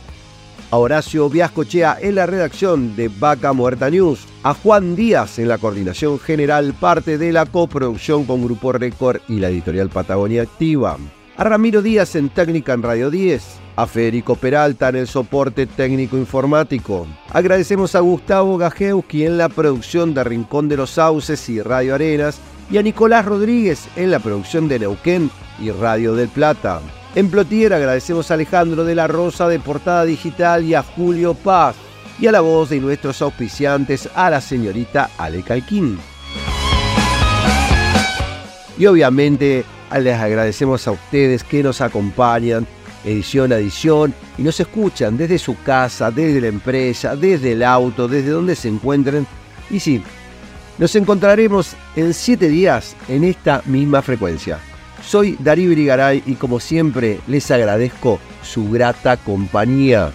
a 0.71 0.77
Horacio 0.77 1.29
Viascochea 1.29 1.99
en 2.01 2.15
la 2.15 2.27
redacción 2.27 2.95
de 2.97 3.09
Vaca 3.09 3.53
Muerta 3.53 3.91
News, 3.91 4.27
a 4.43 4.55
Juan 4.55 4.95
Díaz 4.95 5.39
en 5.39 5.49
la 5.49 5.59
coordinación 5.59 6.19
general, 6.19 6.75
parte 6.75 7.19
de 7.19 7.33
la 7.33 7.47
coproducción 7.47 8.25
con 8.25 8.45
Grupo 8.45 8.73
Record 8.73 9.21
y 9.29 9.41
la 9.41 9.49
editorial 9.49 9.91
Patagonia 9.91 10.43
Activa, 10.43 10.97
a 11.37 11.45
Ramiro 11.45 11.83
Díaz 11.83 12.15
en 12.17 12.29
técnica 12.29 12.73
en 12.73 12.83
Radio 12.83 13.11
10, 13.11 13.43
a 13.77 13.87
Federico 13.87 14.37
Peralta 14.37 14.91
en 14.91 14.97
el 14.97 15.07
soporte 15.07 15.67
técnico 15.67 16.17
informático. 16.17 17.07
Agradecemos 17.31 17.95
a 17.95 18.01
Gustavo 18.01 18.59
Gajewski 18.59 19.25
en 19.25 19.39
la 19.39 19.49
producción 19.49 20.15
de 20.15 20.23
Rincón 20.23 20.69
de 20.69 20.77
los 20.77 20.91
Sauces 20.91 21.49
y 21.49 21.63
Radio 21.63 21.95
Arenas 21.95 22.39
y 22.71 22.79
a 22.79 22.83
Nicolás 22.83 23.25
Rodríguez 23.25 23.89
en 23.97 24.11
la 24.11 24.19
producción 24.19 24.69
de 24.69 24.79
Neuquén 24.81 25.31
y 25.59 25.71
Radio 25.71 26.15
del 26.15 26.29
Plata. 26.29 26.81
En 27.15 27.29
Plotier 27.29 27.73
agradecemos 27.73 28.31
a 28.31 28.35
Alejandro 28.35 28.85
de 28.85 28.95
la 28.95 29.09
Rosa 29.09 29.49
de 29.49 29.59
Portada 29.59 30.05
Digital 30.05 30.65
y 30.65 30.75
a 30.75 30.83
Julio 30.83 31.35
Paz 31.35 31.75
y 32.21 32.29
a 32.29 32.33
la 32.33 32.41
voz 32.41 32.71
de 32.71 32.79
nuestros 32.79 33.21
auspiciantes 33.21 34.09
a 34.15 34.31
la 34.31 34.41
señorita 34.41 35.11
Ale 35.19 35.43
Calquín. 35.43 35.99
Y 38.79 38.87
obviamente 38.87 39.65
les 39.99 40.17
agradecemos 40.17 40.87
a 40.87 40.93
ustedes 40.93 41.43
que 41.43 41.65
nos 41.65 41.81
acompañan 41.81 42.67
edición 43.05 43.53
a 43.53 43.57
edición 43.57 44.15
y 44.39 44.43
nos 44.43 44.61
escuchan 44.61 45.17
desde 45.17 45.39
su 45.39 45.61
casa, 45.63 46.11
desde 46.13 46.41
la 46.41 46.47
empresa, 46.47 47.17
desde 47.17 47.53
el 47.53 47.65
auto, 47.65 48.07
desde 48.07 48.31
donde 48.31 48.55
se 48.55 48.69
encuentren. 48.69 49.27
Y 49.69 49.81
sí, 49.81 50.03
nos 50.79 50.95
encontraremos 50.95 51.75
en 51.97 52.15
siete 52.15 52.49
días 52.49 52.95
en 53.09 53.25
esta 53.25 53.63
misma 53.67 54.01
frecuencia. 54.01 54.61
Soy 55.05 55.37
Darío 55.41 55.71
Brigaray 55.71 56.23
y 56.27 56.35
como 56.35 56.61
siempre 56.61 57.21
les 57.27 57.51
agradezco 57.51 58.19
su 58.43 58.71
grata 58.71 59.17
compañía. 59.17 60.13